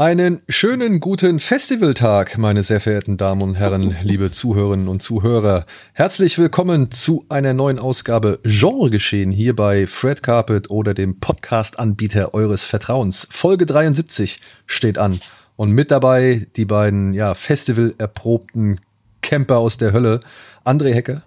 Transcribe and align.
Einen 0.00 0.40
schönen 0.48 0.98
guten 0.98 1.38
Festivaltag, 1.38 2.38
meine 2.38 2.62
sehr 2.62 2.80
verehrten 2.80 3.18
Damen 3.18 3.42
und 3.42 3.56
Herren, 3.56 3.94
liebe 4.02 4.32
Zuhörerinnen 4.32 4.88
und 4.88 5.02
Zuhörer. 5.02 5.66
Herzlich 5.92 6.38
willkommen 6.38 6.90
zu 6.90 7.26
einer 7.28 7.52
neuen 7.52 7.78
Ausgabe 7.78 8.38
Genre 8.44 8.88
geschehen 8.88 9.30
hier 9.30 9.54
bei 9.54 9.86
Fred 9.86 10.22
Carpet 10.22 10.70
oder 10.70 10.94
dem 10.94 11.20
Podcast-Anbieter 11.20 12.32
eures 12.32 12.64
Vertrauens. 12.64 13.28
Folge 13.30 13.66
73 13.66 14.40
steht 14.64 14.96
an 14.96 15.20
und 15.56 15.72
mit 15.72 15.90
dabei 15.90 16.46
die 16.56 16.64
beiden 16.64 17.12
ja 17.12 17.34
Festival 17.34 17.92
erprobten 17.98 18.80
Camper 19.20 19.58
aus 19.58 19.76
der 19.76 19.92
Hölle, 19.92 20.20
André 20.64 20.94
Hecker. 20.94 21.24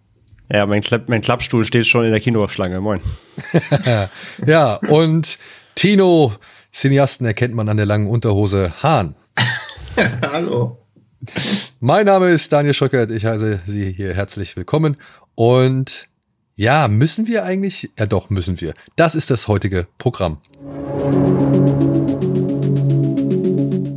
Ja, 0.52 0.66
mein, 0.66 0.82
Klapp, 0.82 1.10
mein 1.10 1.22
Klappstuhl 1.22 1.64
steht 1.64 1.86
schon 1.86 2.06
in 2.06 2.12
der 2.12 2.22
Kinoschlange. 2.22 2.82
Moin. 2.82 3.02
ja, 4.48 4.78
und 4.88 5.38
Tino 5.76 6.34
Cineasten 6.74 7.28
erkennt 7.28 7.54
man 7.54 7.70
an 7.70 7.78
der 7.78 7.86
langen 7.86 8.08
Unterhose 8.08 8.74
Hahn. 8.82 9.14
Hallo. 10.32 10.80
Mein 11.80 12.08
Name 12.08 12.32
ist 12.32 12.52
Daniel 12.52 12.74
Schöckert. 12.74 13.12
Ich 13.12 13.26
heiße 13.26 13.62
Sie 13.68 13.92
hier 13.92 14.16
herzlich 14.16 14.56
willkommen. 14.58 14.98
Und 15.36 16.08
ja, 16.56 16.88
müssen 16.88 17.28
wir 17.28 17.46
eigentlich? 17.46 17.92
Ja, 17.98 18.08
doch, 18.08 18.32
müssen 18.32 18.60
wir. 18.60 18.74
Das 18.96 19.14
ist 19.14 19.30
das 19.30 19.48
heutige 19.48 19.88
Programm. 20.00 20.40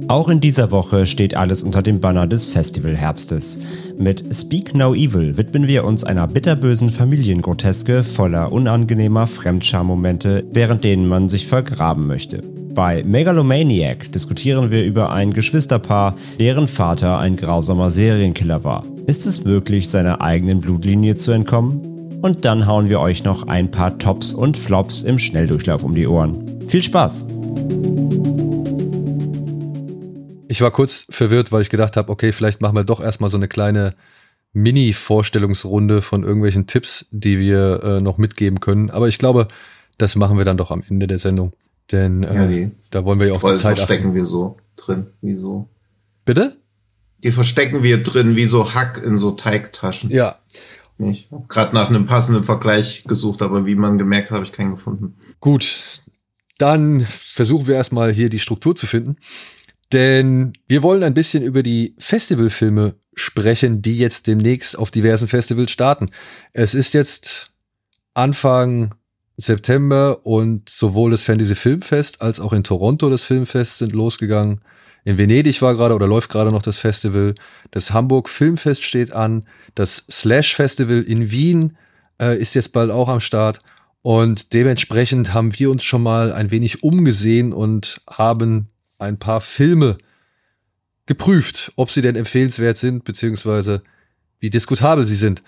Auch 0.08 0.28
in 0.28 0.40
dieser 0.40 0.70
Woche 0.70 1.06
steht 1.06 1.34
alles 1.34 1.62
unter 1.62 1.82
dem 1.82 2.00
Banner 2.00 2.26
des 2.26 2.48
Festivalherbstes. 2.50 3.58
Mit 3.98 4.22
Speak 4.32 4.74
No 4.74 4.94
Evil 4.94 5.36
widmen 5.38 5.66
wir 5.66 5.84
uns 5.84 6.04
einer 6.04 6.28
bitterbösen 6.28 6.90
Familiengroteske 6.90 8.04
voller 8.04 8.52
unangenehmer 8.52 9.26
Fremdscham-Momente, 9.26 10.44
während 10.52 10.84
denen 10.84 11.08
man 11.08 11.28
sich 11.28 11.46
vergraben 11.46 12.06
möchte. 12.06 12.42
Bei 12.76 13.02
Megalomaniac 13.04 14.12
diskutieren 14.12 14.70
wir 14.70 14.84
über 14.84 15.10
ein 15.10 15.32
Geschwisterpaar, 15.32 16.14
deren 16.38 16.68
Vater 16.68 17.16
ein 17.16 17.34
grausamer 17.34 17.88
Serienkiller 17.88 18.64
war. 18.64 18.84
Ist 19.06 19.24
es 19.24 19.44
möglich, 19.44 19.88
seiner 19.88 20.20
eigenen 20.20 20.60
Blutlinie 20.60 21.16
zu 21.16 21.32
entkommen? 21.32 22.20
Und 22.20 22.44
dann 22.44 22.66
hauen 22.66 22.90
wir 22.90 23.00
euch 23.00 23.24
noch 23.24 23.48
ein 23.48 23.70
paar 23.70 23.98
Tops 23.98 24.34
und 24.34 24.58
Flops 24.58 25.00
im 25.00 25.18
Schnelldurchlauf 25.18 25.84
um 25.84 25.94
die 25.94 26.06
Ohren. 26.06 26.44
Viel 26.68 26.82
Spaß! 26.82 27.26
Ich 30.48 30.60
war 30.60 30.70
kurz 30.70 31.06
verwirrt, 31.08 31.52
weil 31.52 31.62
ich 31.62 31.70
gedacht 31.70 31.96
habe, 31.96 32.12
okay, 32.12 32.30
vielleicht 32.30 32.60
machen 32.60 32.76
wir 32.76 32.84
doch 32.84 33.00
erstmal 33.00 33.30
so 33.30 33.38
eine 33.38 33.48
kleine 33.48 33.94
Mini-Vorstellungsrunde 34.52 36.02
von 36.02 36.24
irgendwelchen 36.24 36.66
Tipps, 36.66 37.06
die 37.10 37.38
wir 37.38 37.82
äh, 37.82 38.00
noch 38.02 38.18
mitgeben 38.18 38.60
können. 38.60 38.90
Aber 38.90 39.08
ich 39.08 39.16
glaube, 39.16 39.48
das 39.96 40.14
machen 40.14 40.36
wir 40.36 40.44
dann 40.44 40.58
doch 40.58 40.70
am 40.70 40.82
Ende 40.86 41.06
der 41.06 41.18
Sendung. 41.18 41.54
Denn 41.92 42.22
äh, 42.24 42.62
ja, 42.62 42.70
da 42.90 43.04
wollen 43.04 43.20
wir 43.20 43.28
ja 43.28 43.34
auch 43.34 43.42
die 43.42 43.56
Zeit 43.56 43.78
verstecken 43.78 44.08
achten. 44.08 44.14
wir 44.14 44.26
so 44.26 44.56
drin, 44.76 45.06
wie 45.20 45.36
so. 45.36 45.68
Bitte? 46.24 46.56
Die 47.22 47.32
verstecken 47.32 47.82
wir 47.82 48.02
drin 48.02 48.36
wie 48.36 48.46
so 48.46 48.74
Hack 48.74 49.02
in 49.02 49.16
so 49.16 49.32
Teigtaschen. 49.32 50.10
Ja. 50.10 50.36
Ich 50.98 51.28
habe 51.30 51.44
gerade 51.48 51.74
nach 51.74 51.90
einem 51.90 52.06
passenden 52.06 52.44
Vergleich 52.44 53.04
gesucht, 53.04 53.42
aber 53.42 53.66
wie 53.66 53.74
man 53.74 53.98
gemerkt 53.98 54.30
hat, 54.30 54.36
habe 54.36 54.46
ich 54.46 54.52
keinen 54.52 54.70
gefunden. 54.70 55.16
Gut, 55.40 56.02
dann 56.58 57.02
versuchen 57.02 57.66
wir 57.66 57.74
erstmal 57.74 58.12
hier 58.12 58.30
die 58.30 58.38
Struktur 58.38 58.74
zu 58.74 58.86
finden. 58.86 59.16
Denn 59.92 60.52
wir 60.66 60.82
wollen 60.82 61.04
ein 61.04 61.14
bisschen 61.14 61.44
über 61.44 61.62
die 61.62 61.94
Festivalfilme 61.98 62.96
sprechen, 63.14 63.82
die 63.82 63.96
jetzt 63.96 64.26
demnächst 64.26 64.76
auf 64.76 64.90
diversen 64.90 65.28
Festivals 65.28 65.70
starten. 65.70 66.10
Es 66.52 66.74
ist 66.74 66.92
jetzt 66.92 67.52
Anfang 68.14 68.94
September 69.36 70.24
und 70.24 70.68
sowohl 70.68 71.10
das 71.10 71.22
Fantasy 71.22 71.54
Filmfest 71.54 72.22
als 72.22 72.40
auch 72.40 72.52
in 72.52 72.64
Toronto 72.64 73.10
das 73.10 73.24
Filmfest 73.24 73.78
sind 73.78 73.92
losgegangen. 73.92 74.60
In 75.04 75.18
Venedig 75.18 75.62
war 75.62 75.74
gerade 75.74 75.94
oder 75.94 76.06
läuft 76.06 76.30
gerade 76.30 76.50
noch 76.50 76.62
das 76.62 76.78
Festival. 76.78 77.34
Das 77.70 77.92
Hamburg 77.92 78.28
Filmfest 78.28 78.82
steht 78.82 79.12
an. 79.12 79.44
Das 79.74 80.04
Slash 80.10 80.56
Festival 80.56 81.02
in 81.02 81.30
Wien 81.30 81.76
äh, 82.20 82.36
ist 82.38 82.54
jetzt 82.54 82.72
bald 82.72 82.90
auch 82.90 83.08
am 83.08 83.20
Start. 83.20 83.60
Und 84.02 84.52
dementsprechend 84.52 85.34
haben 85.34 85.58
wir 85.58 85.70
uns 85.70 85.84
schon 85.84 86.02
mal 86.02 86.32
ein 86.32 86.50
wenig 86.50 86.82
umgesehen 86.82 87.52
und 87.52 88.00
haben 88.08 88.68
ein 88.98 89.18
paar 89.18 89.40
Filme 89.40 89.98
geprüft, 91.06 91.72
ob 91.76 91.90
sie 91.90 92.02
denn 92.02 92.16
empfehlenswert 92.16 92.78
sind, 92.78 93.04
beziehungsweise 93.04 93.82
wie 94.40 94.50
diskutabel 94.50 95.06
sie 95.06 95.14
sind. 95.14 95.42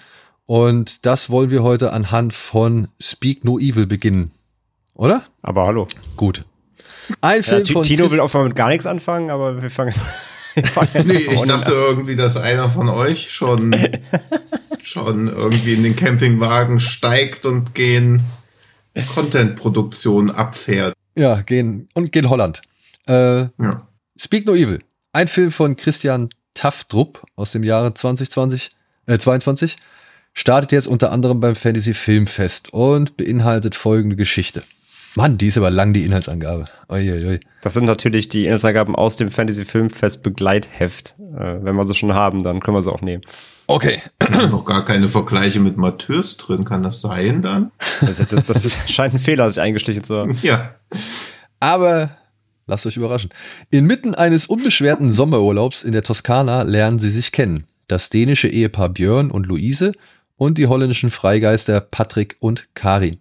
Und 0.48 1.04
das 1.04 1.28
wollen 1.28 1.50
wir 1.50 1.62
heute 1.62 1.92
anhand 1.92 2.32
von 2.32 2.88
Speak 2.98 3.44
No 3.44 3.58
Evil 3.58 3.86
beginnen. 3.86 4.30
Oder? 4.94 5.22
Aber 5.42 5.66
hallo. 5.66 5.86
Gut. 6.16 6.46
Ein 7.20 7.42
Film 7.42 7.64
ja, 7.64 7.72
von 7.74 7.82
Tino 7.82 8.04
Chris 8.04 8.12
will 8.12 8.20
offenbar 8.20 8.48
mit 8.48 8.56
gar 8.56 8.70
nichts 8.70 8.86
anfangen, 8.86 9.28
aber 9.28 9.60
wir 9.60 9.70
fangen, 9.70 9.92
wir 10.54 10.64
fangen 10.64 10.88
jetzt 10.94 11.06
Nee, 11.06 11.16
ich 11.16 11.42
dachte 11.42 11.72
irgendwie, 11.72 12.16
dass 12.16 12.38
einer 12.38 12.70
von 12.70 12.88
euch 12.88 13.30
schon, 13.30 13.76
schon 14.82 15.28
irgendwie 15.28 15.74
in 15.74 15.82
den 15.82 15.96
Campingwagen 15.96 16.80
steigt 16.80 17.44
und 17.44 17.74
gehen 17.74 18.22
Content-Produktion 19.14 20.30
abfährt. 20.30 20.94
Ja, 21.14 21.42
gehen 21.42 21.90
und 21.92 22.10
gehen 22.10 22.30
Holland. 22.30 22.62
Äh, 23.06 23.40
ja. 23.40 23.86
Speak 24.18 24.46
No 24.46 24.54
Evil. 24.54 24.78
Ein 25.12 25.28
Film 25.28 25.52
von 25.52 25.76
Christian 25.76 26.30
Taftrup 26.54 27.26
aus 27.36 27.52
dem 27.52 27.64
Jahre 27.64 27.92
2020, 27.92 28.70
äh, 29.04 29.18
22 29.18 29.76
startet 30.38 30.70
jetzt 30.70 30.86
unter 30.86 31.10
anderem 31.10 31.40
beim 31.40 31.56
Fantasy 31.56 31.94
Filmfest 31.94 32.72
und 32.72 33.16
beinhaltet 33.16 33.74
folgende 33.74 34.14
Geschichte. 34.14 34.62
Mann, 35.16 35.36
die 35.36 35.48
ist 35.48 35.58
aber 35.58 35.70
lang, 35.70 35.92
die 35.92 36.04
Inhaltsangabe. 36.04 36.66
Uiuiui. 36.88 37.40
Das 37.60 37.74
sind 37.74 37.86
natürlich 37.86 38.28
die 38.28 38.44
Inhaltsangaben 38.44 38.94
aus 38.94 39.16
dem 39.16 39.32
Fantasy 39.32 39.64
Filmfest 39.64 40.22
Begleitheft. 40.22 41.16
Äh, 41.36 41.56
wenn 41.62 41.74
wir 41.74 41.84
sie 41.88 41.96
schon 41.96 42.14
haben, 42.14 42.44
dann 42.44 42.60
können 42.60 42.76
wir 42.76 42.82
sie 42.82 42.92
auch 42.92 43.00
nehmen. 43.00 43.24
Okay. 43.66 44.00
Noch 44.30 44.64
gar 44.64 44.84
keine 44.84 45.08
Vergleiche 45.08 45.58
mit 45.58 45.76
Matthäus 45.76 46.36
drin, 46.36 46.64
kann 46.64 46.84
das 46.84 47.00
sein 47.00 47.42
dann? 47.42 47.72
Das, 48.00 48.18
das, 48.18 48.46
das 48.46 48.78
scheint 48.86 49.14
ein 49.14 49.20
Fehler, 49.20 49.50
sich 49.50 49.60
eingeschlichen 49.60 50.04
zu 50.04 50.18
haben. 50.18 50.38
Ja. 50.42 50.76
Aber 51.58 52.10
lasst 52.68 52.86
euch 52.86 52.96
überraschen. 52.96 53.30
Inmitten 53.70 54.14
eines 54.14 54.46
unbeschwerten 54.46 55.10
Sommerurlaubs 55.10 55.82
in 55.82 55.90
der 55.90 56.04
Toskana 56.04 56.62
lernen 56.62 57.00
sie 57.00 57.10
sich 57.10 57.32
kennen. 57.32 57.66
Das 57.88 58.10
dänische 58.10 58.48
Ehepaar 58.48 58.90
Björn 58.90 59.32
und 59.32 59.46
Luise 59.46 59.92
und 60.38 60.56
die 60.56 60.68
holländischen 60.68 61.10
Freigeister 61.10 61.82
Patrick 61.82 62.36
und 62.40 62.68
Karin. 62.72 63.18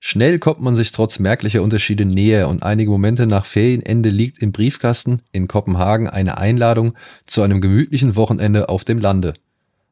Schnell 0.00 0.38
kommt 0.38 0.60
man 0.60 0.76
sich 0.76 0.92
trotz 0.92 1.18
merklicher 1.18 1.62
Unterschiede 1.62 2.04
näher 2.04 2.48
und 2.48 2.62
einige 2.62 2.90
Momente 2.90 3.26
nach 3.26 3.46
Ferienende 3.46 4.10
liegt 4.10 4.38
im 4.38 4.52
Briefkasten 4.52 5.22
in 5.32 5.48
Kopenhagen 5.48 6.08
eine 6.08 6.38
Einladung 6.38 6.92
zu 7.26 7.42
einem 7.42 7.60
gemütlichen 7.60 8.14
Wochenende 8.14 8.68
auf 8.68 8.84
dem 8.84 8.98
Lande. 8.98 9.34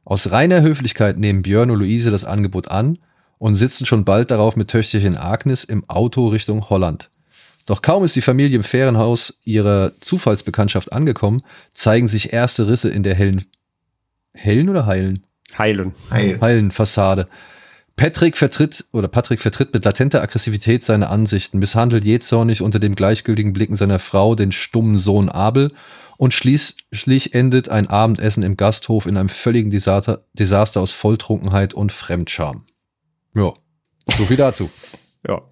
Aus 0.05 0.31
reiner 0.31 0.63
Höflichkeit 0.63 1.19
nehmen 1.19 1.43
Björn 1.43 1.71
und 1.71 1.81
Luise 1.81 2.11
das 2.11 2.25
Angebot 2.25 2.69
an 2.69 2.99
und 3.39 3.57
sitzen 3.57 3.87
schon 3.87 4.05
bald 4.05 4.31
darauf 4.31 4.55
mit 4.55 4.69
Töchterchen 4.69 5.17
Agnes 5.17 5.65
im 5.65 5.89
Auto 5.89 6.29
Richtung 6.29 6.69
Holland. 6.71 7.11
Doch 7.67 7.83
kaum 7.83 8.05
ist 8.05 8.15
die 8.15 8.23
Familie 8.23 8.57
im 8.57 8.63
Ferienhaus 8.63 9.41
ihrer 9.43 9.93
Zufallsbekanntschaft 10.01 10.93
angekommen, 10.93 11.43
zeigen 11.73 12.07
sich 12.07 12.33
erste 12.33 12.69
Risse 12.69 12.89
in 12.91 13.03
der 13.03 13.17
hellen, 13.17 13.45
hellen 14.35 14.69
oder 14.69 14.87
heilen? 14.87 15.26
Heilen. 15.59 15.95
Heil. 16.11 16.39
Heilen 16.41 16.71
Fassade. 16.71 17.29
Patrick 17.97 18.37
vertritt 18.37 18.85
oder 18.93 19.09
Patrick 19.09 19.41
vertritt 19.41 19.73
mit 19.73 19.85
latenter 19.85 20.23
Aggressivität 20.23 20.85
seine 20.85 21.09
Ansichten, 21.09 21.59
misshandelt 21.59 22.05
jähzornig 22.05 22.61
unter 22.61 22.79
dem 22.79 22.95
gleichgültigen 22.95 23.55
Blicken 23.55 23.77
seiner 23.77 23.99
Frau 23.99 24.35
den 24.35 24.53
stummen 24.53 24.99
Sohn 24.99 25.31
Abel 25.31 25.73
und 26.19 26.35
schließlich 26.35 27.35
endet 27.35 27.71
ein 27.71 27.89
Abendessen 27.89 28.43
im 28.43 28.57
Gasthof 28.57 29.07
in 29.07 29.17
einem 29.17 29.31
völligen 29.31 29.71
Desaster, 29.71 30.27
Desaster 30.35 30.83
aus 30.83 30.93
Volltrunkenheit 30.93 31.73
und 31.73 31.91
Fremdscham. 31.91 32.65
Ja, 33.35 33.55
so 34.17 34.25
viel 34.25 34.37
dazu. 34.37 34.71
ja. 35.29 35.43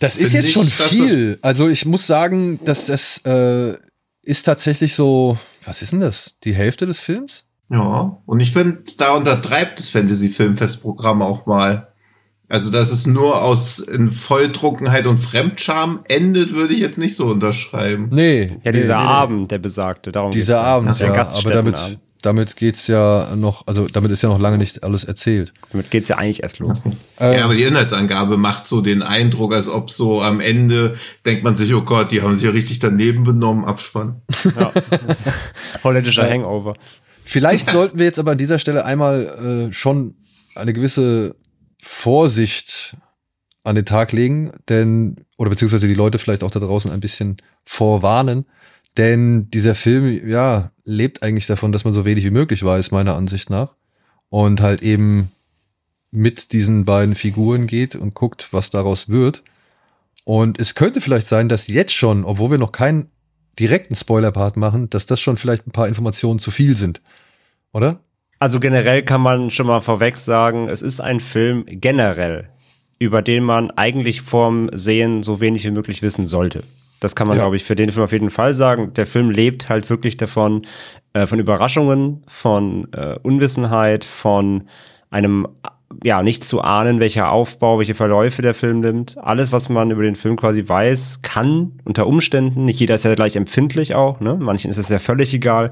Das 0.00 0.16
ist 0.16 0.32
jetzt 0.32 0.50
schon 0.50 0.66
viel. 0.66 1.38
Also 1.42 1.68
ich 1.68 1.84
muss 1.84 2.06
sagen, 2.06 2.58
dass 2.64 2.86
das 2.86 3.18
äh, 3.24 3.76
ist 4.22 4.42
tatsächlich 4.44 4.94
so, 4.94 5.38
was 5.64 5.82
ist 5.82 5.92
denn 5.92 6.00
das? 6.00 6.36
Die 6.42 6.54
Hälfte 6.54 6.86
des 6.86 6.98
Films? 6.98 7.44
Ja, 7.74 8.18
und 8.24 8.38
ich 8.38 8.52
finde, 8.52 8.84
da 8.98 9.14
untertreibt 9.14 9.80
das 9.80 9.88
Fantasy-Filmfestprogramm 9.88 11.22
auch 11.22 11.44
mal. 11.46 11.88
Also, 12.48 12.70
dass 12.70 12.92
es 12.92 13.04
nur 13.04 13.42
aus 13.42 13.80
in 13.80 14.10
Volltrunkenheit 14.10 15.08
und 15.08 15.18
Fremdscham 15.18 16.04
endet, 16.08 16.54
würde 16.54 16.72
ich 16.72 16.78
jetzt 16.78 16.98
nicht 16.98 17.16
so 17.16 17.26
unterschreiben. 17.26 18.10
Nee. 18.12 18.58
Ja, 18.62 18.70
dieser 18.70 18.98
nee, 18.98 19.02
nee, 19.02 19.08
Abend, 19.08 19.50
der 19.50 19.58
besagte, 19.58 20.12
darum 20.12 20.30
Dieser 20.30 20.60
Abend, 20.60 20.96
ja, 21.00 21.12
aber 21.12 21.50
damit, 21.50 21.98
damit 22.22 22.54
geht's 22.54 22.86
ja 22.86 23.34
noch, 23.34 23.66
also 23.66 23.88
damit 23.88 24.12
ist 24.12 24.22
ja 24.22 24.28
noch 24.28 24.38
lange 24.38 24.58
nicht 24.58 24.84
alles 24.84 25.02
erzählt. 25.02 25.52
Damit 25.72 25.90
geht's 25.90 26.08
ja 26.08 26.16
eigentlich 26.16 26.44
erst 26.44 26.60
los. 26.60 26.80
Ähm, 27.18 27.38
Ja, 27.38 27.44
aber 27.44 27.54
die 27.54 27.64
Inhaltsangabe 27.64 28.36
macht 28.36 28.68
so 28.68 28.82
den 28.82 29.02
Eindruck, 29.02 29.52
als 29.52 29.68
ob 29.68 29.90
so 29.90 30.22
am 30.22 30.38
Ende 30.38 30.96
denkt 31.26 31.42
man 31.42 31.56
sich, 31.56 31.74
oh 31.74 31.82
Gott, 31.82 32.12
die 32.12 32.22
haben 32.22 32.36
sich 32.36 32.44
ja 32.44 32.50
richtig 32.50 32.78
daneben 32.78 33.24
benommen, 33.24 33.64
Abspann. 33.64 34.22
Ja. 34.56 34.70
Holländischer 35.84 36.30
Hangover. 36.30 36.74
Vielleicht 37.24 37.68
sollten 37.68 37.98
wir 37.98 38.06
jetzt 38.06 38.18
aber 38.18 38.32
an 38.32 38.38
dieser 38.38 38.58
Stelle 38.58 38.84
einmal 38.84 39.68
äh, 39.70 39.72
schon 39.72 40.14
eine 40.54 40.72
gewisse 40.72 41.34
Vorsicht 41.82 42.96
an 43.64 43.76
den 43.76 43.86
Tag 43.86 44.12
legen, 44.12 44.52
denn, 44.68 45.16
oder 45.38 45.50
beziehungsweise 45.50 45.88
die 45.88 45.94
Leute 45.94 46.18
vielleicht 46.18 46.44
auch 46.44 46.50
da 46.50 46.60
draußen 46.60 46.90
ein 46.90 47.00
bisschen 47.00 47.38
vorwarnen, 47.64 48.44
denn 48.96 49.50
dieser 49.50 49.74
Film, 49.74 50.28
ja, 50.28 50.70
lebt 50.84 51.22
eigentlich 51.22 51.46
davon, 51.46 51.72
dass 51.72 51.84
man 51.84 51.94
so 51.94 52.04
wenig 52.04 52.24
wie 52.24 52.30
möglich 52.30 52.62
weiß, 52.62 52.90
meiner 52.90 53.16
Ansicht 53.16 53.50
nach. 53.50 53.74
Und 54.28 54.60
halt 54.60 54.82
eben 54.82 55.32
mit 56.10 56.52
diesen 56.52 56.84
beiden 56.84 57.14
Figuren 57.14 57.66
geht 57.66 57.96
und 57.96 58.14
guckt, 58.14 58.48
was 58.52 58.70
daraus 58.70 59.08
wird. 59.08 59.42
Und 60.24 60.60
es 60.60 60.74
könnte 60.74 61.00
vielleicht 61.00 61.26
sein, 61.26 61.48
dass 61.48 61.66
jetzt 61.66 61.92
schon, 61.92 62.24
obwohl 62.24 62.52
wir 62.52 62.58
noch 62.58 62.72
keinen 62.72 63.10
direkten 63.58 63.94
Spoiler-Part 63.94 64.56
machen, 64.56 64.90
dass 64.90 65.06
das 65.06 65.20
schon 65.20 65.36
vielleicht 65.36 65.66
ein 65.66 65.72
paar 65.72 65.88
Informationen 65.88 66.38
zu 66.38 66.50
viel 66.50 66.76
sind. 66.76 67.00
Oder? 67.72 68.00
Also 68.38 68.60
generell 68.60 69.02
kann 69.02 69.20
man 69.20 69.50
schon 69.50 69.66
mal 69.66 69.80
vorweg 69.80 70.16
sagen, 70.16 70.68
es 70.68 70.82
ist 70.82 71.00
ein 71.00 71.20
Film 71.20 71.64
generell, 71.68 72.48
über 72.98 73.22
den 73.22 73.44
man 73.44 73.70
eigentlich 73.72 74.20
vorm 74.22 74.70
Sehen 74.72 75.22
so 75.22 75.40
wenig 75.40 75.64
wie 75.64 75.70
möglich 75.70 76.02
wissen 76.02 76.24
sollte. 76.24 76.62
Das 77.00 77.14
kann 77.14 77.26
man, 77.28 77.36
Ja. 77.36 77.44
glaube 77.44 77.56
ich, 77.56 77.64
für 77.64 77.76
den 77.76 77.90
Film 77.90 78.04
auf 78.04 78.12
jeden 78.12 78.30
Fall 78.30 78.54
sagen. 78.54 78.92
Der 78.94 79.06
Film 79.06 79.30
lebt 79.30 79.68
halt 79.68 79.90
wirklich 79.90 80.16
davon, 80.16 80.62
äh, 81.12 81.26
von 81.26 81.38
Überraschungen, 81.38 82.22
von 82.26 82.92
äh, 82.92 83.18
Unwissenheit, 83.22 84.04
von 84.04 84.68
einem, 85.10 85.46
ja, 86.04 86.22
nicht 86.22 86.44
zu 86.44 86.60
ahnen, 86.60 87.00
welcher 87.00 87.32
Aufbau, 87.32 87.78
welche 87.78 87.94
Verläufe 87.94 88.42
der 88.42 88.52
Film 88.52 88.80
nimmt. 88.80 89.16
Alles, 89.16 89.52
was 89.52 89.70
man 89.70 89.90
über 89.90 90.02
den 90.02 90.16
Film 90.16 90.36
quasi 90.36 90.68
weiß, 90.68 91.20
kann 91.22 91.72
unter 91.84 92.06
Umständen, 92.06 92.66
nicht 92.66 92.78
jeder 92.78 92.96
ist 92.96 93.04
ja 93.04 93.14
gleich 93.14 93.36
empfindlich 93.36 93.94
auch, 93.94 94.20
ne? 94.20 94.34
Manchen 94.34 94.70
ist 94.70 94.76
es 94.76 94.90
ja 94.90 94.98
völlig 94.98 95.32
egal, 95.32 95.70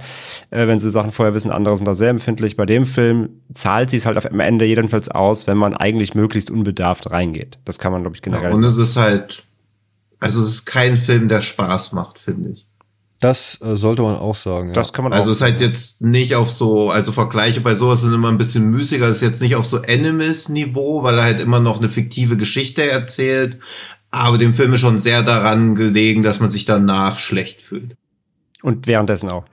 äh, 0.49 0.67
wenn 0.67 0.79
sie 0.79 0.91
Sachen 0.91 1.13
vorher 1.13 1.35
wissen, 1.35 1.51
andere 1.51 1.77
sind 1.77 1.87
da 1.87 1.93
sehr 1.93 2.09
empfindlich. 2.09 2.57
Bei 2.57 2.65
dem 2.65 2.87
Film 2.87 3.29
zahlt 3.53 3.91
sie 3.91 3.99
es 3.99 4.07
halt 4.07 4.25
am 4.25 4.41
Ende 4.41 4.65
jedenfalls 4.65 5.11
aus, 5.11 5.47
wenn 5.47 5.59
man 5.59 5.75
eigentlich 5.75 6.15
möglichst 6.15 6.51
unbedarft 6.51 7.11
reingeht. 7.11 7.59
Das 7.67 7.79
kann 7.79 7.93
man, 7.93 8.01
glaube 8.01 8.17
ich, 8.17 8.23
generell 8.23 8.53
Und 8.53 8.61
sagen. 8.61 8.73
es 8.73 8.79
ist 8.79 8.97
halt, 8.97 9.43
also 10.19 10.41
es 10.41 10.47
ist 10.47 10.65
kein 10.65 10.97
Film, 10.97 11.29
der 11.29 11.43
Spaß 11.43 11.93
macht, 11.93 12.19
finde 12.19 12.53
ich. 12.53 12.67
Das 13.23 13.61
äh, 13.63 13.77
sollte 13.77 14.03
man 14.03 14.17
auch 14.17 14.35
sagen. 14.35 14.69
Ja. 14.69 14.73
Das 14.75 14.93
kann 14.93 15.05
man 15.05 15.13
Also 15.13 15.29
auch. 15.29 15.31
es 15.31 15.37
ist 15.37 15.43
halt 15.43 15.61
jetzt 15.61 16.03
nicht 16.03 16.35
auf 16.35 16.51
so, 16.51 16.91
also 16.91 17.13
Vergleiche 17.13 17.61
bei 17.61 17.77
sowas 17.77 18.01
sind 18.01 18.13
immer 18.13 18.29
ein 18.29 18.37
bisschen 18.37 18.69
müßiger. 18.71 19.07
Es 19.07 19.17
ist 19.17 19.23
jetzt 19.23 19.41
nicht 19.41 19.55
auf 19.55 19.65
so 19.65 19.81
Animus-Niveau, 19.81 21.05
weil 21.05 21.19
er 21.19 21.23
halt 21.25 21.41
immer 21.41 21.61
noch 21.61 21.79
eine 21.79 21.89
fiktive 21.89 22.37
Geschichte 22.37 22.85
erzählt. 22.91 23.61
Aber 24.11 24.39
dem 24.39 24.55
Film 24.55 24.73
ist 24.73 24.81
schon 24.81 24.99
sehr 24.99 25.23
daran 25.23 25.77
gelegen, 25.77 26.25
dass 26.25 26.41
man 26.41 26.51
sich 26.51 26.65
danach 26.65 27.21
schlecht 27.21 27.63
fühlt. 27.63 27.97
Und 28.61 28.89
währenddessen 28.89 29.31
auch. 29.31 29.45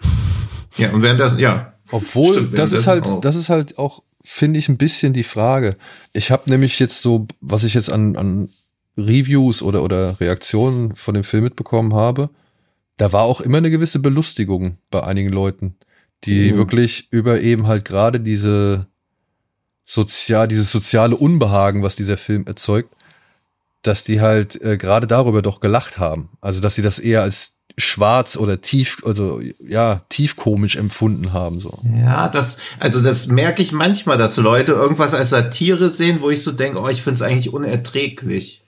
Ja, 0.77 0.89
und 0.92 1.04
während 1.04 1.19
das, 1.19 1.38
ja. 1.39 1.74
Obwohl, 1.92 2.33
Stimmt, 2.33 2.57
das 2.57 2.71
ist 2.71 2.88
währenddessen 2.88 3.12
halt, 3.12 3.18
auch. 3.18 3.21
das 3.21 3.36
ist 3.36 3.50
halt 3.50 3.77
auch, 3.77 4.04
finde 4.24 4.57
ich, 4.57 4.68
ein 4.68 4.77
bisschen 4.77 5.13
die 5.13 5.24
Frage. 5.24 5.77
Ich 6.12 6.31
habe 6.31 6.50
nämlich 6.50 6.80
jetzt 6.80 7.04
so, 7.04 7.27
was 7.39 7.63
ich 7.63 7.75
jetzt 7.75 7.92
an, 7.92 8.16
an 8.16 8.50
Reviews 8.98 9.62
oder, 9.62 9.83
oder 9.83 10.19
Reaktionen 10.19 10.95
von 10.95 11.13
dem 11.13 11.24
Film 11.24 11.44
mitbekommen 11.44 11.94
habe, 11.94 12.31
da 13.00 13.13
war 13.13 13.24
auch 13.24 13.42
immer 13.42 13.57
eine 13.57 13.72
gewisse 13.72 14.00
Belustigung 14.00 14.78
bei 14.92 15.04
einigen 15.04 15.30
Leuten, 15.30 15.75
die 16.25 16.51
Mhm. 16.51 16.57
wirklich 16.57 17.07
über 17.12 17.40
eben 17.42 17.66
halt 17.66 17.86
gerade 17.86 18.19
diese 18.19 18.88
sozial, 19.86 20.48
dieses 20.48 20.72
soziale 20.72 21.16
Unbehagen, 21.16 21.81
was 21.81 21.96
dieser 21.96 22.18
Film 22.18 22.46
erzeugt, 22.46 22.94
dass 23.81 24.04
die 24.04 24.19
halt 24.19 24.62
äh, 24.62 24.78
gerade 24.78 25.07
darüber 25.07 25.42
doch 25.42 25.62
gelacht 25.62 25.98
haben. 25.98 26.30
Also, 26.42 26.62
dass 26.62 26.75
sie 26.75 26.81
das 26.81 27.00
eher 27.00 27.24
als 27.24 27.60
schwarz 27.78 28.36
oder 28.36 28.60
tief, 28.60 28.98
also 29.06 29.40
ja, 29.66 30.02
tiefkomisch 30.10 30.75
empfunden 30.75 31.31
haben. 31.31 31.62
So. 31.62 31.80
Ja, 31.98 32.28
das, 32.28 32.57
also 32.78 33.00
das 33.02 33.28
merke 33.28 33.62
ich 33.62 33.72
manchmal, 33.72 34.18
dass 34.18 34.36
Leute 34.36 34.74
irgendwas 34.74 35.13
als 35.13 35.30
Satire 35.30 35.90
sehen, 35.90 36.19
wo 36.19 36.30
ich 36.30 36.44
so 36.44 36.52
denke, 36.52 36.81
oh, 36.81 36.90
ich 36.90 37.02
finde 37.02 37.16
es 37.16 37.22
eigentlich 37.22 37.54
unerträglich. 37.54 38.58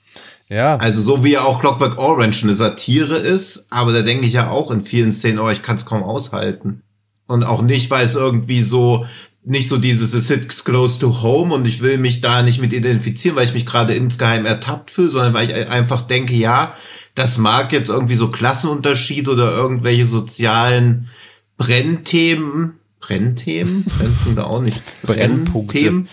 Ja, 0.52 0.76
Also 0.76 1.00
so 1.00 1.24
wie 1.24 1.32
ja 1.32 1.44
auch 1.44 1.60
Clockwork 1.60 1.96
Orange 1.96 2.42
eine 2.42 2.54
Satire 2.54 3.16
ist, 3.16 3.68
aber 3.70 3.92
da 3.92 4.02
denke 4.02 4.26
ich 4.26 4.34
ja 4.34 4.50
auch 4.50 4.70
in 4.70 4.82
vielen 4.82 5.14
Szenen, 5.14 5.38
oh, 5.38 5.48
ich 5.48 5.62
kann 5.62 5.76
es 5.76 5.86
kaum 5.86 6.02
aushalten. 6.02 6.82
Und 7.26 7.42
auch 7.42 7.62
nicht, 7.62 7.90
weil 7.90 8.04
es 8.04 8.16
irgendwie 8.16 8.60
so, 8.60 9.06
nicht 9.44 9.68
so 9.68 9.78
dieses, 9.78 10.12
es 10.12 10.28
hits 10.28 10.64
close 10.64 10.98
to 10.98 11.22
home 11.22 11.54
und 11.54 11.66
ich 11.66 11.80
will 11.80 11.96
mich 11.96 12.20
da 12.20 12.42
nicht 12.42 12.60
mit 12.60 12.74
identifizieren, 12.74 13.34
weil 13.34 13.46
ich 13.46 13.54
mich 13.54 13.64
gerade 13.64 13.94
insgeheim 13.94 14.44
ertappt 14.44 14.90
fühle, 14.90 15.08
sondern 15.08 15.32
weil 15.32 15.48
ich 15.48 15.68
einfach 15.68 16.02
denke, 16.02 16.34
ja, 16.34 16.74
das 17.14 17.38
mag 17.38 17.72
jetzt 17.72 17.88
irgendwie 17.88 18.16
so 18.16 18.30
Klassenunterschied 18.30 19.28
oder 19.28 19.56
irgendwelche 19.56 20.04
sozialen 20.04 21.08
Brennthemen, 21.56 22.74
Brennthemen? 23.00 23.84
Brennpunkte 23.84 24.46
auch 24.46 24.60
nicht. 24.60 24.82
Brennpunkte. 25.02 25.78
Brennthemen? 25.78 26.08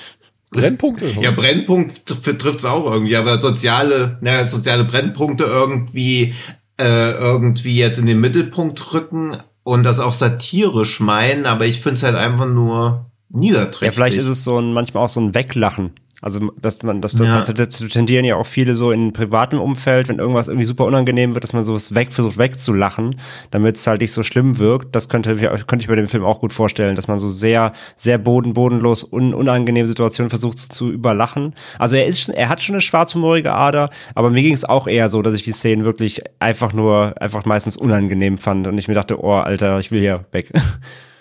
Brennpunkte. 0.52 1.06
Ja, 1.22 1.32
Brennpunkt 1.32 2.06
trifft 2.08 2.60
es 2.60 2.66
auch 2.66 2.92
irgendwie, 2.92 3.16
aber 3.16 3.40
soziale, 3.40 4.18
naja, 4.22 4.48
soziale 4.48 4.84
Brennpunkte 4.84 5.44
irgendwie, 5.44 6.34
äh, 6.78 7.12
irgendwie 7.12 7.78
jetzt 7.78 8.00
in 8.00 8.06
den 8.06 8.20
Mittelpunkt 8.20 8.94
rücken 8.94 9.38
und 9.64 9.84
das 9.84 10.00
auch 10.00 10.14
satirisch 10.14 11.00
meinen, 11.00 11.46
aber 11.46 11.66
ich 11.66 11.80
finde 11.80 11.96
es 11.96 12.04
halt 12.04 12.16
einfach 12.16 12.48
nur 12.48 13.12
niederträchtig. 13.30 13.86
Ja, 13.86 13.92
vielleicht 13.92 14.18
ist 14.18 14.28
es 14.28 14.44
so 14.44 14.60
ein, 14.60 14.74
manchmal 14.74 15.04
auch 15.04 15.10
so 15.10 15.20
ein 15.20 15.36
Weglachen. 15.36 15.92
Also, 16.22 16.52
dass 16.62 16.84
man, 16.84 17.00
das, 17.02 17.14
das, 17.14 17.28
Ja. 17.28 17.42
das, 17.44 17.80
das 17.80 17.90
tendieren 17.92 18.26
ja 18.26 18.36
auch 18.36 18.46
viele 18.46 18.76
so 18.76 18.92
in 18.92 19.14
privatem 19.14 19.60
Umfeld, 19.62 20.10
wenn 20.10 20.20
irgendwas 20.20 20.48
irgendwie 20.50 20.66
super 20.66 20.84
unangenehm 20.86 21.34
wird, 21.34 21.44
dass 21.44 21.54
man 21.54 21.64
so 21.64 21.74
es 21.76 21.96
weg, 21.96 22.12
versucht 22.12 22.38
wegzulachen, 22.38 23.16
damit 23.52 23.78
es 23.78 23.88
halt 23.88 24.02
nicht 24.02 24.12
so 24.12 24.22
schlimm 24.24 24.58
wirkt. 24.58 24.94
Das 24.96 25.08
könnte, 25.08 25.34
ich- 25.34 25.68
könnte 25.68 25.84
ich 25.84 25.88
bei 25.88 25.96
dem 25.96 26.10
Film 26.10 26.26
auch 26.26 26.40
gut 26.42 26.52
vorstellen, 26.52 26.96
dass 26.96 27.08
man 27.08 27.20
so 27.20 27.30
sehr, 27.30 27.72
sehr 27.96 28.18
boden, 28.18 28.54
bodenlos, 28.54 29.04
un, 29.06 29.34
unangenehme 29.34 29.88
Situationen 29.88 30.30
versucht 30.30 30.60
zu, 30.60 30.70
zu 30.70 30.92
überlachen. 30.92 31.56
Also 31.78 31.96
er 31.96 32.06
ist 32.06 32.20
schon, 32.20 32.36
er 32.36 32.50
hat 32.50 32.62
schon 32.62 32.76
eine 32.76 32.82
schwarzhumorige 32.82 33.54
Ader, 33.54 33.90
aber 34.16 34.30
mir 34.30 34.42
ging 34.42 34.54
es 34.54 34.66
auch 34.66 34.88
eher 34.88 35.08
so, 35.10 35.22
dass 35.22 35.34
ich 35.34 35.44
die 35.44 35.52
Szenen 35.54 35.86
wirklich 35.86 36.22
einfach 36.40 36.74
nur, 36.74 37.14
einfach 37.22 37.46
meistens 37.46 37.78
unangenehm 37.78 38.38
fand 38.40 38.68
und 38.68 38.78
ich 38.78 38.88
mir 38.90 38.94
dachte, 38.94 39.24
oh, 39.24 39.34
Alter, 39.36 39.80
ich 39.80 39.92
will 39.92 40.02
hier 40.02 40.26
weg. 40.32 40.52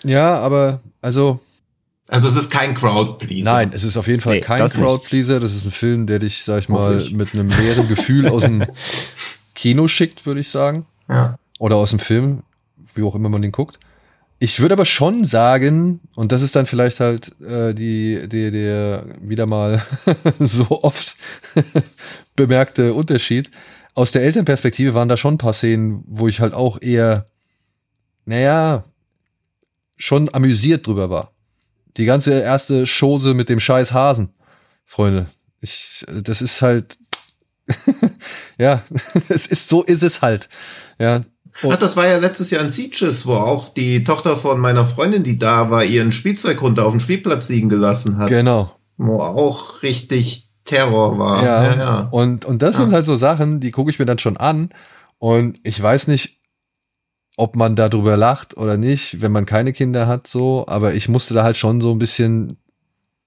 Ja, 0.05 0.39
aber 0.39 0.79
also 1.01 1.39
Also 2.11 2.27
es 2.27 2.35
ist 2.35 2.49
kein 2.49 2.73
Crowdpleaser. 2.73 3.51
nein, 3.53 3.71
es 3.71 3.83
ist 3.83 3.95
auf 3.95 4.07
jeden 4.07 4.19
Fall 4.19 4.35
Nee, 4.35 4.41
kein 4.41 4.59
das 4.59 4.73
nicht. 4.73 4.83
Crowdpleaser. 4.83 5.39
Das 5.39 5.55
ist 5.55 5.65
ein 5.65 5.71
Film, 5.71 6.07
der 6.07 6.19
dich, 6.19 6.43
sag 6.43 6.59
ich 6.59 6.69
mal, 6.69 7.01
ich. 7.01 7.13
mit 7.13 7.33
einem 7.33 7.49
leeren 7.49 7.87
Gefühl 7.87 8.27
aus 8.27 8.43
dem 8.43 8.65
Kino 9.55 9.87
schickt, 9.87 10.25
würde 10.25 10.39
ich 10.41 10.49
sagen. 10.49 10.85
Ja. 11.07 11.37
Oder 11.59 11.75
aus 11.75 11.91
dem 11.91 11.99
Film, 11.99 12.41
wie 12.95 13.03
auch 13.03 13.13
immer 13.13 13.29
man 13.29 13.41
den 13.43 13.51
guckt. 13.51 13.79
Ich 14.39 14.59
würde 14.59 14.73
aber 14.73 14.85
schon 14.85 15.25
sagen, 15.25 15.99
und 16.15 16.31
das 16.31 16.41
ist 16.41 16.55
dann 16.55 16.65
vielleicht 16.65 16.99
halt 17.01 17.39
äh, 17.41 17.73
die, 17.73 18.27
die, 18.27 18.49
der 18.51 19.03
wieder 19.21 19.45
mal 19.45 19.83
so 20.39 20.81
oft 20.81 21.15
bemerkte 22.35 22.93
Unterschied. 22.93 23.51
Aus 23.93 24.11
der 24.13 24.21
Elternperspektive 24.23 24.93
waren 24.93 25.09
da 25.09 25.17
schon 25.17 25.35
ein 25.35 25.39
paar 25.39 25.53
Szenen, 25.53 26.03
wo 26.07 26.27
ich 26.27 26.39
halt 26.39 26.53
auch 26.53 26.81
eher, 26.81 27.27
naja, 28.25 28.85
schon 29.97 30.33
amüsiert 30.33 30.87
drüber 30.87 31.09
war. 31.09 31.33
Die 31.97 32.05
ganze 32.05 32.39
erste 32.39 32.85
Chose 32.85 33.33
mit 33.33 33.49
dem 33.49 33.59
scheiß 33.59 33.93
Hasen, 33.93 34.29
Freunde. 34.85 35.27
Ich, 35.61 36.05
das 36.23 36.41
ist 36.41 36.61
halt, 36.61 36.97
ja, 38.57 38.81
es 39.29 39.47
ist 39.47 39.69
so 39.69 39.83
ist 39.83 40.03
es 40.03 40.21
halt. 40.21 40.49
Ja, 40.99 41.21
Ach, 41.69 41.75
das 41.75 41.97
war 41.97 42.07
ja 42.07 42.17
letztes 42.19 42.51
Jahr 42.51 42.61
in 42.61 42.69
Sieges, 42.69 43.25
wo 43.25 43.33
auch 43.33 43.69
die 43.69 44.05
Tochter 44.05 44.37
von 44.37 44.59
meiner 44.61 44.85
Freundin, 44.85 45.23
die 45.23 45.37
da 45.37 45.69
war, 45.69 45.83
ihren 45.83 46.13
Spielzeughund 46.13 46.79
auf 46.79 46.91
dem 46.91 47.01
Spielplatz 47.01 47.49
liegen 47.49 47.67
gelassen 47.67 48.17
hat. 48.17 48.29
genau. 48.29 48.71
Wo 48.95 49.21
auch 49.21 49.81
richtig 49.83 50.49
Terror 50.63 51.17
war. 51.19 51.43
Ja, 51.43 51.63
ja. 51.63 51.75
ja. 51.77 51.99
Und, 52.11 52.45
und 52.45 52.61
das 52.61 52.77
Ja. 52.77 52.83
sind 52.83 52.93
halt 52.93 53.05
so 53.05 53.15
Sachen, 53.15 53.59
die 53.59 53.71
gucke 53.71 53.89
ich 53.89 53.99
mir 53.99 54.05
dann 54.05 54.19
schon 54.19 54.37
an. 54.37 54.69
Und 55.17 55.59
ich 55.63 55.81
weiß 55.81 56.07
nicht, 56.07 56.38
ob 57.39 57.55
man 57.55 57.75
darüber 57.75 58.17
lacht 58.17 58.57
oder 58.57 58.75
nicht, 58.75 59.21
wenn 59.21 59.31
man 59.31 59.45
keine 59.45 59.71
Kinder 59.71 60.07
hat, 60.07 60.27
so. 60.27 60.65
Aber 60.67 60.93
ich 60.93 61.07
musste 61.07 61.33
da 61.33 61.43
halt 61.43 61.55
schon 61.55 61.79
so 61.79 61.91
ein 61.91 61.97
bisschen 61.99 62.57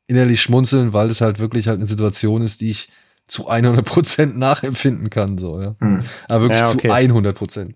innerlich 0.07 0.43
schmunzeln, 0.43 0.93
weil 0.93 1.09
es 1.09 1.23
halt 1.23 1.39
wirklich 1.39 1.67
halt 1.67 1.79
eine 1.79 1.87
Situation 1.87 2.43
ist, 2.43 2.61
die 2.61 2.71
ich 2.71 2.89
zu 3.27 3.49
100 3.49 3.85
Prozent 3.87 4.37
nachempfinden 4.37 5.09
kann, 5.09 5.39
so, 5.39 5.61
ja. 5.61 5.77
Hm. 5.81 6.05
Aber 6.29 6.43
wirklich 6.43 6.61
Ja, 6.61 6.71
okay. 6.71 6.89
zu 6.89 6.95
100 6.95 7.35
Prozent. 7.35 7.75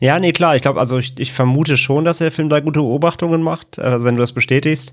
Ja, 0.00 0.18
nee, 0.18 0.32
klar. 0.32 0.56
Ich 0.56 0.62
glaube, 0.62 0.80
also 0.80 0.98
ich, 0.98 1.12
ich 1.18 1.32
vermute 1.32 1.76
schon, 1.76 2.04
dass 2.04 2.18
der 2.18 2.32
Film 2.32 2.48
da 2.48 2.60
gute 2.60 2.80
Beobachtungen 2.80 3.42
macht, 3.42 3.78
also 3.78 4.06
wenn 4.06 4.16
du 4.16 4.22
das 4.22 4.32
bestätigst, 4.32 4.92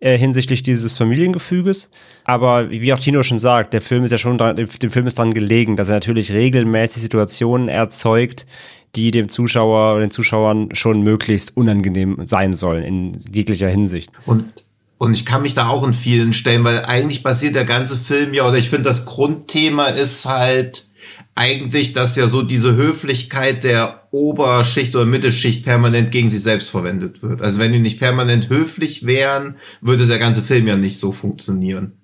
äh, 0.00 0.16
hinsichtlich 0.16 0.62
dieses 0.62 0.96
Familiengefüges. 0.96 1.90
Aber 2.24 2.70
wie 2.70 2.92
auch 2.92 2.98
Tino 2.98 3.22
schon 3.22 3.38
sagt, 3.38 3.74
der 3.74 3.82
Film 3.82 4.04
ist 4.04 4.10
ja 4.10 4.18
schon 4.18 4.38
dran, 4.38 4.56
dem, 4.56 4.68
dem 4.68 4.90
Film 4.90 5.06
ist 5.06 5.18
dran 5.18 5.34
gelegen, 5.34 5.76
dass 5.76 5.88
er 5.88 5.96
natürlich 5.96 6.32
regelmäßig 6.32 7.02
Situationen 7.02 7.68
erzeugt, 7.68 8.46
die 8.94 9.10
dem 9.10 9.28
Zuschauer 9.28 9.94
oder 9.94 10.00
den 10.00 10.10
Zuschauern 10.10 10.74
schon 10.74 11.02
möglichst 11.02 11.56
unangenehm 11.56 12.18
sein 12.24 12.54
sollen 12.54 12.84
in 12.84 13.18
jeglicher 13.32 13.68
Hinsicht. 13.68 14.10
Und 14.26 14.44
und 14.98 15.14
ich 15.14 15.26
kann 15.26 15.42
mich 15.42 15.54
da 15.54 15.66
auch 15.66 15.84
in 15.84 15.94
vielen 15.94 16.32
stellen, 16.32 16.62
weil 16.62 16.84
eigentlich 16.84 17.24
basiert 17.24 17.56
der 17.56 17.64
ganze 17.64 17.96
Film 17.96 18.34
ja, 18.34 18.46
oder 18.46 18.58
ich 18.58 18.70
finde, 18.70 18.84
das 18.84 19.04
Grundthema 19.04 19.86
ist 19.86 20.26
halt 20.26 20.86
eigentlich, 21.34 21.92
dass 21.92 22.14
ja 22.14 22.28
so 22.28 22.42
diese 22.42 22.76
Höflichkeit 22.76 23.64
der 23.64 24.06
Oberschicht 24.12 24.94
oder 24.94 25.06
Mittelschicht 25.06 25.64
permanent 25.64 26.12
gegen 26.12 26.30
sich 26.30 26.42
selbst 26.42 26.68
verwendet 26.68 27.20
wird. 27.22 27.42
Also 27.42 27.58
wenn 27.58 27.72
die 27.72 27.80
nicht 27.80 27.98
permanent 27.98 28.48
höflich 28.48 29.04
wären, 29.04 29.56
würde 29.80 30.06
der 30.06 30.20
ganze 30.20 30.42
Film 30.42 30.68
ja 30.68 30.76
nicht 30.76 30.98
so 30.98 31.10
funktionieren. 31.10 31.94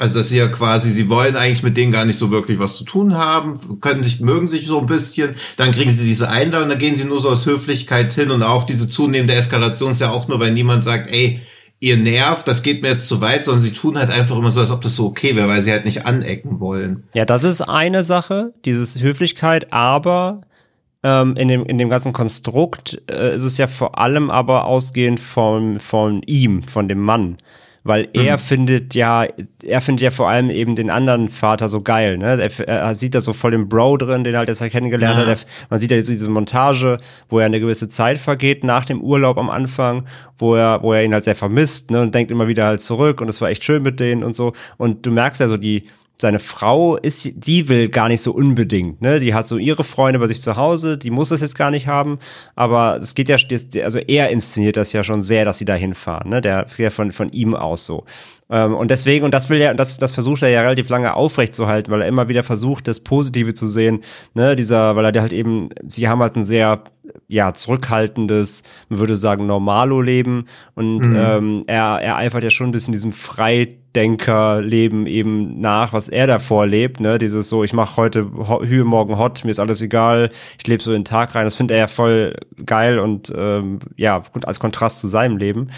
Also 0.00 0.20
dass 0.20 0.30
sie 0.30 0.38
ja 0.38 0.48
quasi, 0.48 0.88
sie 0.88 1.10
wollen 1.10 1.36
eigentlich 1.36 1.62
mit 1.62 1.76
denen 1.76 1.92
gar 1.92 2.06
nicht 2.06 2.18
so 2.18 2.30
wirklich 2.30 2.58
was 2.58 2.74
zu 2.74 2.84
tun 2.84 3.18
haben, 3.18 3.60
können 3.82 4.02
sich, 4.02 4.20
mögen 4.20 4.48
sich 4.48 4.66
so 4.66 4.80
ein 4.80 4.86
bisschen, 4.86 5.34
dann 5.58 5.72
kriegen 5.72 5.90
sie 5.90 6.06
diese 6.06 6.30
Einladung, 6.30 6.70
dann 6.70 6.78
gehen 6.78 6.96
sie 6.96 7.04
nur 7.04 7.20
so 7.20 7.28
aus 7.28 7.44
Höflichkeit 7.44 8.14
hin 8.14 8.30
und 8.30 8.42
auch 8.42 8.64
diese 8.64 8.88
zunehmende 8.88 9.34
Eskalation 9.34 9.92
ist 9.92 10.00
ja 10.00 10.08
auch 10.08 10.26
nur, 10.26 10.40
wenn 10.40 10.54
niemand 10.54 10.84
sagt, 10.84 11.10
ey, 11.12 11.42
ihr 11.80 11.98
nervt, 11.98 12.48
das 12.48 12.62
geht 12.62 12.80
mir 12.80 12.88
jetzt 12.88 13.08
zu 13.08 13.20
weit, 13.20 13.44
sondern 13.44 13.60
sie 13.60 13.74
tun 13.74 13.98
halt 13.98 14.08
einfach 14.08 14.38
immer 14.38 14.50
so, 14.50 14.60
als 14.60 14.70
ob 14.70 14.80
das 14.80 14.96
so 14.96 15.04
okay 15.04 15.36
wäre, 15.36 15.48
weil 15.48 15.60
sie 15.60 15.70
halt 15.70 15.84
nicht 15.84 16.06
anecken 16.06 16.60
wollen. 16.60 17.04
Ja, 17.12 17.26
das 17.26 17.44
ist 17.44 17.60
eine 17.60 18.02
Sache, 18.02 18.54
dieses 18.64 19.02
Höflichkeit, 19.02 19.70
aber 19.70 20.40
ähm, 21.02 21.36
in, 21.36 21.48
dem, 21.48 21.66
in 21.66 21.76
dem 21.76 21.90
ganzen 21.90 22.14
Konstrukt 22.14 23.02
äh, 23.10 23.34
ist 23.34 23.44
es 23.44 23.58
ja 23.58 23.66
vor 23.66 23.98
allem 23.98 24.30
aber 24.30 24.64
ausgehend 24.64 25.20
von, 25.20 25.78
von 25.78 26.22
ihm, 26.22 26.62
von 26.62 26.88
dem 26.88 27.00
Mann 27.00 27.36
weil 27.82 28.08
er 28.12 28.36
mhm. 28.36 28.40
findet 28.40 28.94
ja, 28.94 29.26
er 29.64 29.80
findet 29.80 30.02
ja 30.02 30.10
vor 30.10 30.28
allem 30.28 30.50
eben 30.50 30.76
den 30.76 30.90
anderen 30.90 31.28
Vater 31.28 31.68
so 31.68 31.80
geil, 31.80 32.18
ne? 32.18 32.40
Er, 32.40 32.68
er 32.68 32.94
sieht 32.94 33.14
da 33.14 33.20
so 33.20 33.32
voll 33.32 33.52
den 33.52 33.68
Bro 33.68 33.96
drin, 33.96 34.24
den 34.24 34.34
er 34.34 34.40
halt 34.40 34.48
jetzt 34.48 34.62
kennengelernt 34.70 35.16
ja. 35.18 35.26
hat. 35.26 35.28
Er, 35.28 35.46
man 35.70 35.80
sieht 35.80 35.90
ja 35.90 35.96
diese 35.96 36.28
Montage, 36.28 36.98
wo 37.28 37.38
er 37.38 37.46
eine 37.46 37.60
gewisse 37.60 37.88
Zeit 37.88 38.18
vergeht 38.18 38.64
nach 38.64 38.84
dem 38.84 39.00
Urlaub 39.00 39.38
am 39.38 39.48
Anfang, 39.48 40.06
wo 40.38 40.54
er, 40.54 40.82
wo 40.82 40.92
er 40.92 41.04
ihn 41.04 41.14
halt 41.14 41.24
sehr 41.24 41.36
vermisst, 41.36 41.90
ne? 41.90 42.02
Und 42.02 42.14
denkt 42.14 42.30
immer 42.30 42.48
wieder 42.48 42.66
halt 42.66 42.82
zurück 42.82 43.20
und 43.20 43.28
es 43.28 43.40
war 43.40 43.48
echt 43.48 43.64
schön 43.64 43.82
mit 43.82 43.98
denen 43.98 44.22
und 44.22 44.34
so. 44.34 44.52
Und 44.76 45.06
du 45.06 45.10
merkst 45.10 45.40
ja 45.40 45.48
so 45.48 45.56
die, 45.56 45.84
seine 46.20 46.38
Frau 46.38 46.96
ist, 46.96 47.30
die 47.34 47.68
will 47.68 47.88
gar 47.88 48.08
nicht 48.08 48.20
so 48.20 48.32
unbedingt, 48.32 49.00
ne? 49.00 49.20
Die 49.20 49.34
hat 49.34 49.48
so 49.48 49.56
ihre 49.56 49.84
Freunde 49.84 50.18
bei 50.18 50.26
sich 50.26 50.40
zu 50.40 50.56
Hause, 50.56 50.98
die 50.98 51.10
muss 51.10 51.30
das 51.30 51.40
jetzt 51.40 51.56
gar 51.56 51.70
nicht 51.70 51.86
haben, 51.86 52.18
aber 52.54 52.98
es 53.00 53.14
geht 53.14 53.28
ja, 53.28 53.36
also 53.82 53.98
er 53.98 54.30
inszeniert 54.30 54.76
das 54.76 54.92
ja 54.92 55.02
schon 55.02 55.22
sehr, 55.22 55.44
dass 55.44 55.58
sie 55.58 55.64
da 55.64 55.74
hinfahren, 55.74 56.30
ne? 56.30 56.40
Der, 56.40 56.66
der 56.78 56.90
von, 56.90 57.12
von 57.12 57.30
ihm 57.30 57.54
aus 57.54 57.86
so. 57.86 58.04
Ähm, 58.50 58.74
und 58.74 58.90
deswegen, 58.90 59.24
und 59.24 59.32
das 59.32 59.48
will 59.48 59.60
er, 59.60 59.74
das, 59.74 59.96
das 59.98 60.12
versucht 60.12 60.42
er 60.42 60.48
ja 60.48 60.60
relativ 60.60 60.88
lange 60.88 61.14
aufrechtzuerhalten, 61.14 61.92
weil 61.92 62.02
er 62.02 62.08
immer 62.08 62.28
wieder 62.28 62.42
versucht, 62.42 62.88
das 62.88 63.00
Positive 63.00 63.54
zu 63.54 63.66
sehen, 63.66 64.00
ne? 64.34 64.56
Dieser, 64.56 64.96
weil 64.96 65.04
er 65.04 65.22
halt 65.22 65.32
eben, 65.32 65.70
sie 65.88 66.08
haben 66.08 66.20
halt 66.20 66.36
ein 66.36 66.44
sehr 66.44 66.84
ja, 67.28 67.54
zurückhaltendes, 67.54 68.62
man 68.88 68.98
würde 68.98 69.14
sagen, 69.14 69.46
Normalo-Leben. 69.46 70.46
Und 70.74 71.08
mhm. 71.08 71.16
ähm, 71.16 71.64
er, 71.66 72.00
er 72.00 72.16
eifert 72.16 72.44
ja 72.44 72.50
schon 72.50 72.68
ein 72.68 72.72
bisschen 72.72 72.92
diesem 72.92 73.12
Freidenker-Leben 73.90 75.06
eben 75.06 75.60
nach, 75.60 75.92
was 75.92 76.08
er 76.08 76.26
da 76.26 76.38
vorlebt. 76.38 77.00
Ne? 77.00 77.18
Dieses 77.18 77.48
so, 77.48 77.64
ich 77.64 77.72
mache 77.72 77.96
heute 77.96 78.30
Hühe, 78.62 78.84
morgen 78.84 79.18
hot, 79.18 79.44
mir 79.44 79.50
ist 79.50 79.60
alles 79.60 79.82
egal, 79.82 80.30
ich 80.58 80.66
lebe 80.66 80.82
so 80.82 80.92
den 80.92 81.04
Tag 81.04 81.34
rein. 81.34 81.44
Das 81.44 81.54
findet 81.54 81.74
er 81.74 81.80
ja 81.80 81.86
voll 81.86 82.34
geil 82.64 82.98
und 82.98 83.32
ähm, 83.36 83.80
ja, 83.96 84.22
gut, 84.32 84.44
als 84.46 84.60
Kontrast 84.60 85.00
zu 85.00 85.08
seinem 85.08 85.36
Leben. 85.36 85.70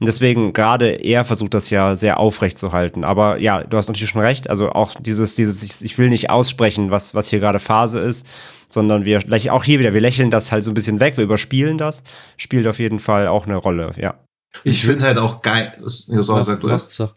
Und 0.00 0.06
deswegen 0.06 0.52
gerade 0.52 0.90
er 0.90 1.24
versucht 1.24 1.54
das 1.54 1.70
ja 1.70 1.96
sehr 1.96 2.20
aufrecht 2.20 2.58
zu 2.58 2.72
halten. 2.72 3.04
Aber 3.04 3.38
ja, 3.40 3.64
du 3.64 3.76
hast 3.76 3.88
natürlich 3.88 4.10
schon 4.10 4.20
recht. 4.20 4.48
Also 4.48 4.70
auch 4.70 4.94
dieses, 5.00 5.34
dieses, 5.34 5.62
ich, 5.62 5.84
ich 5.84 5.98
will 5.98 6.08
nicht 6.08 6.30
aussprechen, 6.30 6.90
was, 6.90 7.14
was 7.14 7.28
hier 7.28 7.40
gerade 7.40 7.58
Phase 7.58 7.98
ist 8.00 8.26
sondern 8.70 9.06
wir, 9.06 9.22
auch 9.50 9.64
hier 9.64 9.80
wieder, 9.80 9.94
wir 9.94 10.02
lächeln 10.02 10.30
das 10.30 10.52
halt 10.52 10.62
so 10.62 10.70
ein 10.70 10.74
bisschen 10.74 11.00
weg, 11.00 11.16
wir 11.16 11.24
überspielen 11.24 11.78
das, 11.78 12.02
spielt 12.36 12.66
auf 12.66 12.78
jeden 12.78 12.98
Fall 12.98 13.26
auch 13.26 13.46
eine 13.46 13.56
Rolle, 13.56 13.92
ja. 13.96 14.16
Ich 14.62 14.84
finde 14.84 15.04
halt 15.04 15.16
auch 15.16 15.40
geil, 15.40 15.72
ja, 15.78 16.22
so, 16.22 16.42
sag 16.42 16.60
du 16.60 16.68
das. 16.68 16.86
So. 16.90 17.08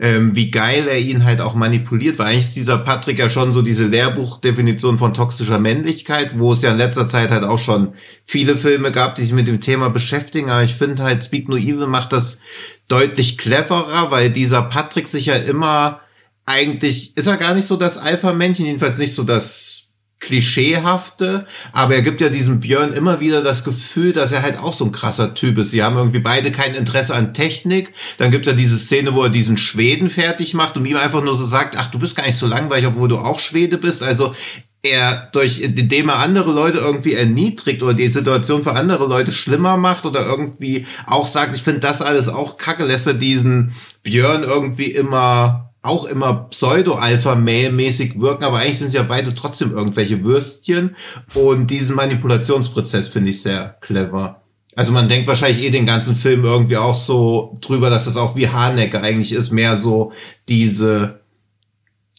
Ähm, 0.00 0.34
wie 0.34 0.50
geil 0.50 0.88
er 0.88 0.98
ihn 0.98 1.24
halt 1.24 1.40
auch 1.40 1.54
manipuliert, 1.54 2.18
weil 2.18 2.26
eigentlich 2.26 2.46
ist 2.46 2.56
dieser 2.56 2.78
Patrick 2.78 3.16
ja 3.20 3.30
schon 3.30 3.52
so 3.52 3.62
diese 3.62 3.86
Lehrbuchdefinition 3.86 4.98
von 4.98 5.14
toxischer 5.14 5.60
Männlichkeit, 5.60 6.36
wo 6.36 6.52
es 6.52 6.62
ja 6.62 6.72
in 6.72 6.78
letzter 6.78 7.08
Zeit 7.08 7.30
halt 7.30 7.44
auch 7.44 7.60
schon 7.60 7.94
viele 8.24 8.56
Filme 8.56 8.90
gab, 8.90 9.14
die 9.14 9.22
sich 9.22 9.32
mit 9.32 9.46
dem 9.46 9.60
Thema 9.60 9.90
beschäftigen, 9.90 10.50
aber 10.50 10.64
ich 10.64 10.74
finde 10.74 11.04
halt 11.04 11.24
Speak 11.24 11.48
No 11.48 11.56
Evil 11.56 11.86
macht 11.86 12.12
das 12.12 12.40
deutlich 12.88 13.38
cleverer, 13.38 14.10
weil 14.10 14.30
dieser 14.30 14.62
Patrick 14.62 15.06
sich 15.06 15.26
ja 15.26 15.36
immer 15.36 16.00
eigentlich, 16.44 17.16
ist 17.16 17.26
er 17.26 17.36
gar 17.36 17.54
nicht 17.54 17.66
so 17.66 17.76
das 17.76 17.96
Alpha-Männchen, 17.96 18.66
jedenfalls 18.66 18.98
nicht 18.98 19.14
so 19.14 19.22
das 19.22 19.83
Klischeehafte, 20.24 21.46
aber 21.72 21.96
er 21.96 22.02
gibt 22.02 22.22
ja 22.22 22.30
diesem 22.30 22.60
Björn 22.60 22.94
immer 22.94 23.20
wieder 23.20 23.42
das 23.42 23.62
Gefühl, 23.62 24.12
dass 24.12 24.32
er 24.32 24.42
halt 24.42 24.58
auch 24.58 24.72
so 24.72 24.86
ein 24.86 24.92
krasser 24.92 25.34
Typ 25.34 25.58
ist. 25.58 25.70
Sie 25.70 25.82
haben 25.82 25.96
irgendwie 25.96 26.18
beide 26.18 26.50
kein 26.50 26.74
Interesse 26.74 27.14
an 27.14 27.34
Technik. 27.34 27.92
Dann 28.16 28.30
gibt 28.30 28.46
er 28.46 28.54
diese 28.54 28.78
Szene, 28.78 29.14
wo 29.14 29.22
er 29.22 29.28
diesen 29.28 29.58
Schweden 29.58 30.08
fertig 30.08 30.54
macht 30.54 30.76
und 30.76 30.86
ihm 30.86 30.96
einfach 30.96 31.22
nur 31.22 31.36
so 31.36 31.44
sagt, 31.44 31.76
ach, 31.76 31.90
du 31.90 31.98
bist 31.98 32.16
gar 32.16 32.24
nicht 32.24 32.38
so 32.38 32.46
langweilig, 32.46 32.86
obwohl 32.86 33.08
du 33.08 33.18
auch 33.18 33.38
Schwede 33.38 33.76
bist. 33.76 34.02
Also 34.02 34.34
er 34.82 35.28
durch, 35.32 35.60
indem 35.60 36.08
er 36.08 36.18
andere 36.18 36.52
Leute 36.52 36.78
irgendwie 36.78 37.14
erniedrigt 37.14 37.82
oder 37.82 37.94
die 37.94 38.08
Situation 38.08 38.62
für 38.62 38.74
andere 38.74 39.06
Leute 39.06 39.32
schlimmer 39.32 39.76
macht 39.76 40.06
oder 40.06 40.24
irgendwie 40.24 40.86
auch 41.06 41.26
sagt, 41.26 41.54
ich 41.54 41.62
finde 41.62 41.80
das 41.80 42.02
alles 42.02 42.28
auch 42.28 42.56
kacke, 42.56 42.84
lässt 42.84 43.06
er 43.06 43.14
diesen 43.14 43.74
Björn 44.02 44.42
irgendwie 44.42 44.90
immer 44.90 45.73
auch 45.84 46.06
immer 46.06 46.48
pseudo-alpha-mäßig 46.50 48.18
wirken, 48.18 48.44
aber 48.44 48.58
eigentlich 48.58 48.78
sind 48.78 48.88
sie 48.88 48.96
ja 48.96 49.02
beide 49.02 49.34
trotzdem 49.34 49.76
irgendwelche 49.76 50.24
Würstchen. 50.24 50.96
Und 51.34 51.68
diesen 51.68 51.94
Manipulationsprozess 51.94 53.08
finde 53.08 53.30
ich 53.30 53.42
sehr 53.42 53.76
clever. 53.80 54.42
Also 54.74 54.92
man 54.92 55.08
denkt 55.08 55.28
wahrscheinlich 55.28 55.62
eh 55.62 55.70
den 55.70 55.86
ganzen 55.86 56.16
Film 56.16 56.44
irgendwie 56.44 56.78
auch 56.78 56.96
so 56.96 57.58
drüber, 57.60 57.90
dass 57.90 58.06
das 58.06 58.16
auch 58.16 58.34
wie 58.34 58.48
Hanecke 58.48 59.00
eigentlich 59.00 59.32
ist, 59.32 59.52
mehr 59.52 59.76
so 59.76 60.12
diese 60.48 61.20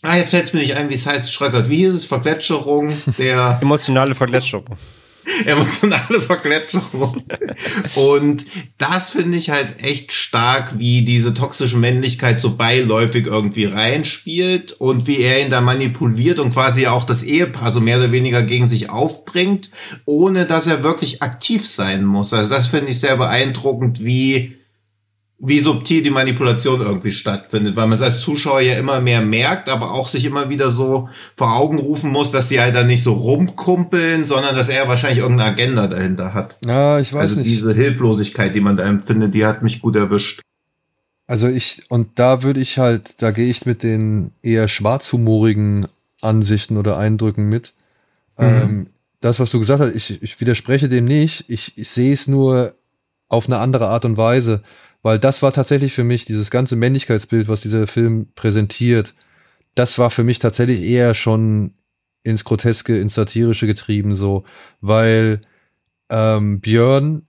Ah, 0.02 0.18
jetzt 0.18 0.30
fällt 0.30 0.44
es 0.44 0.54
mir 0.54 0.60
nicht 0.60 0.76
ein, 0.76 0.90
wie 0.90 0.94
es 0.94 1.08
heißt, 1.08 1.34
Schröckert. 1.34 1.68
Wie 1.68 1.78
hieß 1.78 1.96
es? 1.96 2.06
Vergletscherung 2.06 2.94
der... 3.18 3.58
Emotionale 3.60 4.14
Vergletscherung. 4.14 4.78
emotionale 5.46 6.22
Verkletterung. 6.22 7.24
Und 7.96 8.46
das 8.78 9.10
finde 9.10 9.38
ich 9.38 9.50
halt 9.50 9.84
echt 9.84 10.12
stark, 10.12 10.78
wie 10.78 11.04
diese 11.04 11.34
toxische 11.34 11.78
Männlichkeit 11.78 12.40
so 12.42 12.56
beiläufig 12.56 13.26
irgendwie 13.26 13.66
reinspielt 13.66 14.74
und 14.74 15.08
wie 15.08 15.22
er 15.22 15.42
ihn 15.42 15.50
da 15.50 15.62
manipuliert 15.62 16.40
und 16.40 16.54
quasi 16.54 16.88
auch 16.88 17.06
das 17.06 17.24
Ehepaar 17.24 17.72
so 17.72 17.82
mehr 17.82 17.98
oder 17.98 18.12
weniger 18.12 18.44
gegen 18.44 18.68
sich 18.68 18.90
aufbringt, 18.90 19.72
ohne 20.06 20.46
dass 20.46 20.68
er 20.68 20.84
wirklich 20.84 21.22
aktiv 21.22 21.68
sein 21.68 22.06
muss. 22.06 22.34
Also 22.34 22.54
das 22.54 22.68
finde 22.68 22.92
ich 22.92 23.00
sehr 23.00 23.18
beeindruckend, 23.18 24.04
wie 24.04 24.55
wie 25.48 25.60
subtil 25.60 26.02
die 26.02 26.10
Manipulation 26.10 26.82
irgendwie 26.82 27.12
stattfindet, 27.12 27.76
weil 27.76 27.86
man 27.88 27.94
es 27.94 28.02
als 28.02 28.20
Zuschauer 28.22 28.62
ja 28.62 28.78
immer 28.78 29.00
mehr 29.00 29.22
merkt, 29.22 29.70
aber 29.70 29.92
auch 29.92 30.10
sich 30.10 30.26
immer 30.26 30.50
wieder 30.50 30.70
so 30.70 31.10
vor 31.36 31.56
Augen 31.56 31.80
rufen 31.80 32.12
muss, 32.12 32.32
dass 32.32 32.50
die 32.50 32.60
halt 32.60 32.76
dann 32.76 32.88
nicht 32.88 33.04
so 33.04 33.14
rumkumpeln, 33.14 34.26
sondern 34.26 34.56
dass 34.56 34.70
er 34.70 34.88
wahrscheinlich 34.88 35.20
irgendeine 35.20 35.52
Agenda 35.52 35.88
dahinter 35.88 36.34
hat. 36.34 36.58
Ja, 36.66 37.00
ich 37.00 37.14
weiß 37.14 37.22
also 37.22 37.40
nicht. 37.40 37.50
diese 37.50 37.74
Hilflosigkeit, 37.74 38.56
die 38.56 38.62
man 38.62 38.78
da 38.78 38.84
empfindet, 38.84 39.34
die 39.34 39.46
hat 39.46 39.62
mich 39.62 39.82
gut 39.82 39.96
erwischt. 39.96 40.42
Also 41.28 41.48
ich, 41.48 41.84
und 41.90 42.20
da 42.20 42.44
würde 42.44 42.60
ich 42.60 42.78
halt, 42.78 43.22
da 43.22 43.32
gehe 43.32 43.50
ich 43.50 43.66
mit 43.66 43.84
den 43.84 44.32
eher 44.42 44.68
schwarzhumorigen 44.68 45.88
Ansichten 46.22 46.78
oder 46.78 46.98
Eindrücken 46.98 47.50
mit. 47.50 47.74
Mhm. 48.38 48.46
Ähm, 48.46 48.88
das, 49.22 49.40
was 49.40 49.50
du 49.50 49.60
gesagt 49.60 49.80
hast, 49.80 49.96
ich, 49.96 50.22
ich 50.22 50.40
widerspreche 50.40 50.88
dem 50.88 51.06
nicht. 51.06 51.46
Ich, 51.50 51.78
ich 51.78 51.90
sehe 51.90 52.14
es 52.14 52.28
nur 52.28 52.76
auf 53.28 53.48
eine 53.48 53.58
andere 53.58 53.88
Art 53.88 54.06
und 54.06 54.18
Weise. 54.18 54.62
Weil 55.06 55.20
das 55.20 55.44
war 55.44 55.54
tatsächlich 55.54 55.94
für 55.94 56.04
mich, 56.04 56.26
dieses 56.26 56.50
ganze 56.50 56.76
Männlichkeitsbild, 56.76 57.48
was 57.48 57.62
dieser 57.62 57.86
Film 57.86 58.30
präsentiert, 58.34 59.14
das 59.76 60.00
war 60.00 60.10
für 60.10 60.24
mich 60.24 60.40
tatsächlich 60.40 60.82
eher 60.82 61.14
schon 61.14 61.76
ins 62.24 62.44
Groteske, 62.44 62.98
ins 62.98 63.14
Satirische 63.14 63.68
getrieben, 63.68 64.16
so, 64.16 64.46
weil 64.82 65.42
ähm, 66.10 66.60
Björn 66.60 67.28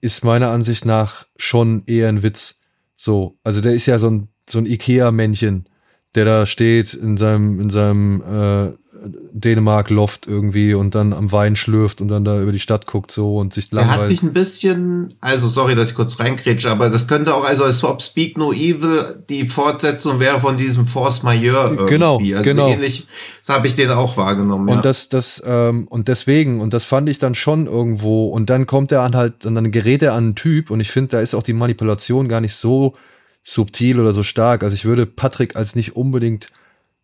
ist 0.00 0.24
meiner 0.24 0.48
Ansicht 0.48 0.86
nach 0.86 1.26
schon 1.36 1.82
eher 1.84 2.08
ein 2.08 2.22
Witz. 2.22 2.62
So, 2.96 3.38
also 3.44 3.60
der 3.60 3.74
ist 3.74 3.84
ja 3.84 3.98
so 3.98 4.08
ein, 4.08 4.28
so 4.48 4.58
ein 4.58 4.64
Ikea-Männchen, 4.64 5.66
der 6.14 6.24
da 6.24 6.46
steht 6.46 6.94
in 6.94 7.18
seinem, 7.18 7.60
in 7.60 7.68
seinem 7.68 8.22
äh, 8.22 8.87
Dänemark-Loft 9.32 10.26
irgendwie 10.26 10.74
und 10.74 10.94
dann 10.94 11.12
am 11.12 11.30
Wein 11.32 11.56
schlürft 11.56 12.00
und 12.00 12.08
dann 12.08 12.24
da 12.24 12.40
über 12.40 12.52
die 12.52 12.58
Stadt 12.58 12.86
guckt 12.86 13.10
so 13.10 13.36
und 13.36 13.54
sich 13.54 13.70
langweilt. 13.72 13.98
Er 13.98 14.02
hat 14.02 14.08
mich 14.08 14.22
ein 14.22 14.32
bisschen, 14.32 15.14
also 15.20 15.48
sorry, 15.48 15.74
dass 15.74 15.90
ich 15.90 15.94
kurz 15.94 16.18
reinkrätsche, 16.18 16.70
aber 16.70 16.90
das 16.90 17.06
könnte 17.08 17.34
auch, 17.34 17.44
also 17.44 17.64
als 17.64 17.82
ob 17.84 18.02
Speak 18.02 18.36
No 18.36 18.52
Evil 18.52 19.22
die 19.28 19.46
Fortsetzung 19.46 20.20
wäre 20.20 20.40
von 20.40 20.56
diesem 20.56 20.86
Force 20.86 21.22
Majeure 21.22 21.70
irgendwie. 21.70 21.92
Genau, 21.92 22.18
also 22.18 22.42
genau. 22.42 22.68
ähnlich, 22.68 23.06
das 23.44 23.54
habe 23.54 23.66
ich 23.66 23.74
den 23.74 23.90
auch 23.90 24.16
wahrgenommen. 24.16 24.68
Und 24.68 24.76
ja. 24.76 24.82
das, 24.82 25.08
das, 25.08 25.42
ähm, 25.46 25.86
und 25.88 26.08
deswegen, 26.08 26.60
und 26.60 26.74
das 26.74 26.84
fand 26.84 27.08
ich 27.08 27.18
dann 27.18 27.34
schon 27.34 27.66
irgendwo, 27.66 28.26
und 28.26 28.50
dann 28.50 28.66
kommt 28.66 28.92
er 28.92 29.02
an 29.02 29.14
halt, 29.14 29.46
und 29.46 29.54
dann 29.54 29.70
gerät 29.70 30.02
er 30.02 30.14
an 30.14 30.24
einen 30.24 30.34
Typ 30.34 30.70
und 30.70 30.80
ich 30.80 30.90
finde, 30.90 31.12
da 31.12 31.20
ist 31.20 31.34
auch 31.34 31.42
die 31.42 31.52
Manipulation 31.52 32.28
gar 32.28 32.40
nicht 32.40 32.54
so 32.54 32.94
subtil 33.42 33.98
oder 33.98 34.12
so 34.12 34.22
stark. 34.22 34.62
Also 34.62 34.74
ich 34.74 34.84
würde 34.84 35.06
Patrick 35.06 35.56
als 35.56 35.74
nicht 35.74 35.96
unbedingt 35.96 36.48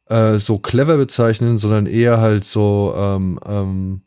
äh, 0.07 0.39
so 0.39 0.59
clever 0.59 0.97
bezeichnen, 0.97 1.57
sondern 1.59 1.87
eher 1.87 2.21
halt 2.21 2.45
so, 2.45 2.95
ähm, 2.97 3.41
ähm, 3.47 4.03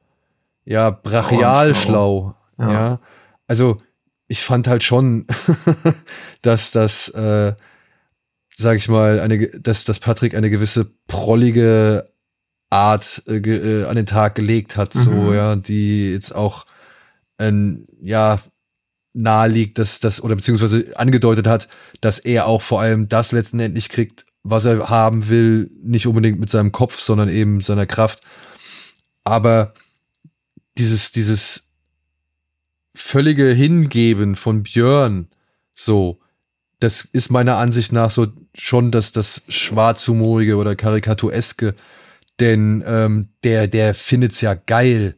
ja, 0.66 0.90
brachial 0.92 1.76
schlau. 1.76 2.36
Ja. 2.58 2.72
ja. 2.72 3.00
Also, 3.48 3.82
ich 4.28 4.42
fand 4.44 4.68
halt 4.68 4.84
schon, 4.84 5.26
dass 6.42 6.72
das, 6.72 7.10
äh, 7.10 7.54
sag 8.56 8.78
ich 8.78 8.90
mal, 8.90 9.20
eine, 9.20 9.48
dass, 9.48 9.86
dass 9.86 10.00
Patrick 10.00 10.36
eine 10.36 10.50
gewisse 10.50 10.92
prollige 11.08 12.10
Art 12.70 13.24
äh, 13.28 13.38
äh, 13.38 13.86
an 13.86 13.96
den 13.96 14.06
Tag 14.06 14.36
gelegt 14.36 14.76
hat, 14.76 14.94
mhm. 14.96 15.00
so, 15.00 15.34
ja, 15.34 15.56
die 15.56 16.12
jetzt 16.12 16.36
auch, 16.36 16.66
ähm, 17.40 17.88
ja, 18.02 18.40
nahe 19.14 19.48
liegt, 19.48 19.80
dass 19.80 20.00
das, 20.00 20.22
oder 20.22 20.36
beziehungsweise 20.36 20.94
angedeutet 20.96 21.48
hat, 21.48 21.70
dass 22.02 22.20
er 22.20 22.46
auch 22.46 22.62
vor 22.62 22.82
allem 22.82 23.08
das 23.08 23.32
letztendlich 23.32 23.90
kriegt, 23.90 24.26
was 24.50 24.66
er 24.66 24.90
haben 24.90 25.28
will, 25.30 25.70
nicht 25.82 26.08
unbedingt 26.08 26.40
mit 26.40 26.50
seinem 26.50 26.72
Kopf, 26.72 27.00
sondern 27.00 27.30
eben 27.30 27.62
seiner 27.62 27.86
Kraft. 27.86 28.22
Aber 29.24 29.74
dieses, 30.78 31.12
dieses 31.12 31.72
völlige 32.96 33.52
Hingeben 33.52 34.36
von 34.36 34.64
Björn, 34.64 35.28
so, 35.74 36.20
das 36.80 37.02
ist 37.02 37.30
meiner 37.30 37.58
Ansicht 37.58 37.92
nach 37.92 38.10
so 38.10 38.28
schon 38.56 38.92
das, 38.92 39.12
das 39.12 39.42
Schwarzhumorige 39.50 40.56
oder 40.56 40.76
Karikatureske, 40.76 41.76
denn 42.40 42.84
ähm, 42.88 43.30
der, 43.44 43.68
der 43.68 43.94
findet's 43.94 44.42
ja 44.42 44.54
geil. 44.54 45.17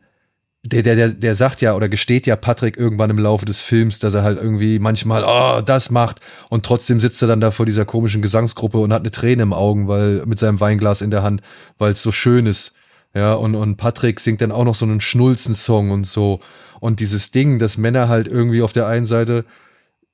Der, 0.66 0.84
der, 0.84 0.96
der, 0.96 1.10
der 1.10 1.36
sagt 1.36 1.62
ja 1.62 1.74
oder 1.74 1.88
gesteht 1.88 2.28
ja 2.28 2.36
Patrick 2.36 2.76
irgendwann 2.76 3.10
im 3.10 3.20
Laufe 3.20 3.46
des 3.46 3.62
Films, 3.62 4.00
dass 4.00 4.14
er 4.14 4.24
halt 4.24 4.38
irgendwie 4.38 4.78
manchmal, 4.80 5.24
oh, 5.26 5.62
das 5.62 5.90
macht 5.90 6.20
und 6.50 6.66
trotzdem 6.66 7.00
sitzt 7.00 7.22
er 7.22 7.30
dann 7.30 7.40
da 7.40 7.52
vor 7.52 7.66
dieser 7.66 7.86
komischen 7.86 8.22
Gesangsgruppe 8.22 8.78
und 8.78 8.92
hat 8.92 9.04
eine 9.04 9.12
Träne 9.12 9.44
im 9.44 9.54
Augen, 9.54 9.88
weil 9.88 10.26
mit 10.26 10.38
seinem 10.38 10.60
Weinglas 10.60 11.02
in 11.02 11.12
der 11.12 11.24
Hand, 11.24 11.42
weil 11.78 11.94
es 11.94 12.04
so 12.04 12.12
schön 12.12 12.46
ist. 12.46 12.74
Ja, 13.14 13.34
und, 13.34 13.56
und 13.56 13.78
Patrick 13.78 14.20
singt 14.20 14.42
dann 14.42 14.52
auch 14.52 14.66
noch 14.66 14.76
so 14.76 14.86
einen 14.86 15.02
Schnulzensong 15.02 15.92
und 15.92 16.06
so. 16.06 16.42
Und 16.80 17.00
dieses 17.00 17.32
Ding, 17.32 17.58
dass 17.58 17.78
Männer 17.78 18.08
halt 18.08 18.28
irgendwie 18.28 18.62
auf 18.62 18.74
der 18.74 18.88
einen 18.88 19.06
Seite, 19.06 19.46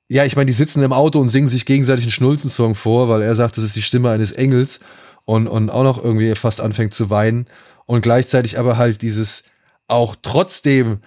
ja, 0.08 0.24
ich 0.24 0.36
meine, 0.36 0.46
die 0.46 0.52
sitzen 0.52 0.82
im 0.82 0.92
Auto 0.92 1.20
und 1.20 1.28
singen 1.28 1.48
sich 1.48 1.66
gegenseitig 1.66 2.04
einen 2.04 2.12
Schnulzensong 2.12 2.74
vor, 2.74 3.08
weil 3.08 3.22
er 3.22 3.34
sagt, 3.34 3.58
das 3.58 3.64
ist 3.64 3.76
die 3.76 3.82
Stimme 3.82 4.10
eines 4.10 4.32
Engels 4.32 4.80
und, 5.24 5.46
und 5.48 5.70
auch 5.70 5.82
noch 5.82 6.02
irgendwie 6.02 6.34
fast 6.36 6.60
anfängt 6.60 6.94
zu 6.94 7.10
weinen. 7.10 7.46
Und 7.84 8.02
gleichzeitig 8.02 8.58
aber 8.58 8.78
halt 8.78 9.02
dieses 9.02 9.44
auch 9.88 10.16
trotzdem 10.20 11.00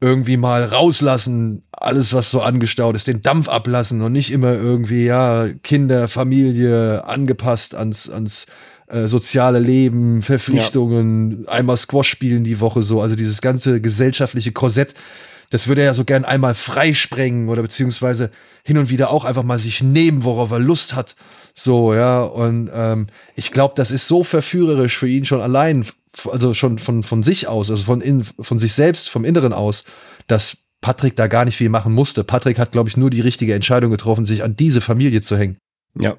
irgendwie 0.00 0.36
mal 0.36 0.62
rauslassen, 0.62 1.62
alles, 1.72 2.12
was 2.12 2.30
so 2.30 2.42
angestaut 2.42 2.96
ist, 2.96 3.06
den 3.06 3.22
Dampf 3.22 3.48
ablassen 3.48 4.02
und 4.02 4.12
nicht 4.12 4.30
immer 4.30 4.52
irgendwie, 4.52 5.06
ja, 5.06 5.48
Kinder, 5.62 6.08
Familie, 6.08 7.04
angepasst 7.04 7.74
ans, 7.74 8.10
ans 8.10 8.46
äh, 8.88 9.06
soziale 9.06 9.58
Leben, 9.58 10.22
Verpflichtungen, 10.22 11.44
ja. 11.44 11.48
einmal 11.48 11.76
Squash 11.76 12.08
spielen 12.08 12.44
die 12.44 12.60
Woche 12.60 12.82
so, 12.82 13.00
also 13.00 13.16
dieses 13.16 13.40
ganze 13.40 13.80
gesellschaftliche 13.80 14.52
Korsett, 14.52 14.94
das 15.50 15.66
würde 15.68 15.82
er 15.82 15.88
ja 15.88 15.94
so 15.94 16.04
gern 16.04 16.24
einmal 16.24 16.54
freisprengen 16.54 17.48
oder 17.48 17.62
beziehungsweise 17.62 18.30
hin 18.64 18.78
und 18.78 18.90
wieder 18.90 19.10
auch 19.10 19.24
einfach 19.24 19.44
mal 19.44 19.58
sich 19.58 19.82
nehmen, 19.82 20.24
worauf 20.24 20.50
er 20.50 20.58
Lust 20.58 20.94
hat. 20.94 21.14
So, 21.54 21.94
ja, 21.94 22.20
und 22.20 22.68
ähm, 22.74 23.06
ich 23.34 23.52
glaube, 23.52 23.74
das 23.76 23.90
ist 23.90 24.08
so 24.08 24.24
verführerisch 24.24 24.98
für 24.98 25.08
ihn 25.08 25.24
schon 25.24 25.40
allein, 25.40 25.86
also 26.30 26.54
schon 26.54 26.78
von, 26.78 27.02
von 27.02 27.22
sich 27.22 27.48
aus, 27.48 27.70
also 27.70 27.84
von, 27.84 28.00
in, 28.00 28.24
von 28.24 28.58
sich 28.58 28.74
selbst, 28.74 29.10
vom 29.10 29.24
Inneren 29.24 29.52
aus, 29.52 29.84
dass 30.26 30.58
Patrick 30.80 31.16
da 31.16 31.26
gar 31.26 31.44
nicht 31.44 31.56
viel 31.56 31.68
machen 31.68 31.92
musste. 31.92 32.24
Patrick 32.24 32.58
hat, 32.58 32.72
glaube 32.72 32.88
ich, 32.88 32.96
nur 32.96 33.10
die 33.10 33.20
richtige 33.20 33.54
Entscheidung 33.54 33.90
getroffen, 33.90 34.24
sich 34.24 34.42
an 34.42 34.56
diese 34.56 34.80
Familie 34.80 35.20
zu 35.20 35.36
hängen. 35.36 35.58
Ja, 35.98 36.16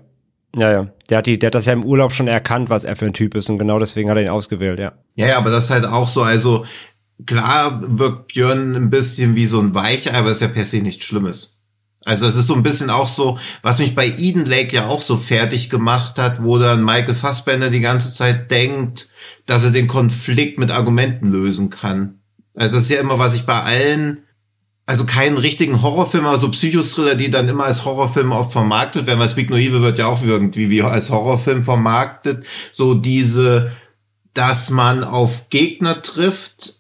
ja, 0.56 0.72
ja. 0.72 0.88
Der 1.10 1.20
hat, 1.20 1.26
die, 1.26 1.38
der 1.38 1.48
hat 1.48 1.56
das 1.56 1.66
ja 1.66 1.74
im 1.74 1.86
Urlaub 1.86 2.14
schon 2.14 2.28
erkannt, 2.28 2.70
was 2.70 2.84
er 2.84 2.96
für 2.96 3.06
ein 3.06 3.14
Typ 3.14 3.36
ist 3.36 3.50
und 3.50 3.60
genau 3.60 3.80
deswegen 3.80 4.10
hat 4.10 4.18
er 4.18 4.24
ihn 4.24 4.30
ausgewählt, 4.30 4.80
ja. 4.80 4.94
Ja, 5.16 5.28
ja, 5.28 5.38
aber 5.38 5.52
das 5.52 5.66
ist 5.66 5.70
halt 5.70 5.86
auch 5.86 6.10
so, 6.10 6.24
also 6.24 6.66
klar 7.26 7.80
wirkt 8.00 8.34
Björn 8.34 8.76
ein 8.76 8.90
bisschen 8.90 9.36
wie 9.36 9.46
so 9.46 9.60
ein 9.60 9.74
Weichei, 9.76 10.14
aber 10.14 10.32
ist 10.32 10.42
ja 10.42 10.48
per 10.48 10.66
se 10.66 10.78
nichts 10.78 11.06
Schlimmes. 11.06 11.57
Also 12.08 12.26
es 12.26 12.38
ist 12.38 12.48
so 12.48 12.54
ein 12.56 12.64
bisschen 12.64 12.90
auch 12.90 13.10
so, 13.10 13.38
was 13.62 13.80
mich 13.80 13.94
bei 13.94 14.08
Eden 14.08 14.46
Lake 14.46 14.74
ja 14.74 14.88
auch 14.88 15.02
so 15.02 15.18
fertig 15.18 15.70
gemacht 15.70 16.18
hat, 16.18 16.42
wo 16.42 16.58
dann 16.58 16.86
Michael 16.86 17.16
Fassbender 17.16 17.70
die 17.70 17.82
ganze 17.82 18.14
Zeit 18.14 18.50
denkt, 18.50 19.10
dass 19.46 19.66
er 19.66 19.72
den 19.72 19.90
Konflikt 19.90 20.58
mit 20.58 20.72
Argumenten 20.72 21.30
lösen 21.30 21.70
kann. 21.70 22.20
Also 22.56 22.76
das 22.76 22.86
ist 22.86 22.92
ja 22.92 23.02
immer, 23.02 23.20
was 23.20 23.36
ich 23.36 23.46
bei 23.46 23.62
allen 23.62 24.20
also 24.86 25.04
keinen 25.06 25.38
richtigen 25.38 25.82
Horrorfilm, 25.82 26.26
aber 26.26 26.38
so 26.38 26.50
Psychothriller, 26.50 27.16
die 27.16 27.30
dann 27.30 27.50
immer 27.50 27.66
als 27.66 27.84
Horrorfilm 27.84 28.32
oft 28.32 28.54
vermarktet 28.54 29.06
werden, 29.06 29.20
weil 29.20 29.28
Speak 29.28 29.50
No 29.50 29.58
Evil 29.58 29.82
wird 29.82 30.00
ja 30.00 30.08
auch 30.08 30.24
irgendwie 30.24 30.70
wie 30.70 30.82
als 30.82 31.10
Horrorfilm 31.10 31.64
vermarktet. 31.66 32.46
So 32.72 32.94
diese, 32.94 33.74
dass 34.34 34.70
man 34.70 35.04
auf 35.04 35.50
Gegner 35.50 36.02
trifft, 36.02 36.77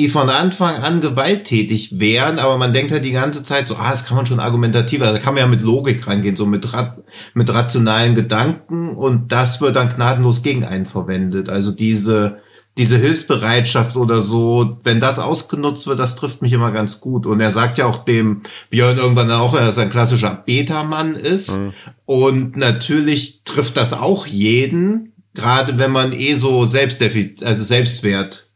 die 0.00 0.08
von 0.08 0.30
Anfang 0.30 0.76
an 0.76 1.02
gewalttätig 1.02 2.00
wären, 2.00 2.38
aber 2.38 2.56
man 2.56 2.72
denkt 2.72 2.90
halt 2.90 3.04
die 3.04 3.12
ganze 3.12 3.44
Zeit 3.44 3.68
so, 3.68 3.76
ah, 3.76 3.90
das 3.90 4.06
kann 4.06 4.16
man 4.16 4.24
schon 4.24 4.40
argumentativ, 4.40 5.02
also 5.02 5.12
da 5.12 5.18
kann 5.18 5.34
man 5.34 5.42
ja 5.42 5.46
mit 5.46 5.60
Logik 5.60 6.06
rangehen, 6.06 6.36
so 6.36 6.46
mit, 6.46 6.72
rat, 6.72 7.02
mit 7.34 7.52
rationalen 7.52 8.14
Gedanken 8.14 8.88
und 8.96 9.30
das 9.30 9.60
wird 9.60 9.76
dann 9.76 9.90
gnadenlos 9.90 10.42
gegen 10.42 10.64
einen 10.64 10.86
verwendet. 10.86 11.50
Also 11.50 11.70
diese, 11.72 12.38
diese 12.78 12.96
Hilfsbereitschaft 12.96 13.94
oder 13.96 14.22
so, 14.22 14.78
wenn 14.84 15.00
das 15.00 15.18
ausgenutzt 15.18 15.86
wird, 15.86 15.98
das 15.98 16.16
trifft 16.16 16.40
mich 16.40 16.54
immer 16.54 16.72
ganz 16.72 17.00
gut. 17.00 17.26
Und 17.26 17.40
er 17.42 17.50
sagt 17.50 17.76
ja 17.76 17.84
auch 17.84 18.06
dem 18.06 18.40
Björn 18.70 18.96
irgendwann 18.96 19.30
auch, 19.30 19.54
dass 19.54 19.76
er 19.76 19.82
ein 19.82 19.90
klassischer 19.90 20.42
Beta-Mann 20.46 21.14
ist. 21.14 21.58
Mhm. 21.58 21.72
Und 22.06 22.56
natürlich 22.56 23.44
trifft 23.44 23.76
das 23.76 23.92
auch 23.92 24.26
jeden, 24.26 25.12
gerade 25.34 25.78
wenn 25.78 25.92
man 25.92 26.14
eh 26.14 26.36
so 26.36 26.64
Selbstdefizit, 26.64 27.44
also 27.44 27.62
Selbstwert 27.62 28.49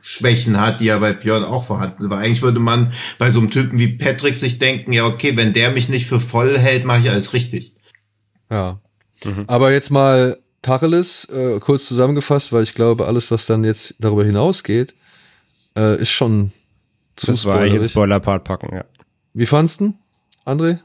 Schwächen 0.00 0.60
hat, 0.60 0.80
die 0.80 0.86
ja 0.86 0.98
bei 0.98 1.12
Björn 1.12 1.44
auch 1.44 1.64
vorhanden 1.64 2.02
sind. 2.02 2.10
Weil 2.10 2.24
eigentlich 2.24 2.42
würde 2.42 2.60
man 2.60 2.92
bei 3.18 3.30
so 3.30 3.40
einem 3.40 3.50
Typen 3.50 3.78
wie 3.78 3.88
Patrick 3.88 4.36
sich 4.36 4.58
denken, 4.58 4.92
ja, 4.92 5.04
okay, 5.04 5.36
wenn 5.36 5.52
der 5.52 5.70
mich 5.70 5.88
nicht 5.88 6.06
für 6.06 6.20
voll 6.20 6.58
hält, 6.58 6.84
mache 6.84 7.00
ich 7.00 7.10
alles 7.10 7.32
richtig. 7.32 7.74
Ja. 8.50 8.80
Mhm. 9.24 9.44
Aber 9.46 9.72
jetzt 9.72 9.90
mal 9.90 10.38
Tacheles, 10.62 11.24
äh, 11.26 11.58
kurz 11.60 11.86
zusammengefasst, 11.86 12.52
weil 12.52 12.62
ich 12.62 12.74
glaube, 12.74 13.06
alles, 13.06 13.30
was 13.30 13.46
dann 13.46 13.64
jetzt 13.64 13.94
darüber 13.98 14.24
hinausgeht, 14.24 14.94
äh, 15.76 16.00
ist 16.00 16.10
schon 16.10 16.52
zu 17.16 17.26
Das 17.26 17.44
war 17.44 17.66
ich 17.66 17.86
Spoiler-Part 17.86 18.44
packen, 18.44 18.74
ja. 18.74 18.84
Wie 19.34 19.46
fandst 19.46 19.80
du, 19.80 19.94
André? 20.46 20.78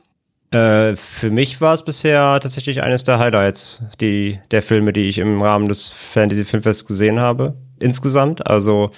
Äh, 0.51 0.95
für 0.95 1.29
mich 1.29 1.59
war 1.59 1.73
es 1.73 1.83
bisher 1.83 2.39
tatsächlich 2.41 2.81
eines 2.81 3.03
der 3.03 3.19
Highlights, 3.19 3.81
die, 3.99 4.39
der 4.51 4.61
Filme, 4.61 4.93
die 4.93 5.09
ich 5.09 5.17
im 5.17 5.41
Rahmen 5.41 5.67
des 5.67 5.89
Fantasy 5.89 6.45
Filmfests 6.45 6.85
gesehen 6.85 7.19
habe. 7.19 7.55
Insgesamt. 7.79 8.47
Also 8.47 8.91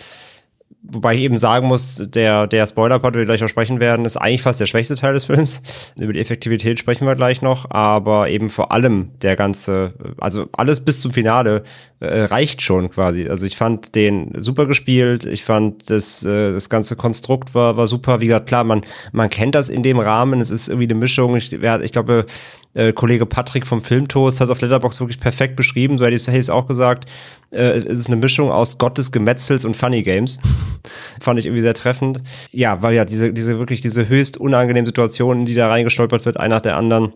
Wobei 0.81 1.13
ich 1.15 1.21
eben 1.21 1.37
sagen 1.37 1.67
muss, 1.67 1.97
der, 1.97 2.47
der 2.47 2.65
Spoiler-Part, 2.65 3.13
den 3.13 3.19
wir 3.19 3.25
gleich 3.25 3.41
noch 3.41 3.49
sprechen 3.49 3.81
werden, 3.81 4.05
ist 4.05 4.15
eigentlich 4.15 4.41
fast 4.41 4.61
der 4.61 4.65
schwächste 4.65 4.95
Teil 4.95 5.13
des 5.13 5.25
Films. 5.25 5.61
Über 5.99 6.13
die 6.13 6.21
Effektivität 6.21 6.79
sprechen 6.79 7.05
wir 7.05 7.15
gleich 7.15 7.41
noch, 7.41 7.69
aber 7.69 8.29
eben 8.29 8.47
vor 8.49 8.71
allem 8.71 9.11
der 9.21 9.35
ganze, 9.35 9.93
also 10.19 10.47
alles 10.53 10.79
bis 10.79 11.01
zum 11.01 11.11
Finale 11.11 11.63
äh, 11.99 12.21
reicht 12.21 12.61
schon 12.61 12.89
quasi. 12.89 13.27
Also 13.27 13.45
ich 13.45 13.57
fand 13.57 13.93
den 13.93 14.31
super 14.41 14.67
gespielt, 14.67 15.25
ich 15.25 15.43
fand 15.43 15.89
das, 15.89 16.23
äh, 16.23 16.53
das 16.53 16.69
ganze 16.69 16.95
Konstrukt 16.95 17.53
war, 17.53 17.75
war 17.75 17.87
super. 17.87 18.21
Wie 18.21 18.27
gesagt, 18.27 18.47
klar, 18.47 18.63
man, 18.63 18.81
man 19.11 19.29
kennt 19.29 19.55
das 19.55 19.69
in 19.69 19.83
dem 19.83 19.99
Rahmen, 19.99 20.39
es 20.39 20.49
ist 20.49 20.69
irgendwie 20.69 20.87
eine 20.87 20.95
Mischung. 20.95 21.35
Ich, 21.35 21.51
ich 21.51 21.91
glaube, 21.91 22.25
äh, 22.73 22.93
Kollege 22.93 23.25
Patrick 23.25 23.65
vom 23.65 23.81
Filmtoast 23.81 24.39
hat 24.39 24.45
es 24.45 24.51
auf 24.51 24.61
Letterbox 24.61 24.99
wirklich 24.99 25.19
perfekt 25.19 25.55
beschrieben. 25.55 25.97
So 25.97 26.05
hätte 26.05 26.15
ich 26.15 26.27
es 26.27 26.49
auch 26.49 26.67
gesagt. 26.67 27.09
Äh, 27.51 27.79
es 27.79 27.99
ist 27.99 28.07
eine 28.07 28.17
Mischung 28.17 28.51
aus 28.51 28.77
Gottes 28.77 29.11
Gemetzels 29.11 29.65
und 29.65 29.75
Funny 29.75 30.03
Games. 30.03 30.39
Fand 31.19 31.39
ich 31.39 31.45
irgendwie 31.45 31.61
sehr 31.61 31.73
treffend. 31.73 32.21
Ja, 32.51 32.81
weil 32.83 32.95
ja 32.95 33.05
diese, 33.05 33.33
diese 33.33 33.57
wirklich 33.57 33.81
diese 33.81 34.07
höchst 34.07 34.37
unangenehmen 34.37 34.85
Situationen, 34.85 35.45
die 35.45 35.55
da 35.55 35.67
reingestolpert 35.67 36.25
wird, 36.25 36.37
einer 36.37 36.55
nach 36.55 36.61
der 36.61 36.77
anderen 36.77 37.13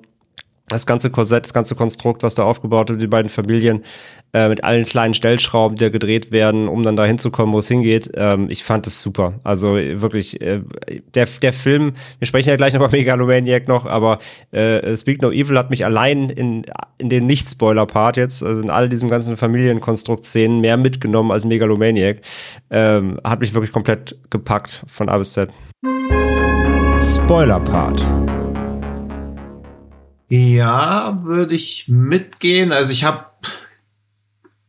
das 0.68 0.86
ganze 0.86 1.10
Korsett, 1.10 1.46
das 1.46 1.54
ganze 1.54 1.76
Konstrukt, 1.76 2.24
was 2.24 2.36
da 2.36 2.44
aufgebaut 2.44 2.90
wird, 2.90 3.02
die 3.02 3.08
beiden 3.08 3.30
Familien, 3.30 3.84
äh, 4.34 4.48
mit 4.48 4.64
allen 4.64 4.86
kleinen 4.86 5.14
Stellschrauben, 5.14 5.78
die 5.78 5.84
da 5.84 5.90
gedreht 5.90 6.32
werden, 6.32 6.68
um 6.68 6.84
dann 6.84 6.96
da 6.96 7.06
hinzukommen, 7.06 7.54
wo 7.54 7.60
es 7.60 7.68
hingeht. 7.68 8.12
Ähm, 8.16 8.48
ich 8.50 8.64
fand 8.64 8.88
es 8.88 9.02
super. 9.02 9.40
Also 9.44 9.76
wirklich, 9.76 10.42
äh, 10.42 10.62
der, 11.14 11.28
der 11.42 11.54
Film, 11.54 11.94
wir 12.20 12.28
sprechen 12.28 12.50
ja 12.50 12.56
gleich 12.56 12.74
noch 12.74 12.82
über 12.82 12.92
Megalomaniac 12.92 13.68
noch, 13.68 13.86
aber 13.86 14.20
äh, 14.52 14.96
Speak 14.96 15.22
No 15.22 15.32
Evil 15.32 15.58
hat 15.58 15.70
mich 15.70 15.86
allein 15.86 16.30
in, 16.30 16.66
in 16.98 17.10
den 17.10 17.28
Nicht-Spoiler-Part 17.28 18.18
jetzt, 18.18 18.42
also 18.42 18.62
in 18.62 18.70
all 18.70 18.90
diesen 18.90 19.10
ganzen 19.10 19.38
Familienkonstrukt-Szenen 19.38 20.62
mehr 20.62 20.78
mitgenommen 20.78 21.32
als 21.32 21.46
Megalomaniac. 21.46 22.22
Ähm, 22.72 23.20
hat 23.24 23.42
mich 23.42 23.54
wirklich 23.54 23.72
komplett 23.72 24.18
gepackt 24.30 24.86
von 24.88 25.10
A 25.10 25.18
bis 25.18 25.34
Z. 25.34 25.50
Spoiler-Part. 26.98 28.04
Ja, 30.36 31.20
würde 31.22 31.54
ich 31.54 31.88
mitgehen. 31.88 32.72
Also 32.72 32.92
ich 32.92 33.04
habe 33.04 33.28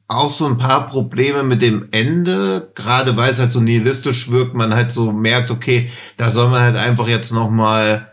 auch 0.09 0.31
so 0.31 0.45
ein 0.45 0.59
paar 0.59 0.89
Probleme 0.89 1.43
mit 1.43 1.63
dem 1.63 1.89
Ende, 1.91 2.71
gerade 2.75 3.17
weil 3.17 3.31
es 3.31 3.39
halt 3.39 3.51
so 3.51 3.61
nihilistisch 3.61 4.31
wirkt, 4.31 4.53
man 4.53 4.75
halt 4.75 4.93
so 4.93 5.11
merkt, 5.11 5.51
okay, 5.51 5.91
da 6.19 6.31
soll 6.31 6.51
man 6.51 6.61
halt 6.61 6.77
einfach 6.77 7.09
jetzt 7.09 7.33
noch 7.33 7.49
mal 7.49 8.13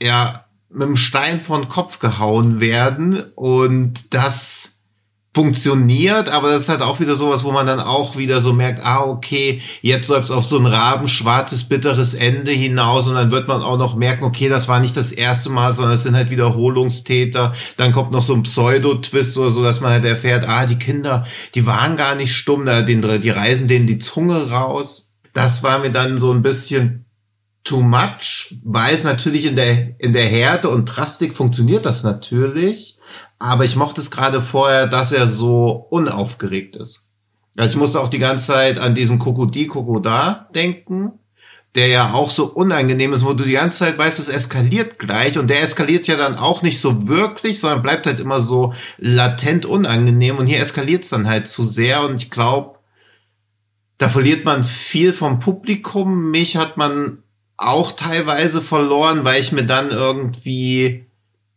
ja 0.00 0.44
mit 0.68 0.84
dem 0.84 0.96
Stein 0.96 1.40
vor 1.40 1.58
den 1.58 1.68
Kopf 1.68 1.98
gehauen 1.98 2.60
werden 2.60 3.24
und 3.34 4.14
das 4.14 4.77
funktioniert, 5.38 6.28
aber 6.30 6.50
das 6.50 6.62
ist 6.62 6.68
halt 6.68 6.82
auch 6.82 6.98
wieder 6.98 7.14
sowas, 7.14 7.44
wo 7.44 7.52
man 7.52 7.64
dann 7.64 7.78
auch 7.78 8.16
wieder 8.16 8.40
so 8.40 8.52
merkt, 8.52 8.84
ah, 8.84 9.04
okay, 9.04 9.62
jetzt 9.82 10.08
läuft 10.08 10.32
auf 10.32 10.44
so 10.44 10.58
ein 10.58 10.66
rabenschwarzes, 10.66 11.68
bitteres 11.68 12.14
Ende 12.14 12.50
hinaus 12.50 13.06
und 13.06 13.14
dann 13.14 13.30
wird 13.30 13.46
man 13.46 13.62
auch 13.62 13.78
noch 13.78 13.94
merken, 13.94 14.24
okay, 14.24 14.48
das 14.48 14.66
war 14.66 14.80
nicht 14.80 14.96
das 14.96 15.12
erste 15.12 15.48
Mal, 15.50 15.70
sondern 15.70 15.94
es 15.94 16.02
sind 16.02 16.16
halt 16.16 16.30
Wiederholungstäter. 16.30 17.54
Dann 17.76 17.92
kommt 17.92 18.10
noch 18.10 18.24
so 18.24 18.34
ein 18.34 18.42
Pseudo-Twist 18.42 19.38
oder 19.38 19.52
so, 19.52 19.62
dass 19.62 19.80
man 19.80 19.92
halt 19.92 20.04
erfährt, 20.04 20.44
ah, 20.48 20.66
die 20.66 20.80
Kinder, 20.80 21.24
die 21.54 21.66
waren 21.66 21.96
gar 21.96 22.16
nicht 22.16 22.34
stumm, 22.34 22.64
die 22.66 23.30
reißen 23.30 23.68
denen 23.68 23.86
die 23.86 24.00
Zunge 24.00 24.50
raus. 24.50 25.12
Das 25.34 25.62
war 25.62 25.78
mir 25.78 25.92
dann 25.92 26.18
so 26.18 26.32
ein 26.32 26.42
bisschen 26.42 27.04
too 27.62 27.80
much, 27.80 28.56
weil 28.64 28.92
es 28.92 29.04
natürlich 29.04 29.44
in 29.44 29.54
der, 29.54 30.00
in 30.00 30.14
der 30.14 30.26
Härte 30.26 30.68
und 30.68 30.86
Drastik 30.86 31.36
funktioniert 31.36 31.86
das 31.86 32.02
natürlich. 32.02 32.97
Aber 33.38 33.64
ich 33.64 33.76
mochte 33.76 34.00
es 34.00 34.10
gerade 34.10 34.42
vorher, 34.42 34.86
dass 34.86 35.12
er 35.12 35.26
so 35.26 35.86
unaufgeregt 35.90 36.76
ist. 36.76 37.08
Also 37.56 37.72
ich 37.72 37.76
musste 37.76 38.00
auch 38.00 38.08
die 38.08 38.18
ganze 38.18 38.46
Zeit 38.46 38.78
an 38.78 38.94
diesen 38.94 39.18
Kokodi 39.18 39.66
Kokoda 39.66 40.48
denken, 40.54 41.12
der 41.74 41.88
ja 41.88 42.12
auch 42.12 42.30
so 42.30 42.46
unangenehm 42.46 43.12
ist, 43.12 43.24
wo 43.24 43.34
du 43.34 43.44
die 43.44 43.52
ganze 43.52 43.78
Zeit 43.78 43.98
weißt, 43.98 44.18
es 44.18 44.28
eskaliert 44.28 44.98
gleich 44.98 45.38
und 45.38 45.48
der 45.48 45.62
eskaliert 45.62 46.06
ja 46.06 46.16
dann 46.16 46.36
auch 46.36 46.62
nicht 46.62 46.80
so 46.80 47.08
wirklich, 47.08 47.60
sondern 47.60 47.82
bleibt 47.82 48.06
halt 48.06 48.20
immer 48.20 48.40
so 48.40 48.74
latent 48.96 49.66
unangenehm 49.66 50.38
und 50.38 50.46
hier 50.46 50.60
eskaliert 50.60 51.04
es 51.04 51.10
dann 51.10 51.28
halt 51.28 51.48
zu 51.48 51.64
sehr 51.64 52.02
und 52.02 52.22
ich 52.22 52.30
glaube, 52.30 52.78
da 53.98 54.08
verliert 54.08 54.44
man 54.44 54.62
viel 54.62 55.12
vom 55.12 55.40
Publikum. 55.40 56.30
Mich 56.30 56.56
hat 56.56 56.76
man 56.76 57.18
auch 57.56 57.92
teilweise 57.92 58.62
verloren, 58.62 59.24
weil 59.24 59.40
ich 59.40 59.50
mir 59.50 59.64
dann 59.64 59.90
irgendwie 59.90 61.07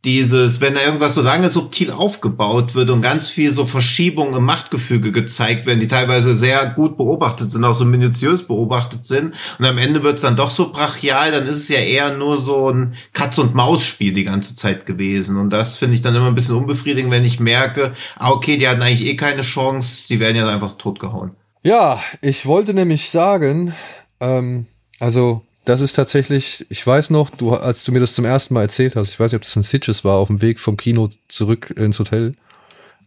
dieses, 0.04 0.62
wenn 0.62 0.74
da 0.74 0.82
irgendwas 0.82 1.14
so 1.14 1.22
lange 1.22 1.50
subtil 1.50 1.92
aufgebaut 1.92 2.74
wird 2.74 2.90
und 2.90 3.02
ganz 3.02 3.28
viel 3.28 3.52
so 3.52 3.66
Verschiebungen 3.66 4.34
im 4.34 4.46
Machtgefüge 4.46 5.12
gezeigt 5.12 5.68
werden, 5.68 5.80
die 5.80 5.88
teilweise 5.88 6.34
sehr 6.34 6.72
gut 6.72 6.98
beobachtet 6.98 7.52
sind, 7.52 7.64
auch 7.64 7.76
so 7.76 7.86
minutiös 7.86 8.48
beobachtet 8.48 9.06
sind 9.06 9.36
und 9.60 9.66
am 9.66 9.78
Ende 9.78 10.02
wird 10.02 10.16
es 10.16 10.24
dann 10.24 10.36
doch 10.36 10.50
so 10.50 10.72
brachial, 10.72 11.32
dann 11.32 11.46
ist 11.46 11.58
es 11.58 11.70
ja 11.70 11.80
eher 11.80 12.18
nur 12.18 12.38
so 12.38 12.72
ein 12.72 12.96
Katz-und-Maus-Spiel 13.14 14.14
die 14.14 14.24
ganze 14.24 14.56
Zeit 14.56 14.88
gewesen 14.88 15.38
und 15.38 15.52
das 15.52 15.76
finde 15.76 15.96
ich 15.96 16.02
dann 16.02 16.16
immer 16.16 16.28
ein 16.28 16.36
bisschen 16.36 16.56
unbefriedigend, 16.56 17.12
wenn 17.12 17.26
ich 17.26 17.40
merke, 17.40 17.94
ah 18.18 18.32
okay, 18.32 18.58
die 18.58 18.68
hatten 18.68 18.82
eigentlich 18.82 19.06
eh 19.06 19.16
keine 19.16 19.44
Chance, 19.44 20.08
die 20.10 20.20
werden 20.20 20.36
ja 20.36 20.48
einfach 20.48 20.78
totgehauen. 20.78 21.32
Ja, 21.62 22.02
ich 22.22 22.48
wollte 22.48 22.74
nämlich 22.74 23.12
sagen, 23.12 23.76
ähm, 24.20 24.66
also 25.00 25.44
das 25.66 25.82
ist 25.82 25.94
tatsächlich, 25.94 26.66
ich 26.70 26.86
weiß 26.86 27.12
noch, 27.12 27.30
du, 27.30 27.54
als 27.54 27.84
du 27.84 27.92
mir 27.92 28.00
das 28.00 28.16
zum 28.16 28.26
ersten 28.26 28.54
Mal 28.54 28.64
erzählt 28.64 28.96
hast, 28.96 29.10
ich 29.10 29.20
weiß 29.20 29.32
nicht, 29.32 29.38
ob 29.38 29.44
das 29.44 29.56
ein 29.56 29.64
Sitches 29.64 30.04
war, 30.04 30.18
auf 30.18 30.28
dem 30.28 30.42
Weg 30.42 30.60
vom 30.60 30.78
Kino 30.78 31.10
zurück 31.28 31.72
ins 31.76 32.00
Hotel. 32.00 32.34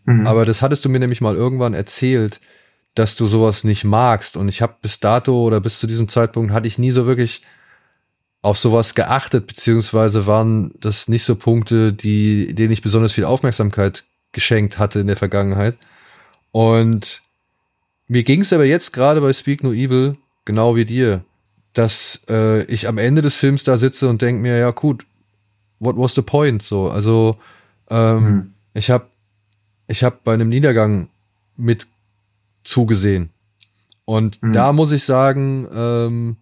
Mhm. 0.04 0.26
Aber 0.26 0.44
das 0.44 0.62
hattest 0.62 0.84
du 0.84 0.88
mir 0.88 1.00
nämlich 1.00 1.20
mal 1.20 1.34
irgendwann 1.34 1.74
erzählt, 1.74 2.40
dass 2.94 3.16
du 3.16 3.26
sowas 3.26 3.64
nicht 3.64 3.84
magst. 3.84 4.36
Und 4.36 4.48
ich 4.48 4.62
habe 4.62 4.76
bis 4.80 5.00
dato 5.00 5.42
oder 5.42 5.60
bis 5.60 5.80
zu 5.80 5.86
diesem 5.86 6.08
Zeitpunkt 6.08 6.52
hatte 6.52 6.68
ich 6.68 6.78
nie 6.78 6.92
so 6.92 7.06
wirklich 7.06 7.42
auf 8.40 8.58
sowas 8.58 8.94
geachtet, 8.94 9.46
beziehungsweise 9.46 10.26
waren 10.26 10.72
das 10.78 11.08
nicht 11.08 11.24
so 11.24 11.34
Punkte, 11.34 11.92
die, 11.92 12.54
denen 12.54 12.72
ich 12.72 12.82
besonders 12.82 13.12
viel 13.12 13.24
Aufmerksamkeit 13.24 14.04
geschenkt 14.32 14.78
hatte 14.78 15.00
in 15.00 15.06
der 15.06 15.16
Vergangenheit. 15.16 15.76
Und 16.52 17.22
mir 18.06 18.22
ging 18.22 18.42
es 18.42 18.52
aber 18.52 18.64
jetzt 18.64 18.92
gerade 18.92 19.20
bei 19.20 19.32
Speak 19.32 19.64
No 19.64 19.72
Evil 19.72 20.16
genau 20.44 20.76
wie 20.76 20.84
dir 20.84 21.24
dass 21.74 22.24
äh, 22.30 22.64
ich 22.64 22.88
am 22.88 22.98
Ende 22.98 23.20
des 23.20 23.34
Films 23.34 23.64
da 23.64 23.76
sitze 23.76 24.08
und 24.08 24.22
denke 24.22 24.40
mir, 24.40 24.56
ja 24.56 24.70
gut, 24.70 25.04
what 25.80 25.96
was 25.96 26.14
the 26.14 26.22
point? 26.22 26.62
So, 26.62 26.90
also 26.90 27.36
ähm, 27.90 28.24
mhm. 28.24 28.54
ich 28.72 28.90
habe 28.90 29.06
ich 29.86 30.02
hab 30.02 30.24
bei 30.24 30.32
einem 30.32 30.48
Niedergang 30.48 31.08
mit 31.56 31.86
zugesehen. 32.62 33.30
Und 34.04 34.42
mhm. 34.42 34.52
da 34.52 34.72
muss 34.72 34.92
ich 34.92 35.04
sagen, 35.04 35.68
ähm, 35.74 36.36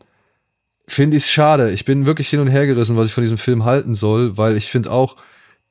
finde 0.87 1.17
ich 1.17 1.25
es 1.25 1.31
schade. 1.31 1.71
Ich 1.71 1.85
bin 1.85 2.07
wirklich 2.07 2.29
hin 2.29 2.41
und 2.41 2.49
her 2.49 2.67
gerissen, 2.67 2.97
was 2.97 3.07
ich 3.07 3.15
von 3.15 3.23
diesem 3.23 3.39
Film 3.39 3.65
halten 3.65 3.95
soll, 3.95 4.37
weil 4.37 4.57
ich 4.57 4.67
finde 4.67 4.91
auch, 4.91 5.17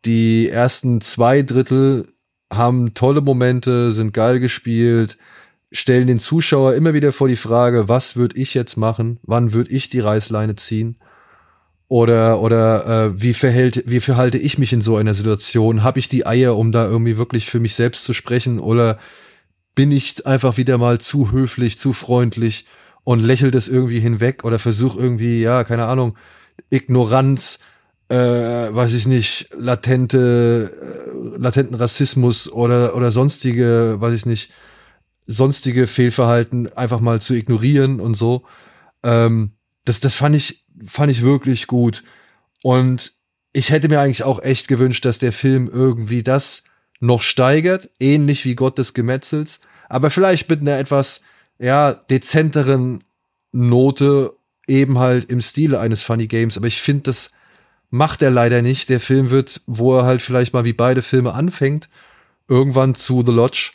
die 0.05 0.49
ersten 0.49 0.99
zwei 0.99 1.43
Drittel 1.43 2.07
haben 2.51 2.93
tolle 2.93 3.21
Momente, 3.21 3.91
sind 3.91 4.13
geil 4.13 4.39
gespielt, 4.39 5.17
stellen 5.71 6.07
den 6.07 6.19
Zuschauer 6.19 6.73
immer 6.73 6.93
wieder 6.93 7.13
vor 7.13 7.27
die 7.27 7.35
Frage, 7.35 7.87
was 7.87 8.15
würde 8.15 8.37
ich 8.37 8.53
jetzt 8.53 8.75
machen? 8.75 9.19
Wann 9.23 9.53
würde 9.53 9.71
ich 9.71 9.89
die 9.89 9.99
Reißleine 9.99 10.55
ziehen? 10.55 10.97
Oder, 11.87 12.41
oder 12.41 12.87
äh, 12.87 13.21
wie, 13.21 13.33
verhält, 13.33 13.83
wie 13.85 13.99
verhalte 13.99 14.37
ich 14.37 14.57
mich 14.57 14.71
in 14.73 14.81
so 14.81 14.95
einer 14.95 15.13
Situation? 15.13 15.83
Habe 15.83 15.99
ich 15.99 16.07
die 16.07 16.25
Eier, 16.25 16.55
um 16.57 16.71
da 16.71 16.85
irgendwie 16.85 17.17
wirklich 17.17 17.49
für 17.49 17.59
mich 17.59 17.75
selbst 17.75 18.05
zu 18.05 18.13
sprechen? 18.13 18.59
Oder 18.59 18.99
bin 19.75 19.91
ich 19.91 20.25
einfach 20.25 20.57
wieder 20.57 20.77
mal 20.77 20.99
zu 20.99 21.31
höflich, 21.31 21.77
zu 21.77 21.93
freundlich 21.93 22.65
und 23.03 23.21
lächel 23.21 23.51
das 23.51 23.67
irgendwie 23.67 23.99
hinweg? 23.99 24.43
Oder 24.43 24.59
versuche 24.59 24.99
irgendwie, 24.99 25.41
ja, 25.41 25.63
keine 25.63 25.85
Ahnung, 25.87 26.17
Ignoranz, 26.69 27.59
äh, 28.09 28.15
weiß 28.15 28.93
ich 28.93 29.07
nicht, 29.07 29.49
latente, 29.57 30.71
äh, 30.81 31.37
latenten 31.37 31.75
Rassismus 31.75 32.51
oder, 32.51 32.95
oder 32.95 33.11
sonstige, 33.11 33.97
weiß 33.99 34.13
ich 34.13 34.25
nicht, 34.25 34.51
sonstige 35.25 35.87
Fehlverhalten 35.87 36.71
einfach 36.75 36.99
mal 36.99 37.21
zu 37.21 37.33
ignorieren 37.33 37.99
und 37.99 38.15
so. 38.15 38.43
Ähm, 39.03 39.53
das, 39.85 39.99
das 39.99 40.15
fand 40.15 40.35
ich, 40.35 40.65
fand 40.85 41.11
ich 41.11 41.21
wirklich 41.21 41.67
gut. 41.67 42.03
Und 42.63 43.13
ich 43.53 43.69
hätte 43.69 43.89
mir 43.89 43.99
eigentlich 43.99 44.23
auch 44.23 44.41
echt 44.41 44.67
gewünscht, 44.67 45.05
dass 45.05 45.19
der 45.19 45.31
Film 45.31 45.69
irgendwie 45.71 46.23
das 46.23 46.63
noch 46.99 47.21
steigert, 47.21 47.89
ähnlich 47.99 48.45
wie 48.45 48.55
Gott 48.55 48.77
des 48.77 48.93
Gemetzels, 48.93 49.59
aber 49.89 50.09
vielleicht 50.09 50.49
mit 50.49 50.61
einer 50.61 50.77
etwas, 50.77 51.21
ja, 51.59 51.91
dezenteren 51.93 53.03
Note, 53.51 54.33
eben 54.67 54.99
halt 54.99 55.29
im 55.29 55.41
Stile 55.41 55.79
eines 55.79 56.03
Funny 56.03 56.27
Games. 56.27 56.57
Aber 56.57 56.67
ich 56.67 56.81
finde, 56.81 57.03
das 57.03 57.31
macht 57.89 58.21
er 58.21 58.31
leider 58.31 58.61
nicht. 58.61 58.89
Der 58.89 58.99
Film 58.99 59.29
wird, 59.29 59.61
wo 59.65 59.97
er 59.97 60.05
halt 60.05 60.21
vielleicht 60.21 60.53
mal 60.53 60.63
wie 60.63 60.73
beide 60.73 61.01
Filme 61.01 61.33
anfängt, 61.33 61.89
irgendwann 62.47 62.95
zu 62.95 63.23
The 63.25 63.33
Lodge 63.33 63.71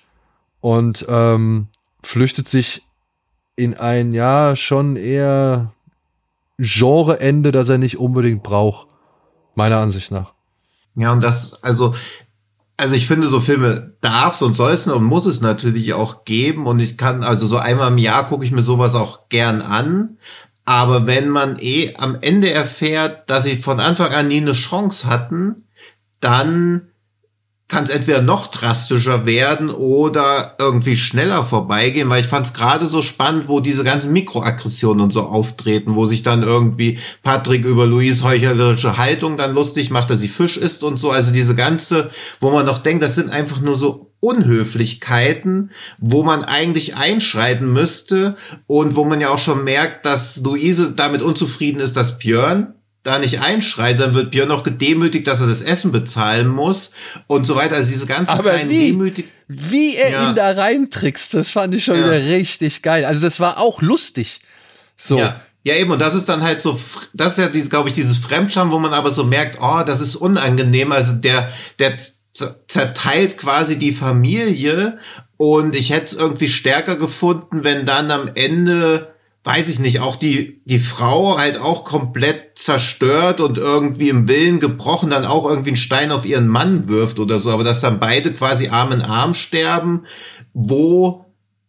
und 0.66 1.06
ähm, 1.08 1.68
flüchtet 2.02 2.48
sich 2.48 2.82
in 3.54 3.74
ein, 3.74 4.12
ja, 4.12 4.56
schon 4.56 4.96
eher 4.96 5.72
Genreende, 6.58 7.52
das 7.52 7.68
er 7.68 7.78
nicht 7.78 7.98
unbedingt 7.98 8.42
braucht, 8.42 8.88
meiner 9.54 9.76
Ansicht 9.76 10.10
nach. 10.10 10.34
Ja, 10.96 11.12
und 11.12 11.22
das, 11.22 11.62
also, 11.62 11.94
also 12.76 12.96
ich 12.96 13.06
finde, 13.06 13.28
so 13.28 13.40
Filme 13.40 13.92
darf 14.00 14.42
und 14.42 14.54
soll 14.54 14.72
es 14.72 14.88
und 14.88 15.04
muss 15.04 15.26
es 15.26 15.40
natürlich 15.40 15.94
auch 15.94 16.24
geben. 16.24 16.66
Und 16.66 16.80
ich 16.80 16.98
kann, 16.98 17.22
also 17.22 17.46
so 17.46 17.58
einmal 17.58 17.92
im 17.92 17.98
Jahr 17.98 18.26
gucke 18.26 18.44
ich 18.44 18.50
mir 18.50 18.62
sowas 18.62 18.96
auch 18.96 19.28
gern 19.28 19.62
an. 19.62 20.16
Aber 20.64 21.06
wenn 21.06 21.28
man 21.28 21.60
eh 21.60 21.94
am 21.94 22.18
Ende 22.22 22.50
erfährt, 22.50 23.30
dass 23.30 23.44
sie 23.44 23.54
von 23.54 23.78
Anfang 23.78 24.12
an 24.12 24.26
nie 24.26 24.40
eine 24.40 24.52
Chance 24.52 25.06
hatten, 25.06 25.68
dann 26.18 26.88
kann 27.68 27.84
es 27.84 27.90
entweder 27.90 28.22
noch 28.22 28.46
drastischer 28.46 29.26
werden 29.26 29.70
oder 29.70 30.54
irgendwie 30.60 30.94
schneller 30.94 31.44
vorbeigehen, 31.44 32.08
weil 32.08 32.20
ich 32.20 32.28
fand 32.28 32.46
es 32.46 32.54
gerade 32.54 32.86
so 32.86 33.02
spannend, 33.02 33.48
wo 33.48 33.58
diese 33.58 33.82
ganzen 33.82 34.12
Mikroaggressionen 34.12 35.00
und 35.00 35.12
so 35.12 35.22
auftreten, 35.22 35.96
wo 35.96 36.04
sich 36.04 36.22
dann 36.22 36.44
irgendwie 36.44 37.00
Patrick 37.24 37.64
über 37.64 37.86
Louise 37.86 38.22
heuchlerische 38.22 38.98
Haltung 38.98 39.36
dann 39.36 39.52
lustig 39.52 39.90
macht, 39.90 40.10
dass 40.10 40.20
sie 40.20 40.28
Fisch 40.28 40.56
isst 40.56 40.84
und 40.84 40.98
so. 40.98 41.10
Also 41.10 41.32
diese 41.32 41.56
ganze, 41.56 42.10
wo 42.38 42.52
man 42.52 42.66
noch 42.66 42.78
denkt, 42.78 43.02
das 43.02 43.16
sind 43.16 43.30
einfach 43.30 43.60
nur 43.60 43.74
so 43.74 44.12
Unhöflichkeiten, 44.20 45.72
wo 45.98 46.22
man 46.22 46.44
eigentlich 46.44 46.96
einschreiten 46.96 47.72
müsste 47.72 48.36
und 48.68 48.94
wo 48.94 49.04
man 49.04 49.20
ja 49.20 49.30
auch 49.30 49.38
schon 49.38 49.64
merkt, 49.64 50.06
dass 50.06 50.40
Luise 50.40 50.92
damit 50.92 51.20
unzufrieden 51.20 51.80
ist, 51.80 51.96
dass 51.96 52.18
Björn 52.18 52.75
da 53.06 53.18
nicht 53.18 53.40
einschreit, 53.40 53.98
dann 54.00 54.14
wird 54.14 54.30
Björn 54.30 54.48
noch 54.48 54.62
gedemütigt, 54.62 55.26
dass 55.26 55.40
er 55.40 55.46
das 55.46 55.62
Essen 55.62 55.92
bezahlen 55.92 56.48
muss 56.48 56.92
und 57.26 57.46
so 57.46 57.56
weiter. 57.56 57.76
Also 57.76 57.90
diese 57.90 58.06
ganzen 58.06 58.32
Aber 58.32 58.50
kleinen 58.50 58.70
wie, 58.70 58.92
Demütig 58.92 59.26
wie 59.48 59.96
er 59.96 60.10
ja. 60.10 60.28
ihn 60.28 60.34
da 60.34 60.50
reintrickst, 60.50 61.34
das 61.34 61.50
fand 61.50 61.74
ich 61.74 61.84
schon 61.84 61.96
ja. 61.96 62.04
wieder 62.04 62.36
richtig 62.36 62.82
geil. 62.82 63.04
Also 63.04 63.22
das 63.22 63.38
war 63.38 63.58
auch 63.58 63.80
lustig. 63.80 64.40
So. 64.96 65.18
Ja. 65.18 65.40
Ja, 65.62 65.74
eben, 65.74 65.90
und 65.90 65.98
das 66.00 66.14
ist 66.14 66.28
dann 66.28 66.44
halt 66.44 66.62
so, 66.62 66.78
das 67.12 67.32
ist 67.32 67.38
ja, 67.40 67.48
dieses, 67.48 67.70
glaube 67.70 67.88
ich, 67.88 67.94
dieses 67.94 68.18
Fremdscham, 68.18 68.70
wo 68.70 68.78
man 68.78 68.92
aber 68.92 69.10
so 69.10 69.24
merkt, 69.24 69.58
oh, 69.60 69.82
das 69.84 70.00
ist 70.00 70.14
unangenehm. 70.14 70.92
Also 70.92 71.14
der, 71.14 71.52
der 71.80 71.96
zerteilt 72.68 73.36
quasi 73.36 73.76
die 73.76 73.90
Familie 73.90 75.00
und 75.36 75.74
ich 75.74 75.90
hätte 75.90 76.06
es 76.06 76.14
irgendwie 76.14 76.46
stärker 76.46 76.94
gefunden, 76.94 77.64
wenn 77.64 77.84
dann 77.84 78.12
am 78.12 78.30
Ende 78.36 79.15
weiß 79.46 79.68
ich 79.68 79.78
nicht, 79.78 80.00
auch 80.00 80.16
die, 80.16 80.60
die 80.64 80.80
Frau 80.80 81.38
halt 81.38 81.60
auch 81.60 81.84
komplett 81.84 82.58
zerstört 82.58 83.40
und 83.40 83.58
irgendwie 83.58 84.08
im 84.08 84.28
Willen 84.28 84.58
gebrochen 84.58 85.10
dann 85.10 85.24
auch 85.24 85.48
irgendwie 85.48 85.70
einen 85.70 85.76
Stein 85.76 86.10
auf 86.10 86.26
ihren 86.26 86.48
Mann 86.48 86.88
wirft 86.88 87.20
oder 87.20 87.38
so, 87.38 87.52
aber 87.52 87.62
dass 87.62 87.80
dann 87.80 88.00
beide 88.00 88.32
quasi 88.32 88.70
Arm 88.70 88.90
in 88.90 89.02
Arm 89.02 89.34
sterben, 89.34 90.02
wo 90.52 91.26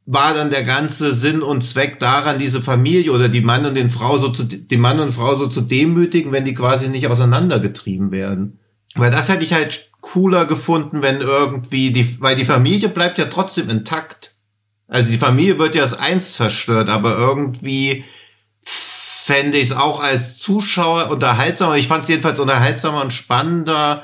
war 0.08 0.34
dann 0.34 0.50
der 0.50 0.64
ganze 0.64 1.14
Sinn 1.14 1.44
und 1.44 1.62
Zweck 1.62 2.00
daran, 2.00 2.40
diese 2.40 2.62
Familie 2.62 3.12
oder 3.12 3.30
die 3.30 3.42
Mann 3.42 3.64
und 3.68 3.76
den 3.76 3.92
Frau 3.92 4.18
so 4.18 4.30
zu, 4.30 4.46
die 4.46 4.78
Mann 4.78 5.00
und 5.00 5.12
Frau 5.12 5.36
so 5.36 5.46
zu 5.46 5.62
demütigen, 5.62 6.32
wenn 6.32 6.46
die 6.46 6.56
quasi 6.56 6.90
nicht 6.90 7.08
auseinandergetrieben 7.08 8.10
werden. 8.10 8.58
Weil 8.96 9.12
das 9.12 9.30
hätte 9.30 9.44
ich 9.44 9.54
halt 9.54 9.92
cooler 10.02 10.46
gefunden, 10.46 11.04
wenn 11.04 11.22
irgendwie 11.22 11.92
die, 11.92 12.20
weil 12.22 12.36
die 12.36 12.46
Familie 12.46 12.90
bleibt 12.90 13.20
ja 13.20 13.26
trotzdem 13.26 13.70
intakt. 13.70 14.34
Also 14.88 15.12
die 15.12 15.18
Familie 15.18 15.60
wird 15.60 15.76
ja 15.76 15.82
als 15.82 15.98
eins 15.98 16.34
zerstört, 16.34 16.90
aber 16.90 17.18
irgendwie 17.18 18.06
fände 18.64 19.58
ich 19.58 19.64
es 19.66 19.74
auch 19.74 20.02
als 20.02 20.38
Zuschauer 20.38 21.10
unterhaltsamer. 21.10 21.76
Ich 21.76 21.88
fand 21.88 22.04
es 22.04 22.10
jedenfalls 22.10 22.40
unterhaltsamer 22.40 23.02
und 23.02 23.12
spannender, 23.12 24.04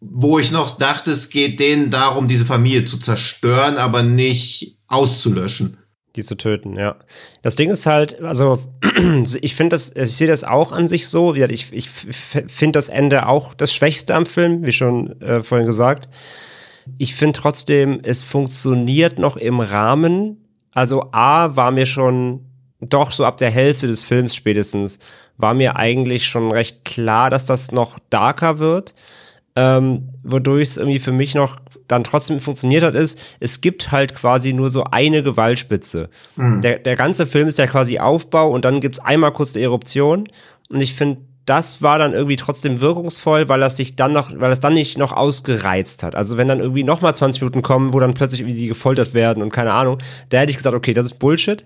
wo 0.00 0.38
ich 0.38 0.52
noch 0.52 0.78
dachte, 0.78 1.10
es 1.10 1.30
geht 1.30 1.58
denen 1.58 1.90
darum, 1.90 2.28
diese 2.28 2.44
Familie 2.44 2.84
zu 2.84 2.98
zerstören, 2.98 3.76
aber 3.76 4.04
nicht 4.04 4.78
auszulöschen. 4.86 5.78
Die 6.16 6.24
zu 6.24 6.36
töten, 6.36 6.76
ja. 6.76 6.96
Das 7.42 7.54
Ding 7.56 7.70
ist 7.70 7.86
halt, 7.86 8.20
also 8.20 8.60
ich 9.40 9.54
finde 9.54 9.74
das, 9.74 9.94
ich 9.94 10.16
sehe 10.16 10.26
das 10.26 10.44
auch 10.44 10.72
an 10.72 10.88
sich 10.88 11.08
so. 11.08 11.34
Ich, 11.34 11.72
ich 11.72 11.90
finde 11.90 12.72
das 12.72 12.88
Ende 12.88 13.26
auch 13.26 13.54
das 13.54 13.72
Schwächste 13.72 14.14
am 14.14 14.26
Film, 14.26 14.66
wie 14.66 14.72
schon 14.72 15.20
äh, 15.20 15.42
vorhin 15.42 15.66
gesagt. 15.66 16.08
Ich 16.98 17.14
finde 17.14 17.38
trotzdem, 17.38 18.00
es 18.02 18.22
funktioniert 18.22 19.18
noch 19.18 19.36
im 19.36 19.60
Rahmen. 19.60 20.44
Also 20.72 21.08
A 21.12 21.56
war 21.56 21.70
mir 21.70 21.86
schon 21.86 22.46
doch 22.80 23.12
so 23.12 23.24
ab 23.24 23.38
der 23.38 23.50
Hälfte 23.50 23.86
des 23.86 24.02
Films 24.02 24.34
spätestens 24.34 24.98
war 25.36 25.54
mir 25.54 25.76
eigentlich 25.76 26.26
schon 26.26 26.52
recht 26.52 26.84
klar, 26.84 27.30
dass 27.30 27.46
das 27.46 27.72
noch 27.72 27.98
darker 28.10 28.58
wird 28.58 28.94
ähm, 29.56 30.10
wodurch 30.22 30.68
es 30.68 30.76
irgendwie 30.76 31.00
für 31.00 31.12
mich 31.12 31.34
noch 31.34 31.58
dann 31.88 32.04
trotzdem 32.04 32.38
funktioniert 32.38 32.84
hat, 32.84 32.94
ist, 32.94 33.18
es 33.40 33.60
gibt 33.60 33.90
halt 33.90 34.14
quasi 34.14 34.52
nur 34.52 34.70
so 34.70 34.84
eine 34.84 35.22
Gewaltspitze. 35.22 36.08
Mhm. 36.36 36.60
Der, 36.60 36.78
der 36.78 36.96
ganze 36.96 37.26
Film 37.26 37.48
ist 37.48 37.58
ja 37.58 37.66
quasi 37.66 37.98
Aufbau 37.98 38.50
und 38.50 38.64
dann 38.64 38.80
gibt's 38.80 39.00
einmal 39.00 39.32
kurz 39.32 39.54
eine 39.54 39.64
Eruption. 39.64 40.28
Und 40.72 40.80
ich 40.80 40.94
finde, 40.94 41.22
das 41.50 41.82
war 41.82 41.98
dann 41.98 42.12
irgendwie 42.12 42.36
trotzdem 42.36 42.80
wirkungsvoll, 42.80 43.48
weil 43.48 43.58
das 43.58 43.76
sich 43.76 43.96
dann 43.96 44.12
noch, 44.12 44.30
weil 44.36 44.52
es 44.52 44.60
dann 44.60 44.72
nicht 44.72 44.96
noch 44.96 45.12
ausgereizt 45.12 46.04
hat. 46.04 46.14
Also 46.14 46.36
wenn 46.36 46.46
dann 46.46 46.60
irgendwie 46.60 46.84
noch 46.84 47.00
mal 47.00 47.12
20 47.12 47.42
Minuten 47.42 47.62
kommen, 47.62 47.92
wo 47.92 47.98
dann 47.98 48.14
plötzlich 48.14 48.42
irgendwie 48.42 48.56
die 48.56 48.68
gefoltert 48.68 49.14
werden 49.14 49.42
und 49.42 49.50
keine 49.50 49.72
Ahnung, 49.72 49.98
da 50.28 50.38
hätte 50.38 50.50
ich 50.50 50.56
gesagt, 50.56 50.76
okay, 50.76 50.94
das 50.94 51.06
ist 51.06 51.18
Bullshit. 51.18 51.64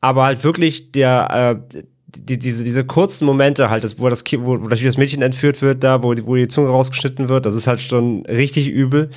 Aber 0.00 0.22
halt 0.24 0.44
wirklich 0.44 0.92
der, 0.92 1.58
äh, 1.66 1.76
die, 2.16 2.38
diese, 2.38 2.62
diese 2.62 2.84
kurzen 2.84 3.26
Momente 3.26 3.70
halt, 3.70 3.82
das, 3.82 3.98
wo 3.98 4.08
das 4.08 4.22
Kind, 4.22 4.44
wo, 4.44 4.62
wo 4.62 4.68
das 4.68 4.98
Mädchen 4.98 5.20
entführt 5.20 5.62
wird, 5.62 5.82
da, 5.82 6.04
wo, 6.04 6.14
wo 6.22 6.36
die 6.36 6.46
Zunge 6.46 6.68
rausgeschnitten 6.68 7.28
wird, 7.28 7.44
das 7.44 7.56
ist 7.56 7.66
halt 7.66 7.80
schon 7.80 8.24
richtig 8.26 8.68
übel. 8.68 9.10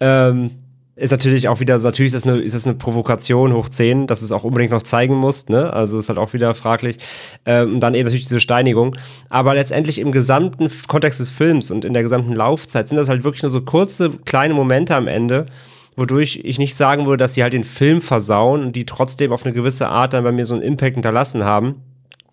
Ähm, 0.00 0.52
ist 1.00 1.12
natürlich 1.12 1.48
auch 1.48 1.60
wieder, 1.60 1.78
natürlich 1.78 2.12
ist 2.12 2.26
das 2.26 2.30
eine, 2.30 2.42
ist 2.42 2.54
das 2.54 2.66
eine 2.66 2.76
Provokation 2.76 3.54
hoch 3.54 3.70
10, 3.70 4.06
dass 4.06 4.20
es 4.20 4.32
auch 4.32 4.44
unbedingt 4.44 4.72
noch 4.72 4.82
zeigen 4.82 5.14
muss, 5.14 5.48
ne? 5.48 5.72
Also 5.72 5.98
ist 5.98 6.10
halt 6.10 6.18
auch 6.18 6.34
wieder 6.34 6.54
fraglich. 6.54 6.98
Ähm, 7.46 7.80
dann 7.80 7.94
eben 7.94 8.04
natürlich 8.04 8.26
diese 8.26 8.38
Steinigung. 8.38 8.96
Aber 9.30 9.54
letztendlich 9.54 9.98
im 9.98 10.12
gesamten 10.12 10.70
Kontext 10.88 11.18
des 11.18 11.30
Films 11.30 11.70
und 11.70 11.86
in 11.86 11.94
der 11.94 12.02
gesamten 12.02 12.34
Laufzeit 12.34 12.86
sind 12.86 12.98
das 12.98 13.08
halt 13.08 13.24
wirklich 13.24 13.42
nur 13.42 13.50
so 13.50 13.62
kurze, 13.62 14.10
kleine 14.26 14.52
Momente 14.52 14.94
am 14.94 15.08
Ende, 15.08 15.46
wodurch 15.96 16.40
ich 16.44 16.58
nicht 16.58 16.76
sagen 16.76 17.06
würde, 17.06 17.24
dass 17.24 17.32
sie 17.32 17.42
halt 17.42 17.54
den 17.54 17.64
Film 17.64 18.02
versauen 18.02 18.62
und 18.62 18.76
die 18.76 18.84
trotzdem 18.84 19.32
auf 19.32 19.46
eine 19.46 19.54
gewisse 19.54 19.88
Art 19.88 20.12
dann 20.12 20.24
bei 20.24 20.32
mir 20.32 20.44
so 20.44 20.52
einen 20.52 20.62
Impact 20.62 20.96
hinterlassen 20.96 21.44
haben 21.44 21.76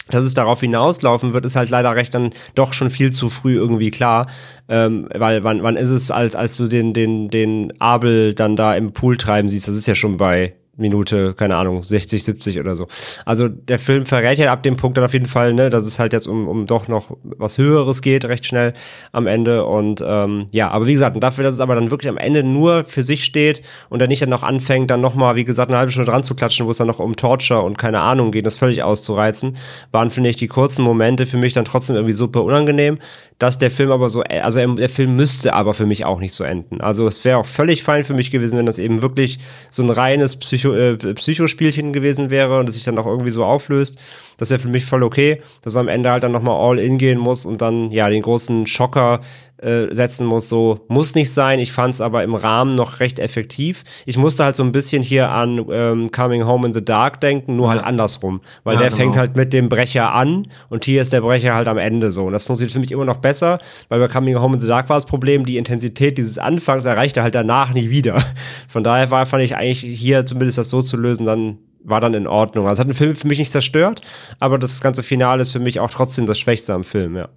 dass 0.09 0.25
es 0.25 0.33
darauf 0.33 0.59
hinauslaufen 0.59 1.33
wird, 1.33 1.45
ist 1.45 1.55
halt 1.55 1.69
leider 1.69 1.95
recht 1.95 2.13
dann 2.13 2.31
doch 2.55 2.73
schon 2.73 2.89
viel 2.89 3.11
zu 3.11 3.29
früh 3.29 3.55
irgendwie 3.55 3.91
klar. 3.91 4.27
Ähm, 4.69 5.07
weil 5.13 5.43
wann, 5.43 5.63
wann 5.63 5.77
ist 5.77 5.89
es, 5.89 6.11
als, 6.11 6.35
als 6.35 6.55
du 6.57 6.67
den, 6.67 6.93
den, 6.93 7.29
den 7.29 7.73
Abel 7.79 8.33
dann 8.33 8.55
da 8.55 8.75
im 8.75 8.93
Pool 8.93 9.17
treiben 9.17 9.49
siehst, 9.49 9.67
das 9.67 9.75
ist 9.75 9.87
ja 9.87 9.95
schon 9.95 10.17
bei 10.17 10.53
Minute, 10.77 11.33
keine 11.33 11.55
Ahnung, 11.55 11.83
60, 11.83 12.23
70 12.23 12.59
oder 12.59 12.75
so. 12.75 12.87
Also 13.25 13.47
der 13.47 13.79
Film 13.79 14.05
verrät 14.05 14.37
ja 14.37 14.51
ab 14.51 14.63
dem 14.63 14.77
Punkt 14.77 14.97
dann 14.97 15.05
auf 15.05 15.13
jeden 15.13 15.25
Fall, 15.25 15.53
ne, 15.53 15.69
dass 15.69 15.83
es 15.83 15.99
halt 15.99 16.13
jetzt 16.13 16.27
um, 16.27 16.47
um 16.47 16.67
doch 16.67 16.87
noch 16.87 17.17
was 17.23 17.57
Höheres 17.57 18.01
geht, 18.01 18.25
recht 18.25 18.45
schnell 18.45 18.73
am 19.11 19.27
Ende. 19.27 19.65
Und 19.65 20.03
ähm, 20.05 20.47
ja, 20.51 20.69
aber 20.69 20.87
wie 20.87 20.93
gesagt, 20.93 21.21
dafür, 21.21 21.43
dass 21.43 21.55
es 21.55 21.59
aber 21.59 21.75
dann 21.75 21.91
wirklich 21.91 22.09
am 22.09 22.17
Ende 22.17 22.43
nur 22.43 22.85
für 22.85 23.03
sich 23.03 23.25
steht 23.25 23.61
und 23.89 24.01
er 24.01 24.07
nicht 24.07 24.21
dann 24.21 24.29
noch 24.29 24.43
anfängt, 24.43 24.91
dann 24.91 25.01
nochmal, 25.01 25.35
wie 25.35 25.45
gesagt, 25.45 25.69
eine 25.69 25.79
halbe 25.79 25.91
Stunde 25.91 26.11
dran 26.11 26.23
zu 26.23 26.35
klatschen, 26.35 26.65
wo 26.65 26.71
es 26.71 26.77
dann 26.77 26.87
noch 26.87 26.99
um 26.99 27.15
Torture 27.15 27.61
und 27.61 27.77
keine 27.77 28.01
Ahnung 28.01 28.31
geht, 28.31 28.45
das 28.45 28.55
völlig 28.55 28.83
auszureizen, 28.83 29.57
waren, 29.91 30.11
finde 30.11 30.29
ich, 30.29 30.35
die 30.35 30.47
kurzen 30.47 30.83
Momente 30.83 31.25
für 31.25 31.37
mich 31.37 31.53
dann 31.53 31.65
trotzdem 31.65 31.95
irgendwie 31.95 32.13
super 32.13 32.43
unangenehm, 32.43 32.99
dass 33.39 33.57
der 33.57 33.71
Film 33.71 33.91
aber 33.91 34.09
so, 34.09 34.21
also 34.21 34.75
der 34.75 34.89
Film 34.89 35.15
müsste 35.15 35.53
aber 35.53 35.73
für 35.73 35.85
mich 35.85 36.05
auch 36.05 36.19
nicht 36.19 36.33
so 36.33 36.43
enden. 36.43 36.81
Also 36.81 37.07
es 37.07 37.23
wäre 37.23 37.37
auch 37.37 37.45
völlig 37.45 37.83
fein 37.83 38.03
für 38.03 38.13
mich 38.13 38.31
gewesen, 38.31 38.57
wenn 38.57 38.65
das 38.65 38.79
eben 38.79 39.01
wirklich 39.01 39.39
so 39.71 39.83
ein 39.83 39.89
reines 39.89 40.35
Psycho 40.35 40.66
Psycho, 40.73 41.08
äh, 41.08 41.13
Psychospielchen 41.13 41.93
gewesen 41.93 42.30
wäre 42.30 42.60
und 42.60 42.69
es 42.69 42.75
sich 42.75 42.84
dann 42.84 42.97
auch 42.97 43.06
irgendwie 43.06 43.32
so 43.32 43.43
auflöst. 43.43 43.97
Das 44.38 44.50
wäre 44.50 44.60
für 44.60 44.69
mich 44.69 44.86
voll 44.86 45.04
okay, 45.04 45.41
dass 45.62 45.76
er 45.76 45.82
am 45.82 45.88
Ende 45.88 46.12
halt 46.12 46.23
dann 46.23 46.32
nochmal 46.32 46.56
all 46.56 46.80
in 46.80 46.97
gehen 46.97 47.19
muss 47.19 47.45
und 47.45 47.62
dann 47.62 47.91
ja 47.91 48.10
den 48.10 48.21
großen 48.21 48.67
Schocker 48.67 49.21
äh, 49.58 49.93
setzen 49.93 50.26
muss. 50.26 50.50
So 50.50 50.86
muss 50.88 51.15
nicht 51.15 51.34
sein. 51.34 51.60
Ich 51.60 51.71
fand 51.71 51.95
es 51.95 52.02
aber 52.02 52.23
im 52.23 52.36
Rahmen 52.36 52.76
noch 52.76 53.00
recht 53.00 53.19
effektiv. 53.19 53.84
Ich 54.06 54.17
musste 54.17 54.43
halt 54.43 54.56
so 54.56 54.63
ein 54.63 54.71
bisschen 54.71 55.02
hier 55.02 55.32
an 55.32 55.65
ähm, 55.71 56.12
Coming 56.12 56.45
Home 56.45 56.67
in 56.67 56.73
the 56.73 56.86
Dark 56.86 57.21
denken, 57.21 57.56
nur 57.56 57.69
halt 57.69 57.84
andersrum. 57.84 58.41
Weil 58.63 58.76
ja, 58.76 58.82
der 58.82 58.89
genau. 58.89 59.02
fängt 59.02 59.17
halt 59.17 59.36
mit 59.36 59.54
dem 59.54 59.69
Brecher 59.69 60.13
an 60.13 60.47
und 60.69 60.86
hier 60.86 61.02
ist 61.02 61.12
der 61.12 61.21
Brecher 61.21 61.56
halt 61.56 61.67
am 61.67 61.78
Ende 61.78 62.12
so. 62.12 62.26
Und 62.26 62.34
das 62.34 62.43
funktioniert 62.43 62.71
für 62.71 62.80
mich 62.80 62.91
immer 62.91 63.06
noch 63.06 63.17
besser, 63.17 63.60
weil 63.89 64.00
bei 64.00 64.08
Coming 64.08 64.39
Home 64.39 64.56
in 64.56 64.60
the 64.60 64.67
Dark 64.67 64.89
war 64.89 64.97
das 64.97 65.06
Problem, 65.06 65.45
die 65.45 65.58
Intensität 65.58 66.17
dieses 66.17 66.38
Anfangs 66.38 66.86
erreichte 66.86 67.23
halt 67.23 67.36
danach 67.36 67.73
nie 67.73 67.89
wieder. 67.89 68.23
Von 68.67 68.84
daher 68.84 69.10
war, 69.12 69.26
fand 69.26 69.43
ich 69.43 69.56
eigentlich 69.56 69.80
hier 69.80 70.26
zumindest 70.26 70.60
das 70.60 70.69
so 70.69 70.82
zu 70.82 70.97
lösen, 70.97 71.26
dann 71.26 71.58
war 71.83 72.01
dann 72.01 72.13
in 72.13 72.27
Ordnung. 72.27 72.67
Also 72.67 72.81
hat 72.81 72.87
den 72.87 72.93
Film 72.93 73.15
für 73.15 73.27
mich 73.27 73.39
nicht 73.39 73.51
zerstört, 73.51 74.01
aber 74.39 74.57
das 74.57 74.81
ganze 74.81 75.03
Finale 75.03 75.41
ist 75.41 75.51
für 75.51 75.59
mich 75.59 75.79
auch 75.79 75.89
trotzdem 75.89 76.25
das 76.25 76.39
Schwächste 76.39 76.73
am 76.73 76.83
Film, 76.83 77.15
ja. 77.15 77.29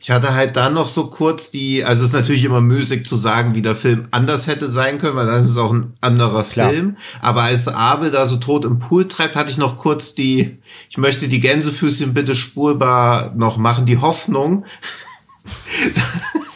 Ich 0.00 0.10
hatte 0.10 0.34
halt 0.34 0.56
dann 0.56 0.74
noch 0.74 0.88
so 0.88 1.06
kurz 1.06 1.50
die, 1.50 1.84
also 1.84 2.04
es 2.04 2.10
ist 2.10 2.14
natürlich 2.14 2.44
immer 2.44 2.60
müßig 2.60 3.06
zu 3.06 3.16
sagen, 3.16 3.54
wie 3.54 3.62
der 3.62 3.74
Film 3.74 4.08
anders 4.10 4.46
hätte 4.46 4.68
sein 4.68 4.98
können, 4.98 5.16
weil 5.16 5.26
dann 5.26 5.42
ist 5.42 5.50
es 5.50 5.56
auch 5.56 5.72
ein 5.72 5.94
anderer 6.00 6.44
Klar. 6.44 6.70
Film. 6.70 6.96
Aber 7.22 7.42
als 7.42 7.66
Abel 7.66 8.10
da 8.10 8.26
so 8.26 8.36
tot 8.36 8.64
im 8.64 8.78
Pool 8.78 9.08
treibt, 9.08 9.36
hatte 9.36 9.50
ich 9.50 9.58
noch 9.58 9.78
kurz 9.78 10.14
die, 10.14 10.58
ich 10.90 10.98
möchte 10.98 11.28
die 11.28 11.40
Gänsefüßchen 11.40 12.12
bitte 12.12 12.34
spurbar 12.34 13.32
noch 13.34 13.56
machen, 13.56 13.86
die 13.86 13.98
Hoffnung. 13.98 14.64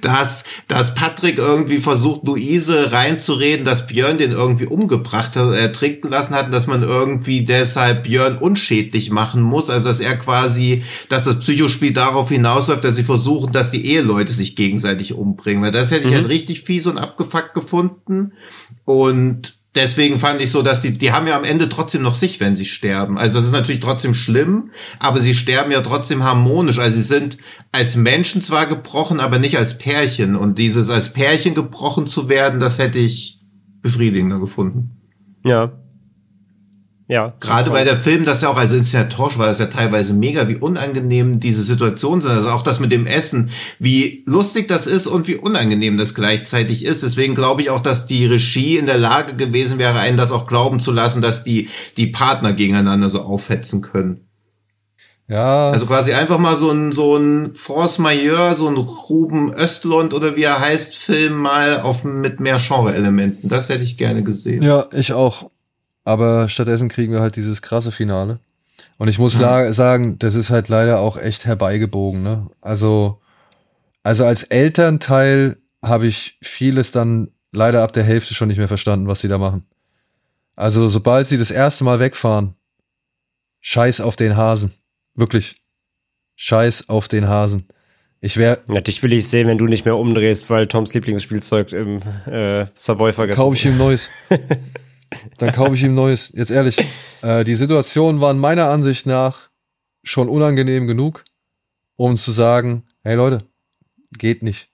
dass, 0.00 0.44
dass 0.68 0.94
Patrick 0.94 1.38
irgendwie 1.38 1.78
versucht, 1.78 2.26
Luise 2.26 2.92
reinzureden, 2.92 3.64
dass 3.64 3.86
Björn 3.86 4.18
den 4.18 4.32
irgendwie 4.32 4.66
umgebracht 4.66 5.36
hat, 5.36 5.54
ertrinken 5.54 6.10
lassen 6.10 6.34
hat, 6.34 6.52
dass 6.52 6.66
man 6.66 6.82
irgendwie 6.82 7.44
deshalb 7.44 8.04
Björn 8.04 8.38
unschädlich 8.38 9.10
machen 9.10 9.42
muss. 9.42 9.70
Also, 9.70 9.88
dass 9.88 10.00
er 10.00 10.16
quasi, 10.16 10.84
dass 11.08 11.24
das 11.24 11.40
Psychospiel 11.40 11.92
darauf 11.92 12.28
hinausläuft, 12.28 12.84
dass 12.84 12.96
sie 12.96 13.04
versuchen, 13.04 13.52
dass 13.52 13.70
die 13.70 13.86
Eheleute 13.86 14.32
sich 14.32 14.56
gegenseitig 14.56 15.14
umbringen. 15.14 15.62
Weil 15.62 15.72
das 15.72 15.90
hätte 15.90 16.04
ich 16.04 16.10
mhm. 16.10 16.16
halt 16.16 16.28
richtig 16.28 16.62
fies 16.62 16.86
und 16.86 16.98
abgefuckt 16.98 17.54
gefunden. 17.54 18.32
Und 18.84 19.61
deswegen 19.74 20.18
fand 20.18 20.40
ich 20.40 20.50
so, 20.50 20.62
dass 20.62 20.82
die, 20.82 20.96
die 20.96 21.12
haben 21.12 21.26
ja 21.26 21.36
am 21.36 21.44
Ende 21.44 21.68
trotzdem 21.68 22.02
noch 22.02 22.14
sich, 22.14 22.40
wenn 22.40 22.54
sie 22.54 22.64
sterben. 22.64 23.18
Also 23.18 23.38
das 23.38 23.46
ist 23.46 23.52
natürlich 23.52 23.80
trotzdem 23.80 24.14
schlimm, 24.14 24.70
aber 24.98 25.20
sie 25.20 25.34
sterben 25.34 25.72
ja 25.72 25.80
trotzdem 25.80 26.24
harmonisch. 26.24 26.78
Also 26.78 26.96
sie 26.96 27.02
sind 27.02 27.38
als 27.72 27.96
Menschen 27.96 28.42
zwar 28.42 28.66
gebrochen, 28.66 29.20
aber 29.20 29.38
nicht 29.38 29.56
als 29.56 29.78
Pärchen. 29.78 30.36
Und 30.36 30.58
dieses 30.58 30.90
als 30.90 31.12
Pärchen 31.12 31.54
gebrochen 31.54 32.06
zu 32.06 32.28
werden, 32.28 32.60
das 32.60 32.78
hätte 32.78 32.98
ich 32.98 33.40
befriedigender 33.80 34.38
gefunden. 34.38 35.00
Ja. 35.44 35.72
Ja. 37.12 37.34
Gerade 37.40 37.70
weil 37.72 37.84
der 37.84 37.98
Film 37.98 38.24
das 38.24 38.40
ja 38.40 38.48
auch, 38.48 38.56
also 38.56 38.74
ist 38.74 38.94
ja 38.94 39.04
Torsch, 39.04 39.36
war 39.36 39.46
das 39.46 39.58
ja 39.58 39.66
teilweise 39.66 40.14
mega, 40.14 40.48
wie 40.48 40.56
unangenehm 40.56 41.40
diese 41.40 41.62
Situationen 41.62 42.22
sind. 42.22 42.30
Also 42.30 42.48
auch 42.48 42.62
das 42.62 42.80
mit 42.80 42.90
dem 42.90 43.06
Essen, 43.06 43.50
wie 43.78 44.22
lustig 44.24 44.66
das 44.66 44.86
ist 44.86 45.06
und 45.06 45.28
wie 45.28 45.36
unangenehm 45.36 45.98
das 45.98 46.14
gleichzeitig 46.14 46.86
ist. 46.86 47.02
Deswegen 47.02 47.34
glaube 47.34 47.60
ich 47.60 47.68
auch, 47.68 47.82
dass 47.82 48.06
die 48.06 48.24
Regie 48.24 48.78
in 48.78 48.86
der 48.86 48.96
Lage 48.96 49.36
gewesen 49.36 49.78
wäre, 49.78 49.98
einen 49.98 50.16
das 50.16 50.32
auch 50.32 50.46
glauben 50.46 50.80
zu 50.80 50.90
lassen, 50.90 51.20
dass 51.20 51.44
die, 51.44 51.68
die 51.98 52.06
Partner 52.06 52.54
gegeneinander 52.54 53.10
so 53.10 53.20
aufhetzen 53.20 53.82
können. 53.82 54.26
Ja. 55.28 55.68
Also 55.68 55.84
quasi 55.84 56.14
einfach 56.14 56.38
mal 56.38 56.56
so 56.56 56.70
ein, 56.70 56.92
so 56.92 57.14
ein 57.18 57.54
Force 57.54 57.98
Majeure, 57.98 58.54
so 58.54 58.68
ein 58.68 58.78
Ruben 58.78 59.52
Östlund 59.52 60.14
oder 60.14 60.34
wie 60.34 60.44
er 60.44 60.60
heißt, 60.60 60.96
Film 60.96 61.34
mal 61.34 61.82
auf, 61.82 62.04
mit 62.04 62.40
mehr 62.40 62.56
Genre-Elementen. 62.56 63.50
Das 63.50 63.68
hätte 63.68 63.82
ich 63.82 63.98
gerne 63.98 64.22
gesehen. 64.22 64.62
Ja, 64.62 64.86
ich 64.92 65.12
auch. 65.12 65.50
Aber 66.04 66.48
stattdessen 66.48 66.88
kriegen 66.88 67.12
wir 67.12 67.20
halt 67.20 67.36
dieses 67.36 67.62
krasse 67.62 67.92
Finale. 67.92 68.40
Und 68.98 69.08
ich 69.08 69.18
muss 69.18 69.38
ja. 69.38 69.72
sagen, 69.72 70.18
das 70.18 70.34
ist 70.34 70.50
halt 70.50 70.68
leider 70.68 71.00
auch 71.00 71.16
echt 71.16 71.44
herbeigebogen. 71.44 72.22
Ne? 72.22 72.46
Also, 72.60 73.20
also 74.02 74.24
als 74.24 74.44
Elternteil 74.44 75.56
habe 75.82 76.06
ich 76.06 76.38
vieles 76.42 76.92
dann 76.92 77.30
leider 77.52 77.82
ab 77.82 77.92
der 77.92 78.04
Hälfte 78.04 78.34
schon 78.34 78.48
nicht 78.48 78.58
mehr 78.58 78.68
verstanden, 78.68 79.08
was 79.08 79.20
sie 79.20 79.28
da 79.28 79.38
machen. 79.38 79.64
Also 80.54 80.88
sobald 80.88 81.26
sie 81.26 81.38
das 81.38 81.50
erste 81.50 81.84
Mal 81.84 82.00
wegfahren, 82.00 82.54
scheiß 83.60 84.00
auf 84.00 84.16
den 84.16 84.36
Hasen. 84.36 84.72
Wirklich. 85.14 85.56
Scheiß 86.36 86.88
auf 86.88 87.08
den 87.08 87.28
Hasen. 87.28 87.66
Ich 88.20 88.36
wäre. 88.36 88.60
Ja, 88.68 88.80
dich 88.80 89.02
will 89.02 89.12
ich 89.12 89.28
sehen, 89.28 89.48
wenn 89.48 89.58
du 89.58 89.66
nicht 89.66 89.84
mehr 89.84 89.96
umdrehst, 89.96 90.48
weil 90.48 90.68
Toms 90.68 90.94
Lieblingsspielzeug 90.94 91.72
im 91.72 92.00
äh, 92.26 92.66
Savoy 92.76 93.12
vergessen 93.12 93.36
Kaufe 93.36 93.56
ich 93.56 93.66
ihm 93.66 93.76
neues. 93.78 94.08
Dann 95.38 95.52
kaufe 95.52 95.74
ich 95.74 95.82
ihm 95.82 95.94
neues. 95.94 96.32
Jetzt 96.34 96.50
ehrlich, 96.50 96.76
äh, 97.22 97.44
die 97.44 97.54
Situationen 97.54 98.20
waren 98.20 98.38
meiner 98.38 98.68
Ansicht 98.68 99.06
nach 99.06 99.50
schon 100.04 100.28
unangenehm 100.28 100.86
genug, 100.86 101.24
um 101.96 102.16
zu 102.16 102.30
sagen, 102.32 102.84
hey 103.04 103.14
Leute, 103.16 103.38
geht 104.18 104.42
nicht. 104.42 104.68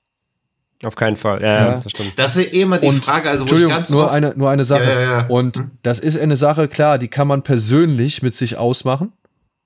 Auf 0.85 0.95
keinen 0.95 1.17
Fall. 1.17 1.43
Ja, 1.43 1.55
Ja. 1.73 1.81
das 1.81 1.91
stimmt. 1.91 2.19
Das 2.19 2.37
ist 2.37 2.53
eh 2.55 2.61
immer 2.63 2.79
die 2.79 2.87
Und, 2.87 3.05
Frage, 3.05 3.29
also 3.29 3.43
wo 3.43 3.47
ich 3.47 3.51
Entschuldigung, 3.53 3.73
ganz 3.73 3.91
nur 3.91 4.11
eine, 4.13 4.33
nur 4.37 4.49
eine 4.49 4.65
Sache. 4.65 4.85
Ja, 4.85 5.01
ja, 5.01 5.19
ja. 5.21 5.27
Und 5.27 5.57
Hm. 5.57 5.71
das 5.83 5.99
ist 5.99 6.17
eine 6.19 6.37
Sache, 6.37 6.69
klar, 6.69 6.99
die 6.99 7.09
kann 7.09 7.27
man 7.27 7.43
persönlich 7.43 8.23
mit 8.23 8.35
sich 8.35 8.57
ausmachen. 8.57 9.13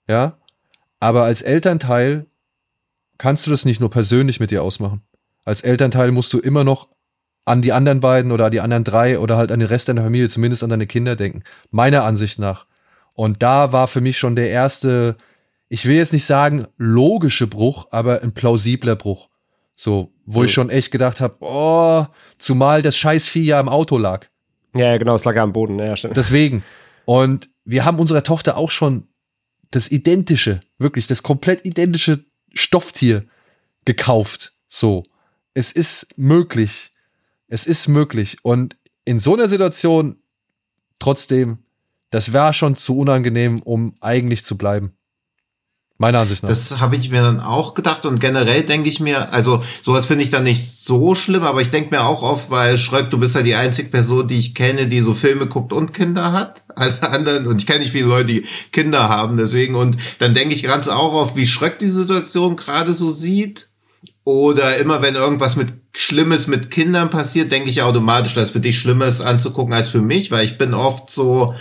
Ja. 0.08 0.38
Aber 1.00 1.24
als 1.24 1.42
Elternteil 1.42 2.26
kannst 3.18 3.46
du 3.46 3.50
das 3.50 3.64
nicht 3.64 3.78
nur 3.80 3.90
persönlich 3.90 4.40
mit 4.40 4.50
dir 4.50 4.62
ausmachen. 4.62 5.02
Als 5.44 5.60
Elternteil 5.62 6.12
musst 6.12 6.32
du 6.32 6.38
immer 6.38 6.64
noch 6.64 6.88
an 7.44 7.62
die 7.62 7.72
anderen 7.72 8.00
beiden 8.00 8.32
oder 8.32 8.46
an 8.46 8.52
die 8.52 8.60
anderen 8.60 8.84
drei 8.84 9.18
oder 9.18 9.36
halt 9.36 9.50
an 9.50 9.60
den 9.60 9.68
Rest 9.68 9.88
deiner 9.88 10.02
Familie, 10.02 10.28
zumindest 10.28 10.62
an 10.62 10.70
deine 10.70 10.86
Kinder 10.86 11.16
denken. 11.16 11.42
Meiner 11.70 12.04
Ansicht 12.04 12.38
nach. 12.38 12.66
Und 13.14 13.42
da 13.42 13.72
war 13.72 13.88
für 13.88 14.00
mich 14.00 14.18
schon 14.18 14.36
der 14.36 14.50
erste, 14.50 15.16
ich 15.68 15.86
will 15.86 15.96
jetzt 15.96 16.12
nicht 16.12 16.24
sagen 16.24 16.66
logische 16.78 17.46
Bruch, 17.46 17.88
aber 17.90 18.22
ein 18.22 18.32
plausibler 18.32 18.96
Bruch. 18.96 19.28
So, 19.74 20.12
wo 20.26 20.44
ich 20.44 20.52
schon 20.52 20.70
echt 20.70 20.90
gedacht 20.90 21.20
habe, 21.20 21.36
oh, 21.40 22.06
zumal 22.38 22.82
das 22.82 22.96
Scheißvieh 22.96 23.44
ja 23.44 23.58
im 23.58 23.68
Auto 23.68 23.98
lag. 23.98 24.26
Ja, 24.76 24.92
ja, 24.92 24.98
genau, 24.98 25.14
es 25.14 25.24
lag 25.24 25.34
ja 25.34 25.42
am 25.42 25.52
Boden. 25.52 25.78
Ja, 25.78 25.96
stimmt. 25.96 26.16
Deswegen. 26.16 26.62
Und 27.04 27.50
wir 27.64 27.84
haben 27.84 27.98
unserer 27.98 28.22
Tochter 28.22 28.56
auch 28.56 28.70
schon 28.70 29.08
das 29.70 29.90
identische, 29.90 30.60
wirklich 30.78 31.06
das 31.06 31.22
komplett 31.22 31.64
identische 31.66 32.24
Stofftier 32.52 33.24
gekauft. 33.84 34.52
So. 34.68 35.02
Es 35.54 35.72
ist 35.72 36.16
möglich. 36.16 36.91
Es 37.52 37.66
ist 37.66 37.86
möglich. 37.86 38.38
Und 38.42 38.76
in 39.04 39.20
so 39.20 39.34
einer 39.34 39.46
Situation 39.46 40.16
trotzdem, 40.98 41.58
das 42.08 42.32
wäre 42.32 42.54
schon 42.54 42.76
zu 42.76 42.96
unangenehm, 42.96 43.60
um 43.60 43.94
eigentlich 44.00 44.42
zu 44.42 44.56
bleiben. 44.56 44.92
Meiner 45.98 46.20
Ansicht 46.20 46.42
nach. 46.42 46.48
Das 46.48 46.80
habe 46.80 46.96
ich 46.96 47.10
mir 47.10 47.20
dann 47.20 47.40
auch 47.40 47.74
gedacht 47.74 48.06
und 48.06 48.20
generell 48.20 48.62
denke 48.62 48.88
ich 48.88 49.00
mir, 49.00 49.34
also 49.34 49.62
sowas 49.82 50.06
finde 50.06 50.24
ich 50.24 50.30
dann 50.30 50.44
nicht 50.44 50.66
so 50.66 51.14
schlimm, 51.14 51.42
aber 51.42 51.60
ich 51.60 51.70
denke 51.70 51.94
mir 51.94 52.06
auch 52.06 52.22
oft, 52.22 52.50
weil 52.50 52.78
Schröck, 52.78 53.10
du 53.10 53.18
bist 53.18 53.34
ja 53.34 53.42
die 53.42 53.54
einzige 53.54 53.90
Person, 53.90 54.26
die 54.26 54.38
ich 54.38 54.54
kenne, 54.54 54.88
die 54.88 55.02
so 55.02 55.12
Filme 55.12 55.46
guckt 55.46 55.74
und 55.74 55.92
Kinder 55.92 56.32
hat. 56.32 56.62
Alle 56.74 57.02
anderen, 57.02 57.46
und 57.46 57.60
ich 57.60 57.66
kenne 57.66 57.80
nicht 57.80 57.92
viele 57.92 58.08
Leute, 58.08 58.28
die 58.28 58.46
Kinder 58.72 59.10
haben, 59.10 59.36
deswegen, 59.36 59.74
und 59.74 59.98
dann 60.20 60.32
denke 60.32 60.54
ich 60.54 60.62
ganz 60.62 60.88
auch 60.88 61.12
oft, 61.12 61.36
wie 61.36 61.46
Schröck 61.46 61.78
die 61.78 61.88
Situation 61.88 62.56
gerade 62.56 62.94
so 62.94 63.10
sieht. 63.10 63.68
Oder 64.24 64.76
immer 64.76 65.02
wenn 65.02 65.14
irgendwas 65.14 65.56
mit 65.56 65.68
Schlimmes 65.94 66.46
mit 66.46 66.70
Kindern 66.70 67.10
passiert, 67.10 67.50
denke 67.52 67.70
ich 67.70 67.82
automatisch, 67.82 68.34
dass 68.34 68.50
für 68.50 68.60
dich 68.60 68.78
Schlimmes 68.78 69.20
anzugucken 69.20 69.74
als 69.74 69.88
für 69.88 70.00
mich, 70.00 70.30
weil 70.30 70.44
ich 70.44 70.58
bin 70.58 70.74
oft 70.74 71.10
so, 71.10 71.54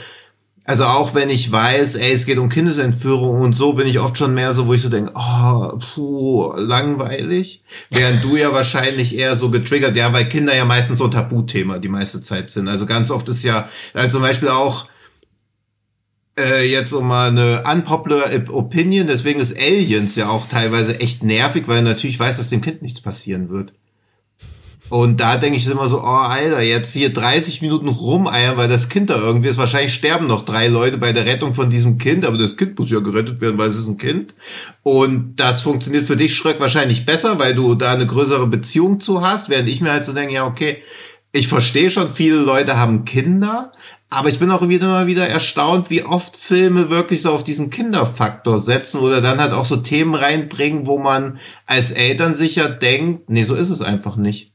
also 0.64 0.86
auch 0.86 1.16
wenn 1.16 1.30
ich 1.30 1.52
weiß, 1.52 1.96
ey, 1.96 2.12
es 2.12 2.26
geht 2.26 2.38
um 2.38 2.50
Kindesentführung 2.50 3.42
und 3.42 3.54
so, 3.54 3.74
bin 3.74 3.88
ich 3.88 4.00
oft 4.00 4.18
schon 4.18 4.34
mehr 4.34 4.54
so, 4.54 4.68
wo 4.68 4.74
ich 4.74 4.82
so 4.82 4.90
denke, 4.90 5.12
oh, 5.16 5.80
puh, 5.80 6.54
langweilig. 6.56 7.64
Während 7.90 8.24
du 8.24 8.38
ja 8.38 8.54
wahrscheinlich 8.54 9.18
eher 9.18 9.36
so 9.36 9.50
getriggert, 9.50 9.98
ja, 9.98 10.14
weil 10.14 10.26
Kinder 10.26 10.56
ja 10.56 10.64
meistens 10.64 11.00
so 11.00 11.06
ein 11.06 11.12
Tabuthema 11.12 11.80
die 11.80 11.90
meiste 11.90 12.22
Zeit 12.22 12.52
sind. 12.52 12.68
Also 12.68 12.86
ganz 12.86 13.10
oft 13.10 13.28
ist 13.28 13.44
ja, 13.44 13.70
also 13.94 14.14
zum 14.14 14.22
Beispiel 14.22 14.50
auch, 14.50 14.86
äh, 16.42 16.64
jetzt 16.64 16.94
um 16.94 17.08
mal 17.08 17.30
eine 17.30 17.64
unpopular 17.72 18.30
Opinion, 18.50 19.08
deswegen 19.08 19.40
ist 19.40 19.58
Aliens 19.58 20.16
ja 20.16 20.30
auch 20.30 20.48
teilweise 20.48 21.00
echt 21.00 21.24
nervig, 21.24 21.68
weil 21.68 21.82
natürlich 21.84 22.20
weiß, 22.20 22.38
dass 22.38 22.50
dem 22.50 22.62
Kind 22.62 22.82
nichts 22.82 23.02
passieren 23.02 23.50
wird. 23.50 23.74
Und 24.92 25.22
da 25.22 25.38
denke 25.38 25.56
ich 25.56 25.66
immer 25.68 25.88
so, 25.88 26.02
oh 26.02 26.06
Alter, 26.06 26.62
jetzt 26.62 26.94
hier 26.94 27.14
30 27.14 27.62
Minuten 27.62 27.88
rumeiern, 27.88 28.58
weil 28.58 28.68
das 28.68 28.90
Kind 28.90 29.10
da 29.10 29.16
irgendwie 29.16 29.48
ist. 29.48 29.58
Wahrscheinlich 29.58 29.94
sterben 29.94 30.28
noch 30.28 30.44
drei 30.44 30.68
Leute 30.68 30.98
bei 30.98 31.14
der 31.14 31.26
Rettung 31.26 31.54
von 31.54 31.70
diesem 31.70 31.98
Kind, 31.98 32.26
aber 32.26 32.38
das 32.38 32.58
Kind 32.58 32.78
muss 32.78 32.92
ja 32.92 33.00
gerettet 33.00 33.40
werden, 33.40 33.58
weil 33.58 33.70
es 33.70 33.78
ist 33.78 33.88
ein 33.88 33.98
Kind. 33.98 34.36
Und 34.84 35.36
das 35.38 35.62
funktioniert 35.62 36.04
für 36.04 36.18
dich, 36.18 36.36
Schröck, 36.36 36.60
wahrscheinlich 36.60 37.06
besser, 37.06 37.40
weil 37.40 37.56
du 37.56 37.74
da 37.76 37.94
eine 37.94 38.06
größere 38.06 38.48
Beziehung 38.48 39.00
zu 39.00 39.22
hast, 39.22 39.48
während 39.48 39.70
ich 39.70 39.80
mir 39.80 39.94
halt 39.94 40.06
so 40.06 40.12
denke, 40.12 40.34
ja, 40.34 40.46
okay, 40.46 40.84
ich 41.32 41.48
verstehe 41.48 41.90
schon, 41.90 42.12
viele 42.12 42.38
Leute 42.38 42.78
haben 42.78 43.06
Kinder, 43.06 43.72
aber 44.10 44.28
ich 44.30 44.40
bin 44.40 44.52
auch 44.52 44.68
wieder 44.68 44.88
immer 44.88 45.08
wieder 45.08 45.28
erstaunt, 45.28 45.90
wie 45.90 46.04
oft 46.04 46.36
Filme 46.36 46.90
wirklich 46.90 47.22
so 47.22 47.32
auf 47.32 47.44
diesen 47.46 47.70
Kinderfaktor 47.70 48.60
setzen 48.60 49.00
oder 49.00 49.22
dann 49.22 49.40
halt 49.40 49.54
auch 49.54 49.66
so 49.66 49.78
Themen 49.78 50.16
reinbringen, 50.16 50.86
wo 50.86 50.98
man 50.98 51.40
als 51.66 51.92
Eltern 51.92 52.34
sicher 52.34 52.70
denkt, 52.70 53.30
nee, 53.30 53.46
so 53.46 53.56
ist 53.56 53.70
es 53.70 53.82
einfach 53.82 54.18
nicht. 54.18 54.54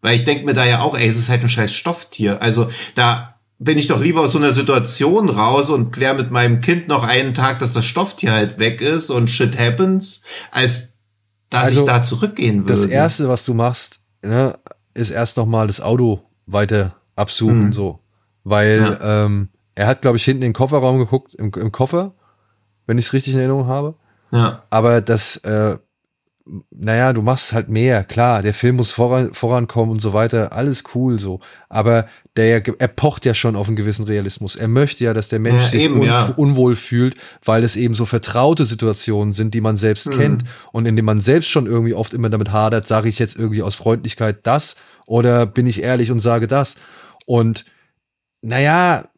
Weil 0.00 0.16
ich 0.16 0.24
denke 0.24 0.44
mir 0.46 0.54
da 0.54 0.64
ja 0.64 0.80
auch, 0.80 0.96
ey, 0.96 1.06
es 1.06 1.18
ist 1.18 1.28
halt 1.28 1.42
ein 1.42 1.48
scheiß 1.50 1.72
Stofftier. 1.72 2.40
Also 2.40 2.68
da 2.94 3.40
bin 3.58 3.78
ich 3.78 3.86
doch 3.86 4.00
lieber 4.00 4.22
aus 4.22 4.32
so 4.32 4.38
einer 4.38 4.52
Situation 4.52 5.28
raus 5.28 5.70
und 5.70 5.92
klär 5.92 6.14
mit 6.14 6.30
meinem 6.30 6.60
Kind 6.60 6.88
noch 6.88 7.04
einen 7.04 7.34
Tag, 7.34 7.58
dass 7.58 7.72
das 7.72 7.84
Stofftier 7.84 8.32
halt 8.32 8.58
weg 8.58 8.80
ist 8.80 9.10
und 9.10 9.30
shit 9.30 9.58
happens, 9.58 10.24
als 10.50 10.94
dass 11.50 11.64
Also, 11.64 11.80
ich 11.80 11.86
da 11.86 12.02
zurückgehen 12.02 12.62
würde. 12.62 12.72
das 12.72 12.84
erste, 12.86 13.28
was 13.28 13.44
du 13.44 13.54
machst, 13.54 14.00
ne, 14.22 14.58
ist 14.94 15.10
erst 15.10 15.36
noch 15.36 15.46
mal 15.46 15.66
das 15.66 15.80
Auto 15.80 16.22
weiter 16.46 16.94
absuchen, 17.16 17.66
Mhm. 17.66 17.72
so. 17.72 18.00
Weil 18.44 18.98
ähm, 19.02 19.48
er 19.74 19.86
hat, 19.86 20.02
glaube 20.02 20.16
ich, 20.18 20.24
hinten 20.24 20.42
in 20.42 20.48
den 20.50 20.54
Kofferraum 20.54 20.98
geguckt, 20.98 21.34
im, 21.34 21.50
im 21.54 21.72
Koffer, 21.72 22.12
wenn 22.86 22.98
ich 22.98 23.06
es 23.06 23.12
richtig 23.12 23.32
in 23.34 23.40
Erinnerung 23.40 23.66
habe. 23.66 23.94
Ja. 24.30 24.62
Aber 24.70 25.00
das, 25.00 25.36
äh, 25.38 25.78
naja, 26.70 27.14
du 27.14 27.22
machst 27.22 27.54
halt 27.54 27.70
mehr, 27.70 28.04
klar, 28.04 28.42
der 28.42 28.52
Film 28.52 28.76
muss 28.76 28.92
voran, 28.92 29.32
vorankommen 29.32 29.92
und 29.92 30.00
so 30.00 30.12
weiter, 30.12 30.52
alles 30.52 30.82
cool 30.94 31.18
so. 31.18 31.40
Aber 31.70 32.06
der, 32.36 32.62
er 32.78 32.88
pocht 32.88 33.24
ja 33.24 33.32
schon 33.32 33.56
auf 33.56 33.66
einen 33.66 33.76
gewissen 33.76 34.04
Realismus. 34.04 34.54
Er 34.54 34.68
möchte 34.68 35.04
ja, 35.04 35.14
dass 35.14 35.30
der 35.30 35.38
Mensch 35.38 35.62
Ja, 35.62 35.68
sich 35.68 35.82
eben, 35.84 36.00
un, 36.00 36.06
ja. 36.06 36.34
unwohl 36.36 36.76
fühlt, 36.76 37.14
weil 37.44 37.64
es 37.64 37.76
eben 37.76 37.94
so 37.94 38.04
vertraute 38.04 38.66
Situationen 38.66 39.32
sind, 39.32 39.54
die 39.54 39.62
man 39.62 39.78
selbst 39.78 40.08
Mhm. 40.08 40.18
kennt 40.18 40.44
und 40.72 40.84
in 40.86 40.96
denen 40.96 41.06
man 41.06 41.20
selbst 41.20 41.48
schon 41.48 41.66
irgendwie 41.66 41.94
oft 41.94 42.12
immer 42.12 42.28
damit 42.28 42.52
hadert, 42.52 42.86
sage 42.86 43.08
ich 43.08 43.18
jetzt 43.18 43.36
irgendwie 43.38 43.62
aus 43.62 43.74
Freundlichkeit 43.74 44.40
das 44.46 44.76
oder 45.06 45.46
bin 45.46 45.66
ich 45.66 45.82
ehrlich 45.82 46.10
und 46.10 46.20
sage 46.20 46.46
das. 46.46 46.76
Und 47.24 47.64
naja, 48.42 49.08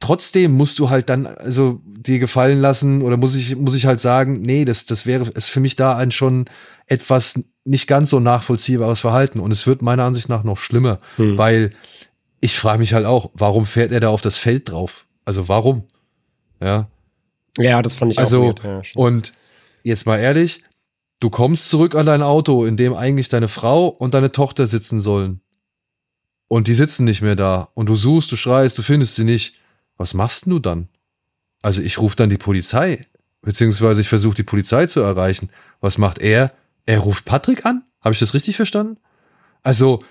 trotzdem 0.00 0.52
musst 0.52 0.78
du 0.78 0.90
halt 0.90 1.08
dann 1.08 1.26
also 1.26 1.80
dir 1.86 2.18
gefallen 2.18 2.60
lassen 2.60 3.02
oder 3.02 3.16
muss 3.16 3.34
ich 3.34 3.56
muss 3.56 3.74
ich 3.74 3.86
halt 3.86 4.00
sagen, 4.00 4.34
nee, 4.40 4.64
das 4.64 4.84
das 4.86 5.06
wäre 5.06 5.28
ist 5.30 5.48
für 5.50 5.60
mich 5.60 5.76
da 5.76 5.96
ein 5.96 6.10
schon 6.12 6.46
etwas 6.86 7.42
nicht 7.64 7.86
ganz 7.86 8.10
so 8.10 8.20
nachvollziehbares 8.20 9.00
Verhalten 9.00 9.40
und 9.40 9.50
es 9.50 9.66
wird 9.66 9.80
meiner 9.82 10.04
Ansicht 10.04 10.28
nach 10.28 10.44
noch 10.44 10.58
schlimmer, 10.58 10.98
Hm. 11.16 11.38
weil 11.38 11.70
ich 12.40 12.58
frage 12.58 12.78
mich 12.78 12.92
halt 12.92 13.06
auch, 13.06 13.30
warum 13.32 13.64
fährt 13.64 13.90
er 13.92 14.00
da 14.00 14.08
auf 14.10 14.20
das 14.20 14.36
Feld 14.36 14.70
drauf? 14.70 15.06
Also 15.24 15.48
warum? 15.48 15.84
Ja, 16.60 16.88
Ja, 17.58 17.80
das 17.80 17.94
fand 17.94 18.12
ich 18.12 18.18
also 18.18 18.42
auch 18.42 18.46
weird. 18.48 18.62
Ja, 18.64 18.82
und 18.96 19.32
jetzt 19.82 20.04
mal 20.06 20.18
ehrlich, 20.18 20.62
du 21.20 21.30
kommst 21.30 21.70
zurück 21.70 21.94
an 21.94 22.04
dein 22.04 22.20
Auto, 22.22 22.66
in 22.66 22.76
dem 22.76 22.92
eigentlich 22.92 23.30
deine 23.30 23.48
Frau 23.48 23.86
und 23.86 24.12
deine 24.12 24.30
Tochter 24.32 24.66
sitzen 24.66 25.00
sollen. 25.00 25.40
Und 26.48 26.68
die 26.68 26.74
sitzen 26.74 27.04
nicht 27.04 27.22
mehr 27.22 27.36
da. 27.36 27.68
Und 27.72 27.88
du 27.88 27.96
suchst, 27.96 28.30
du 28.30 28.36
schreist, 28.36 28.76
du 28.76 28.82
findest 28.82 29.14
sie 29.14 29.24
nicht. 29.24 29.56
Was 29.96 30.14
machst 30.14 30.46
du 30.46 30.58
dann? 30.58 30.88
Also 31.62 31.82
ich 31.82 31.98
rufe 31.98 32.16
dann 32.16 32.30
die 32.30 32.38
Polizei. 32.38 33.06
Beziehungsweise 33.42 34.00
ich 34.00 34.08
versuche 34.08 34.34
die 34.34 34.42
Polizei 34.42 34.86
zu 34.86 35.00
erreichen. 35.00 35.50
Was 35.80 35.98
macht 35.98 36.18
er? 36.18 36.52
Er 36.86 37.00
ruft 37.00 37.24
Patrick 37.24 37.66
an? 37.66 37.84
Habe 38.00 38.12
ich 38.12 38.18
das 38.18 38.34
richtig 38.34 38.56
verstanden? 38.56 38.98
Also, 39.62 40.02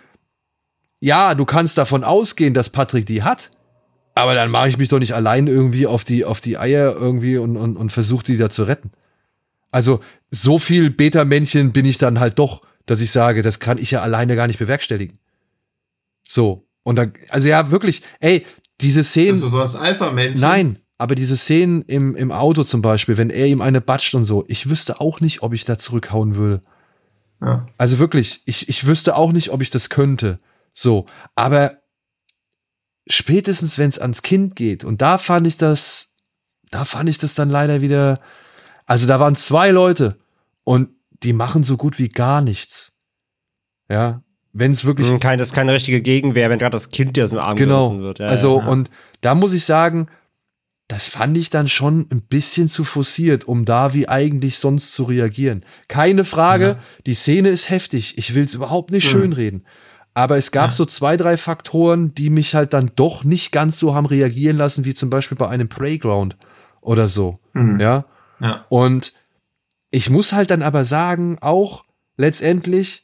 ja, 1.00 1.36
du 1.36 1.46
kannst 1.46 1.78
davon 1.78 2.04
ausgehen, 2.04 2.54
dass 2.54 2.70
Patrick 2.70 3.06
die 3.06 3.24
hat. 3.24 3.52
Aber 4.16 4.36
dann 4.36 4.52
mache 4.52 4.70
ich 4.70 4.78
mich 4.78 4.90
doch 4.90 5.00
nicht 5.00 5.16
allein 5.16 5.48
irgendwie 5.48 5.88
auf 5.88 6.04
die, 6.04 6.26
auf 6.26 6.42
die 6.42 6.58
Eier 6.58 6.96
irgendwie 6.96 7.38
und, 7.38 7.58
und, 7.58 7.78
und 7.78 7.92
versuche 7.92 8.24
die 8.24 8.38
da 8.38 8.50
zu 8.50 8.64
retten. 8.64 8.92
Also, 9.72 10.02
so 10.30 10.60
viel 10.60 10.92
Beta-Männchen 10.92 11.72
bin 11.72 11.86
ich 11.86 11.98
dann 11.98 12.20
halt 12.20 12.38
doch, 12.38 12.62
dass 12.86 13.02
ich 13.02 13.12
sage, 13.12 13.42
das 13.42 13.60
kann 13.60 13.78
ich 13.78 13.92
ja 13.92 14.02
alleine 14.02 14.36
gar 14.36 14.48
nicht 14.48 14.60
bewerkstelligen. 14.60 15.18
So. 16.28 16.68
Und 16.84 16.98
dann, 16.98 17.14
also 17.30 17.48
ja, 17.48 17.72
wirklich, 17.72 18.02
ey, 18.20 18.46
diese 18.84 19.04
Szenen. 19.04 19.32
Bist 19.32 19.44
du 19.44 19.48
sonst 19.48 19.76
Alpha-Männchen? 19.76 20.40
Nein, 20.40 20.80
aber 20.98 21.16
diese 21.16 21.36
Szenen 21.36 21.82
im, 21.84 22.16
im 22.16 22.32
Auto 22.32 22.64
zum 22.64 22.82
Beispiel, 22.82 23.18
wenn 23.18 23.30
er 23.30 23.48
ihm 23.48 23.62
eine 23.62 23.82
batscht 23.82 24.14
und 24.16 24.24
so, 24.24 24.46
ich 24.48 24.70
wüsste 24.70 25.02
auch 25.02 25.20
nicht, 25.20 25.42
ob 25.42 25.54
ich 25.54 25.66
da 25.66 25.78
zurückhauen 25.78 26.36
würde. 26.36 26.62
Ja. 27.42 27.68
Also 27.78 28.00
wirklich, 28.00 28.42
ich, 28.46 28.70
ich 28.70 28.86
wüsste 28.86 29.16
auch 29.16 29.32
nicht, 29.32 29.50
ob 29.50 29.62
ich 29.62 29.70
das 29.70 29.90
könnte. 29.90 30.40
So, 30.74 31.06
aber 31.36 31.78
spätestens, 33.08 33.78
wenn 33.78 33.90
es 33.90 34.00
ans 34.00 34.22
Kind 34.22 34.56
geht, 34.56 34.84
und 34.84 35.02
da 35.02 35.18
fand 35.18 35.48
ich 35.48 35.58
das, 35.58 36.16
da 36.72 36.86
fand 36.86 37.10
ich 37.10 37.18
das 37.18 37.36
dann 37.36 37.50
leider 37.50 37.82
wieder, 37.82 38.20
also 38.86 39.08
da 39.08 39.20
waren 39.20 39.36
zwei 39.36 39.72
Leute 39.72 40.18
und 40.64 40.90
die 41.24 41.34
machen 41.34 41.64
so 41.64 41.78
gut 41.78 42.00
wie 42.00 42.10
gar 42.10 42.42
nichts. 42.42 42.92
Ja, 43.90 44.24
wenn 44.54 44.72
es 44.72 44.86
wirklich 44.86 45.10
Hm, 45.10 45.20
Kein, 45.20 45.40
das 45.40 45.50
ist 45.50 45.54
keine 45.54 45.74
richtige 45.74 46.02
Gegenwehr, 46.02 46.50
wenn 46.50 46.60
gerade 46.60 46.72
das 46.76 46.90
Kind 46.90 47.18
dir 47.18 47.24
aus 47.26 47.32
dem 47.32 47.40
Arm 47.40 47.58
Genau. 47.58 47.90
gerissen 47.90 48.04
wird. 48.04 48.20
Ja, 48.20 48.28
also, 48.28 48.60
ja. 48.60 48.68
und 48.68 48.90
da 49.22 49.36
muss 49.36 49.54
ich 49.54 49.66
sagen, 49.66 50.08
das 50.88 51.08
fand 51.08 51.38
ich 51.38 51.50
dann 51.50 51.68
schon 51.68 52.08
ein 52.12 52.22
bisschen 52.22 52.68
zu 52.68 52.84
forciert, 52.84 53.46
um 53.46 53.66
da 53.66 53.94
wie 53.94 54.08
eigentlich 54.08 54.60
sonst 54.60 54.94
zu 54.94 55.04
reagieren. 55.06 55.64
Keine 55.88 56.24
Frage, 56.26 56.78
die 57.06 57.14
Szene 57.16 57.50
ist 57.50 57.70
heftig. 57.70 58.18
Ich 58.18 58.36
will 58.36 58.44
es 58.44 58.54
überhaupt 58.54 58.92
nicht 58.92 59.06
Mhm. 59.06 59.10
schönreden. 59.10 59.66
Aber 60.14 60.38
es 60.38 60.52
gab 60.52 60.66
Ja. 60.66 60.72
so 60.72 60.86
zwei, 60.86 61.18
drei 61.18 61.38
Faktoren, 61.38 62.14
die 62.14 62.30
mich 62.30 62.54
halt 62.54 62.74
dann 62.74 62.92
doch 62.96 63.24
nicht 63.24 63.52
ganz 63.52 63.80
so 63.80 63.96
haben 63.96 64.06
reagieren 64.06 64.58
lassen, 64.58 64.86
wie 64.86 64.94
zum 64.94 65.10
Beispiel 65.10 65.38
bei 65.38 65.48
einem 65.50 65.70
Playground 65.70 66.38
oder 66.82 67.08
so. 67.08 67.36
Mhm. 67.54 67.80
Ja. 67.80 68.06
Ja. 68.40 68.66
Und 68.70 69.14
ich 69.90 70.12
muss 70.12 70.34
halt 70.34 70.52
dann 70.52 70.62
aber 70.62 70.86
sagen, 70.86 71.38
auch 71.42 71.86
letztendlich 72.18 73.04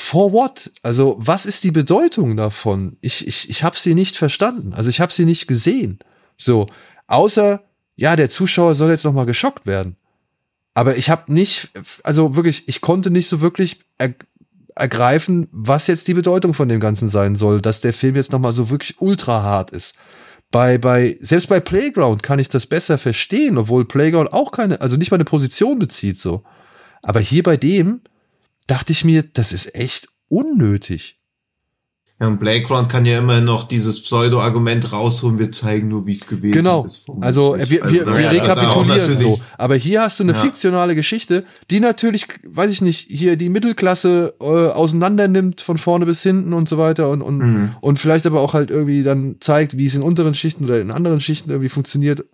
for 0.00 0.32
what? 0.32 0.70
Also, 0.82 1.16
was 1.18 1.44
ist 1.44 1.62
die 1.62 1.70
Bedeutung 1.70 2.36
davon? 2.36 2.96
Ich, 3.00 3.26
ich, 3.26 3.50
ich 3.50 3.62
habe 3.62 3.76
sie 3.78 3.94
nicht 3.94 4.16
verstanden. 4.16 4.72
Also, 4.72 4.88
ich 4.88 5.00
habe 5.00 5.12
sie 5.12 5.26
nicht 5.26 5.46
gesehen. 5.46 5.98
So, 6.36 6.66
außer, 7.06 7.62
ja, 7.96 8.16
der 8.16 8.30
Zuschauer 8.30 8.74
soll 8.74 8.90
jetzt 8.90 9.04
noch 9.04 9.12
mal 9.12 9.26
geschockt 9.26 9.66
werden. 9.66 9.96
Aber 10.72 10.96
ich 10.96 11.10
habe 11.10 11.32
nicht, 11.32 11.70
also 12.02 12.34
wirklich, 12.34 12.66
ich 12.66 12.80
konnte 12.80 13.10
nicht 13.10 13.28
so 13.28 13.42
wirklich 13.42 13.80
er, 13.98 14.14
ergreifen, 14.74 15.48
was 15.52 15.86
jetzt 15.86 16.08
die 16.08 16.14
Bedeutung 16.14 16.54
von 16.54 16.68
dem 16.68 16.80
Ganzen 16.80 17.10
sein 17.10 17.36
soll, 17.36 17.60
dass 17.60 17.82
der 17.82 17.92
Film 17.92 18.16
jetzt 18.16 18.32
noch 18.32 18.38
mal 18.38 18.52
so 18.52 18.70
wirklich 18.70 19.00
ultra 19.00 19.42
hart 19.42 19.70
ist. 19.70 19.96
Bei, 20.50 20.78
bei, 20.78 21.18
selbst 21.20 21.48
bei 21.48 21.60
Playground 21.60 22.22
kann 22.22 22.38
ich 22.38 22.48
das 22.48 22.66
besser 22.66 22.96
verstehen, 22.96 23.58
obwohl 23.58 23.84
Playground 23.84 24.32
auch 24.32 24.50
keine, 24.50 24.80
also 24.80 24.96
nicht 24.96 25.10
mal 25.10 25.16
eine 25.18 25.24
Position 25.24 25.78
bezieht, 25.78 26.18
so. 26.18 26.42
Aber 27.02 27.20
hier 27.20 27.42
bei 27.42 27.56
dem 27.56 28.00
dachte 28.70 28.92
ich 28.92 29.04
mir, 29.04 29.22
das 29.22 29.52
ist 29.52 29.74
echt 29.74 30.08
unnötig. 30.28 31.16
Ja, 32.20 32.26
und 32.28 32.38
Playground 32.38 32.90
kann 32.90 33.06
ja 33.06 33.18
immer 33.18 33.40
noch 33.40 33.66
dieses 33.66 34.02
Pseudo-Argument 34.02 34.92
rausholen, 34.92 35.38
wir 35.38 35.52
zeigen 35.52 35.88
nur, 35.88 36.04
wie 36.06 36.12
es 36.12 36.26
gewesen 36.26 36.52
genau. 36.52 36.84
ist. 36.84 37.06
Genau. 37.06 37.18
Also 37.22 37.56
wir, 37.56 37.70
wir, 37.70 37.82
Also, 37.84 38.14
wir 38.14 38.20
ja, 38.20 38.30
rekapitulieren 38.30 39.16
so. 39.16 39.40
Aber 39.56 39.74
hier 39.76 40.02
hast 40.02 40.20
du 40.20 40.24
eine 40.24 40.32
Ja. 40.32 40.38
fiktionale 40.38 40.94
Geschichte, 40.94 41.46
die 41.70 41.80
natürlich, 41.80 42.26
weiß 42.46 42.70
ich 42.70 42.82
nicht, 42.82 43.06
hier 43.08 43.36
die 43.36 43.48
Mittelklasse 43.48 44.34
äh, 44.38 44.44
auseinander 44.44 45.28
nimmt 45.28 45.62
von 45.62 45.78
vorne 45.78 46.04
bis 46.04 46.22
hinten 46.22 46.52
und 46.52 46.68
so 46.68 46.76
weiter 46.76 47.08
und, 47.08 47.22
und, 47.22 47.38
Mhm. 47.38 47.70
und 47.80 47.98
vielleicht 47.98 48.26
aber 48.26 48.42
auch 48.42 48.52
halt 48.52 48.68
irgendwie 48.70 49.02
dann 49.02 49.36
zeigt, 49.40 49.78
wie 49.78 49.86
es 49.86 49.94
in 49.94 50.02
unteren 50.02 50.34
Schichten 50.34 50.64
oder 50.64 50.78
in 50.78 50.90
anderen 50.90 51.20
Schichten 51.20 51.48
irgendwie 51.48 51.70
funktioniert. 51.70 52.26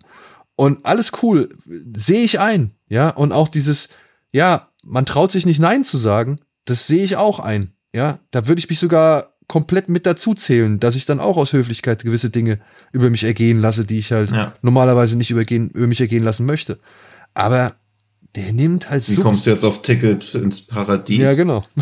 Und 0.57 0.85
alles 0.85 1.13
cool, 1.23 1.55
sehe 1.95 2.23
ich 2.23 2.41
ein, 2.41 2.71
ja. 2.89 3.09
Und 3.11 3.31
auch 3.31 3.47
dieses, 3.47 3.87
ja, 4.33 4.67
man 4.89 5.05
traut 5.05 5.31
sich 5.31 5.45
nicht 5.45 5.59
Nein 5.59 5.83
zu 5.83 5.97
sagen, 5.97 6.39
das 6.65 6.87
sehe 6.87 7.03
ich 7.03 7.17
auch 7.17 7.39
ein, 7.39 7.73
ja. 7.93 8.19
Da 8.31 8.47
würde 8.47 8.59
ich 8.59 8.69
mich 8.69 8.79
sogar 8.79 9.33
komplett 9.47 9.87
mit 9.89 10.05
dazu 10.05 10.33
zählen, 10.33 10.79
dass 10.79 10.95
ich 10.95 11.05
dann 11.05 11.19
auch 11.21 11.37
aus 11.37 11.53
Höflichkeit 11.53 12.03
gewisse 12.03 12.29
Dinge 12.29 12.59
über 12.91 13.09
mich 13.09 13.23
ergehen 13.23 13.59
lasse, 13.59 13.85
die 13.85 13.99
ich 13.99 14.11
halt 14.11 14.31
Ja. 14.31 14.53
normalerweise 14.61 15.17
nicht 15.17 15.31
übergehen, 15.31 15.69
über 15.69 15.87
mich 15.87 16.01
ergehen 16.01 16.23
lassen 16.23 16.45
möchte. 16.45 16.79
Aber 17.33 17.75
der 18.35 18.51
nimmt 18.53 18.89
halt 18.89 19.07
Wie 19.07 19.13
so. 19.13 19.21
kommst 19.23 19.45
du 19.45 19.51
jetzt 19.51 19.63
auf 19.63 19.81
Ticket 19.81 20.35
ins 20.35 20.67
Paradies? 20.67 21.19
Ja, 21.21 21.33
genau. 21.33 21.63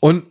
Und 0.00 0.24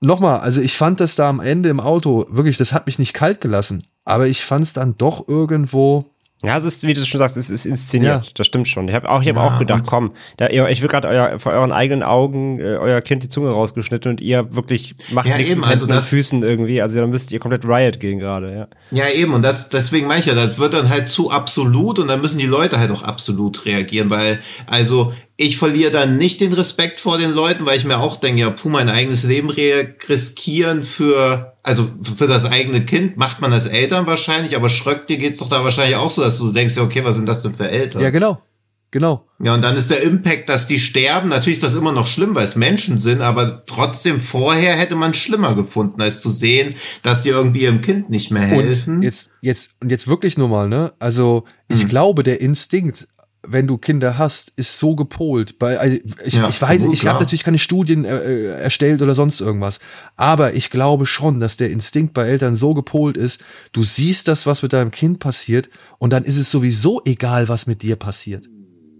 nochmal, 0.00 0.40
also 0.40 0.60
ich 0.60 0.76
fand 0.76 1.00
das 1.00 1.16
da 1.16 1.28
am 1.28 1.40
Ende 1.40 1.68
im 1.68 1.80
Auto, 1.80 2.26
wirklich, 2.30 2.56
das 2.56 2.72
hat 2.72 2.86
mich 2.86 2.98
nicht 2.98 3.14
kalt 3.14 3.40
gelassen. 3.40 3.86
Aber 4.04 4.26
ich 4.26 4.44
fand 4.44 4.64
es 4.64 4.72
dann 4.72 4.96
doch 4.98 5.28
irgendwo. 5.28 6.06
Ja, 6.44 6.56
es 6.56 6.64
ist, 6.64 6.84
wie 6.86 6.92
du 6.92 7.04
schon 7.04 7.18
sagst, 7.18 7.36
es 7.36 7.50
ist 7.50 7.66
inszeniert. 7.66 8.24
Ja. 8.26 8.30
Das 8.34 8.46
stimmt 8.48 8.66
schon. 8.66 8.88
Ich 8.88 8.94
habe 8.94 9.08
auch, 9.08 9.22
ich 9.22 9.28
hab 9.28 9.36
Ja, 9.36 9.42
auch 9.46 9.58
gedacht, 9.58 9.84
komm, 9.86 10.12
da, 10.38 10.48
ich 10.48 10.82
will 10.82 10.88
gerade 10.88 11.06
euer, 11.08 11.38
vor 11.38 11.52
euren 11.52 11.70
eigenen 11.70 12.02
Augen 12.02 12.58
äh, 12.58 12.76
euer 12.78 13.00
Kind 13.00 13.22
die 13.22 13.28
Zunge 13.28 13.50
rausgeschnitten 13.50 14.10
und 14.10 14.20
ihr 14.20 14.54
wirklich 14.54 14.94
macht 15.12 15.28
Ja, 15.28 15.36
nichts 15.36 15.52
eben, 15.52 15.60
mit 15.60 15.70
also 15.70 15.86
das- 15.86 16.08
Füßen 16.08 16.42
irgendwie. 16.42 16.82
Also 16.82 16.98
da 16.98 17.06
müsst 17.06 17.30
ihr 17.30 17.38
komplett 17.38 17.64
Riot 17.64 18.00
gehen 18.00 18.18
gerade, 18.18 18.52
ja. 18.54 18.68
Ja, 18.90 19.08
eben, 19.12 19.34
und 19.34 19.42
das, 19.42 19.68
deswegen 19.68 20.06
meine 20.08 20.20
ich 20.20 20.26
ja, 20.26 20.34
das 20.34 20.58
wird 20.58 20.74
dann 20.74 20.88
halt 20.90 21.08
zu 21.08 21.30
absolut 21.30 21.98
und 22.00 22.08
dann 22.08 22.20
müssen 22.20 22.38
die 22.38 22.46
Leute 22.46 22.78
halt 22.78 22.90
auch 22.90 23.02
absolut 23.02 23.64
reagieren, 23.64 24.10
weil, 24.10 24.40
also, 24.66 25.12
ich 25.36 25.56
verliere 25.56 25.90
dann 25.90 26.18
nicht 26.18 26.40
den 26.40 26.52
Respekt 26.52 27.00
vor 27.00 27.18
den 27.18 27.32
Leuten, 27.32 27.66
weil 27.66 27.76
ich 27.76 27.84
mir 27.84 27.98
auch 27.98 28.16
denke, 28.16 28.40
ja, 28.42 28.50
puh, 28.50 28.68
mein 28.68 28.88
eigenes 28.88 29.24
Leben 29.24 29.48
re- 29.50 29.94
riskieren 30.08 30.82
für, 30.82 31.51
also 31.62 31.88
für 32.16 32.26
das 32.26 32.44
eigene 32.44 32.84
Kind 32.84 33.16
macht 33.16 33.40
man 33.40 33.52
als 33.52 33.66
Eltern 33.66 34.06
wahrscheinlich, 34.06 34.56
aber 34.56 34.68
Schröck, 34.68 35.06
dir 35.06 35.18
geht's 35.18 35.38
doch 35.38 35.48
da 35.48 35.62
wahrscheinlich 35.64 35.96
auch 35.96 36.10
so, 36.10 36.22
dass 36.22 36.38
du 36.38 36.52
denkst, 36.52 36.76
ja, 36.76 36.82
okay, 36.82 37.04
was 37.04 37.16
sind 37.16 37.26
das 37.28 37.42
denn 37.42 37.54
für 37.54 37.68
Eltern? 37.70 38.02
Ja, 38.02 38.10
genau. 38.10 38.42
Genau. 38.90 39.26
Ja, 39.42 39.54
und 39.54 39.62
dann 39.62 39.74
ist 39.74 39.90
der 39.90 40.02
Impact, 40.02 40.50
dass 40.50 40.66
die 40.66 40.78
sterben. 40.78 41.30
Natürlich 41.30 41.56
ist 41.56 41.64
das 41.64 41.74
immer 41.76 41.92
noch 41.92 42.06
schlimm, 42.06 42.34
weil 42.34 42.44
es 42.44 42.56
Menschen 42.56 42.98
sind, 42.98 43.22
aber 43.22 43.64
trotzdem 43.64 44.20
vorher 44.20 44.74
hätte 44.76 44.96
man 44.96 45.14
schlimmer 45.14 45.54
gefunden, 45.54 46.02
als 46.02 46.20
zu 46.20 46.28
sehen, 46.28 46.74
dass 47.02 47.22
die 47.22 47.30
irgendwie 47.30 47.62
ihrem 47.62 47.80
Kind 47.80 48.10
nicht 48.10 48.30
mehr 48.30 48.42
helfen. 48.42 48.96
Und 48.96 49.02
jetzt, 49.02 49.30
jetzt, 49.40 49.70
und 49.80 49.88
jetzt 49.88 50.08
wirklich 50.08 50.36
nur 50.36 50.48
mal, 50.48 50.68
ne? 50.68 50.92
Also, 50.98 51.44
ich 51.68 51.80
Hm. 51.82 51.88
glaube, 51.88 52.22
der 52.22 52.42
Instinkt, 52.42 53.08
wenn 53.46 53.66
du 53.66 53.78
Kinder 53.78 54.18
hast, 54.18 54.52
ist 54.56 54.78
so 54.78 54.94
gepolt. 54.94 55.58
Bei, 55.58 55.78
also 55.78 55.96
ich, 56.24 56.34
Ja, 56.34 56.48
ich 56.48 56.60
weiß, 56.60 56.86
ich 56.86 57.06
habe 57.06 57.20
natürlich 57.20 57.44
keine 57.44 57.58
Studien 57.58 58.04
äh, 58.04 58.18
äh, 58.18 58.46
erstellt 58.60 59.02
oder 59.02 59.14
sonst 59.14 59.40
irgendwas. 59.40 59.80
Aber 60.16 60.54
ich 60.54 60.70
glaube 60.70 61.06
schon, 61.06 61.40
dass 61.40 61.56
der 61.56 61.70
Instinkt 61.70 62.14
bei 62.14 62.24
Eltern 62.24 62.54
so 62.54 62.74
gepolt 62.74 63.16
ist, 63.16 63.40
du 63.72 63.82
siehst 63.82 64.28
das, 64.28 64.46
was 64.46 64.62
mit 64.62 64.72
deinem 64.72 64.90
Kind 64.90 65.18
passiert, 65.18 65.68
und 65.98 66.12
dann 66.12 66.24
ist 66.24 66.36
es 66.36 66.50
sowieso 66.50 67.02
egal, 67.04 67.48
was 67.48 67.66
mit 67.66 67.82
dir 67.82 67.96
passiert. 67.96 68.48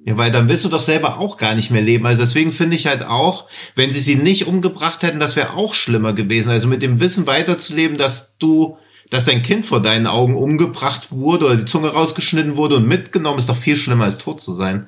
Ja, 0.05 0.17
weil 0.17 0.33
dann 0.33 0.49
willst 0.49 0.65
du 0.65 0.69
doch 0.69 0.83
selber 0.83 1.19
auch 1.19 1.37
gar 1.37 1.55
nicht 1.55 1.71
mehr 1.71 1.83
leben. 1.83 2.07
Also 2.07 2.23
deswegen 2.23 2.51
finde 2.51 2.75
ich 2.75 2.89
halt 2.89 3.05
auch, 3.05 3.47
wenn 3.77 3.93
sie 3.93 4.01
sie 4.01 4.17
nicht 4.17 4.49
umgebracht 4.49 5.03
hätten, 5.03 5.21
das 5.21 5.37
wäre 5.37 5.55
auch 5.55 5.75
schlimmer 5.75 6.13
gewesen. 6.13 6.51
Also 6.51 6.67
mit 6.67 6.83
dem 6.83 6.99
Wissen 6.99 7.27
weiterzuleben, 7.29 7.99
dass 7.99 8.37
du, 8.39 8.77
dass 9.13 9.27
dein 9.27 9.43
Kind 9.43 9.67
vor 9.67 9.83
deinen 9.83 10.07
Augen 10.07 10.35
umgebracht 10.37 11.13
wurde 11.13 11.45
oder 11.47 11.57
die 11.57 11.67
Zunge 11.67 11.89
rausgeschnitten 11.89 12.57
wurde 12.57 12.77
und 12.77 12.89
mitgenommen, 12.89 13.39
ist 13.39 13.49
doch 13.49 13.57
viel 13.57 13.77
schlimmer 13.77 14.05
als 14.05 14.17
tot 14.19 14.41
zu 14.41 14.53
sein. 14.53 14.87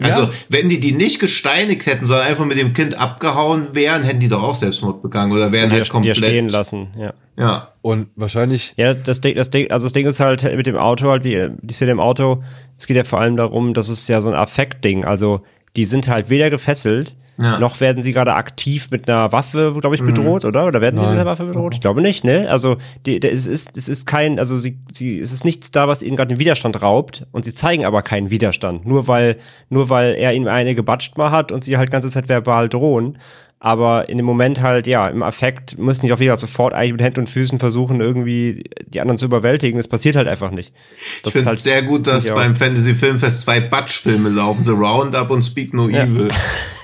Also, 0.00 0.22
Ja. 0.22 0.30
wenn 0.48 0.68
die 0.70 0.80
die 0.80 0.92
nicht 0.92 1.18
gesteinigt 1.20 1.84
hätten, 1.84 2.06
sondern 2.06 2.26
einfach 2.26 2.46
mit 2.46 2.56
dem 2.58 2.72
Kind 2.72 2.94
abgehauen 2.98 3.68
wären, 3.74 4.02
hätten 4.02 4.20
die 4.20 4.28
doch 4.28 4.42
auch 4.42 4.54
Selbstmord 4.54 5.02
begangen 5.02 5.32
oder 5.32 5.52
wären 5.52 5.68
Die 5.68 5.74
halt 5.76 5.86
dir 5.86 5.90
komplett. 5.90 6.16
stehen 6.16 6.48
lassen, 6.48 6.88
ja. 6.98 7.12
Ja. 7.36 7.72
Und 7.82 8.08
wahrscheinlich, 8.16 8.72
Ja, 8.76 8.94
das 8.94 9.20
Ding, 9.20 9.34
das 9.34 9.50
Ding, 9.50 9.70
also 9.70 9.84
das 9.86 9.92
Ding 9.92 10.06
ist 10.06 10.20
halt 10.20 10.42
mit 10.56 10.66
dem 10.66 10.76
Auto 10.76 11.08
halt, 11.10 11.24
wie 11.24 11.48
die 11.60 11.74
Szene 11.74 11.90
im 11.90 12.00
Auto, 12.00 12.42
es 12.78 12.86
geht 12.86 12.96
ja 12.96 13.04
vor 13.04 13.20
allem 13.20 13.36
darum, 13.36 13.74
dass 13.74 13.88
es 13.90 14.06
ja 14.08 14.20
so 14.22 14.28
ein 14.28 14.34
Affektding, 14.34 15.04
also 15.04 15.42
die 15.76 15.84
sind 15.84 16.08
halt 16.08 16.30
weder 16.30 16.48
gefesselt, 16.50 17.14
Ja. 17.40 17.58
noch 17.58 17.80
werden 17.80 18.02
sie 18.02 18.12
gerade 18.12 18.34
aktiv 18.34 18.88
mit 18.90 19.08
einer 19.08 19.32
Waffe, 19.32 19.74
glaube 19.80 19.94
ich, 19.96 20.02
bedroht, 20.02 20.44
oder? 20.44 20.66
Oder 20.66 20.80
werden 20.80 20.96
sie 20.98 21.04
Nein. 21.04 21.14
mit 21.14 21.20
einer 21.20 21.30
Waffe 21.30 21.44
bedroht? 21.44 21.74
Ich 21.74 21.80
glaube 21.80 22.02
nicht, 22.02 22.22
ne? 22.24 22.48
Also 22.50 22.76
die, 23.06 23.22
es 23.22 23.46
ist, 23.46 23.76
es 23.76 23.88
ist 23.88 24.06
kein, 24.06 24.38
also 24.38 24.56
sie, 24.58 24.78
sie, 24.92 25.18
es 25.18 25.32
ist 25.32 25.44
nichts 25.44 25.70
da, 25.70 25.88
was 25.88 26.02
ihnen 26.02 26.16
gerade 26.16 26.34
den 26.34 26.40
Widerstand 26.40 26.82
raubt 26.82 27.26
und 27.32 27.44
sie 27.44 27.54
zeigen 27.54 27.84
aber 27.84 28.02
keinen 28.02 28.30
Widerstand, 28.30 28.86
nur 28.86 29.08
weil, 29.08 29.36
nur 29.68 29.88
weil 29.88 30.14
er 30.14 30.32
ihnen 30.34 30.48
eine 30.48 30.74
gebatscht 30.74 31.16
mal 31.18 31.30
hat 31.30 31.50
und 31.52 31.64
sie 31.64 31.76
halt 31.78 31.90
ganze 31.90 32.10
Zeit 32.10 32.28
verbal 32.28 32.68
drohen. 32.68 33.18
Aber 33.62 34.08
in 34.08 34.16
dem 34.16 34.24
Moment 34.24 34.62
halt, 34.62 34.86
ja, 34.86 35.06
im 35.08 35.22
Affekt 35.22 35.78
müssen 35.78 36.06
die 36.06 36.12
auch 36.14 36.18
wieder 36.18 36.34
sofort 36.38 36.72
eigentlich 36.72 36.92
mit 36.92 37.02
Händen 37.02 37.20
und 37.20 37.26
Füßen 37.28 37.58
versuchen, 37.58 38.00
irgendwie 38.00 38.64
die 38.86 39.02
anderen 39.02 39.18
zu 39.18 39.26
überwältigen. 39.26 39.76
Das 39.76 39.86
passiert 39.86 40.16
halt 40.16 40.28
einfach 40.28 40.50
nicht. 40.50 40.72
Ich 41.16 41.22
Das 41.24 41.32
finde 41.32 41.42
ist 41.42 41.46
halt 41.46 41.58
sehr 41.58 41.82
gut, 41.82 42.06
dass 42.06 42.26
Ja. 42.26 42.34
beim 42.36 42.56
Fantasy 42.56 42.94
Filmfest 42.94 43.42
zwei 43.42 43.60
Batsch-Filme 43.60 44.30
laufen, 44.30 44.64
The 44.64 44.70
Roundup 44.70 45.28
und 45.28 45.42
Speak 45.42 45.74
No 45.74 45.88
Evil. 45.90 46.30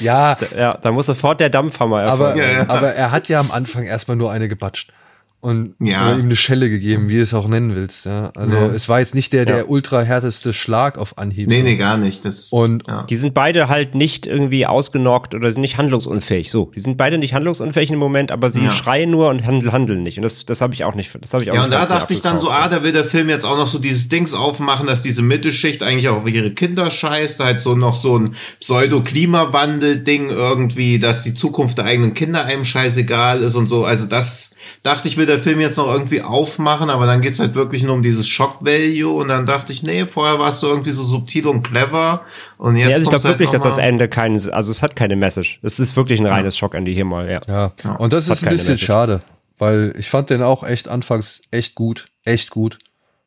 ja, 0.00 0.36
Ja, 0.56 0.78
da 0.80 0.92
muss 0.92 1.06
sofort 1.06 1.40
der 1.40 1.50
Dampfhammer 1.50 2.00
aber, 2.00 2.28
erfolgen. 2.28 2.38
Ja, 2.38 2.58
ja. 2.62 2.68
aber 2.68 2.94
er 2.94 3.10
hat 3.10 3.28
ja 3.28 3.40
am 3.40 3.50
Anfang 3.50 3.84
erstmal 3.84 4.16
nur 4.16 4.30
eine 4.30 4.48
gebatscht. 4.48 4.92
Und 5.40 5.74
Ja. 5.78 6.08
oder 6.08 6.18
ihm 6.18 6.24
eine 6.26 6.34
Schelle 6.34 6.68
gegeben, 6.68 7.08
wie 7.08 7.14
du 7.16 7.22
es 7.22 7.32
auch 7.32 7.46
nennen 7.46 7.76
willst. 7.76 8.06
Ja. 8.06 8.32
Also 8.34 8.56
Ja. 8.56 8.66
es 8.66 8.88
war 8.88 8.98
jetzt 8.98 9.14
nicht 9.14 9.32
der, 9.32 9.44
der 9.44 9.70
ultra 9.70 10.02
härteste 10.02 10.52
Schlag 10.52 10.98
auf 10.98 11.16
Anhieb. 11.16 11.48
Nee, 11.48 11.62
nee, 11.62 11.76
gar 11.76 11.96
nicht. 11.96 12.24
Das, 12.24 12.48
Und 12.50 12.82
ja. 12.88 13.04
Die 13.04 13.14
sind 13.14 13.34
beide 13.34 13.68
halt 13.68 13.94
nicht 13.94 14.26
irgendwie 14.26 14.66
ausgenockt 14.66 15.36
oder 15.36 15.48
sind 15.52 15.60
nicht 15.60 15.78
handlungsunfähig. 15.78 16.50
So, 16.50 16.72
die 16.74 16.80
sind 16.80 16.96
beide 16.96 17.18
nicht 17.18 17.34
handlungsunfähig 17.34 17.90
im 17.92 18.00
Moment, 18.00 18.32
aber 18.32 18.50
sie 18.50 18.64
Ja. 18.64 18.70
schreien 18.72 19.10
nur 19.12 19.28
und 19.28 19.46
handeln, 19.46 19.70
handeln 19.70 20.02
nicht. 20.02 20.18
Und 20.18 20.22
das, 20.24 20.44
das 20.44 20.60
habe 20.60 20.74
ich 20.74 20.82
auch 20.82 20.96
nicht. 20.96 21.16
Das 21.20 21.32
habe 21.32 21.44
ich 21.44 21.50
auch 21.52 21.54
Ja, 21.54 21.60
nicht 21.68 21.72
und 21.72 21.72
da 21.80 21.86
dachte 21.86 22.14
ich 22.14 22.20
dann 22.20 22.40
so, 22.40 22.50
ah, 22.50 22.68
da 22.68 22.82
will 22.82 22.90
der 22.92 23.04
Film 23.04 23.28
jetzt 23.28 23.44
auch 23.44 23.56
noch 23.56 23.68
so 23.68 23.78
dieses 23.78 24.08
Dings 24.08 24.34
aufmachen, 24.34 24.88
dass 24.88 25.02
diese 25.02 25.22
Mittelschicht 25.22 25.84
eigentlich 25.84 26.08
auch 26.08 26.22
auf 26.22 26.28
ihre 26.28 26.50
Kinder 26.50 26.90
scheißt, 26.90 27.38
halt 27.38 27.60
so 27.60 27.76
noch 27.76 27.94
so 27.94 28.18
ein 28.18 28.34
Pseudo-Klimawandel-Ding 28.58 30.30
irgendwie, 30.30 30.98
dass 30.98 31.22
die 31.22 31.34
Zukunft 31.34 31.78
der 31.78 31.84
eigenen 31.84 32.14
Kinder 32.14 32.44
einem 32.44 32.64
scheißegal 32.64 33.42
ist 33.42 33.54
und 33.54 33.68
so. 33.68 33.84
Also 33.84 34.06
das 34.06 34.56
dachte 34.82 35.08
ich, 35.08 35.16
will 35.16 35.26
der 35.26 35.38
Film 35.38 35.60
jetzt 35.60 35.76
noch 35.76 35.92
irgendwie 35.92 36.22
aufmachen, 36.22 36.90
aber 36.90 37.06
dann 37.06 37.20
geht's 37.20 37.38
halt 37.38 37.54
wirklich 37.54 37.82
nur 37.82 37.94
um 37.94 38.02
dieses 38.02 38.28
Shock-Value 38.28 39.10
und 39.12 39.28
dann 39.28 39.46
dachte 39.46 39.72
ich, 39.72 39.82
nee, 39.82 40.06
vorher 40.06 40.38
warst 40.38 40.62
du 40.62 40.66
irgendwie 40.66 40.92
so 40.92 41.02
subtil 41.02 41.46
und 41.46 41.62
clever 41.62 42.22
und 42.56 42.76
jetzt 42.76 42.88
Ja, 42.88 42.94
also 42.94 43.04
ich 43.04 43.08
glaube 43.10 43.24
halt 43.24 43.38
wirklich, 43.38 43.50
dass 43.50 43.62
das 43.62 43.78
Ende 43.78 44.08
kein, 44.08 44.32
also 44.50 44.70
es 44.70 44.82
hat 44.82 44.96
keine 44.96 45.16
Message. 45.16 45.60
Es 45.62 45.78
ist 45.80 45.96
wirklich 45.96 46.20
ein 46.20 46.26
reines 46.26 46.56
Schockende 46.56 46.90
hier 46.90 47.04
mal, 47.04 47.28
ja. 47.30 47.40
Ja, 47.48 47.92
und 47.96 48.12
das 48.12 48.28
Hat 48.28 48.36
ist 48.36 48.44
ein 48.44 48.50
bisschen 48.50 48.72
Message. 48.72 48.86
schade, 48.86 49.22
weil 49.58 49.94
ich 49.98 50.08
fand 50.10 50.30
den 50.30 50.42
auch 50.42 50.62
echt 50.64 50.88
anfangs 50.88 51.42
echt 51.50 51.74
gut, 51.74 52.06
echt 52.24 52.50
gut. 52.50 52.78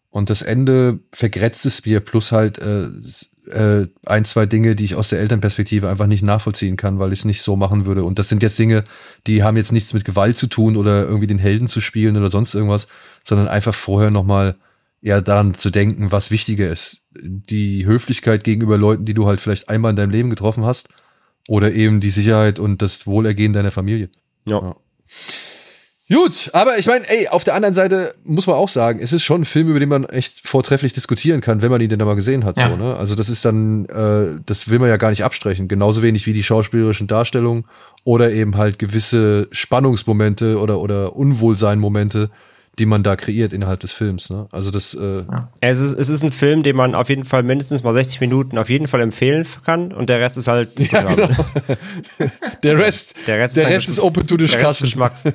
Und 0.09 0.29
das 0.29 0.41
Ende 0.41 0.99
vergrätzt 1.13 1.65
es 1.65 1.85
mir, 1.85 2.01
plus 2.01 2.33
halt 2.33 2.59
äh, 2.59 2.87
äh, 3.47 3.87
ein, 4.05 4.25
zwei 4.25 4.45
Dinge, 4.45 4.75
die 4.75 4.85
ich 4.85 4.95
aus 4.95 5.09
der 5.09 5.19
Elternperspektive 5.19 5.89
einfach 5.89 6.07
nicht 6.07 6.23
nachvollziehen 6.23 6.77
kann, 6.77 6.99
weil 6.99 7.13
ich 7.13 7.19
es 7.19 7.25
nicht 7.25 7.41
so 7.41 7.55
machen 7.55 7.85
würde. 7.85 8.03
Und 8.03 8.19
das 8.19 8.29
sind 8.29 8.43
jetzt 8.43 8.59
Dinge, 8.59 8.83
die 9.27 9.43
haben 9.43 9.57
jetzt 9.57 9.71
nichts 9.71 9.93
mit 9.93 10.05
Gewalt 10.05 10.37
zu 10.37 10.47
tun 10.47 10.77
oder 10.77 11.03
irgendwie 11.03 11.27
den 11.27 11.39
Helden 11.39 11.67
zu 11.67 11.81
spielen 11.81 12.17
oder 12.17 12.29
sonst 12.29 12.53
irgendwas, 12.53 12.87
sondern 13.25 13.47
einfach 13.47 13.73
vorher 13.73 14.11
nochmal 14.11 14.57
ja 15.01 15.21
daran 15.21 15.55
zu 15.55 15.69
denken, 15.69 16.11
was 16.11 16.31
wichtiger 16.31 16.69
ist. 16.69 17.05
Die 17.11 17.85
Höflichkeit 17.85 18.43
gegenüber 18.43 18.77
Leuten, 18.77 19.05
die 19.05 19.13
du 19.13 19.27
halt 19.27 19.41
vielleicht 19.41 19.69
einmal 19.69 19.89
in 19.91 19.95
deinem 19.95 20.11
Leben 20.11 20.29
getroffen 20.29 20.63
hast, 20.63 20.89
oder 21.47 21.73
eben 21.73 21.99
die 21.99 22.09
Sicherheit 22.09 22.59
und 22.59 22.81
das 22.81 23.07
Wohlergehen 23.07 23.53
deiner 23.53 23.71
Familie. 23.71 24.09
Ja. 24.45 24.61
Ja. 24.61 24.75
Gut, 26.11 26.49
aber 26.53 26.77
ich 26.77 26.87
meine, 26.87 27.07
ey, 27.09 27.29
auf 27.29 27.43
der 27.43 27.53
anderen 27.53 27.73
Seite 27.73 28.15
muss 28.25 28.45
man 28.45 28.57
auch 28.57 28.67
sagen, 28.67 28.99
es 29.01 29.13
ist 29.13 29.23
schon 29.23 29.41
ein 29.41 29.45
Film, 29.45 29.69
über 29.69 29.79
den 29.79 29.87
man 29.87 30.03
echt 30.05 30.45
vortrefflich 30.45 30.91
diskutieren 30.91 31.39
kann, 31.39 31.61
wenn 31.61 31.71
man 31.71 31.79
ihn 31.79 31.89
denn 31.89 31.99
mal 31.99 32.15
gesehen 32.15 32.43
hat. 32.43 32.57
Ja. 32.57 32.69
So, 32.69 32.75
ne? 32.75 32.95
Also 32.97 33.15
das 33.15 33.29
ist 33.29 33.45
dann, 33.45 33.85
äh, 33.85 34.39
das 34.45 34.69
will 34.69 34.79
man 34.79 34.89
ja 34.89 34.97
gar 34.97 35.09
nicht 35.09 35.23
abstrechen. 35.23 35.67
Genauso 35.69 36.01
wenig 36.01 36.27
wie 36.27 36.33
die 36.33 36.43
schauspielerischen 36.43 37.07
Darstellungen 37.07 37.65
oder 38.03 38.31
eben 38.31 38.57
halt 38.57 38.77
gewisse 38.77 39.47
Spannungsmomente 39.51 40.59
oder, 40.59 40.79
oder 40.79 41.15
Unwohlseinmomente, 41.15 42.29
die 42.77 42.85
man 42.85 43.03
da 43.03 43.15
kreiert 43.15 43.53
innerhalb 43.53 43.79
des 43.79 43.93
Films. 43.93 44.29
Ne? 44.29 44.47
Also 44.51 44.69
das, 44.69 44.93
äh, 44.95 45.23
Es 45.61 45.79
ist, 45.79 45.93
es 45.93 46.09
ist 46.09 46.23
ein 46.23 46.31
Film, 46.33 46.63
den 46.63 46.75
man 46.75 46.93
auf 46.93 47.07
jeden 47.07 47.25
Fall 47.25 47.43
mindestens 47.43 47.83
mal 47.83 47.93
60 47.93 48.19
Minuten 48.19 48.57
auf 48.57 48.69
jeden 48.69 48.87
Fall 48.87 48.99
empfehlen 49.01 49.45
kann 49.65 49.93
und 49.93 50.09
der 50.09 50.19
Rest 50.19 50.37
ist 50.37 50.47
halt 50.47 50.77
diskutabel. 50.79 51.29
der 52.63 52.77
Rest, 52.77 53.15
Der 53.27 53.37
Rest 53.39 53.51
ist 53.51 53.57
der 53.57 53.65
halt 53.65 53.75
Rest 53.75 53.87
ist 53.89 53.99
open 53.99 54.27
to 54.27 54.35
Der 54.35 54.51
Rest 54.53 54.71
ist. 54.71 54.79
Geschmacks. 54.81 55.23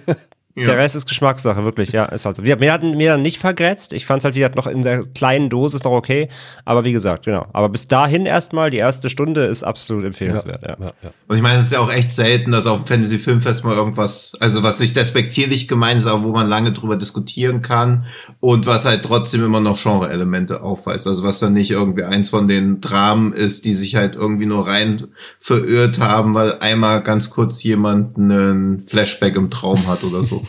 Ja. 0.58 0.64
Der 0.64 0.78
Rest 0.78 0.96
ist 0.96 1.06
Geschmackssache, 1.06 1.64
wirklich, 1.64 1.92
ja, 1.92 2.06
ist 2.06 2.24
halt 2.24 2.36
so. 2.36 2.42
Wir, 2.42 2.56
mir 2.56 2.72
hat 2.72 2.82
mir 2.82 3.10
dann 3.10 3.20
nicht 3.20 3.36
vergrätzt. 3.36 3.92
Ich 3.92 4.06
fand 4.06 4.20
es 4.20 4.24
halt, 4.24 4.36
wie 4.36 4.38
gesagt, 4.38 4.56
noch 4.56 4.66
in 4.66 4.80
der 4.80 5.04
kleinen 5.04 5.50
Dosis 5.50 5.84
noch 5.84 5.92
okay. 5.92 6.30
Aber 6.64 6.86
wie 6.86 6.92
gesagt, 6.92 7.26
genau. 7.26 7.46
Aber 7.52 7.68
bis 7.68 7.88
dahin 7.88 8.24
erstmal, 8.24 8.70
die 8.70 8.78
erste 8.78 9.10
Stunde 9.10 9.44
ist 9.44 9.64
absolut 9.64 10.06
empfehlenswert, 10.06 10.62
ja. 10.62 10.76
Ja, 10.80 10.92
ja. 11.02 11.10
Und 11.28 11.36
ich 11.36 11.42
meine, 11.42 11.60
es 11.60 11.66
ist 11.66 11.72
ja 11.72 11.80
auch 11.80 11.92
echt 11.92 12.10
selten, 12.10 12.52
dass 12.52 12.66
auf 12.66 12.78
dem 12.78 12.86
Fantasy-Filmfest 12.86 13.66
mal 13.66 13.76
irgendwas, 13.76 14.34
also 14.40 14.62
was 14.62 14.80
nicht 14.80 14.96
despektierlich 14.96 15.68
gemeint 15.68 16.00
ist, 16.00 16.06
aber 16.06 16.22
wo 16.22 16.32
man 16.32 16.48
lange 16.48 16.72
drüber 16.72 16.96
diskutieren 16.96 17.60
kann 17.60 18.06
und 18.40 18.64
was 18.64 18.86
halt 18.86 19.02
trotzdem 19.02 19.44
immer 19.44 19.60
noch 19.60 19.82
Genre-Elemente 19.82 20.62
aufweist. 20.62 21.06
Also 21.06 21.22
was 21.22 21.38
dann 21.38 21.52
nicht 21.52 21.70
irgendwie 21.70 22.04
eins 22.04 22.30
von 22.30 22.48
den 22.48 22.80
Dramen 22.80 23.34
ist, 23.34 23.66
die 23.66 23.74
sich 23.74 23.94
halt 23.94 24.14
irgendwie 24.14 24.46
nur 24.46 24.66
rein 24.66 25.08
verirrt 25.38 26.00
haben, 26.00 26.32
weil 26.32 26.60
einmal 26.60 27.02
ganz 27.02 27.28
kurz 27.28 27.62
jemand 27.62 28.16
einen 28.16 28.80
Flashback 28.80 29.36
im 29.36 29.50
Traum 29.50 29.86
hat 29.86 30.02
oder 30.02 30.24
so. 30.24 30.45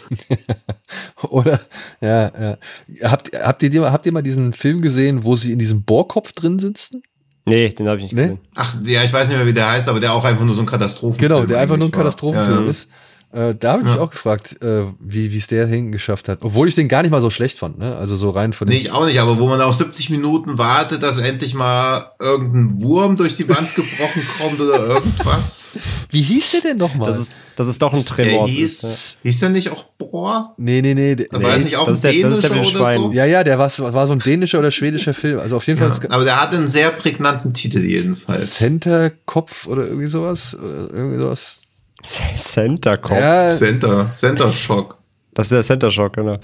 Oder, 1.29 1.59
ja, 2.01 2.31
ja. 2.39 2.57
Habt, 3.03 3.31
habt, 3.33 3.63
ihr, 3.63 3.91
habt 3.91 4.05
ihr 4.05 4.11
mal 4.11 4.21
diesen 4.21 4.53
Film 4.53 4.81
gesehen, 4.81 5.23
wo 5.23 5.35
sie 5.35 5.51
in 5.51 5.59
diesem 5.59 5.83
Bohrkopf 5.83 6.31
drin 6.31 6.59
sitzen? 6.59 7.03
Nee, 7.45 7.69
den 7.69 7.87
habe 7.87 7.97
ich 7.97 8.03
nicht 8.03 8.13
Nee? 8.13 8.21
gesehen. 8.23 8.39
Ach, 8.55 8.75
ja, 8.83 9.03
ich 9.03 9.13
weiß 9.13 9.29
nicht 9.29 9.37
mehr, 9.37 9.47
wie 9.47 9.53
der 9.53 9.71
heißt, 9.71 9.87
aber 9.87 9.99
der 9.99 10.13
auch 10.13 10.23
einfach 10.25 10.43
nur 10.43 10.53
so 10.53 10.61
ein 10.61 10.65
Katastrophenfilm 10.67 11.29
Genau, 11.29 11.45
der 11.45 11.59
einfach 11.59 11.77
nur 11.77 11.87
ein. 11.87 11.91
Katastrophenfilm 11.91 12.57
Ja, 12.59 12.63
ja. 12.63 12.69
ist. 12.69 12.89
Äh, 13.37 13.53
da 13.59 13.73
habe 13.73 13.81
ich 13.83 13.87
mich 13.87 13.95
Ja. 13.97 14.01
auch 14.01 14.09
gefragt, 14.09 14.61
äh, 14.63 14.85
wie 14.99 15.35
es 15.37 15.45
der 15.45 15.67
hingeschafft 15.67 16.27
hat. 16.27 16.39
Obwohl 16.41 16.67
ich 16.67 16.73
den 16.73 16.87
gar 16.87 17.03
nicht 17.03 17.11
mal 17.11 17.21
so 17.21 17.29
schlecht 17.29 17.59
fand, 17.59 17.77
ne? 17.77 17.95
Also 17.95 18.15
so 18.15 18.31
rein 18.31 18.51
von 18.53 18.67
Nee, 18.67 18.75
den. 18.77 18.81
ich 18.81 18.91
auch 18.91 19.05
nicht, 19.05 19.19
aber 19.19 19.37
wo 19.37 19.47
man 19.47 19.61
auch 19.61 19.75
70 19.75 20.09
Minuten 20.09 20.57
wartet, 20.57 21.03
dass 21.03 21.19
endlich 21.19 21.53
mal 21.53 22.13
irgendein 22.19 22.81
Wurm 22.81 23.15
durch 23.15 23.35
die 23.35 23.47
Wand 23.47 23.75
gebrochen 23.75 24.23
kommt 24.39 24.59
oder 24.59 24.79
irgendwas. 24.87 25.73
Wie 26.09 26.21
hieß 26.23 26.51
der 26.51 26.61
denn 26.61 26.77
nochmal? 26.77 27.09
Das 27.11 27.19
ist, 27.19 27.33
das 27.55 27.67
ist 27.67 27.79
doch 27.81 27.93
ein 27.93 28.03
Der 28.03 28.05
Tremor. 28.05 28.47
hieß, 28.47 29.19
hieß 29.21 29.39
der 29.39 29.49
nicht 29.49 29.69
auch 29.71 29.83
Bohr? 29.99 30.55
Nee, 30.57 30.81
nee, 30.81 30.95
nee. 30.95 31.15
der- 31.15 31.27
Da 31.29 31.43
war 31.43 31.51
es 31.51 31.57
nee. 31.59 31.63
nicht 31.65 31.77
auch 31.77 31.85
das 31.87 32.03
ein 32.03 32.09
ist 32.11 32.21
der- 32.21 32.29
das 32.29 32.33
ist 32.35 32.43
der 32.43 32.49
dänischer 32.49 32.79
oder 32.81 32.93
dem 32.93 33.01
so? 33.03 33.11
Ja, 33.11 33.25
ja, 33.25 33.43
der 33.43 33.59
war, 33.59 33.71
war 33.93 34.07
so 34.07 34.13
ein 34.13 34.19
dänischer 34.19 34.57
oder 34.59 34.71
schwedischer 34.71 35.13
Film. 35.13 35.39
Also 35.39 35.57
auf 35.57 35.67
jeden 35.67 35.77
Fall 35.77 35.91
Ja, 35.91 36.09
aber 36.09 36.23
der 36.23 36.41
hatte 36.41 36.57
einen 36.57 36.67
sehr 36.67 36.89
prägnanten 36.89 37.53
Titel 37.53 37.79
jedenfalls. 37.83 38.55
Center 38.55 39.11
Kopf 39.25 39.67
oder 39.67 39.85
irgendwie 39.85 40.07
sowas. 40.07 40.55
Oder 40.59 40.91
irgendwie 40.91 41.17
sowas. 41.19 41.57
Center 42.37 42.97
Cop. 42.97 43.17
Ja, 43.17 43.51
Center, 43.51 44.11
Center 44.15 44.53
Shock. 44.53 44.97
Das 45.33 45.47
ist 45.47 45.51
der 45.51 45.63
Center 45.63 45.91
Shock, 45.91 46.13
genau. 46.13 46.39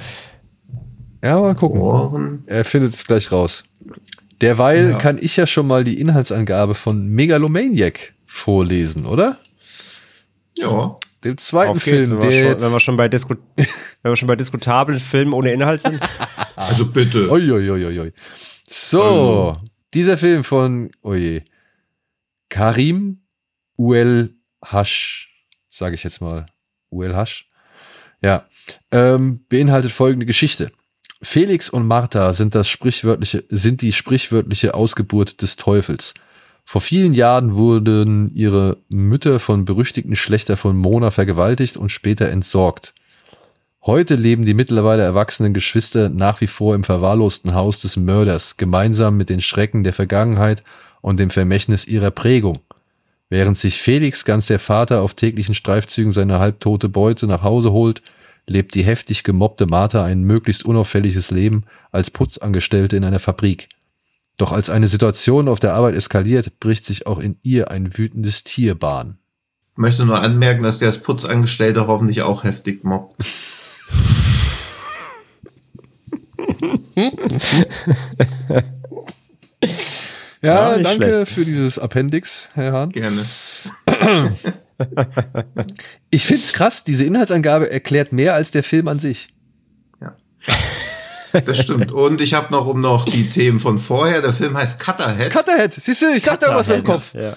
ja, 1.24 1.40
mal 1.40 1.56
gucken. 1.56 1.80
Ohren. 1.82 2.44
Er 2.46 2.66
findet 2.66 2.94
es 2.94 3.06
gleich 3.06 3.32
raus. 3.32 3.64
Derweil 4.42 4.92
Ja. 4.92 4.98
kann 4.98 5.18
ich 5.20 5.38
ja 5.38 5.48
schon 5.48 5.68
mal 5.68 5.84
die 5.84 6.00
Inhaltsangabe 6.00 6.76
von 6.76 7.08
Megalomaniac 7.08 8.14
vorlesen, 8.26 9.06
oder? 9.06 9.38
Ja. 10.58 10.98
Dem 11.24 11.38
zweiten 11.38 11.72
Auf 11.72 11.84
geht's, 11.84 12.10
Film, 12.10 12.22
wenn, 12.22 12.30
wir 12.30 12.44
schon, 12.52 12.62
wenn, 12.62 12.72
wir 12.72 12.80
schon 12.80 12.98
bei 12.98 13.08
Disku 13.08 13.36
wenn 13.56 14.12
wir 14.12 14.16
schon 14.18 14.28
bei 14.28 14.36
diskutablen 14.36 15.00
Filmen 15.00 15.34
ohne 15.34 15.52
Inhalt 15.54 15.82
sind. 15.82 16.00
Also 16.56 16.86
bitte. 16.86 17.32
Uiuiuiui. 17.32 18.14
So, 18.70 19.02
Also. 19.02 19.58
dieser 19.96 20.20
Film 20.20 20.44
von, 20.44 20.92
oje, 21.02 21.44
Karim 22.48 23.24
Uel 23.78 24.36
Hasch, 24.64 25.33
sage 25.78 25.96
ich 25.96 26.04
jetzt 26.04 26.22
mal, 26.22 26.46
Hasch. 26.92 27.50
Ja, 28.22 28.46
ähm, 28.92 29.46
beinhaltet 29.50 29.92
folgende 29.92 30.26
Geschichte. 30.26 30.72
Felix 31.22 31.70
und 31.70 31.88
Martha 31.88 32.32
sind 32.34 32.54
das 32.54 32.70
sprichwörtliche, 32.70 33.44
sind 33.50 33.82
die 33.82 33.92
sprichwörtliche 33.92 34.76
Ausgeburt 34.76 35.42
des 35.42 35.56
Teufels. 35.56 36.14
Vor 36.66 36.82
vielen 36.82 37.14
Jahren 37.14 37.56
wurden 37.56 38.34
ihre 38.34 38.78
Mütter 38.88 39.40
von 39.40 39.66
berüchtigten 39.66 40.16
Schlechter 40.16 40.56
von 40.58 40.78
Mona 40.78 41.12
vergewaltigt 41.12 41.76
und 41.76 41.92
später 41.92 42.30
entsorgt. 42.30 42.94
Heute 43.86 44.16
leben 44.16 44.46
die 44.46 44.54
mittlerweile 44.54 45.04
erwachsenen 45.04 45.54
Geschwister 45.54 46.08
nach 46.08 46.40
wie 46.40 46.48
vor 46.48 46.76
im 46.76 46.86
verwahrlosten 46.86 47.54
Haus 47.54 47.80
des 47.80 47.98
Mörders, 47.98 48.56
gemeinsam 48.56 49.18
mit 49.18 49.30
den 49.30 49.42
Schrecken 49.42 49.84
der 49.84 49.92
Vergangenheit 49.92 50.64
und 51.02 51.20
dem 51.20 51.30
Vermächtnis 51.30 51.86
ihrer 51.86 52.12
Prägung. 52.12 52.60
Während 53.34 53.58
sich 53.58 53.82
Felix, 53.82 54.26
ganz 54.26 54.46
der 54.46 54.60
Vater, 54.60 55.02
auf 55.02 55.16
täglichen 55.16 55.56
Streifzügen 55.56 56.12
seine 56.12 56.38
halbtote 56.38 56.88
Beute 56.88 57.26
nach 57.26 57.42
Hause 57.42 57.72
holt, 57.72 58.04
lebt 58.46 58.76
die 58.76 58.84
heftig 58.84 59.24
gemobbte 59.24 59.66
Martha 59.66 60.06
ein 60.06 60.22
möglichst 60.22 60.66
unauffälliges 60.66 61.32
Leben 61.32 61.64
als 61.92 62.12
Putzangestellte 62.12 62.96
in 62.96 63.04
einer 63.04 63.18
Fabrik. 63.18 63.70
Doch 64.38 64.52
als 64.52 64.70
eine 64.70 64.88
Situation 64.88 65.48
auf 65.48 65.60
der 65.60 65.74
Arbeit 65.74 65.96
eskaliert, 65.96 66.60
bricht 66.60 66.86
sich 66.86 67.08
auch 67.08 67.18
in 67.18 67.40
ihr 67.42 67.72
ein 67.72 67.98
wütendes 67.98 68.44
Tier 68.44 68.76
Bahn. 68.76 69.18
Ich 69.72 69.80
möchte 69.80 70.06
nur 70.06 70.20
anmerken, 70.20 70.62
dass 70.62 70.78
der 70.78 70.90
als 70.90 71.02
Putzangestellter 71.02 71.88
hoffentlich 71.88 72.22
auch 72.22 72.44
heftig 72.44 72.84
mobbt. 72.84 73.26
Ja, 80.44 80.76
Ja, 80.76 80.80
danke 80.80 81.06
schlecht. 81.08 81.32
für 81.32 81.46
dieses 81.46 81.80
Appendix, 81.80 82.50
Herr 82.54 82.74
Hahn. 82.74 82.92
Gerne. 82.92 83.26
Ich 86.10 86.26
find's 86.26 86.52
krass, 86.52 86.84
diese 86.84 87.06
Inhaltsangabe 87.06 87.70
erklärt 87.72 88.12
mehr 88.12 88.34
als 88.34 88.52
der 88.52 88.64
Film 88.64 88.88
an 88.88 89.00
sich. 89.00 89.30
Das 91.46 91.58
stimmt. 91.58 91.92
Und 91.92 92.22
ich 92.22 92.34
habe 92.34 92.52
noch 92.52 92.68
um 92.68 92.82
noch 92.82 93.06
die 93.06 93.30
Themen 93.30 93.60
von 93.60 93.78
vorher. 93.80 94.22
Der 94.22 94.34
Film 94.34 94.56
heißt 94.58 94.80
Cutterhead. 94.80 95.32
Cutterhead, 95.32 95.74
siehst 95.74 96.02
du, 96.02 96.08
ich 96.14 96.24
sag 96.24 96.40
da 96.40 96.48
irgendwas 96.48 96.68
mit 96.68 96.78
dem 96.78 96.84
Kopf. 96.84 97.14
Ja. 97.14 97.36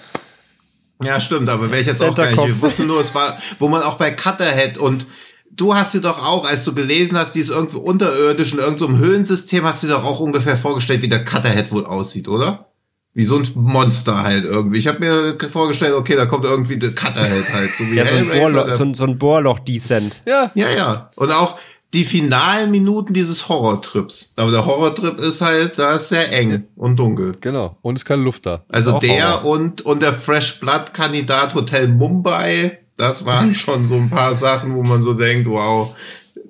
Ja, 1.03 1.19
stimmt, 1.19 1.47
aber 1.49 1.69
wäre 1.71 1.81
ich 1.81 1.87
jetzt 1.87 2.01
auch 2.01 2.13
gar 2.13 2.29
nicht. 2.29 2.37
Ich 2.55 2.61
wusste 2.61 2.83
nur, 2.83 2.99
es 3.01 3.13
war, 3.15 3.37
wo 3.59 3.67
man 3.69 3.81
auch 3.83 3.95
bei 3.97 4.11
Cutterhead 4.11 4.77
und 4.77 5.07
du 5.51 5.73
hast 5.75 5.93
dir 5.93 6.01
doch 6.01 6.23
auch, 6.23 6.45
als 6.45 6.63
du 6.63 6.73
gelesen 6.75 7.17
hast, 7.17 7.33
dieses 7.33 7.51
irgendwie 7.51 7.77
unterirdisch 7.77 8.53
in 8.53 8.59
irgendeinem 8.59 8.97
Höhlensystem, 8.99 9.63
hast 9.63 9.83
du 9.83 9.87
dir 9.87 9.93
doch 9.93 10.03
auch 10.03 10.19
ungefähr 10.19 10.57
vorgestellt, 10.57 11.01
wie 11.01 11.09
der 11.09 11.23
Cutterhead 11.23 11.71
wohl 11.71 11.85
aussieht, 11.85 12.27
oder? 12.27 12.71
Wie 13.17 13.25
so 13.25 13.37
ein 13.37 13.47
Monster 13.55 14.21
halt 14.21 14.45
irgendwie. 14.45 14.77
Ich 14.77 14.87
habe 14.87 14.99
mir 14.99 15.35
vorgestellt, 15.49 15.95
okay, 15.95 16.15
da 16.15 16.27
kommt 16.27 16.45
irgendwie 16.45 16.77
der 16.77 16.93
Cutterhead 16.93 17.51
halt, 17.51 17.71
so 17.75 17.83
wie 17.85 17.95
Ja, 17.95 18.05
so 18.05 18.13
ein, 18.13 18.29
Bohrloch, 18.29 18.71
so 18.71 18.83
ein, 18.83 18.93
so 18.93 19.05
ein 19.05 19.17
Bohrloch-Descent. 19.17 20.21
Ja, 20.27 20.51
Ja, 20.53 20.69
ja. 20.69 21.09
Und 21.15 21.31
auch 21.31 21.57
die 21.93 22.05
finalen 22.05 22.69
Minuten 22.69 23.15
dieses 23.15 23.49
Horrortrips. 23.49 24.33
Aber 24.35 24.51
der 24.51 24.67
Horrortrip 24.67 25.19
ist 25.19 25.41
halt, 25.41 25.79
da 25.79 25.95
ist 25.95 26.09
sehr 26.09 26.31
eng 26.31 26.65
und 26.75 26.97
dunkel. 26.97 27.35
genau. 27.41 27.79
Und 27.81 27.95
es 27.95 28.01
ist 28.01 28.05
keine 28.05 28.21
Luft 28.21 28.45
da. 28.45 28.63
Also 28.69 28.99
der 28.99 29.39
Horror. 29.39 29.45
und, 29.49 29.81
und 29.81 30.03
der 30.03 30.13
Fresh 30.13 30.59
Blood 30.59 30.93
Kandidat 30.93 31.55
Hotel 31.55 31.87
Mumbai, 31.87 32.77
das 32.97 33.25
waren 33.25 33.55
schon 33.55 33.87
so 33.87 33.95
ein 33.95 34.11
paar 34.11 34.35
Sachen, 34.35 34.75
wo 34.75 34.83
man 34.83 35.01
so 35.01 35.15
denkt, 35.15 35.49
wow, 35.49 35.95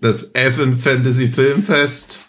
das 0.02 0.32
F 0.34 0.60
in 0.60 0.76
Fantasy 0.76 1.30
Filmfest 1.30 2.20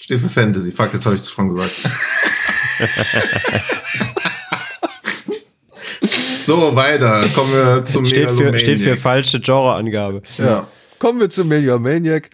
steht 0.00 0.20
für 0.20 0.30
Fantasy. 0.30 0.72
Fuck, 0.72 0.94
jetzt 0.94 1.04
habe 1.04 1.16
ich 1.16 1.20
es 1.20 1.30
schon 1.30 1.54
gesagt. 1.54 1.80
so, 6.44 6.76
weiter. 6.76 7.28
Kommen 7.34 7.52
wir 7.52 7.84
zum 7.86 8.06
Steht 8.06 8.30
für, 8.30 8.56
steht 8.58 8.80
für 8.80 8.96
falsche 8.96 9.40
Genreangabe. 9.40 10.22
Ja. 10.38 10.66
Kommen 10.98 11.20
wir 11.20 11.30
zum 11.30 11.48
Megalomaniac. 11.48 12.30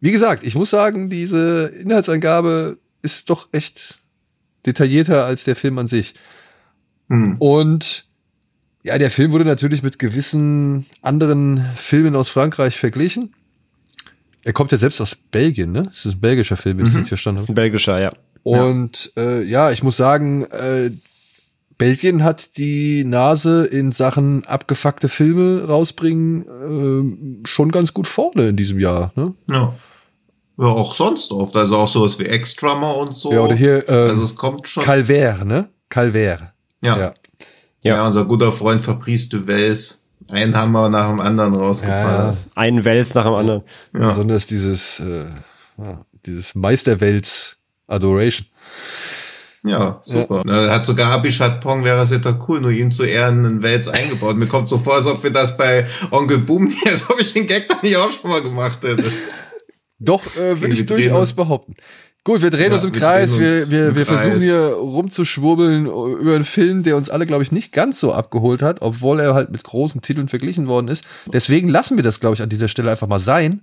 Wie 0.00 0.10
gesagt, 0.10 0.44
ich 0.44 0.54
muss 0.54 0.70
sagen, 0.70 1.10
diese 1.10 1.66
Inhaltsangabe 1.66 2.78
ist 3.02 3.30
doch 3.30 3.48
echt 3.52 3.98
detaillierter 4.66 5.24
als 5.24 5.44
der 5.44 5.56
Film 5.56 5.78
an 5.78 5.88
sich. 5.88 6.14
Hm. 7.08 7.36
Und 7.38 8.04
ja, 8.82 8.98
der 8.98 9.10
Film 9.10 9.32
wurde 9.32 9.44
natürlich 9.44 9.82
mit 9.82 9.98
gewissen 9.98 10.86
anderen 11.00 11.64
Filmen 11.76 12.16
aus 12.16 12.28
Frankreich 12.28 12.78
verglichen. 12.78 13.34
Er 14.42 14.52
kommt 14.52 14.72
ja 14.72 14.78
selbst 14.78 15.00
aus 15.00 15.14
Belgien, 15.14 15.72
ne? 15.72 15.84
Das 15.84 16.04
ist 16.04 16.16
ein 16.16 16.20
belgischer 16.20 16.58
Film, 16.58 16.78
wenn 16.78 16.84
ich 16.84 16.90
es 16.90 16.96
richtig 16.96 17.08
verstanden 17.08 17.36
Das 17.36 17.44
ist 17.44 17.48
habe. 17.48 17.52
ein 17.52 17.62
belgischer, 17.62 17.98
ja. 17.98 18.12
Und 18.44 19.12
äh, 19.16 19.42
ja, 19.42 19.70
ich 19.70 19.82
muss 19.82 19.96
sagen, 19.96 20.44
äh, 20.44 20.90
Belgien 21.78 22.22
hat 22.22 22.56
die 22.56 23.04
Nase 23.04 23.64
in 23.66 23.90
Sachen 23.90 24.46
abgefuckte 24.46 25.08
Filme 25.08 25.64
rausbringen 25.66 27.42
äh, 27.42 27.48
schon 27.48 27.72
ganz 27.72 27.92
gut 27.94 28.06
vorne 28.06 28.48
in 28.48 28.56
diesem 28.56 28.78
Jahr. 28.78 29.12
Ne? 29.16 29.34
ja. 29.50 29.74
Ja, 30.56 30.66
auch 30.66 30.94
sonst 30.94 31.32
oft. 31.32 31.56
Also 31.56 31.76
auch 31.78 31.88
sowas 31.88 32.16
wie 32.20 32.26
Extremmer 32.26 32.96
und 32.96 33.16
so. 33.16 33.32
Ja, 33.32 33.40
oder 33.40 33.56
hier 33.56 33.88
äh, 33.88 34.10
Also 34.10 34.22
es 34.22 34.36
kommt 34.36 34.68
schon. 34.68 34.84
Calvaire, 34.84 35.44
ne? 35.44 35.68
Calvaire. 35.88 36.50
ja. 36.80 36.96
Ja. 36.96 37.02
ja. 37.02 37.14
Ja. 37.82 38.06
unser 38.06 38.24
guter 38.24 38.52
Freund 38.52 38.80
Fabrice 38.80 39.28
Duvels. 39.28 40.04
Ein 40.28 40.56
Hammer 40.56 40.88
nach 40.88 41.08
dem 41.08 41.20
anderen 41.20 41.54
rausgeballert. 41.54 42.36
Ja, 42.36 42.50
Einen 42.54 42.84
Wels 42.84 43.14
nach 43.14 43.24
dem 43.24 43.34
anderen. 43.34 43.62
Ja. 43.92 44.06
Besonders 44.08 44.46
dieses, 44.46 45.00
äh, 45.00 45.26
ja, 45.76 46.06
dieses 46.24 46.54
Meisterwelts 46.54 47.56
Adoration. 47.86 48.46
Ja, 49.66 50.00
super. 50.02 50.42
Na, 50.44 50.68
hat 50.70 50.84
sogar 50.84 51.10
Abishat 51.12 51.62
Pong, 51.62 51.84
wäre 51.84 52.02
es 52.02 52.10
ja 52.10 52.18
doch 52.18 52.48
cool, 52.48 52.60
nur 52.60 52.70
ihm 52.70 52.92
zu 52.92 53.04
Ehren 53.04 53.46
einen 53.46 53.62
Wels 53.62 53.88
eingebaut. 53.88 54.36
Mir 54.36 54.46
kommt 54.46 54.68
so 54.68 54.76
vor, 54.78 54.96
als 54.96 55.06
ob 55.06 55.22
wir 55.22 55.30
das 55.30 55.56
bei 55.56 55.86
Onkel 56.10 56.38
Boom 56.38 56.68
hier, 56.68 56.92
als 56.92 57.08
ob 57.08 57.18
ich 57.18 57.32
den 57.32 57.46
Gag 57.46 57.66
da 57.68 57.76
nicht 57.82 57.96
auch 57.96 58.10
schon 58.10 58.30
mal 58.30 58.42
gemacht 58.42 58.82
hätte. 58.82 59.04
Doch, 59.98 60.22
äh, 60.36 60.60
würde 60.60 60.74
ich 60.74 60.84
durchaus 60.84 61.30
uns- 61.30 61.36
behaupten. 61.36 61.74
Gut, 62.24 62.40
wir 62.42 62.50
drehen 62.50 62.68
Ja, 62.68 62.74
uns 62.74 62.84
im 62.84 62.92
wir 62.94 63.00
Kreis, 63.00 63.38
wir, 63.38 63.68
wir, 63.70 63.94
wir 63.96 64.06
versuchen 64.06 64.32
Kreis. 64.32 64.44
hier 64.44 64.60
rumzuschwurbeln 64.78 65.84
über 65.86 66.34
einen 66.34 66.44
Film, 66.44 66.82
der 66.82 66.96
uns 66.96 67.10
alle, 67.10 67.26
glaube 67.26 67.42
ich, 67.42 67.52
nicht 67.52 67.70
ganz 67.72 68.00
so 68.00 68.14
abgeholt 68.14 68.62
hat, 68.62 68.80
obwohl 68.80 69.20
er 69.20 69.34
halt 69.34 69.50
mit 69.52 69.62
großen 69.62 70.00
Titeln 70.00 70.28
verglichen 70.28 70.66
worden 70.66 70.88
ist. 70.88 71.04
Deswegen 71.32 71.68
lassen 71.68 71.96
wir 71.96 72.02
das, 72.02 72.20
glaube 72.20 72.34
ich, 72.34 72.40
an 72.42 72.48
dieser 72.48 72.68
Stelle 72.68 72.90
einfach 72.90 73.08
mal 73.08 73.18
sein 73.18 73.62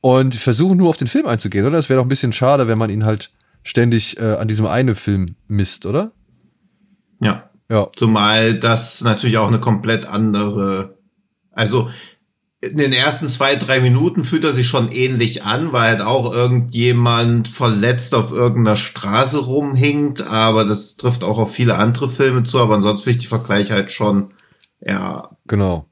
und 0.00 0.34
versuchen 0.34 0.78
nur 0.78 0.88
auf 0.88 0.96
den 0.96 1.06
Film 1.06 1.26
einzugehen, 1.26 1.66
oder? 1.66 1.76
Das 1.76 1.90
wäre 1.90 1.98
doch 1.98 2.06
ein 2.06 2.08
bisschen 2.08 2.32
schade, 2.32 2.66
wenn 2.66 2.78
man 2.78 2.88
ihn 2.88 3.04
halt 3.04 3.30
ständig 3.62 4.18
äh, 4.18 4.34
an 4.34 4.48
diesem 4.48 4.66
einen 4.66 4.94
Film 4.94 5.36
misst, 5.48 5.86
oder? 5.86 6.12
Ja. 7.20 7.50
Ja. 7.70 7.88
Zumal 7.96 8.54
das 8.54 9.02
natürlich 9.02 9.38
auch 9.38 9.48
eine 9.48 9.60
komplett 9.60 10.04
andere, 10.04 10.98
also 11.52 11.90
in 12.60 12.76
den 12.76 12.92
ersten 12.92 13.26
zwei, 13.28 13.56
drei 13.56 13.80
Minuten 13.80 14.24
fühlt 14.24 14.44
er 14.44 14.52
sich 14.52 14.68
schon 14.68 14.92
ähnlich 14.92 15.44
an, 15.44 15.72
weil 15.72 15.98
halt 15.98 16.00
auch 16.00 16.32
irgendjemand 16.32 17.48
verletzt 17.48 18.14
auf 18.14 18.30
irgendeiner 18.30 18.76
Straße 18.76 19.38
rumhinkt, 19.46 20.22
aber 20.22 20.64
das 20.64 20.96
trifft 20.96 21.24
auch 21.24 21.38
auf 21.38 21.52
viele 21.52 21.76
andere 21.76 22.08
Filme 22.08 22.44
zu, 22.44 22.60
aber 22.60 22.74
ansonsten 22.74 23.04
finde 23.04 23.16
ich 23.16 23.22
die 23.22 23.28
Vergleiche 23.28 23.72
halt 23.74 23.90
schon, 23.90 24.34
ja, 24.80 25.28
Genau. 25.46 25.86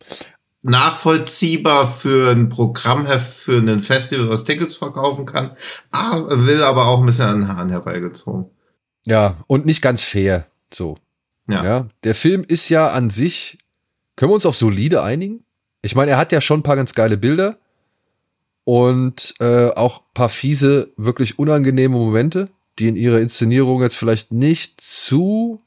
Nachvollziehbar 0.62 1.90
für 1.90 2.30
ein 2.30 2.48
Programmheft, 2.48 3.34
für 3.34 3.58
ein 3.58 3.80
Festival, 3.80 4.28
was 4.28 4.44
Tickets 4.44 4.74
verkaufen 4.74 5.26
kann, 5.26 5.56
aber 5.90 6.46
will 6.46 6.62
aber 6.62 6.86
auch 6.86 7.00
ein 7.00 7.06
bisschen 7.06 7.26
an 7.26 7.40
den 7.40 7.48
Haaren 7.48 7.70
herbeigezogen. 7.70 8.46
Ja, 9.06 9.36
und 9.46 9.64
nicht 9.64 9.80
ganz 9.80 10.04
fair. 10.04 10.46
So. 10.72 10.98
Ja. 11.48 11.64
Ja, 11.64 11.88
der 12.04 12.14
Film 12.14 12.44
ist 12.46 12.68
ja 12.68 12.90
an 12.90 13.10
sich, 13.10 13.58
können 14.16 14.30
wir 14.30 14.34
uns 14.34 14.46
auf 14.46 14.56
solide 14.56 15.02
einigen? 15.02 15.44
Ich 15.82 15.94
meine, 15.94 16.12
er 16.12 16.18
hat 16.18 16.32
ja 16.32 16.40
schon 16.40 16.60
ein 16.60 16.64
paar 16.64 16.76
ganz 16.76 16.94
geile 16.94 17.16
Bilder 17.16 17.56
und 18.64 19.34
äh, 19.40 19.70
auch 19.70 20.00
ein 20.00 20.14
paar 20.14 20.28
fiese, 20.28 20.92
wirklich 20.96 21.38
unangenehme 21.38 21.96
Momente, 21.96 22.50
die 22.78 22.88
in 22.88 22.96
ihrer 22.96 23.20
Inszenierung 23.20 23.82
jetzt 23.82 23.96
vielleicht 23.96 24.32
nicht 24.32 24.80
zu 24.80 25.62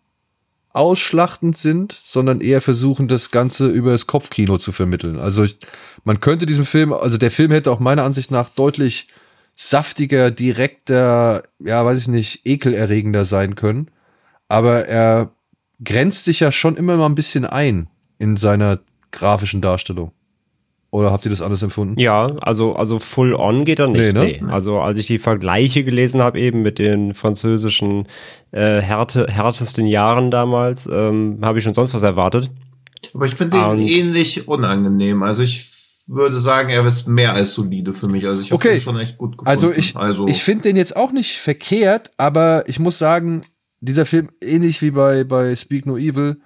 ausschlachtend 0.74 1.56
sind, 1.56 2.00
sondern 2.02 2.42
eher 2.42 2.60
versuchen, 2.60 3.08
das 3.08 3.30
Ganze 3.30 3.68
über 3.68 3.92
das 3.92 4.08
Kopfkino 4.08 4.58
zu 4.58 4.72
vermitteln. 4.72 5.20
Also 5.20 5.44
ich, 5.44 5.58
man 6.04 6.20
könnte 6.20 6.48
diesem 6.48 6.66
Film, 6.66 6.92
also 6.92 7.18
der 7.18 7.32
Film 7.32 7.52
hätte 7.52 7.72
auch 7.72 7.80
meiner 7.80 8.04
Ansicht 8.04 8.32
nach 8.32 8.50
deutlich 8.50 9.08
saftiger, 9.56 10.32
direkter, 10.32 11.44
ja, 11.60 11.86
weiß 11.86 12.00
ich 12.00 12.08
nicht, 12.08 12.46
ekelerregender 12.46 13.24
sein 13.24 13.54
können. 13.54 13.92
Aber 14.48 14.88
er 14.88 15.32
grenzt 15.84 16.26
sich 16.26 16.40
ja 16.40 16.52
schon 16.52 16.76
immer 16.76 16.98
mal 16.98 17.06
ein 17.06 17.16
bisschen 17.16 17.46
ein 17.46 17.88
in 18.18 18.36
seiner 18.36 18.80
grafischen 19.12 19.62
Darstellung. 19.62 20.12
Oder 20.94 21.12
habt 21.12 21.26
ihr 21.26 21.32
das 21.32 21.42
anders 21.42 21.64
empfunden? 21.64 22.00
Ja, 22.00 22.28
also, 22.42 22.76
also 22.76 23.00
full 23.00 23.34
on 23.34 23.66
geht 23.66 23.80
er 23.80 23.88
nicht. 23.88 24.14
Nee, 24.14 24.34
Nee, 24.34 24.40
ne? 24.46 24.54
Also 24.54 24.80
als 24.80 25.00
ich 25.00 25.08
die 25.08 25.18
Vergleiche 25.18 25.84
gelesen 25.84 26.22
habe, 26.22 26.40
eben 26.40 26.62
mit 26.62 26.78
den 26.78 27.16
französischen 27.16 28.08
äh, 28.52 28.80
Härte, 28.80 29.26
härtesten 29.28 29.88
Jahren 29.88 30.30
damals, 30.30 30.86
ähm, 30.86 31.40
habe 31.42 31.58
ich 31.58 31.64
schon 31.64 31.74
sonst 31.74 31.96
was 31.96 32.04
erwartet. 32.04 32.52
Aber 33.16 33.26
ich 33.26 33.34
finde 33.34 33.58
ihn 33.58 33.80
ähnlich 33.80 34.48
unangenehm. 34.48 35.24
Also 35.24 35.42
ich 35.42 35.68
würde 36.06 36.38
sagen, 36.38 36.70
er 36.70 36.86
ist 36.86 37.08
mehr 37.08 37.34
als 37.34 37.56
solide 37.56 37.96
für 37.96 38.08
mich. 38.08 38.28
Also 38.28 38.44
ich 38.44 38.52
habe 38.52 38.56
Okay. 38.56 38.76
ihn 38.76 38.82
schon 38.82 39.00
echt 39.00 39.18
gut 39.18 39.32
gefunden. 39.32 39.50
Also 39.50 39.72
ich, 39.72 39.96
also, 39.96 40.28
ich 40.28 40.44
finde 40.44 40.62
den 40.64 40.76
jetzt 40.76 40.96
auch 40.96 41.12
nicht 41.12 41.38
verkehrt, 41.38 42.12
aber 42.18 42.66
ich 42.68 42.78
muss 42.78 43.00
sagen, 43.00 43.42
dieser 43.80 44.06
Film, 44.06 44.30
ähnlich 44.42 44.84
wie 44.84 44.92
bei, 44.92 45.24
bei 45.24 45.56
Speak 45.56 45.88
No 45.88 45.98
Evil, 45.98 46.38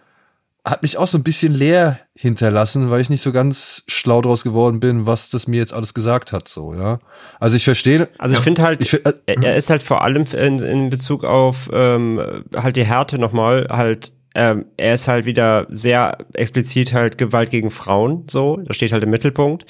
hat 0.70 0.84
mich 0.84 0.98
auch 0.98 1.08
so 1.08 1.18
ein 1.18 1.24
bisschen 1.24 1.54
leer 1.54 2.00
hinterlassen, 2.16 2.90
weil 2.90 3.02
ich 3.02 3.10
nicht 3.10 3.22
so 3.22 3.32
ganz 3.32 3.84
schlau 3.88 4.22
draus 4.22 4.44
geworden 4.44 4.80
bin, 4.80 5.06
was 5.06 5.30
das 5.30 5.48
mir 5.48 5.58
jetzt 5.58 5.74
alles 5.74 5.94
gesagt 5.94 6.32
hat, 6.32 6.48
so, 6.48 6.74
ja. 6.74 7.00
Also 7.40 7.56
ich 7.58 7.64
verstehe, 7.64 8.10
Also 8.18 8.34
Ja. 8.34 8.40
ich 8.40 8.44
finde 8.44 8.62
halt, 8.64 8.82
ich, 8.82 8.90
fi- 8.90 8.98
äh, 9.04 9.14
er, 9.26 9.44
er 9.44 9.56
ist 9.56 9.70
halt 9.70 9.82
vor 9.84 10.02
allem 10.04 10.26
in, 10.34 10.60
in 10.60 10.90
Bezug 10.90 11.24
auf 11.24 11.70
ähm, 11.72 12.22
halt 12.56 12.76
die 12.76 12.86
Härte 12.86 13.18
nochmal 13.18 13.68
halt 13.72 14.12
ähm, 14.36 14.66
er 14.78 14.94
ist 14.94 15.08
halt 15.08 15.26
wieder 15.26 15.66
sehr 15.72 16.18
explizit 16.34 16.94
halt 16.94 17.18
Gewalt 17.18 17.50
gegen 17.50 17.72
Frauen 17.72 18.26
so 18.30 18.58
das 18.66 18.76
steht 18.76 18.92
halt 18.94 19.04
im 19.04 19.10
Mittelpunkt 19.10 19.66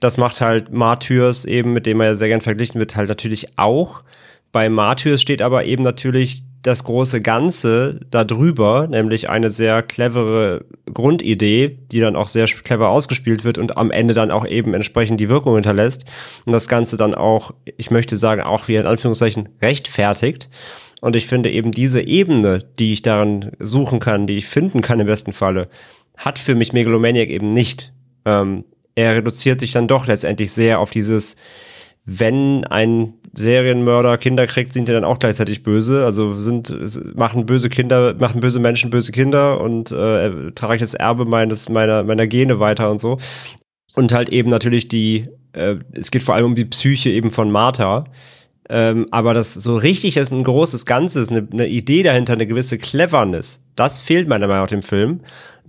das 0.00 0.16
macht 0.16 0.40
halt 0.40 0.72
Martyrs 0.72 1.44
eben 1.44 1.72
mit 1.74 1.84
dem 1.86 2.00
er 2.00 2.06
ja 2.08 2.14
sehr 2.14 2.28
gern 2.28 2.40
verglichen 2.40 2.78
wird 2.78 2.96
halt 2.96 3.08
natürlich 3.10 3.58
auch 3.58 4.02
bei 4.52 4.70
Martyrs 4.70 5.20
steht 5.20 5.42
aber 5.42 5.64
eben 5.66 5.82
natürlich 5.82 6.44
das 6.66 6.82
große 6.82 7.22
Ganze 7.22 8.00
darüber, 8.10 8.88
nämlich 8.88 9.30
eine 9.30 9.50
sehr 9.50 9.82
clevere 9.82 10.64
Grundidee, 10.92 11.78
die 11.92 12.00
dann 12.00 12.16
auch 12.16 12.28
sehr 12.28 12.46
clever 12.46 12.88
ausgespielt 12.88 13.44
wird 13.44 13.56
und 13.56 13.76
am 13.76 13.92
Ende 13.92 14.14
dann 14.14 14.32
auch 14.32 14.44
eben 14.44 14.74
entsprechend 14.74 15.20
die 15.20 15.28
Wirkung 15.28 15.54
hinterlässt 15.54 16.04
und 16.44 16.52
das 16.52 16.66
Ganze 16.66 16.96
dann 16.96 17.14
auch, 17.14 17.54
ich 17.76 17.92
möchte 17.92 18.16
sagen, 18.16 18.40
auch 18.42 18.66
wie 18.66 18.74
in 18.74 18.86
Anführungszeichen 18.86 19.48
rechtfertigt. 19.62 20.48
Und 21.00 21.14
ich 21.14 21.26
finde 21.26 21.50
eben 21.50 21.70
diese 21.70 22.00
Ebene, 22.00 22.64
die 22.80 22.92
ich 22.92 23.02
daran 23.02 23.52
suchen 23.60 24.00
kann, 24.00 24.26
die 24.26 24.38
ich 24.38 24.46
finden 24.46 24.80
kann 24.80 24.98
im 24.98 25.06
besten 25.06 25.32
Falle, 25.32 25.68
hat 26.16 26.38
für 26.38 26.56
mich 26.56 26.72
Megalomaniac 26.72 27.28
eben 27.28 27.50
nicht. 27.50 27.92
Ähm, 28.24 28.64
er 28.96 29.14
reduziert 29.14 29.60
sich 29.60 29.70
dann 29.70 29.86
doch 29.86 30.08
letztendlich 30.08 30.50
sehr 30.50 30.80
auf 30.80 30.90
dieses, 30.90 31.36
wenn 32.06 32.64
ein 32.64 33.14
Serienmörder 33.36 34.18
Kinder 34.18 34.46
kriegt, 34.46 34.72
sind 34.72 34.88
die 34.88 34.92
dann 34.92 35.04
auch 35.04 35.18
gleichzeitig 35.18 35.62
böse. 35.62 36.04
Also 36.04 36.34
sind 36.40 37.16
machen 37.16 37.46
böse 37.46 37.68
Kinder, 37.68 38.14
machen 38.14 38.40
böse 38.40 38.60
Menschen 38.60 38.90
böse 38.90 39.12
Kinder 39.12 39.60
und 39.60 39.90
äh, 39.92 40.52
trage 40.52 40.76
ich 40.76 40.80
das 40.80 40.94
Erbe 40.94 41.24
meines 41.24 41.68
meiner 41.68 42.02
meiner 42.02 42.26
Gene 42.26 42.60
weiter 42.60 42.90
und 42.90 42.98
so. 42.98 43.18
Und 43.94 44.12
halt 44.12 44.28
eben 44.28 44.50
natürlich 44.50 44.88
die, 44.88 45.26
äh, 45.52 45.76
es 45.92 46.10
geht 46.10 46.22
vor 46.22 46.34
allem 46.34 46.46
um 46.46 46.54
die 46.54 46.66
Psyche 46.66 47.10
eben 47.10 47.30
von 47.30 47.50
Martha. 47.50 48.04
Ähm, 48.68 49.06
aber 49.10 49.32
das 49.32 49.54
so 49.54 49.76
richtig 49.76 50.16
ist 50.16 50.32
ein 50.32 50.42
großes 50.42 50.86
Ganzes, 50.86 51.30
eine, 51.30 51.46
eine 51.52 51.68
Idee 51.68 52.02
dahinter, 52.02 52.32
eine 52.32 52.46
gewisse 52.46 52.78
Cleverness. 52.78 53.62
Das 53.76 54.00
fehlt 54.00 54.28
meiner 54.28 54.48
Meinung 54.48 54.64
nach 54.64 54.70
dem 54.70 54.82
Film, 54.82 55.20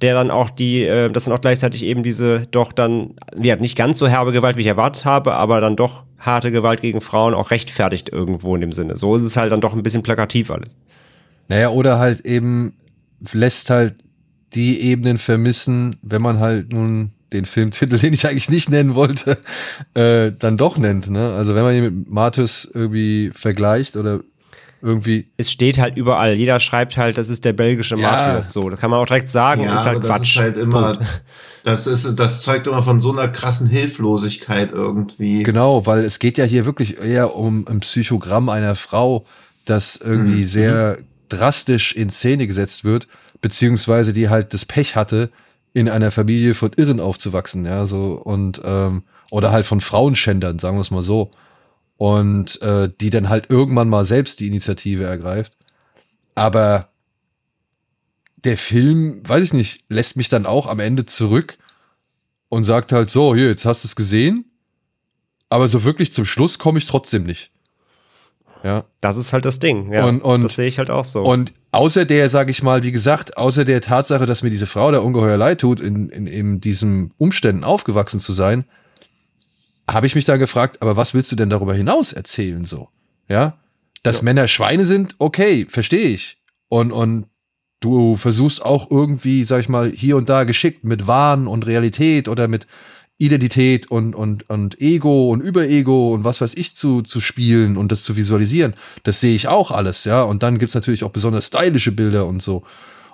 der 0.02 0.14
dann 0.14 0.32
auch 0.32 0.50
die, 0.50 0.84
äh, 0.84 1.10
das 1.10 1.26
dann 1.26 1.34
auch 1.34 1.42
gleichzeitig 1.42 1.84
eben 1.84 2.04
diese 2.04 2.48
doch 2.52 2.72
dann, 2.72 3.16
ja, 3.42 3.56
nicht 3.56 3.76
ganz 3.76 4.00
so 4.00 4.08
herbe 4.08 4.32
Gewalt, 4.32 4.58
wie 4.58 4.62
ich 4.62 4.68
erwartet 4.68 5.06
habe, 5.06 5.34
aber 5.34 5.62
dann 5.62 5.76
doch 5.76 6.04
harte 6.20 6.52
Gewalt 6.52 6.82
gegen 6.82 7.02
Frauen 7.02 7.34
auch 7.34 7.52
rechtfertigt 7.52 8.10
irgendwo 8.10 8.56
in 8.56 8.62
dem 8.62 8.72
Sinne. 8.72 8.96
So 8.96 9.16
ist 9.16 9.24
es 9.24 9.38
halt 9.38 9.52
dann 9.52 9.62
doch 9.62 9.74
ein 9.74 9.84
bisschen 9.84 10.04
plakativ 10.04 10.52
alles. 10.52 10.70
naja, 11.48 11.70
oder 11.70 12.00
halt 12.00 12.22
eben 12.22 12.74
lässt 13.34 13.70
halt 13.70 13.96
die 14.54 14.82
Ebenen 14.82 15.18
vermissen, 15.18 15.96
wenn 16.02 16.22
man 16.22 16.40
halt 16.40 16.72
nun 16.72 17.12
den 17.34 17.46
Filmtitel, 17.46 17.98
den 18.00 18.14
ich 18.14 18.28
eigentlich 18.28 18.50
nicht 18.50 18.70
nennen 18.70 18.96
wollte, 18.96 19.38
äh, 19.94 20.32
dann 20.38 20.58
doch 20.58 20.78
nennt. 20.78 21.10
Ne? 21.10 21.34
Also 21.34 21.56
wenn 21.56 21.64
man 21.64 21.76
ihn 21.76 21.84
mit 21.84 22.10
Martus 22.10 22.70
irgendwie 22.72 23.32
vergleicht 23.34 23.98
oder 23.98 24.22
irgendwie 24.82 25.28
Es 25.38 25.52
steht 25.52 25.78
halt 25.78 25.98
überall. 25.98 26.34
Jeder 26.34 26.60
schreibt 26.60 26.98
halt, 26.98 27.18
das 27.18 27.30
ist 27.30 27.46
der 27.46 27.54
belgische 27.54 27.96
Ja. 27.96 28.12
Martyrs. 28.12 28.54
So, 28.54 28.70
da 28.70 28.76
kann 28.76 28.90
man 28.92 29.00
auch 29.00 29.06
direkt 29.06 29.30
sagen, 29.30 29.64
ja, 29.64 29.76
ist 29.76 29.86
halt 29.86 29.98
aber 29.98 30.08
das 30.08 30.18
Quatsch. 30.18 30.36
ist 30.36 30.42
halt 30.42 30.58
immer, 30.58 31.00
das 31.64 31.88
ist, 31.88 32.16
das 32.20 32.42
zeugt 32.42 32.68
immer 32.68 32.84
von 32.84 33.00
so 33.00 33.12
einer 33.12 33.28
krassen 33.28 33.68
Hilflosigkeit 33.70 34.72
irgendwie. 34.72 35.44
Genau, 35.44 35.86
weil 35.86 36.00
es 36.06 36.20
geht 36.20 36.38
ja 36.38 36.46
hier 36.46 36.66
wirklich 36.66 37.00
eher 37.02 37.36
um 37.36 37.68
ein 37.68 37.80
Psychogramm 37.82 38.50
einer 38.50 38.76
Frau, 38.76 39.26
das 39.66 39.98
irgendwie 39.98 40.42
Mhm. 40.42 40.46
sehr 40.46 40.98
drastisch 41.30 41.94
in 41.94 42.10
Szene 42.10 42.48
gesetzt 42.48 42.84
wird, 42.86 43.08
beziehungsweise 43.42 44.14
die 44.14 44.30
halt 44.30 44.54
das 44.54 44.66
Pech 44.66 44.96
hatte, 44.96 45.30
in 45.74 45.90
einer 45.90 46.10
Familie 46.12 46.56
von 46.56 46.72
Irren 46.76 47.00
aufzuwachsen, 47.00 47.66
ja, 47.66 47.86
so 47.86 48.14
und 48.24 48.62
ähm, 48.64 49.04
oder 49.30 49.52
halt 49.52 49.66
von 49.66 49.82
Frauenschändern, 49.82 50.58
sagen 50.60 50.78
wir 50.78 50.82
es 50.82 50.90
mal 50.92 51.04
so. 51.04 51.32
Und 51.98 52.62
äh, 52.62 52.90
die 53.02 53.10
dann 53.10 53.28
halt 53.30 53.50
irgendwann 53.50 53.90
mal 53.90 54.06
selbst 54.06 54.40
die 54.40 54.48
Initiative 54.48 55.04
ergreift. 55.04 55.54
Aber 56.36 56.90
der 58.38 58.58
Film, 58.58 59.22
weiß 59.28 59.44
ich 59.44 59.54
nicht, 59.54 59.86
lässt 59.90 60.16
mich 60.16 60.30
dann 60.30 60.46
auch 60.46 60.68
am 60.68 60.80
Ende 60.80 61.06
zurück 61.06 61.58
und 62.50 62.64
sagt 62.64 62.92
halt 62.92 63.10
so, 63.10 63.34
hier, 63.36 63.48
jetzt 63.50 63.66
hast 63.66 63.84
du 63.84 63.88
es 63.88 63.96
gesehen, 63.96 64.46
aber 65.50 65.68
so 65.68 65.84
wirklich 65.84 66.14
zum 66.14 66.24
Schluss 66.26 66.60
komme 66.60 66.78
ich 66.78 66.86
trotzdem 66.86 67.24
nicht. 67.24 67.52
Ja. 68.64 68.86
Das 69.02 69.18
ist 69.18 69.34
halt 69.34 69.46
das 69.46 69.60
Ding. 69.60 69.92
Ja, 69.92 70.06
Und- 70.06 70.22
und- 70.22 70.44
das 70.44 70.56
sehe 70.56 70.68
ich 70.68 70.78
halt 70.78 70.90
auch 70.92 71.06
so. 71.06 71.24
Und 71.24 71.54
außer 71.72 72.06
der, 72.06 72.30
sag 72.30 72.50
ich 72.50 72.62
mal, 72.64 72.84
wie 72.84 72.92
gesagt, 72.92 73.38
außer 73.38 73.66
der 73.66 73.82
Tatsache, 73.82 74.26
dass 74.26 74.44
mir 74.44 74.50
diese 74.50 74.68
Frau 74.68 74.92
da 74.92 75.00
ungeheuer 75.00 75.38
leid 75.38 75.62
tut, 75.62 75.80
in, 75.80 76.10
in, 76.10 76.28
in 76.28 76.60
diesen 76.62 77.14
Umständen 77.18 77.64
aufgewachsen 77.64 78.20
zu 78.20 78.34
sein, 78.34 78.66
habe 79.90 80.08
ich 80.08 80.16
mich 80.16 80.26
da 80.26 80.38
gefragt, 80.38 80.82
aber 80.82 80.98
was 80.98 81.14
willst 81.14 81.32
du 81.32 81.36
denn 81.36 81.50
darüber 81.50 81.74
hinaus 81.74 82.14
erzählen 82.14 82.66
so? 82.66 82.90
Ja? 83.30 83.58
Dass 84.04 84.18
Ja. 84.18 84.24
Männer 84.24 84.48
Schweine 84.48 84.86
sind, 84.86 85.16
okay, 85.20 85.66
verstehe 85.70 86.10
ich. 86.10 86.38
Und, 86.70 86.92
und 86.92 87.28
du 87.80 88.18
versuchst 88.18 88.64
auch 88.64 88.92
irgendwie, 88.92 89.44
sag 89.44 89.62
ich 89.62 89.70
mal, 89.70 89.90
hier 89.90 90.18
und 90.18 90.30
da 90.30 90.44
geschickt 90.44 90.84
mit 90.84 91.08
Wahn 91.08 91.48
und 91.48 91.66
Realität 91.66 92.28
oder 92.28 92.48
mit 92.48 92.68
Identität 93.20 93.90
und, 93.90 94.14
und, 94.14 94.48
und 94.50 94.80
Ego 94.80 95.32
und 95.32 95.42
Überego 95.42 96.14
und 96.14 96.24
was 96.24 96.40
weiß 96.40 96.54
ich 96.54 96.76
zu, 96.76 97.02
zu 97.02 97.20
spielen 97.20 97.76
und 97.76 97.92
das 97.92 98.04
zu 98.04 98.16
visualisieren. 98.16 98.76
Das 99.04 99.22
sehe 99.22 99.34
ich 99.34 99.48
auch 99.48 99.72
alles, 99.72 100.04
ja. 100.04 100.22
Und 100.22 100.44
dann 100.44 100.60
gibt's 100.60 100.76
natürlich 100.76 101.04
auch 101.04 101.12
besonders 101.12 101.48
stylische 101.48 101.92
Bilder 101.92 102.28
und 102.28 102.44
so. 102.44 102.64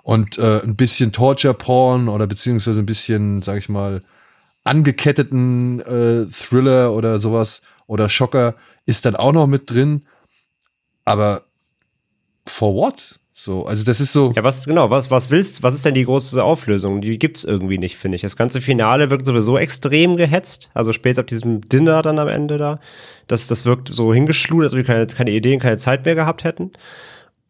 Und 0.02 0.38
äh, 0.38 0.62
ein 0.62 0.76
bisschen 0.76 1.14
Torture-Porn 1.14 2.10
oder 2.10 2.28
beziehungsweise 2.28 2.80
ein 2.80 2.86
bisschen, 2.86 3.42
sag 3.42 3.60
ich 3.60 3.70
mal, 3.70 4.02
angeketteten 4.64 5.82
äh, 5.82 6.26
Thriller 6.32 6.94
oder 6.94 7.20
sowas 7.20 7.62
oder 7.88 8.10
Schocker 8.10 8.56
ist 8.86 9.06
dann 9.06 9.16
auch 9.16 9.34
noch 9.34 9.48
mit 9.48 9.70
drin. 9.70 10.06
Aber 11.06 11.44
for 12.46 12.74
what? 12.76 13.20
So, 13.36 13.66
also 13.66 13.84
das 13.84 14.00
ist 14.00 14.14
so. 14.14 14.32
Ja, 14.36 14.44
was 14.44 14.66
genau, 14.66 14.92
was, 14.92 15.10
was 15.10 15.32
willst, 15.32 15.64
was 15.64 15.74
ist 15.74 15.84
denn 15.84 15.96
die 15.96 16.06
große 16.06 16.42
Auflösung? 16.44 17.02
Die 17.02 17.18
gibt's 17.18 17.44
irgendwie 17.44 17.80
nicht, 17.80 17.98
finde 17.98 18.16
ich. 18.16 18.22
Das 18.22 18.38
ganze 18.38 18.62
Finale 18.62 19.10
wirkt 19.10 19.26
sowieso 19.26 19.58
extrem 19.58 20.18
gehetzt, 20.18 20.70
also 20.76 20.94
später 20.94 21.22
auf 21.22 21.26
diesem 21.26 21.62
Dinner 21.62 22.04
dann 22.04 22.20
am 22.20 22.28
Ende 22.28 22.60
da. 22.60 22.80
Das, 23.26 23.48
das 23.48 23.66
wirkt 23.66 23.90
so 23.90 24.14
hingeschludert, 24.14 24.66
als 24.66 24.74
ob 24.74 24.78
wir 24.78 24.84
keine, 24.86 25.08
keine 25.08 25.32
Ideen, 25.32 25.60
keine 25.60 25.78
Zeit 25.78 26.06
mehr 26.06 26.14
gehabt 26.14 26.44
hätten. 26.44 26.74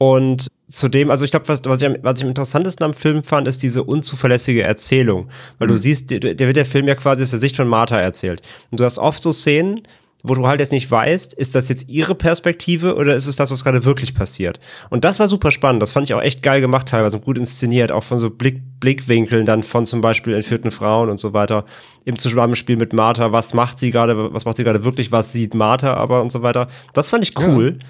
Und 0.03 0.49
zudem, 0.67 1.09
also 1.09 1.23
ich 1.23 1.31
glaube, 1.31 1.47
was, 1.47 1.61
was, 1.63 1.81
ich, 1.81 1.89
was 2.01 2.17
ich 2.17 2.23
am 2.23 2.27
interessantesten 2.27 2.83
am 2.83 2.93
Film 2.93 3.23
fand, 3.23 3.47
ist 3.47 3.63
diese 3.63 3.85
unzuverlässige 3.85 4.61
Erzählung. 4.61 5.29
Weil 5.59 5.67
mhm. 5.67 5.71
du 5.71 5.77
siehst, 5.77 6.11
der, 6.11 6.19
der 6.19 6.45
wird 6.45 6.57
der 6.57 6.65
Film 6.65 6.89
ja 6.89 6.95
quasi 6.95 7.23
aus 7.23 7.29
der 7.29 7.39
Sicht 7.39 7.55
von 7.55 7.69
Martha 7.69 7.97
erzählt. 7.97 8.41
Und 8.69 8.81
du 8.81 8.83
hast 8.83 8.97
oft 8.97 9.23
so 9.23 9.31
Szenen, 9.31 9.83
wo 10.21 10.35
du 10.35 10.45
halt 10.45 10.59
jetzt 10.59 10.73
nicht 10.73 10.91
weißt, 10.91 11.33
ist 11.33 11.55
das 11.55 11.69
jetzt 11.69 11.87
ihre 11.87 12.15
Perspektive 12.15 12.95
oder 12.95 13.15
ist 13.15 13.27
es 13.27 13.37
das, 13.37 13.49
was 13.49 13.63
gerade 13.63 13.85
wirklich 13.85 14.13
passiert? 14.13 14.59
Und 14.89 15.05
das 15.05 15.21
war 15.21 15.29
super 15.29 15.51
spannend. 15.51 15.81
Das 15.81 15.91
fand 15.91 16.09
ich 16.09 16.13
auch 16.13 16.21
echt 16.21 16.43
geil 16.43 16.59
gemacht 16.59 16.89
teilweise 16.89 17.15
und 17.15 17.23
gut 17.23 17.37
inszeniert, 17.37 17.93
auch 17.93 18.03
von 18.03 18.19
so 18.19 18.29
Blick, 18.29 18.61
Blickwinkeln 18.81 19.45
dann 19.45 19.63
von 19.63 19.85
zum 19.85 20.01
Beispiel 20.01 20.33
entführten 20.33 20.71
Frauen 20.71 21.09
und 21.09 21.17
so 21.17 21.31
weiter. 21.31 21.63
Im 22.03 22.19
Zusammenspiel 22.19 22.75
mit 22.75 22.91
Martha, 22.91 23.31
was 23.31 23.53
macht 23.53 23.79
sie 23.79 23.91
gerade, 23.91 24.33
was 24.33 24.43
macht 24.43 24.57
sie 24.57 24.65
gerade 24.65 24.83
wirklich, 24.83 25.13
was 25.13 25.31
sieht 25.31 25.53
Martha 25.53 25.93
aber 25.93 26.21
und 26.21 26.33
so 26.33 26.41
weiter. 26.41 26.67
Das 26.91 27.09
fand 27.09 27.23
ich 27.23 27.39
cool. 27.39 27.77
Ja. 27.79 27.87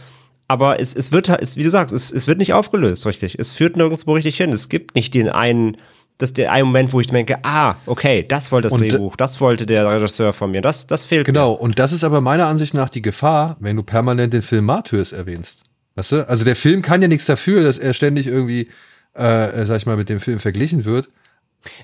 Aber 0.47 0.79
es, 0.79 0.95
es 0.95 1.11
wird, 1.11 1.29
es, 1.29 1.57
wie 1.57 1.63
du 1.63 1.69
sagst, 1.69 1.93
es, 1.93 2.11
es 2.11 2.27
wird 2.27 2.37
nicht 2.37 2.53
aufgelöst, 2.53 3.05
richtig. 3.05 3.37
Es 3.39 3.51
führt 3.51 3.77
nirgendwo 3.77 4.13
richtig 4.13 4.37
hin. 4.37 4.51
Es 4.51 4.69
gibt 4.69 4.95
nicht 4.95 5.13
den 5.13 5.29
einen 5.29 5.77
das 6.17 6.29
ist 6.29 6.37
der 6.37 6.51
ein 6.51 6.65
Moment, 6.65 6.93
wo 6.93 6.99
ich 6.99 7.07
denke, 7.07 7.39
ah, 7.43 7.75
okay, 7.85 8.23
das 8.27 8.51
wollte 8.51 8.67
das 8.67 8.73
und 8.73 8.81
Drehbuch, 8.81 9.15
das 9.15 9.41
wollte 9.41 9.65
der 9.65 9.87
Regisseur 9.89 10.33
von 10.33 10.51
mir, 10.51 10.61
das, 10.61 10.87
das 10.87 11.03
fehlt 11.03 11.25
Genau, 11.25 11.51
mir. 11.51 11.61
und 11.61 11.79
das 11.79 11.91
ist 11.91 12.03
aber 12.03 12.21
meiner 12.21 12.47
Ansicht 12.47 12.73
nach 12.73 12.89
die 12.89 13.01
Gefahr, 13.01 13.57
wenn 13.59 13.75
du 13.75 13.83
permanent 13.83 14.33
den 14.33 14.41
Film 14.41 14.65
Martyrs 14.65 15.11
erwähnst. 15.11 15.63
Weißt 15.95 16.11
du? 16.11 16.29
Also 16.29 16.45
der 16.45 16.55
Film 16.55 16.81
kann 16.81 17.01
ja 17.01 17.07
nichts 17.07 17.25
dafür, 17.25 17.63
dass 17.63 17.77
er 17.77 17.93
ständig 17.93 18.27
irgendwie, 18.27 18.69
äh, 19.15 19.65
sag 19.65 19.77
ich 19.77 19.85
mal, 19.85 19.97
mit 19.97 20.09
dem 20.09 20.19
Film 20.19 20.39
verglichen 20.39 20.85
wird. 20.85 21.09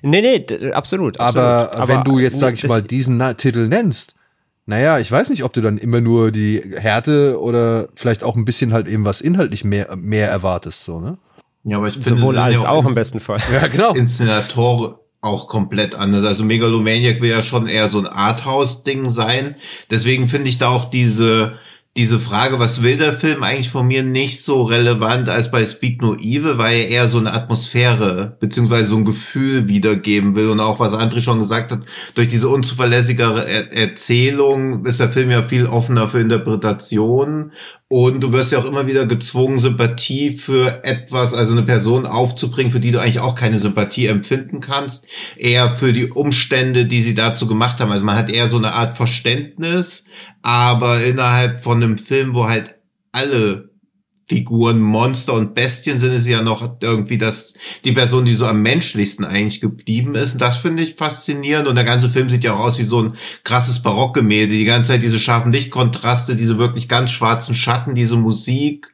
Nee, 0.02 0.22
nee, 0.22 0.72
absolut. 0.72 1.20
absolut. 1.20 1.20
Aber, 1.20 1.74
aber 1.74 1.88
wenn 1.88 2.04
du 2.04 2.20
jetzt, 2.20 2.40
sag 2.40 2.54
ich 2.54 2.68
mal, 2.68 2.84
diesen 2.84 3.20
Titel 3.38 3.68
nennst, 3.68 4.16
naja, 4.70 5.00
ich 5.00 5.12
weiß 5.12 5.32
nicht, 5.32 5.44
ob 5.44 5.52
du 5.52 5.62
dann 5.62 5.80
immer 5.80 6.00
nur 6.00 6.30
die 6.30 6.62
Härte 6.78 7.42
oder 7.42 7.90
vielleicht 7.96 8.24
auch 8.24 8.36
ein 8.36 8.46
bisschen 8.46 8.72
halt 8.72 8.88
eben 8.88 9.04
was 9.04 9.20
inhaltlich 9.20 9.64
mehr, 9.64 9.96
mehr 9.96 10.30
erwartest, 10.30 10.86
so, 10.86 11.00
ne? 11.00 11.18
Ja, 11.64 11.78
aber 11.78 11.88
ich 11.88 11.96
finde, 11.96 12.10
sowohl 12.10 12.38
als 12.38 12.62
ja 12.62 12.70
auch, 12.70 12.86
auch 12.86 12.88
im 12.88 12.94
besten 12.94 13.20
Fall. 13.20 13.40
Ja, 13.52 13.68
genau. 13.68 13.94
Inszenatoren 13.96 14.94
auch 15.22 15.48
komplett 15.48 15.96
anders. 15.96 16.24
Also 16.24 16.44
Megalomaniac 16.46 17.20
will 17.20 17.32
ja 17.32 17.42
schon 17.42 17.68
eher 17.68 17.90
so 17.90 18.00
ein 18.00 18.06
Arthouse-Ding 18.06 19.10
sein. 19.10 19.56
Deswegen 19.90 20.30
finde 20.30 20.50
ich 20.50 20.60
da 20.60 20.70
auch 20.70 20.86
diese 20.86 21.58
diese 21.98 22.20
Frage, 22.20 22.60
was 22.60 22.84
will 22.84 22.98
der 22.98 23.14
Film 23.14 23.44
eigentlich 23.44 23.72
von 23.72 23.88
mir, 23.88 24.04
nicht 24.04 24.44
so 24.44 24.64
relevant 24.64 25.28
als 25.28 25.52
bei 25.52 25.66
Speak 25.66 26.02
No 26.02 26.16
Evil, 26.16 26.58
weil 26.58 26.78
er 26.78 26.88
eher 26.88 27.08
so 27.08 27.18
eine 27.18 27.34
Atmosphäre 27.34 28.38
beziehungsweise 28.40 28.90
so 28.90 28.98
ein 28.98 29.06
Gefühl 29.06 29.68
wiedergeben 29.68 30.36
will. 30.36 30.50
Und 30.50 30.60
auch 30.60 30.80
was 30.80 30.94
André 30.94 31.22
schon 31.22 31.40
gesagt 31.40 31.72
hat, 31.72 31.82
durch 32.14 32.28
diese 32.28 32.48
unzuverlässigere 32.48 33.48
er 33.48 33.74
Erzählung 33.74 34.86
ist 34.86 35.00
der 35.00 35.10
Film 35.10 35.32
ja 35.32 35.42
viel 35.42 35.66
offener 35.66 36.08
für 36.08 36.20
Interpretationen 36.20 37.52
und 37.92 38.22
du 38.22 38.32
wirst 38.32 38.52
ja 38.52 38.60
auch 38.60 38.66
immer 38.66 38.86
wieder 38.86 39.08
gezwungen, 39.08 39.58
Sympathie 39.58 40.32
für 40.32 40.84
etwas, 40.84 41.34
also 41.34 41.54
eine 41.54 41.64
Person 41.64 42.06
aufzubringen, 42.06 42.72
für 42.72 42.80
die 42.80 42.92
du 42.92 43.02
eigentlich 43.02 43.20
auch 43.20 43.34
keine 43.34 43.58
Sympathie 43.58 44.06
empfinden 44.06 44.62
kannst, 44.62 45.08
eher 45.38 45.72
für 45.72 45.92
die 45.92 46.06
Umstände, 46.06 46.86
die 46.86 47.02
sie 47.02 47.16
dazu 47.16 47.48
gemacht 47.48 47.80
haben. 47.80 47.92
Also 47.92 48.06
man 48.06 48.16
hat 48.16 48.30
eher 48.30 48.48
so 48.48 48.58
eine 48.58 48.74
Art 48.74 48.96
Verständnis, 48.96 50.06
aber 50.44 51.04
innerhalb 51.04 51.64
von 51.64 51.84
einem 51.84 51.98
Film, 51.98 52.36
wo 52.36 52.48
halt 52.48 52.76
alle 53.12 53.69
Figuren 54.30 54.80
Monster 54.80 55.34
und 55.34 55.56
Bestien 55.56 56.00
sind, 56.00 56.14
ist 56.14 56.28
ja 56.28 56.44
noch 56.44 56.78
irgendwie 56.82 57.18
das, 57.18 57.56
die 57.84 57.92
Person, 57.92 58.26
die 58.26 58.36
so 58.36 58.46
am 58.46 58.62
menschlichsten 58.62 59.26
eigentlich 59.26 59.60
geblieben 59.60 60.14
ist. 60.16 60.34
Und 60.34 60.42
das 60.42 60.58
finde 60.58 60.84
ich 60.84 60.96
faszinierend. 60.96 61.68
Und 61.68 61.76
der 61.76 61.84
ganze 61.84 62.10
Film 62.10 62.30
sieht 62.30 62.44
ja 62.44 62.54
auch 62.54 62.60
aus 62.60 62.78
wie 62.78 62.84
so 62.84 63.02
ein 63.02 63.16
krasses 63.44 63.82
Barockgemälde. 63.82 64.54
Die 64.54 64.66
ganze 64.66 64.90
Zeit 64.90 65.04
diese 65.04 65.20
scharfen 65.20 65.52
Lichtkontraste, 65.52 66.36
diese 66.36 66.60
wirklich 66.60 66.88
ganz 66.88 67.12
schwarzen 67.12 67.56
Schatten, 67.56 67.96
diese 67.96 68.18
Musik. 68.18 68.94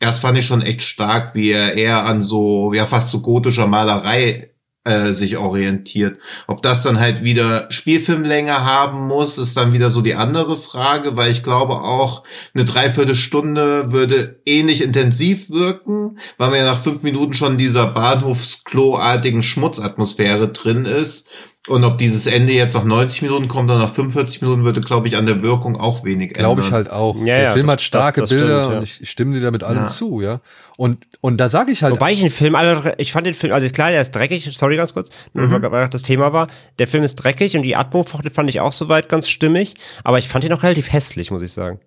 Das 0.00 0.18
fand 0.18 0.36
ich 0.36 0.46
schon 0.46 0.60
echt 0.60 0.82
stark, 0.82 1.34
wie 1.34 1.50
er 1.50 1.74
eher 1.74 2.04
an 2.04 2.22
so, 2.22 2.74
ja, 2.74 2.84
fast 2.84 3.10
so 3.10 3.22
gotischer 3.22 3.66
Malerei 3.66 4.53
äh, 4.84 5.12
sich 5.12 5.38
orientiert. 5.38 6.18
Ob 6.46 6.62
das 6.62 6.82
dann 6.82 7.00
halt 7.00 7.24
wieder 7.24 7.66
Spielfilmlänge 7.70 8.64
haben 8.64 9.06
muss, 9.06 9.38
ist 9.38 9.56
dann 9.56 9.72
wieder 9.72 9.90
so 9.90 10.02
die 10.02 10.14
andere 10.14 10.56
Frage, 10.56 11.16
weil 11.16 11.30
ich 11.30 11.42
glaube 11.42 11.74
auch 11.74 12.22
eine 12.54 12.64
Dreiviertelstunde 12.64 13.92
würde 13.92 14.40
ähnlich 14.44 14.82
intensiv 14.82 15.50
wirken, 15.50 16.18
weil 16.36 16.50
man 16.50 16.58
ja 16.58 16.64
nach 16.66 16.82
fünf 16.82 17.02
Minuten 17.02 17.34
schon 17.34 17.52
in 17.52 17.58
dieser 17.58 17.86
Bahnhofsklo-artigen 17.86 19.42
Schmutzatmosphäre 19.42 20.48
drin 20.48 20.84
ist. 20.84 21.28
Und 21.66 21.82
ob 21.82 21.96
dieses 21.96 22.26
Ende 22.26 22.52
jetzt 22.52 22.74
nach 22.74 22.84
90 22.84 23.22
Minuten 23.22 23.48
kommt 23.48 23.70
oder 23.70 23.78
nach 23.78 23.94
45 23.94 24.42
Minuten, 24.42 24.64
würde, 24.64 24.82
glaube 24.82 25.08
ich, 25.08 25.16
an 25.16 25.24
der 25.24 25.40
Wirkung 25.40 25.80
auch 25.80 26.04
wenig 26.04 26.32
ändern. 26.32 26.44
Glaube 26.44 26.60
ich 26.60 26.72
halt 26.72 26.90
auch. 26.90 27.16
Ja, 27.16 27.24
der 27.24 27.42
ja, 27.42 27.52
Film 27.52 27.66
das, 27.66 27.72
hat 27.72 27.80
starke 27.80 28.20
das, 28.20 28.28
das 28.28 28.38
Bilder 28.38 28.58
stimmt, 28.58 28.72
ja. 28.72 28.78
und 28.78 28.84
ich 28.84 29.10
stimme 29.10 29.34
dir 29.34 29.40
damit 29.40 29.62
allem 29.62 29.88
zu, 29.88 30.20
ja. 30.20 30.40
Und, 30.76 31.06
und 31.22 31.38
da 31.38 31.48
sage 31.48 31.72
ich 31.72 31.82
halt. 31.82 31.94
Wobei 31.94 32.12
ich 32.12 32.20
den 32.20 32.28
Film, 32.28 32.54
also 32.54 32.90
ich 32.98 33.12
fand 33.12 33.26
den 33.26 33.32
Film, 33.32 33.54
also 33.54 33.66
klar, 33.68 33.90
der 33.90 34.02
ist 34.02 34.12
dreckig, 34.12 34.50
sorry 34.52 34.76
ganz 34.76 34.92
kurz, 34.92 35.08
mhm. 35.32 35.50
weil 35.50 35.88
das 35.88 36.02
Thema 36.02 36.34
war. 36.34 36.48
Der 36.78 36.86
Film 36.86 37.02
ist 37.02 37.16
dreckig 37.16 37.56
und 37.56 37.62
die 37.62 37.76
Atmo 37.76 38.02
fand 38.04 38.50
ich 38.50 38.60
auch 38.60 38.72
soweit 38.72 39.08
ganz 39.08 39.30
stimmig, 39.30 39.74
aber 40.02 40.18
ich 40.18 40.28
fand 40.28 40.44
ihn 40.44 40.52
auch 40.52 40.62
relativ 40.62 40.92
hässlich, 40.92 41.30
muss 41.30 41.40
ich 41.40 41.52
sagen. 41.52 41.80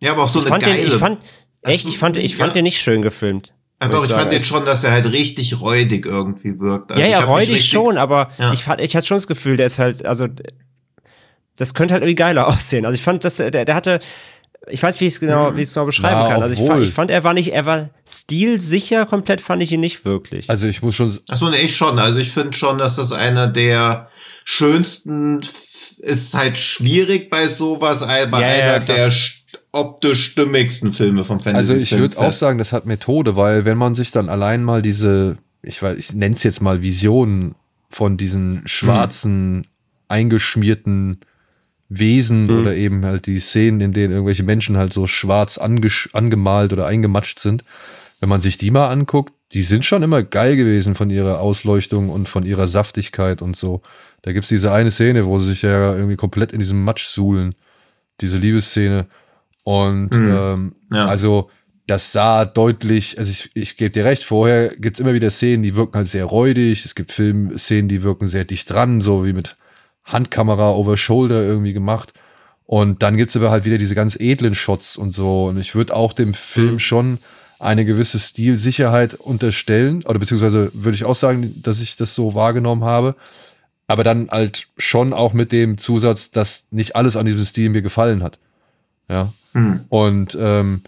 Ja, 0.00 0.12
aber 0.12 0.24
auch 0.24 0.28
so 0.28 0.40
ich 0.40 0.52
eine 0.52 0.62
geile. 0.62 0.76
Den, 0.76 0.86
ich 0.86 0.94
fand, 0.94 1.22
echt, 1.62 1.88
ich 1.88 1.96
fand, 1.96 2.18
ich 2.18 2.36
fand 2.36 2.54
den 2.54 2.64
nicht 2.64 2.78
schön 2.78 3.00
gefilmt. 3.00 3.54
Ja, 3.80 3.88
doch, 3.88 4.04
ich, 4.06 4.12
fand 4.12 4.32
jetzt 4.32 4.46
schon, 4.46 4.64
dass 4.64 4.84
er 4.84 4.92
halt 4.92 5.06
richtig 5.12 5.60
räudig 5.60 6.06
irgendwie 6.06 6.58
wirkt. 6.58 6.90
Also 6.90 7.02
ja, 7.02 7.08
ja, 7.08 7.20
räudig 7.20 7.68
schon, 7.68 7.98
aber 7.98 8.30
ja. 8.38 8.52
ich, 8.54 8.62
fand, 8.62 8.80
ich 8.80 8.96
hatte 8.96 9.06
schon 9.06 9.18
das 9.18 9.26
Gefühl, 9.26 9.58
der 9.58 9.66
ist 9.66 9.78
halt, 9.78 10.04
also, 10.06 10.28
das 11.56 11.74
könnte 11.74 11.92
halt 11.92 12.02
irgendwie 12.02 12.14
geiler 12.14 12.46
aussehen. 12.48 12.86
Also 12.86 12.94
ich 12.94 13.02
fand, 13.02 13.24
dass 13.24 13.36
der, 13.36 13.50
der 13.50 13.74
hatte, 13.74 14.00
ich 14.68 14.82
weiß, 14.82 14.98
wie 15.00 15.06
ich 15.06 15.14
es 15.14 15.20
genau, 15.20 15.54
wie 15.54 15.62
ich 15.62 15.68
es 15.68 15.74
genau 15.74 15.86
beschreiben 15.86 16.20
ja, 16.20 16.28
kann. 16.28 16.42
Also 16.42 16.60
ich 16.60 16.66
fand, 16.66 16.84
ich 16.84 16.92
fand, 16.92 17.10
er 17.10 17.22
war 17.22 17.34
nicht, 17.34 17.52
er 17.52 17.66
war 17.66 17.90
stilsicher 18.08 19.04
komplett, 19.04 19.42
fand 19.42 19.62
ich 19.62 19.70
ihn 19.72 19.80
nicht 19.80 20.04
wirklich. 20.04 20.48
Also 20.48 20.66
ich 20.66 20.82
muss 20.82 20.94
schon. 20.94 21.16
Achso, 21.28 21.50
ne, 21.50 21.58
ich 21.60 21.76
schon. 21.76 21.98
Also 21.98 22.18
ich 22.20 22.32
finde 22.32 22.56
schon, 22.56 22.78
dass 22.78 22.96
das 22.96 23.12
einer 23.12 23.46
der 23.46 24.08
schönsten 24.44 25.42
ist 25.98 26.34
halt 26.34 26.58
schwierig 26.58 27.30
bei 27.30 27.48
sowas, 27.48 28.02
aber 28.02 28.40
ja, 28.40 28.46
einer 28.46 28.72
ja, 28.74 28.78
der 28.78 29.12
optisch 29.76 30.24
stimmigsten 30.24 30.92
Filme 30.92 31.24
vom 31.24 31.40
Fantasy. 31.40 31.72
Also 31.72 31.76
ich 31.76 31.92
würde 31.98 32.18
auch 32.18 32.32
sagen, 32.32 32.58
das 32.58 32.72
hat 32.72 32.86
Methode, 32.86 33.36
weil 33.36 33.64
wenn 33.64 33.78
man 33.78 33.94
sich 33.94 34.10
dann 34.10 34.28
allein 34.28 34.64
mal 34.64 34.82
diese, 34.82 35.38
ich 35.62 35.82
weiß, 35.82 35.96
ich 35.96 36.14
nenne 36.14 36.34
es 36.34 36.42
jetzt 36.42 36.60
mal 36.60 36.82
Visionen 36.82 37.54
von 37.90 38.16
diesen 38.16 38.62
schwarzen, 38.64 39.62
hm. 39.62 39.64
eingeschmierten 40.08 41.20
Wesen 41.88 42.48
hm. 42.48 42.60
oder 42.60 42.74
eben 42.74 43.04
halt 43.04 43.26
die 43.26 43.38
Szenen, 43.38 43.80
in 43.80 43.92
denen 43.92 44.12
irgendwelche 44.12 44.42
Menschen 44.42 44.76
halt 44.76 44.92
so 44.92 45.06
schwarz 45.06 45.58
angemalt 45.58 46.72
oder 46.72 46.86
eingematscht 46.86 47.38
sind. 47.38 47.64
Wenn 48.20 48.28
man 48.28 48.40
sich 48.40 48.58
die 48.58 48.70
mal 48.70 48.88
anguckt, 48.88 49.32
die 49.52 49.62
sind 49.62 49.84
schon 49.84 50.02
immer 50.02 50.22
geil 50.22 50.56
gewesen 50.56 50.94
von 50.94 51.10
ihrer 51.10 51.40
Ausleuchtung 51.40 52.08
und 52.08 52.28
von 52.28 52.44
ihrer 52.44 52.66
Saftigkeit 52.66 53.42
und 53.42 53.56
so. 53.56 53.82
Da 54.22 54.32
gibt's 54.32 54.48
diese 54.48 54.72
eine 54.72 54.90
Szene, 54.90 55.26
wo 55.26 55.38
sie 55.38 55.48
sich 55.48 55.62
ja 55.62 55.94
irgendwie 55.94 56.16
komplett 56.16 56.50
in 56.50 56.58
diesem 56.58 56.82
Matsch 56.82 57.06
suhlen. 57.06 57.54
Diese 58.20 58.38
Liebesszene. 58.38 59.06
Und 59.66 60.16
mhm. 60.16 60.28
ähm, 60.28 60.76
ja. 60.92 61.06
also 61.06 61.50
das 61.88 62.12
sah 62.12 62.44
deutlich, 62.44 63.18
also 63.18 63.32
ich, 63.32 63.50
ich 63.54 63.76
gebe 63.76 63.90
dir 63.90 64.04
recht, 64.04 64.22
vorher 64.22 64.76
gibt's 64.76 65.00
immer 65.00 65.12
wieder 65.12 65.28
Szenen, 65.28 65.64
die 65.64 65.74
wirken 65.74 65.96
halt 65.96 66.06
sehr 66.06 66.24
räudig. 66.24 66.84
Es 66.84 66.94
gibt 66.94 67.10
Filmszenen, 67.10 67.88
die 67.88 68.04
wirken 68.04 68.28
sehr 68.28 68.44
dicht 68.44 68.70
dran, 68.70 69.00
so 69.00 69.26
wie 69.26 69.32
mit 69.32 69.56
Handkamera 70.04 70.70
over 70.70 70.96
Shoulder 70.96 71.42
irgendwie 71.42 71.72
gemacht. 71.72 72.12
Und 72.64 73.02
dann 73.02 73.16
gibt's 73.16 73.34
aber 73.34 73.50
halt 73.50 73.64
wieder 73.64 73.76
diese 73.76 73.96
ganz 73.96 74.14
edlen 74.14 74.54
Shots 74.54 74.96
und 74.96 75.12
so. 75.12 75.46
Und 75.46 75.58
ich 75.58 75.74
würde 75.74 75.96
auch 75.96 76.12
dem 76.12 76.34
Film 76.34 76.74
mhm. 76.74 76.78
schon 76.78 77.18
eine 77.58 77.84
gewisse 77.84 78.20
Stilsicherheit 78.20 79.14
unterstellen, 79.14 80.04
oder 80.04 80.20
beziehungsweise 80.20 80.70
würde 80.74 80.94
ich 80.94 81.04
auch 81.04 81.16
sagen, 81.16 81.60
dass 81.60 81.80
ich 81.80 81.96
das 81.96 82.14
so 82.14 82.34
wahrgenommen 82.34 82.84
habe. 82.84 83.16
Aber 83.88 84.04
dann 84.04 84.28
halt 84.30 84.68
schon 84.76 85.12
auch 85.12 85.32
mit 85.32 85.50
dem 85.50 85.76
Zusatz, 85.76 86.30
dass 86.30 86.68
nicht 86.70 86.94
alles 86.94 87.16
an 87.16 87.26
diesem 87.26 87.44
Stil 87.44 87.70
mir 87.70 87.82
gefallen 87.82 88.22
hat. 88.22 88.38
Ja. 89.08 89.32
Mhm. 89.52 89.84
Und 89.88 90.38
ähm, 90.40 90.82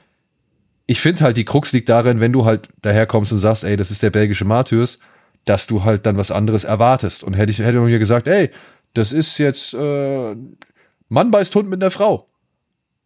ich 0.86 1.00
finde 1.00 1.24
halt, 1.24 1.36
die 1.36 1.44
Krux 1.44 1.72
liegt 1.72 1.88
darin, 1.88 2.20
wenn 2.20 2.32
du 2.32 2.44
halt 2.44 2.68
daherkommst 2.82 3.32
und 3.32 3.38
sagst, 3.38 3.64
ey, 3.64 3.76
das 3.76 3.90
ist 3.90 4.02
der 4.02 4.10
belgische 4.10 4.44
Martyrs, 4.44 4.98
dass 5.44 5.66
du 5.66 5.84
halt 5.84 6.06
dann 6.06 6.16
was 6.16 6.30
anderes 6.30 6.64
erwartest. 6.64 7.22
Und 7.22 7.34
hätte 7.34 7.52
ich, 7.52 7.58
hätte 7.58 7.78
man 7.78 7.90
mir 7.90 7.98
gesagt, 7.98 8.26
ey, 8.26 8.50
das 8.94 9.12
ist 9.12 9.38
jetzt 9.38 9.74
äh, 9.74 10.34
Mann 11.08 11.30
beißt 11.30 11.54
Hund 11.54 11.68
mit 11.68 11.82
einer 11.82 11.90
Frau. 11.90 12.28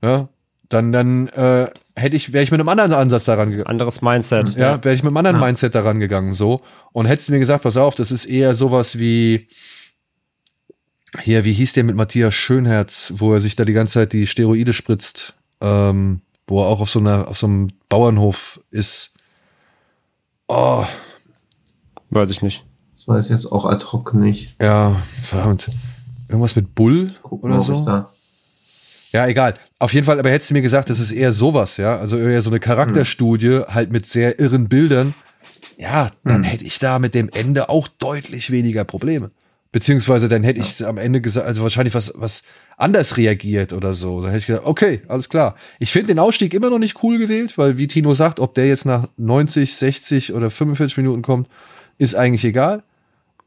Ja, 0.02 0.28
dann, 0.68 0.92
dann 0.92 1.28
äh, 1.28 1.68
hätte 1.94 2.16
ich, 2.16 2.32
wäre 2.32 2.42
ich 2.42 2.50
mit 2.50 2.60
einem 2.60 2.68
anderen 2.68 2.92
Ansatz 2.92 3.24
daran 3.26 3.50
gegangen. 3.50 3.68
Anderes 3.68 4.00
Mindset. 4.00 4.56
Ja, 4.56 4.82
wäre 4.82 4.94
ich 4.94 5.02
mit 5.02 5.10
einem 5.10 5.16
anderen 5.16 5.40
Ja. 5.40 5.46
Mindset 5.46 5.74
daran 5.74 6.00
gegangen, 6.00 6.32
so. 6.32 6.62
Und 6.92 7.06
hättest 7.06 7.28
du 7.28 7.32
mir 7.32 7.38
gesagt, 7.38 7.62
pass 7.62 7.76
auf, 7.76 7.94
das 7.94 8.10
ist 8.10 8.24
eher 8.24 8.54
sowas 8.54 8.98
wie, 8.98 9.48
hier, 11.20 11.44
wie 11.44 11.52
hieß 11.52 11.74
der 11.74 11.84
mit 11.84 11.96
Matthias 11.96 12.34
Schönherz, 12.34 13.12
wo 13.16 13.32
er 13.34 13.40
sich 13.40 13.54
da 13.56 13.64
die 13.64 13.72
ganze 13.74 13.94
Zeit 13.94 14.12
die 14.12 14.26
Steroide 14.26 14.72
spritzt, 14.72 15.34
ähm, 15.60 16.20
wo 16.46 16.62
er 16.62 16.66
auch 16.68 16.80
auf 16.80 16.90
so 16.90 16.98
einer, 17.00 17.28
auf 17.28 17.38
so 17.38 17.46
einem 17.46 17.68
Bauernhof 17.88 18.60
ist. 18.70 19.14
Oh, 20.48 20.84
Weiß 22.10 22.30
ich 22.30 22.42
nicht. 22.42 22.64
Das 22.96 23.08
weiß 23.08 23.24
ich 23.24 23.30
jetzt 23.30 23.50
auch 23.50 23.64
ad 23.64 23.84
hoc 23.90 24.12
nicht. 24.14 24.54
ja, 24.60 25.02
verdammt. 25.22 25.70
Irgendwas 26.28 26.56
mit 26.56 26.74
Bull 26.74 27.14
Guck 27.22 27.42
oder 27.44 27.56
mal, 27.56 27.62
so? 27.62 27.78
ich 27.80 27.84
da. 27.84 28.10
Ja, 29.12 29.26
egal. 29.26 29.54
Auf 29.78 29.92
jeden 29.92 30.06
Fall, 30.06 30.18
aber 30.18 30.30
hättest 30.30 30.50
du 30.50 30.54
mir 30.54 30.62
gesagt, 30.62 30.88
das 30.88 31.00
ist 31.00 31.10
eher 31.12 31.32
sowas, 31.32 31.76
ja. 31.78 31.98
Also 31.98 32.16
eher 32.16 32.40
so 32.40 32.48
eine 32.50 32.60
Charakterstudie, 32.60 33.62
halt 33.68 33.92
mit 33.92 34.06
sehr 34.06 34.38
irren 34.40 34.68
Bildern. 34.68 35.14
Ja, 35.76 36.10
dann 36.24 36.36
Hm. 36.38 36.42
hätte 36.44 36.64
ich 36.64 36.78
da 36.78 36.98
mit 36.98 37.14
dem 37.14 37.28
Ende 37.28 37.68
auch 37.68 37.88
deutlich 37.88 38.50
weniger 38.50 38.84
Probleme. 38.84 39.30
Beziehungsweise 39.72 40.28
dann 40.28 40.44
hätte 40.44 40.60
ich 40.60 40.86
am 40.86 40.98
Ende 40.98 41.22
gesagt, 41.22 41.46
also 41.46 41.62
wahrscheinlich 41.62 41.94
was, 41.94 42.12
was 42.16 42.42
anders 42.76 43.16
reagiert 43.16 43.72
oder 43.72 43.94
so. 43.94 44.20
Dann 44.20 44.30
hätte 44.30 44.40
ich 44.40 44.46
gesagt, 44.46 44.66
okay, 44.66 45.00
alles 45.08 45.30
klar. 45.30 45.56
Ich 45.78 45.90
finde 45.90 46.08
den 46.08 46.18
Ausstieg 46.18 46.52
immer 46.52 46.68
noch 46.68 46.78
nicht 46.78 47.02
cool 47.02 47.16
gewählt, 47.16 47.56
weil 47.56 47.78
wie 47.78 47.86
Tino 47.86 48.12
sagt, 48.12 48.38
ob 48.38 48.54
der 48.54 48.68
jetzt 48.68 48.84
nach 48.84 49.08
90, 49.16 49.74
60 49.74 50.34
oder 50.34 50.50
45 50.50 50.98
Minuten 50.98 51.22
kommt, 51.22 51.48
ist 51.96 52.14
eigentlich 52.14 52.44
egal. 52.44 52.82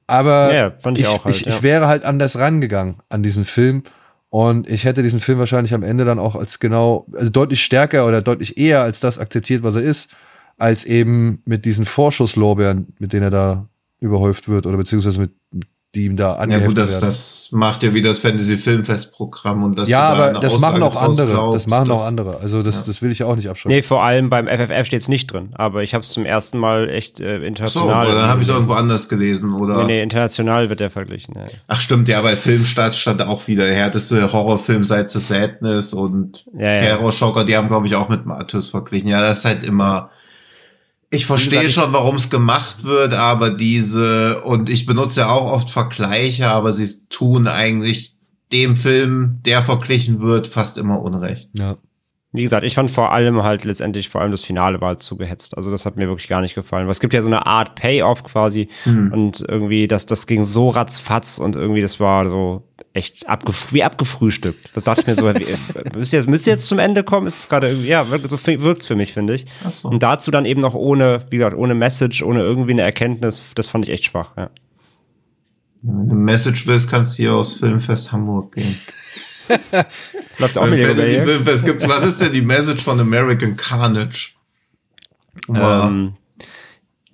Aber 0.08 0.54
Ja, 0.54 0.76
ich 0.96 1.08
auch 1.08 1.26
halt, 1.26 1.36
ich, 1.36 1.46
ja. 1.46 1.54
ich 1.54 1.62
wäre 1.62 1.88
halt 1.88 2.04
anders 2.04 2.40
rangegangen 2.40 2.98
an 3.10 3.22
diesen 3.22 3.46
Film. 3.46 3.84
Und 4.30 4.68
ich 4.68 4.84
hätte 4.84 5.04
diesen 5.04 5.22
Film 5.22 5.40
wahrscheinlich 5.40 5.74
am 5.74 5.84
Ende 5.84 6.06
dann 6.06 6.20
auch 6.20 6.36
als 6.36 6.60
genau, 6.60 7.06
also 7.14 7.32
deutlich 7.32 7.64
stärker 7.64 8.08
oder 8.08 8.22
deutlich 8.22 8.58
eher 8.58 8.82
als 8.82 9.00
das 9.00 9.20
akzeptiert, 9.20 9.64
was 9.64 9.76
er 9.76 9.84
ist, 9.84 10.12
als 10.58 10.86
eben 10.86 11.42
mit 11.46 11.66
diesen 11.66 11.86
Vorschusslorbeeren, 11.86 12.94
mit 13.00 13.14
denen 13.14 13.24
er 13.24 13.30
da 13.30 13.70
überhäuft 14.00 14.50
wird 14.50 14.66
oder 14.66 14.78
beziehungsweise 14.78 15.20
mit, 15.20 15.32
mit 15.52 15.68
die 15.96 16.06
ihm 16.06 16.16
da 16.16 16.34
Ja 16.34 16.36
angeheftet 16.36 16.68
gut, 16.70 16.78
das, 16.78 16.92
werden. 16.92 17.06
das 17.06 17.50
macht 17.52 17.82
ja 17.84 17.94
wie 17.94 18.02
das 18.02 18.20
Fantasy-Filmfestprogramm 18.20 19.64
und 19.64 19.78
das 19.80 19.90
ja, 19.90 20.10
da 20.10 20.14
aber 20.16 20.30
eine 20.30 20.40
das 20.40 20.60
machen 20.60 20.84
Aussage 20.84 20.86
auch 20.86 20.94
draus 21.06 21.20
andere. 21.20 21.32
glaubst, 21.34 21.56
das 21.56 21.68
machen 21.68 21.92
auch 21.92 21.98
das- 22.00 22.08
andere. 22.08 22.40
Also 22.42 22.64
das, 22.64 22.76
ja. 22.82 22.84
das 22.88 23.02
will 23.02 23.12
ich 23.12 23.20
ja 23.20 23.26
auch 23.26 23.36
nicht 23.36 23.50
abschreiben. 23.50 23.76
Nee, 23.76 23.82
vor 23.84 24.04
allem 24.04 24.30
beim 24.30 24.48
FFF 24.48 24.86
steht's 24.86 25.08
nicht 25.08 25.28
drin. 25.28 25.50
Aber 25.56 25.84
ich 25.84 25.94
habe 25.94 26.04
es 26.04 26.10
zum 26.10 26.26
ersten 26.26 26.58
Mal 26.58 26.90
echt 26.90 27.20
äh, 27.20 27.40
So, 27.40 27.46
international. 27.46 28.06
aber 28.08 28.16
dann 28.16 28.28
habe 28.30 28.42
ich 28.42 28.48
es 28.48 28.54
irgendwo 28.54 28.74
anders 28.74 29.10
gelesen, 29.10 29.54
oder? 29.54 29.78
Nee, 29.78 29.86
nee, 29.86 30.02
international 30.04 30.70
wird 30.70 30.80
der 30.80 30.90
verglichen. 30.90 31.36
Ja. 31.36 31.46
Ach 31.68 31.82
stimmt, 31.82 32.08
ja, 32.10 32.22
bei 32.22 32.36
Filmstart 32.36 32.96
stand 32.96 33.22
auch 33.22 33.48
wieder 33.48 33.66
der 33.66 33.76
härteste 33.76 34.32
Horrorfilm 34.34 34.84
seit 34.84 35.10
The 35.10 35.20
Sadness 35.20 35.94
und 35.94 36.46
Ja, 36.58 36.74
ja. 36.74 36.80
Terror 36.82 37.12
Shocker, 37.12 37.46
die 37.46 37.56
haben, 37.56 37.68
glaube 37.68 37.88
ich, 37.88 37.96
auch 37.96 38.10
mit 38.10 38.26
Martyrs 38.26 38.70
verglichen. 38.70 39.08
Ja, 39.10 39.22
das 39.22 39.40
ist 39.40 39.46
halt 39.46 39.64
immer. 39.64 40.10
Ich 41.10 41.26
verstehe 41.26 41.70
schon, 41.70 41.94
warum 41.94 42.16
es 42.16 42.30
gemacht 42.30 42.84
wird, 42.84 43.14
aber 43.14 43.52
diese, 43.52 44.42
und 44.42 44.70
ich 44.70 44.86
benutze 44.86 45.22
ja 45.22 45.30
auch 45.30 45.52
oft 45.52 45.70
Vergleiche, 45.70 46.50
aber 46.50 46.72
sie 46.72 47.08
tun 47.10 47.48
eigentlich 47.48 48.18
dem 48.52 48.76
Film, 48.76 49.40
der 49.46 49.64
verglichen 49.64 50.20
wird, 50.22 50.48
fast 50.48 50.78
immer 50.78 51.02
Unrecht. 51.02 51.50
Ja. 51.58 51.78
Wie 52.36 52.44
gesagt, 52.44 52.64
ich 52.64 52.76
fand 52.76 52.90
vor 52.92 53.12
allem 53.12 53.44
halt 53.44 53.66
letztendlich, 53.66 54.10
vor 54.10 54.22
allem 54.22 54.32
das 54.32 54.42
Finale 54.42 54.82
war 54.82 54.90
halt 54.90 55.02
zu 55.02 55.18
gehetzt. 55.18 55.56
Also 55.58 55.72
das 55.72 55.86
hat 55.86 55.96
mir 55.96 56.08
wirklich 56.08 56.28
gar 56.28 56.42
nicht 56.42 56.56
gefallen. 56.56 56.86
Weil 56.86 56.92
es 56.92 57.00
gibt 57.00 57.14
ja 57.14 57.22
so 57.22 57.28
eine 57.28 57.46
Art 57.46 57.76
Payoff 57.76 58.24
quasi 58.24 58.70
Hm. 58.84 59.12
und 59.14 59.46
irgendwie, 59.48 59.88
das, 59.88 60.06
das 60.06 60.28
ging 60.28 60.44
so 60.44 60.70
ratzfatz 60.70 61.38
und 61.38 61.56
irgendwie, 61.56 61.82
das 61.82 62.00
war 62.00 62.28
so 62.30 62.64
echt 62.94 63.28
abgef 63.28 63.74
wie 63.74 63.84
abgefrühstückt. 63.84 64.70
Das 64.74 64.84
dachte 64.84 65.02
ich 65.02 65.08
mir 65.08 65.16
so, 65.16 65.26
müsst 65.98 66.14
ihr 66.14 66.20
jetzt, 66.20 66.28
müsst 66.30 66.48
ihr 66.48 66.54
jetzt 66.54 66.66
zum 66.68 66.80
Ende 66.80 67.04
kommen? 67.04 67.28
Ist 67.28 67.40
es 67.40 67.50
gerade 67.50 67.68
irgendwie, 67.70 67.88
ja, 67.88 68.10
wirkt- 68.10 68.30
so 68.30 68.38
wirkt's 68.46 68.86
für 68.86 68.96
mich, 68.96 69.14
finde 69.14 69.36
ich. 69.36 69.46
So. 69.82 69.90
Und 69.90 70.02
dazu 70.04 70.32
dann 70.32 70.46
eben 70.46 70.62
noch 70.62 70.74
ohne, 70.76 71.26
wie 71.30 71.38
gesagt, 71.38 71.58
ohne 71.58 71.76
Message, 71.76 72.22
ohne 72.24 72.40
irgendwie 72.42 72.72
eine 72.72 72.82
Erkenntnis, 72.84 73.42
das 73.56 73.68
fand 73.68 73.86
ich 73.88 73.92
echt 73.94 74.06
schwach, 74.06 74.32
ja. 74.38 74.50
Wenn 75.84 76.08
du 76.08 76.14
eine 76.16 76.16
Message 76.16 76.66
willst, 76.68 76.90
kannst 76.90 77.20
du 77.20 77.24
hier 77.24 77.34
aus 77.36 77.54
Filmfest 77.60 78.12
Hamburg 78.12 78.56
gehen. 78.56 78.76
Läuft 80.38 80.58
auch 80.58 80.72
wieder 80.72 80.94
hier. 81.06 81.24
Filmfest 81.24 81.66
gibt's, 81.66 81.88
was 81.88 82.06
ist 82.06 82.22
denn 82.22 82.34
die 82.34 82.42
Message 82.42 82.84
von 82.84 83.00
American 83.00 83.56
Carnage? 83.56 84.32
Wow. 85.48 85.88
Ähm, 85.88 86.14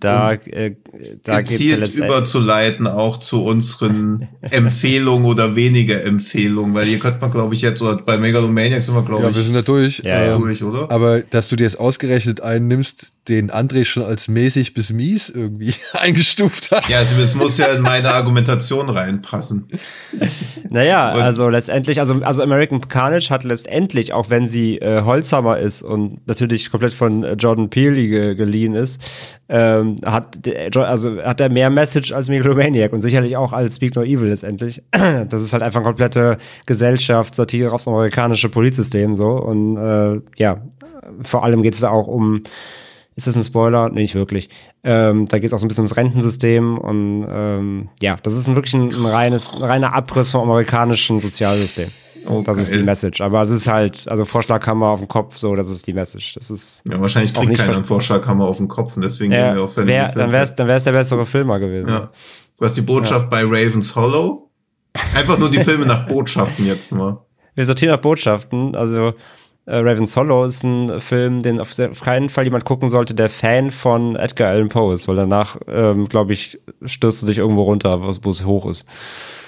da, 0.01 0.34
äh, 0.34 0.75
da 1.23 1.41
geht's 1.41 1.59
ja 1.59 1.77
gezielt 1.77 1.93
überzuleiten 1.95 2.88
auch 2.88 3.17
zu 3.19 3.43
unseren 3.43 4.27
Empfehlungen 4.41 5.25
oder 5.25 5.55
weniger 5.55 6.03
Empfehlungen, 6.03 6.73
weil 6.73 6.86
hier 6.86 6.97
könnte 6.97 7.21
man, 7.21 7.32
glaube 7.32 7.53
ich, 7.53 7.61
jetzt, 7.61 7.84
oder 7.84 7.97
bei 7.97 8.17
Megalomaniacs 8.17 8.88
sind 8.88 8.95
wir, 8.95 9.03
glaube 9.03 9.23
Ja, 9.23 9.29
ich, 9.29 9.36
wir 9.36 9.43
sind 9.43 9.53
da 9.53 9.61
durch. 9.61 9.99
Ja, 9.99 10.23
ja. 10.23 10.36
Ähm, 10.36 10.41
durch, 10.41 10.63
oder? 10.63 10.89
Aber 10.89 11.21
dass 11.21 11.49
du 11.49 11.55
dir 11.55 11.63
jetzt 11.65 11.79
ausgerechnet 11.79 12.41
einen 12.41 12.67
nimmst, 12.67 13.11
den 13.28 13.51
André 13.51 13.86
schon 13.86 14.03
als 14.03 14.28
mäßig 14.28 14.74
bis 14.74 14.91
mies 14.91 15.30
irgendwie 15.30 15.74
eingestuft 15.93 16.72
hat. 16.72 16.89
ja, 16.89 16.99
also 16.99 17.22
es 17.22 17.36
muss 17.36 17.57
ja 17.57 17.67
in 17.67 17.82
meine 17.84 18.09
Argumentation 18.11 18.89
reinpassen. 18.89 19.67
Naja, 20.69 21.13
Und- 21.13 21.22
also 21.22 21.47
letztendlich, 21.49 21.99
also, 21.99 22.15
also 22.24 22.41
American 22.41 22.82
Carnage 22.88 23.30
hat 23.30 23.43
letztendlich, 23.43 24.13
auch 24.13 24.30
wenn 24.30 24.45
sie 24.47 24.78
äh, 24.80 25.01
Holzhammer 25.03 25.59
ist 25.59 25.82
und 25.84 26.26
natürlich 26.28 26.72
komplett 26.72 26.93
von 26.93 27.24
äh, 27.24 27.34
Jordan 27.34 27.69
Peele 27.69 28.07
ge 28.07 28.36
geliehen 28.36 28.74
ist, 28.74 29.01
ähm, 29.49 29.97
hat, 30.05 30.39
Jo- 30.74 30.82
also 30.82 31.22
hat 31.22 31.39
er 31.41 31.49
mehr 31.49 31.69
Message 31.69 32.11
als 32.13 32.30
Megalomaniac 32.30 32.91
und 32.93 33.01
sicherlich 33.01 33.38
auch 33.38 33.53
als 33.53 33.76
Speak 33.76 33.95
No 33.95 34.01
Evil 34.03 34.30
letztendlich. 34.30 34.82
Das 35.30 35.41
ist 35.43 35.53
halt 35.53 35.61
einfach 35.63 35.84
komplette 35.84 36.38
Gesellschaft, 36.65 37.36
Satire 37.36 37.72
aufs 37.72 37.88
amerikanische 37.88 38.49
Polizsystem 38.49 39.13
so 39.15 39.30
und 39.32 39.78
äh, 39.78 40.19
ja, 40.38 40.61
vor 41.22 41.43
allem 41.43 41.61
geht 41.63 41.74
es 41.74 41.82
da 41.82 41.89
auch 41.89 42.07
um 42.07 42.41
ist 43.22 43.28
das 43.28 43.36
ein 43.36 43.43
Spoiler? 43.43 43.89
Nee, 43.89 44.01
nicht 44.01 44.15
wirklich. 44.15 44.49
Ähm, 44.84 45.26
da 45.28 45.38
geht 45.38 45.47
es 45.47 45.53
auch 45.53 45.59
so 45.59 45.65
ein 45.65 45.67
bisschen 45.67 45.84
ums 45.84 45.95
Rentensystem 45.95 46.78
und 46.78 47.28
ähm, 47.30 47.89
ja, 48.01 48.17
das 48.24 48.36
ist 48.36 48.47
ein, 48.47 48.55
wirklich 48.55 48.74
ein, 48.74 48.89
ein, 48.89 49.05
reines, 49.05 49.53
ein 49.53 49.63
reiner 49.63 49.93
Abriss 49.93 50.32
vom 50.32 50.41
amerikanischen 50.41 51.19
Sozialsystem. 51.19 51.89
Und 52.26 52.47
das 52.47 52.57
ist 52.57 52.69
geil. 52.69 52.80
die 52.80 52.86
Message. 52.86 53.22
Aber 53.22 53.41
es 53.41 53.49
ist 53.49 53.67
halt, 53.67 54.07
also 54.07 54.26
Vorschlaghammer 54.26 54.88
auf 54.88 54.99
dem 54.99 55.07
Kopf, 55.07 55.38
so, 55.38 55.55
das 55.55 55.69
ist 55.69 55.88
die 55.88 55.93
Message. 55.93 56.36
Das 56.36 56.51
ist. 56.51 56.84
Ja, 56.89 56.99
wahrscheinlich 56.99 57.34
kriegt 57.34 57.57
keiner 57.57 57.76
einen 57.76 57.86
Vorschlaghammer 57.86 58.45
auf 58.45 58.57
den 58.57 58.67
Kopf 58.67 58.95
und 58.95 59.03
deswegen 59.03 59.32
gehen 59.32 59.39
Ja, 59.39 59.55
wir 59.55 59.63
auf 59.63 59.74
Fantasy 59.74 59.97
wär, 59.97 60.11
dann 60.13 60.32
wäre 60.32 60.43
es 60.43 60.55
dann 60.55 60.67
wär's 60.67 60.84
der 60.84 60.91
bessere 60.91 61.26
Filmer 61.26 61.59
gewesen. 61.59 61.89
Ja. 61.89 62.11
Was 62.57 62.74
die 62.74 62.82
Botschaft 62.82 63.30
bei 63.30 63.41
Ravens 63.43 63.95
Hollow? 63.95 64.51
Einfach 65.15 65.38
nur 65.38 65.49
die 65.49 65.59
Filme 65.59 65.86
nach 65.86 66.07
Botschaften 66.07 66.65
jetzt 66.65 66.91
mal. 66.91 67.19
Wir 67.55 67.65
sortieren 67.65 67.93
nach 67.93 68.01
Botschaften. 68.01 68.76
Also 68.76 69.13
äh, 69.72 69.78
Raven's 69.78 70.17
Hollow 70.17 70.43
ist 70.43 70.63
ein 70.63 70.99
Film, 70.99 71.41
den 71.41 71.61
auf, 71.61 71.72
keinen 72.01 72.30
Fall 72.30 72.43
jemand 72.43 72.65
gucken 72.65 72.89
sollte, 72.89 73.15
der 73.15 73.30
Fan 73.30 73.72
von 73.72 74.17
Edgar 74.17 74.49
Allan 74.49 74.67
Poe 74.67 74.93
ist, 74.93 75.07
weil 75.07 75.15
danach, 75.15 75.55
ähm, 75.67 76.09
glaube 76.09 76.34
ich, 76.34 76.59
stürzt 76.84 77.22
du 77.22 77.28
dich 77.28 77.38
irgendwo 77.38 77.63
runter, 77.63 78.01
was 78.01 78.22
wo 78.24 78.32
es 78.32 78.45
hoch 78.45 78.69
ist. 78.69 78.86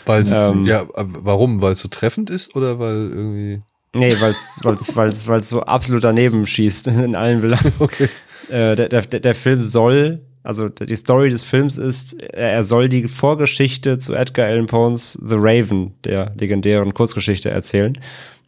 Weil 0.05 0.25
Ähm. 0.25 0.63
ja, 0.63 0.81
aber 0.93 1.25
warum? 1.25 1.61
Weil 1.61 1.73
es 1.73 1.81
so 1.81 1.89
treffend 1.89 2.29
ist 2.29 2.55
oder 2.55 2.79
weil 2.79 3.11
irgendwie. 3.13 3.61
Nee, 3.93 4.15
weil 4.21 4.31
es 4.31 4.59
weil's, 4.63 4.95
weil's, 4.95 5.27
weil's 5.27 5.49
so 5.49 5.61
absolut 5.61 6.05
daneben 6.05 6.47
schießt 6.47 6.87
in 7.05 7.15
allen 7.15 7.41
Belangen. 7.41 7.73
Okay. 7.79 8.07
Äh, 8.49 8.75
der, 8.75 8.89
der, 8.89 9.01
der 9.01 9.35
Film 9.35 9.61
soll, 9.61 10.21
also 10.41 10.69
die 10.69 10.95
Story 10.95 11.29
des 11.29 11.43
Films 11.43 11.77
ist, 11.77 12.21
er 12.21 12.63
soll 12.63 12.87
die 12.87 13.07
Vorgeschichte 13.07 13.99
zu 13.99 14.13
Edgar 14.13 14.47
Allan 14.47 14.67
Poes 14.67 15.17
The 15.21 15.35
Raven, 15.37 15.93
der 16.03 16.33
legendären 16.37 16.93
Kurzgeschichte, 16.93 17.49
erzählen. 17.49 17.97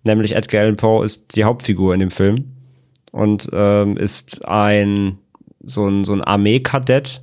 Nämlich 0.05 0.35
Edgar 0.35 0.61
Allan 0.61 0.77
Poe 0.77 1.03
ist 1.03 1.35
die 1.35 1.43
Hauptfigur 1.43 1.93
in 1.93 1.99
dem 1.99 2.11
Film 2.11 2.53
und 3.11 3.49
ähm, 3.51 3.97
ist 3.97 4.45
ein 4.45 5.17
so 5.65 5.87
ein, 5.87 6.03
so 6.03 6.13
ein 6.13 6.23
Armeekadett 6.23 7.21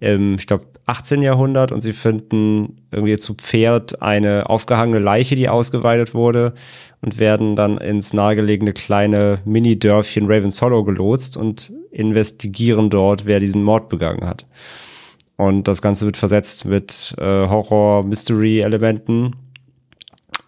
im, 0.00 0.34
ich 0.34 0.46
glaube, 0.46 0.66
18. 0.86 1.22
Jahrhundert 1.22 1.72
und 1.72 1.80
sie 1.80 1.92
finden 1.92 2.82
irgendwie 2.90 3.16
zu 3.16 3.34
Pferd 3.34 4.02
eine 4.02 4.50
aufgehangene 4.50 4.98
Leiche, 4.98 5.36
die 5.36 5.48
ausgeweidet 5.48 6.12
wurde 6.12 6.54
und 7.00 7.18
werden 7.18 7.56
dann 7.56 7.78
ins 7.78 8.12
nahegelegene 8.12 8.72
kleine 8.72 9.38
Mini-Dörfchen 9.44 10.26
Ravens 10.26 10.60
Hollow 10.60 10.82
gelotst 10.84 11.36
und 11.36 11.72
investigieren 11.92 12.90
dort, 12.90 13.26
wer 13.26 13.38
diesen 13.38 13.62
Mord 13.62 13.88
begangen 13.88 14.26
hat. 14.26 14.46
Und 15.36 15.68
das 15.68 15.82
Ganze 15.82 16.04
wird 16.04 16.16
versetzt 16.16 16.64
mit 16.64 17.14
äh, 17.18 17.22
Horror-Mystery-Elementen. 17.22 19.36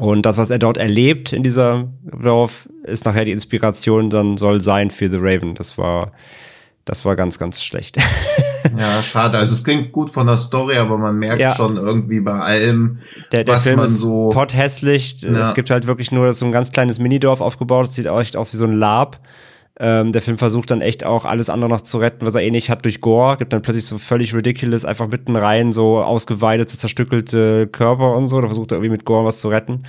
Und 0.05 0.27
das, 0.27 0.37
was 0.37 0.51
er 0.51 0.59
dort 0.59 0.77
erlebt 0.77 1.33
in 1.33 1.43
dieser 1.43 1.89
Dorf, 2.05 2.69
ist 2.85 3.05
nachher 3.07 3.25
die 3.25 3.31
Inspiration, 3.33 4.11
dann 4.11 4.37
soll 4.37 4.61
sein 4.61 4.91
für 4.91 5.11
The 5.11 5.17
Raven. 5.19 5.55
Das 5.55 5.79
war, 5.79 6.13
das 6.85 7.05
war 7.07 7.17
ganz, 7.17 7.39
ganz 7.39 7.63
schlecht. 7.63 7.97
Ja, 8.79 9.03
schade. 9.03 9.37
Also 9.39 9.53
es 9.53 9.63
klingt 9.63 9.93
gut 9.93 10.11
von 10.11 10.27
der 10.27 10.39
Story, 10.39 10.79
aber 10.79 10.97
man 10.97 11.17
merkt 11.19 11.39
Ja. 11.41 11.55
schon 11.55 11.77
irgendwie 11.77 12.19
bei 12.19 12.33
allem, 12.41 12.99
Der, 13.31 13.45
der 13.45 13.55
was 13.57 13.63
Film 13.63 13.77
man 13.77 13.85
ist 13.85 14.01
so. 14.01 14.31
potthässlich. 14.31 15.21
Ja. 15.21 15.39
Es 15.43 15.53
gibt 15.55 15.69
halt 15.71 15.87
wirklich 15.87 16.11
nur 16.11 16.33
so 16.33 16.47
ein 16.47 16.51
ganz 16.51 16.73
kleines 16.73 16.99
Minidorf 16.99 17.41
aufgebaut. 17.43 17.91
Es 17.91 17.95
sieht 17.95 18.09
auch 18.09 18.19
echt 18.21 18.37
aus 18.37 18.53
wie 18.53 18.57
so 18.57 18.65
ein 18.65 18.73
Lab. 18.73 19.21
Ähm, 19.81 20.13
der 20.13 20.23
Film 20.23 20.39
versucht 20.39 20.71
dann 20.71 20.81
echt 20.81 21.05
auch 21.05 21.25
alles 21.25 21.51
andere 21.51 21.69
noch 21.69 21.81
zu 21.81 21.99
retten, 21.99 22.25
was 22.25 22.37
er 22.37 22.43
eh 22.43 22.51
nicht 22.51 22.71
hat 22.71 22.85
durch 22.85 23.01
Gore. 23.01 23.37
Gibt 23.39 23.53
dann 23.53 23.63
plötzlich 23.63 23.87
so 23.87 23.99
völlig 23.99 24.33
ridiculous, 24.35 24.85
einfach 24.85 25.09
mitten 25.09 25.35
rein 25.35 25.73
so 25.73 25.99
ausgeweidete, 25.99 26.79
zerstückelte 26.79 27.67
Körper 27.67 28.17
und 28.17 28.27
so. 28.27 28.41
Da 28.41 28.47
versucht 28.47 28.71
er 28.71 28.77
irgendwie 28.77 28.93
mit 28.93 29.05
Gore 29.05 29.25
was 29.25 29.41
zu 29.41 29.49
retten. 29.49 29.85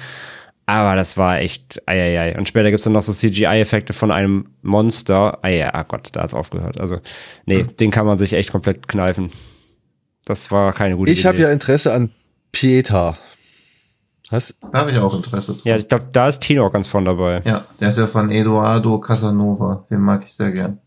Aber 0.66 0.96
das 0.96 1.16
war 1.18 1.40
echt, 1.40 1.84
eieiei. 1.86 2.36
Und 2.36 2.48
später 2.48 2.72
gibt's 2.72 2.86
dann 2.86 2.94
noch 2.94 3.04
so 3.04 3.14
CGI-Effekte 3.14 3.94
von 3.94 4.12
einem 4.12 4.48
Monster. 4.64 5.38
Eieiei, 5.44 5.72
ah 5.72 5.84
Gott, 5.84 6.10
da 6.14 6.24
hat's 6.24 6.34
aufgehört. 6.34 6.80
Also, 6.80 7.00
nee, 7.46 7.60
hm. 7.60 7.78
den 7.78 7.92
kann 7.92 8.08
man 8.08 8.18
sich 8.18 8.34
echt 8.34 8.52
komplett 8.52 8.88
kneifen. 8.88 9.30
Das 10.26 10.50
war 10.50 10.74
keine 10.74 10.98
gute 10.98 11.12
ich 11.12 11.20
Idee. 11.20 11.22
Ich 11.22 11.26
habe 11.28 11.38
ja 11.38 11.52
Interesse 11.52 11.94
an 11.94 12.10
Pieta. 12.52 13.18
Was? 14.32 14.58
Da 14.72 14.80
habe 14.80 14.92
ich 14.92 14.98
auch 14.98 15.16
Interesse 15.16 15.54
dran. 15.54 15.62
Ja, 15.66 15.78
ich 15.78 15.88
glaube, 15.88 16.08
da 16.12 16.28
ist 16.28 16.40
Tino 16.40 16.70
ganz 16.72 16.88
von 16.88 17.06
dabei. 17.06 17.42
Ja, 17.46 17.64
der 17.80 17.90
ist 17.90 17.98
ja 17.98 18.08
von 18.08 18.32
Eduardo 18.32 19.00
Casanova. 19.00 19.86
Den 19.90 20.02
mag 20.02 20.24
ich 20.26 20.34
sehr 20.34 20.52
gern. 20.52 20.80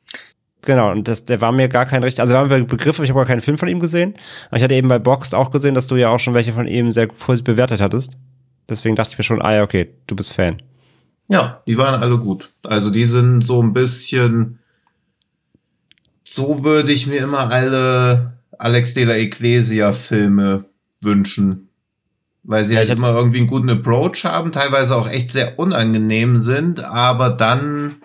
Genau, 0.63 0.91
und 0.91 1.07
das, 1.07 1.25
der 1.25 1.41
war 1.41 1.53
mir 1.53 1.69
gar 1.69 1.87
kein 1.87 2.03
richtig, 2.03 2.21
also 2.21 2.35
war 2.35 2.47
mir 2.47 2.65
Begriff, 2.65 2.99
ich 2.99 3.09
habe 3.11 3.21
gar 3.21 3.27
keinen 3.27 3.41
Film 3.41 3.59
von 3.59 3.69
ihm 3.69 3.79
gesehen. 3.79 4.15
Aber 4.49 4.59
ich 4.59 4.63
hatte 4.63 4.75
eben 4.75 4.89
bei 4.89 4.99
Boxed 4.99 5.35
auch 5.35 5.51
gesehen, 5.51 5.75
dass 5.75 5.87
du 5.87 5.97
ja 5.97 6.09
auch 6.11 6.19
schon 6.19 6.35
welche 6.35 6.53
von 6.53 6.67
ihm 6.67 6.91
sehr 6.91 7.07
positiv 7.07 7.45
bewertet 7.45 7.81
hattest. 7.81 8.19
Deswegen 8.69 8.97
dachte 8.97 9.13
ich 9.13 9.19
mir 9.19 9.25
schon, 9.25 9.41
ah 9.41 9.55
ja, 9.55 9.63
okay, 9.63 9.95
du 10.07 10.17
bist 10.17 10.33
Fan. 10.33 10.61
Ja, 11.29 11.63
die 11.67 11.79
waren 11.79 12.03
alle 12.03 12.19
gut. 12.19 12.51
Also 12.65 12.91
die 12.91 13.05
sind 13.05 13.43
so 13.43 13.63
ein 13.63 13.73
bisschen, 13.73 14.59
so 16.25 16.65
würde 16.65 16.93
ich 16.93 17.07
mir 17.07 17.19
immer 17.19 17.51
alle 17.51 18.39
Alex 18.59 18.95
de 18.95 19.05
la 19.05 19.15
Ecclesia 19.15 19.93
Filme 19.93 20.65
wünschen. 21.01 21.68
Weil 22.49 22.65
sie 22.65 22.75
ja, 22.75 22.81
halt 22.81 22.89
immer 22.89 23.15
irgendwie 23.15 23.39
einen 23.39 23.47
guten 23.47 23.69
Approach 23.69 24.25
haben, 24.25 24.53
teilweise 24.53 24.97
auch 24.97 25.07
echt 25.07 25.31
sehr 25.31 25.59
unangenehm 25.59 26.39
sind, 26.39 26.83
aber 26.83 27.29
dann 27.29 27.97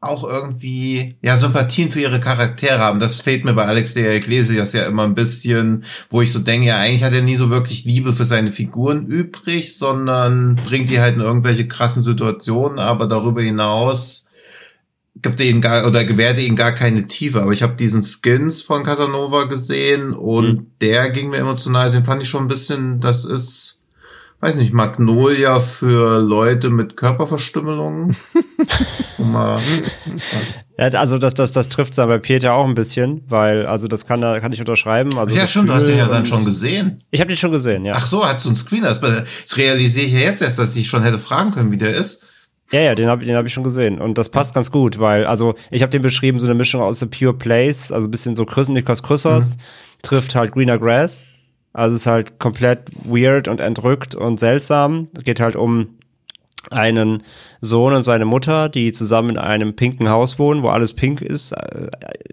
auch 0.00 0.22
irgendwie 0.22 1.16
ja 1.20 1.36
Sympathien 1.36 1.90
für 1.90 2.00
ihre 2.00 2.20
Charaktere 2.20 2.78
haben. 2.78 3.00
Das 3.00 3.20
fehlt 3.20 3.44
mir 3.44 3.54
bei 3.54 3.66
Alex 3.66 3.94
de 3.94 4.16
Iglesias 4.16 4.72
ja 4.72 4.84
immer 4.84 5.02
ein 5.02 5.16
bisschen, 5.16 5.84
wo 6.10 6.22
ich 6.22 6.32
so 6.32 6.38
denke, 6.38 6.68
ja, 6.68 6.78
eigentlich 6.78 7.02
hat 7.02 7.12
er 7.12 7.22
nie 7.22 7.36
so 7.36 7.50
wirklich 7.50 7.84
Liebe 7.84 8.12
für 8.12 8.24
seine 8.24 8.52
Figuren 8.52 9.06
übrig, 9.06 9.76
sondern 9.76 10.56
bringt 10.56 10.90
die 10.90 11.00
halt 11.00 11.16
in 11.16 11.20
irgendwelche 11.20 11.66
krassen 11.66 12.04
Situationen, 12.04 12.78
aber 12.78 13.08
darüber 13.08 13.42
hinaus 13.42 14.31
gibt 15.16 15.40
ihnen 15.40 15.60
gar 15.60 15.86
oder 15.86 16.04
gewährt 16.04 16.38
ihnen 16.38 16.56
gar 16.56 16.72
keine 16.72 17.06
Tiefe. 17.06 17.42
Aber 17.42 17.52
ich 17.52 17.62
habe 17.62 17.74
diesen 17.74 18.02
Skins 18.02 18.62
von 18.62 18.82
Casanova 18.82 19.44
gesehen 19.44 20.12
und 20.12 20.46
mhm. 20.46 20.66
der 20.80 21.10
ging 21.10 21.28
mir 21.30 21.38
emotional, 21.38 21.90
den 21.90 22.04
fand 22.04 22.22
ich 22.22 22.28
schon 22.28 22.44
ein 22.44 22.48
bisschen, 22.48 23.00
das 23.00 23.24
ist 23.24 23.82
weiß 24.42 24.56
nicht, 24.56 24.72
Magnolia 24.72 25.60
für 25.60 26.18
Leute 26.18 26.68
mit 26.68 26.96
Körperverstümmelungen. 26.96 28.16
ja, 30.78 30.88
also 30.98 31.18
das, 31.18 31.34
das, 31.34 31.52
das 31.52 31.68
trifft 31.68 31.92
es 31.92 31.96
bei 31.96 32.18
Peter 32.18 32.54
auch 32.54 32.66
ein 32.66 32.74
bisschen, 32.74 33.22
weil, 33.28 33.66
also 33.66 33.86
das 33.86 34.04
kann, 34.04 34.20
kann 34.20 34.50
ich 34.50 34.58
unterschreiben. 34.58 35.16
Also 35.16 35.32
ja, 35.32 35.46
schon, 35.46 35.68
du 35.68 35.72
hast 35.72 35.86
den 35.86 35.96
ja 35.96 36.08
dann 36.08 36.26
schon 36.26 36.44
gesehen. 36.44 37.04
Ich 37.12 37.20
habe 37.20 37.28
den 37.28 37.36
schon 37.36 37.52
gesehen, 37.52 37.84
ja. 37.84 37.94
Ach 37.96 38.08
so, 38.08 38.26
hat 38.26 38.40
so 38.40 38.48
ein 38.48 38.56
Screen. 38.56 38.82
Das, 38.82 39.00
das 39.00 39.56
realisiere 39.56 40.06
ich 40.06 40.12
ja 40.12 40.18
jetzt 40.18 40.42
erst, 40.42 40.58
dass 40.58 40.74
ich 40.74 40.88
schon 40.88 41.04
hätte 41.04 41.20
fragen 41.20 41.52
können, 41.52 41.70
wie 41.70 41.78
der 41.78 41.94
ist. 41.94 42.26
Ja, 42.72 42.80
ja, 42.80 42.94
den 42.94 43.08
habe 43.08 43.24
den 43.24 43.36
hab 43.36 43.46
ich 43.46 43.52
schon 43.52 43.64
gesehen. 43.64 44.00
Und 44.00 44.18
das 44.18 44.28
passt 44.28 44.54
ganz 44.54 44.70
gut, 44.70 44.98
weil, 44.98 45.26
also, 45.26 45.54
ich 45.70 45.82
habe 45.82 45.90
den 45.90 46.02
beschrieben, 46.02 46.40
so 46.40 46.46
eine 46.46 46.54
Mischung 46.54 46.80
aus 46.80 47.00
The 47.00 47.06
Pure 47.06 47.34
Place, 47.34 47.92
also 47.92 48.08
ein 48.08 48.10
bisschen 48.10 48.34
so 48.34 48.46
Nikos 48.68 49.02
Chrysos, 49.02 49.56
mhm. 49.56 49.60
trifft 50.02 50.34
halt 50.34 50.52
Greener 50.52 50.78
Grass 50.78 51.24
also 51.72 51.94
es 51.94 52.02
ist 52.02 52.06
halt 52.06 52.38
komplett 52.38 52.82
weird 53.04 53.48
und 53.48 53.60
entrückt 53.60 54.14
und 54.14 54.38
seltsam. 54.38 55.08
Es 55.16 55.24
geht 55.24 55.40
halt 55.40 55.56
um 55.56 55.98
einen 56.70 57.22
Sohn 57.60 57.92
und 57.92 58.02
seine 58.02 58.24
Mutter, 58.24 58.68
die 58.68 58.92
zusammen 58.92 59.30
in 59.30 59.38
einem 59.38 59.74
pinken 59.74 60.10
Haus 60.10 60.38
wohnen, 60.38 60.62
wo 60.62 60.68
alles 60.68 60.94
pink 60.94 61.20
ist, 61.20 61.52
äh, 61.52 61.88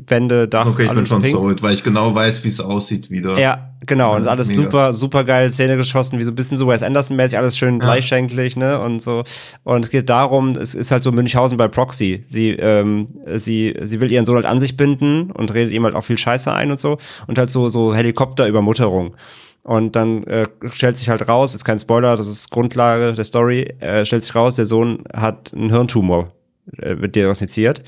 Wände, 0.08 0.48
Dach, 0.48 0.68
okay, 0.68 0.86
ich 0.86 0.92
bin 0.92 1.06
schon 1.06 1.22
pink. 1.22 1.36
sold, 1.36 1.62
weil 1.62 1.74
ich 1.74 1.84
genau 1.84 2.14
weiß, 2.14 2.44
wie 2.44 2.48
es 2.48 2.62
aussieht 2.62 3.12
wieder. 3.12 3.40
Ja, 3.40 3.72
genau, 3.86 4.16
und 4.16 4.28
alles 4.28 4.50
Mega. 4.50 4.64
super, 4.64 4.94
super 4.94 5.24
geil 5.24 5.52
Szene 5.52 5.78
geschossen, 5.78 6.20
wie 6.20 6.24
so 6.24 6.32
ein 6.32 6.36
bisschen 6.36 6.58
so 6.58 6.68
Wes 6.68 6.84
Anderson-mäßig, 6.84 7.38
alles 7.38 7.58
schön 7.58 7.76
ja. 7.76 7.80
gleichschenklich, 7.80 8.56
ne, 8.56 8.80
und 8.80 9.02
so. 9.02 9.24
Und 9.64 9.86
es 9.86 9.92
geht 9.92 10.10
darum, 10.10 10.50
es 10.50 10.76
ist 10.76 10.92
halt 10.92 11.04
so 11.04 11.12
Münchhausen 11.12 11.58
bei 11.58 11.68
Proxy. 11.68 12.24
Sie, 12.28 12.52
ähm, 12.52 13.08
sie, 13.36 13.76
sie 13.82 14.02
will 14.02 14.12
ihren 14.12 14.26
Sohn 14.26 14.36
halt 14.36 14.46
an 14.46 14.60
sich 14.60 14.78
binden 14.78 15.32
und 15.32 15.54
redet 15.54 15.74
ihm 15.74 15.84
halt 15.84 15.96
auch 15.96 16.04
viel 16.04 16.18
Scheiße 16.18 16.52
ein 16.54 16.72
und 16.72 16.80
so. 16.80 16.98
Und 17.28 17.38
halt 17.38 17.50
so, 17.50 17.70
so 17.70 17.94
Helikopterübermutterung. 17.94 19.16
Und 19.64 19.96
dann 19.96 20.24
äh, 20.24 20.46
stellt 20.72 20.98
sich 20.98 21.10
halt 21.10 21.28
raus, 21.28 21.54
ist 21.54 21.66
kein 21.66 21.80
Spoiler, 21.80 22.16
das 22.16 22.28
ist 22.28 22.50
Grundlage 22.50 23.14
der 23.14 23.24
Story, 23.24 23.64
äh, 23.80 24.06
stellt 24.06 24.24
sich 24.24 24.34
raus, 24.34 24.56
der 24.56 24.66
Sohn 24.66 25.04
hat 25.14 25.54
einen 25.54 25.70
Hirntumor, 25.70 26.32
äh, 26.78 26.98
wird 27.00 27.16
diagnostiziert. 27.16 27.84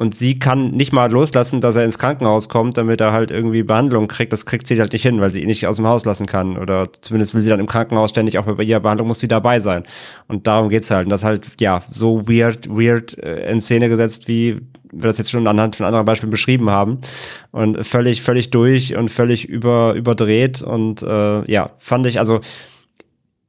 Und 0.00 0.14
sie 0.14 0.38
kann 0.38 0.70
nicht 0.70 0.94
mal 0.94 1.12
loslassen, 1.12 1.60
dass 1.60 1.76
er 1.76 1.84
ins 1.84 1.98
Krankenhaus 1.98 2.48
kommt, 2.48 2.78
damit 2.78 3.02
er 3.02 3.12
halt 3.12 3.30
irgendwie 3.30 3.62
Behandlung 3.62 4.08
kriegt. 4.08 4.32
Das 4.32 4.46
kriegt 4.46 4.66
sie 4.66 4.80
halt 4.80 4.94
nicht 4.94 5.02
hin, 5.02 5.20
weil 5.20 5.30
sie 5.30 5.42
ihn 5.42 5.46
nicht 5.46 5.66
aus 5.66 5.76
dem 5.76 5.86
Haus 5.86 6.06
lassen 6.06 6.24
kann. 6.24 6.56
Oder 6.56 6.88
zumindest 7.02 7.34
will 7.34 7.42
sie 7.42 7.50
dann 7.50 7.60
im 7.60 7.66
Krankenhaus 7.66 8.08
ständig 8.08 8.38
auch 8.38 8.46
bei 8.46 8.62
ihrer 8.62 8.80
Behandlung 8.80 9.08
muss 9.08 9.20
sie 9.20 9.28
dabei 9.28 9.60
sein. 9.60 9.82
Und 10.26 10.46
darum 10.46 10.70
geht's 10.70 10.90
halt. 10.90 11.04
Und 11.04 11.10
das 11.10 11.22
halt, 11.22 11.48
ja, 11.60 11.82
so 11.86 12.26
weird, 12.26 12.70
weird 12.70 13.18
äh, 13.18 13.52
in 13.52 13.60
Szene 13.60 13.90
gesetzt, 13.90 14.26
wie 14.26 14.62
wir 14.90 15.08
das 15.08 15.18
jetzt 15.18 15.30
schon 15.30 15.46
anhand 15.46 15.76
von 15.76 15.84
anderen 15.84 16.06
Beispielen 16.06 16.30
beschrieben 16.30 16.70
haben. 16.70 17.02
Und 17.50 17.84
völlig, 17.84 18.22
völlig 18.22 18.48
durch 18.48 18.96
und 18.96 19.10
völlig 19.10 19.50
über, 19.50 19.92
überdreht. 19.92 20.62
Und 20.62 21.02
äh, 21.02 21.44
ja, 21.52 21.72
fand 21.78 22.06
ich, 22.06 22.18
also 22.18 22.40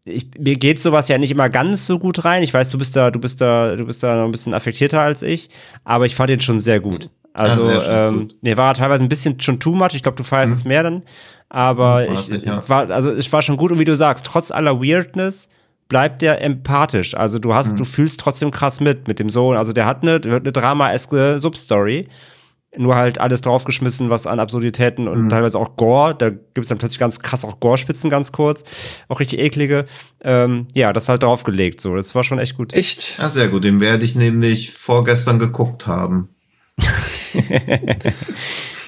ich, 0.05 0.29
mir 0.37 0.55
geht 0.55 0.81
sowas 0.81 1.07
ja 1.07 1.17
nicht 1.17 1.31
immer 1.31 1.49
ganz 1.49 1.85
so 1.85 1.99
gut 1.99 2.25
rein. 2.25 2.43
Ich 2.43 2.53
weiß, 2.53 2.69
du 2.71 2.77
bist 2.77 2.95
da, 2.95 3.11
du 3.11 3.19
bist 3.19 3.41
da, 3.41 3.75
du 3.75 3.85
bist 3.85 4.01
da 4.03 4.15
noch 4.15 4.25
ein 4.25 4.31
bisschen 4.31 4.53
affektierter 4.53 5.01
als 5.01 5.21
ich, 5.21 5.49
aber 5.83 6.05
ich 6.05 6.15
fand 6.15 6.29
den 6.29 6.41
schon 6.41 6.59
sehr 6.59 6.79
gut. 6.79 7.09
Also, 7.33 7.69
ja, 7.69 8.09
ähm, 8.09 8.31
nee, 8.41 8.57
war 8.57 8.73
teilweise 8.73 9.03
ein 9.03 9.09
bisschen 9.09 9.39
schon 9.39 9.59
too 9.59 9.73
much. 9.73 9.93
Ich 9.93 10.03
glaube, 10.03 10.17
du 10.17 10.23
feierst 10.23 10.53
mhm. 10.53 10.57
es 10.57 10.65
mehr 10.65 10.83
dann. 10.83 11.03
Aber 11.47 12.09
ich, 12.09 12.31
ich 12.31 12.43
ja. 12.43 12.67
war, 12.67 12.89
also 12.89 13.11
es 13.11 13.31
war 13.31 13.41
schon 13.41 13.57
gut 13.57 13.71
und 13.71 13.79
wie 13.79 13.85
du 13.85 13.95
sagst, 13.95 14.25
trotz 14.25 14.51
aller 14.51 14.81
Weirdness 14.81 15.49
bleibt 15.87 16.21
der 16.21 16.41
empathisch. 16.41 17.15
Also 17.15 17.39
du 17.39 17.53
hast, 17.53 17.73
mhm. 17.73 17.77
du 17.77 17.85
fühlst 17.85 18.19
trotzdem 18.19 18.51
krass 18.51 18.79
mit, 18.79 19.07
mit 19.07 19.19
dem 19.19 19.29
Sohn. 19.29 19.55
Also 19.55 19.71
der 19.71 19.85
hat 19.85 20.01
eine, 20.01 20.15
eine 20.15 20.51
Drama-eske 20.51 21.39
Substory. 21.39 22.07
Nur 22.77 22.95
halt 22.95 23.19
alles 23.19 23.41
draufgeschmissen, 23.41 24.09
was 24.09 24.25
an 24.27 24.39
Absurditäten 24.39 25.09
und 25.09 25.23
mhm. 25.23 25.29
teilweise 25.29 25.59
auch 25.59 25.75
Gore. 25.75 26.15
Da 26.15 26.29
gibt 26.29 26.59
es 26.59 26.69
dann 26.69 26.77
plötzlich 26.77 26.99
ganz 26.99 27.19
krass 27.19 27.43
auch 27.43 27.59
Gore-Spitzen 27.59 28.09
ganz 28.09 28.31
kurz. 28.31 28.63
Auch 29.09 29.19
richtig 29.19 29.39
eklige. 29.39 29.85
Ähm, 30.21 30.67
ja, 30.73 30.93
das 30.93 31.09
halt 31.09 31.23
draufgelegt. 31.23 31.81
So, 31.81 31.95
das 31.95 32.15
war 32.15 32.23
schon 32.23 32.39
echt 32.39 32.55
gut. 32.55 32.73
Echt? 32.73 33.17
Ja, 33.17 33.29
sehr 33.29 33.49
gut. 33.49 33.65
Den 33.65 33.81
werde 33.81 34.05
ich 34.05 34.15
nämlich 34.15 34.71
vorgestern 34.71 35.37
geguckt 35.37 35.85
haben. 35.85 36.29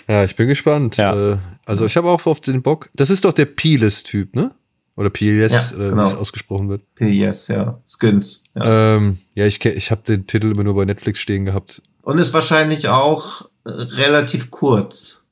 ja, 0.08 0.24
ich 0.24 0.36
bin 0.38 0.48
gespannt. 0.48 0.96
Ja. 0.96 1.34
Äh, 1.34 1.38
also 1.66 1.86
ich 1.86 1.98
habe 1.98 2.08
auch 2.10 2.26
auf 2.26 2.40
den 2.40 2.62
Bock. 2.62 2.90
Das 2.94 3.10
ist 3.10 3.26
doch 3.26 3.34
der 3.34 3.46
Piles-Typ, 3.46 4.36
ne? 4.36 4.52
Oder 4.96 5.10
PLS, 5.10 5.72
ja, 5.72 5.76
oder 5.76 5.90
genau. 5.90 6.04
wie 6.04 6.08
es 6.08 6.16
ausgesprochen 6.16 6.70
wird. 6.70 6.84
PLS, 6.96 7.48
ja. 7.48 7.82
Skins. 7.86 8.46
Ja, 8.56 8.96
ähm, 8.96 9.18
ja 9.36 9.46
ich, 9.46 9.64
ich 9.66 9.92
habe 9.92 10.04
den 10.08 10.28
Titel 10.28 10.52
immer 10.52 10.64
nur 10.64 10.76
bei 10.76 10.86
Netflix 10.86 11.20
stehen 11.20 11.46
gehabt. 11.46 11.82
Und 12.04 12.20
ist 12.20 12.34
wahrscheinlich 12.34 12.90
auch 12.90 13.50
relativ 13.66 14.52
kurz. 14.52 15.24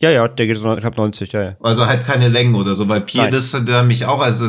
Ja, 0.00 0.10
ja, 0.10 0.28
der 0.28 0.46
geht 0.46 0.58
so 0.58 0.76
knapp 0.76 0.96
90, 0.96 1.32
ja, 1.32 1.42
ja. 1.42 1.56
Also 1.62 1.86
halt 1.86 2.04
keine 2.04 2.28
Länge 2.28 2.58
oder 2.58 2.74
so, 2.74 2.88
weil 2.88 3.00
PLS 3.00 3.56
da 3.64 3.82
mich 3.82 4.04
auch, 4.04 4.20
also 4.20 4.48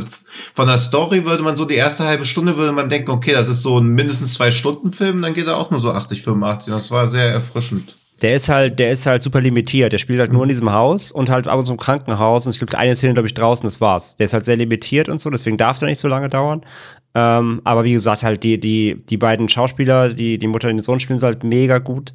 von 0.54 0.68
der 0.68 0.78
Story 0.78 1.24
würde 1.24 1.44
man 1.44 1.56
so 1.56 1.64
die 1.64 1.76
erste 1.76 2.04
halbe 2.04 2.26
Stunde 2.26 2.58
würde 2.58 2.74
man 2.74 2.90
denken, 2.90 3.12
okay, 3.12 3.32
das 3.32 3.48
ist 3.48 3.64
so 3.64 3.80
ein 3.80 3.88
mindestens 3.88 4.34
zwei 4.34 4.52
Stunden 4.52 4.92
Film, 4.92 5.22
dann 5.22 5.34
geht 5.34 5.48
er 5.48 5.58
auch 5.58 5.72
nur 5.72 5.80
so 5.80 5.92
80, 5.92 6.24
85. 6.24 6.74
Das 6.74 6.92
war 6.92 7.08
sehr 7.08 7.32
erfrischend. 7.32 7.96
Der 8.22 8.36
ist 8.36 8.50
halt, 8.50 8.80
der 8.80 8.92
ist 8.92 9.06
halt 9.06 9.24
super 9.24 9.42
limitiert. 9.42 9.92
Der 9.92 9.98
spielt 9.98 10.20
halt 10.20 10.32
nur 10.32 10.44
in 10.44 10.50
diesem 10.50 10.72
Haus 10.72 11.12
und 11.12 11.30
halt 11.30 11.48
ab 11.48 11.60
und 11.60 11.66
zu 11.66 11.74
im 11.74 11.78
Krankenhaus. 11.78 12.46
Und 12.46 12.52
es 12.52 12.60
gibt 12.60 12.74
eine 12.74 12.96
Szene, 12.96 13.14
glaube 13.14 13.28
ich, 13.28 13.34
draußen, 13.34 13.68
das 13.68 13.82
war's. 13.82 14.16
Der 14.16 14.26
ist 14.26 14.34
halt 14.34 14.46
sehr 14.46 14.56
limitiert 14.56 15.10
und 15.10 15.20
so, 15.20 15.30
deswegen 15.30 15.58
darf 15.58 15.80
der 15.80 15.90
nicht 15.90 16.00
so 16.00 16.08
lange 16.08 16.30
dauern. 16.30 16.66
Ähm, 17.14 17.62
aber 17.64 17.84
wie 17.84 17.94
gesagt, 17.94 18.24
halt 18.24 18.44
die, 18.44 18.60
die, 18.60 19.04
die 19.10 19.18
beiden 19.18 19.50
Schauspieler, 19.50 20.10
die 20.14 20.38
die 20.38 20.48
Mutter 20.48 20.70
und 20.70 20.78
den 20.78 20.84
Sohn 20.84 21.00
spielen, 21.00 21.20
sind 21.20 21.28
halt 21.28 21.44
mega 21.44 21.80
gut. 21.80 22.14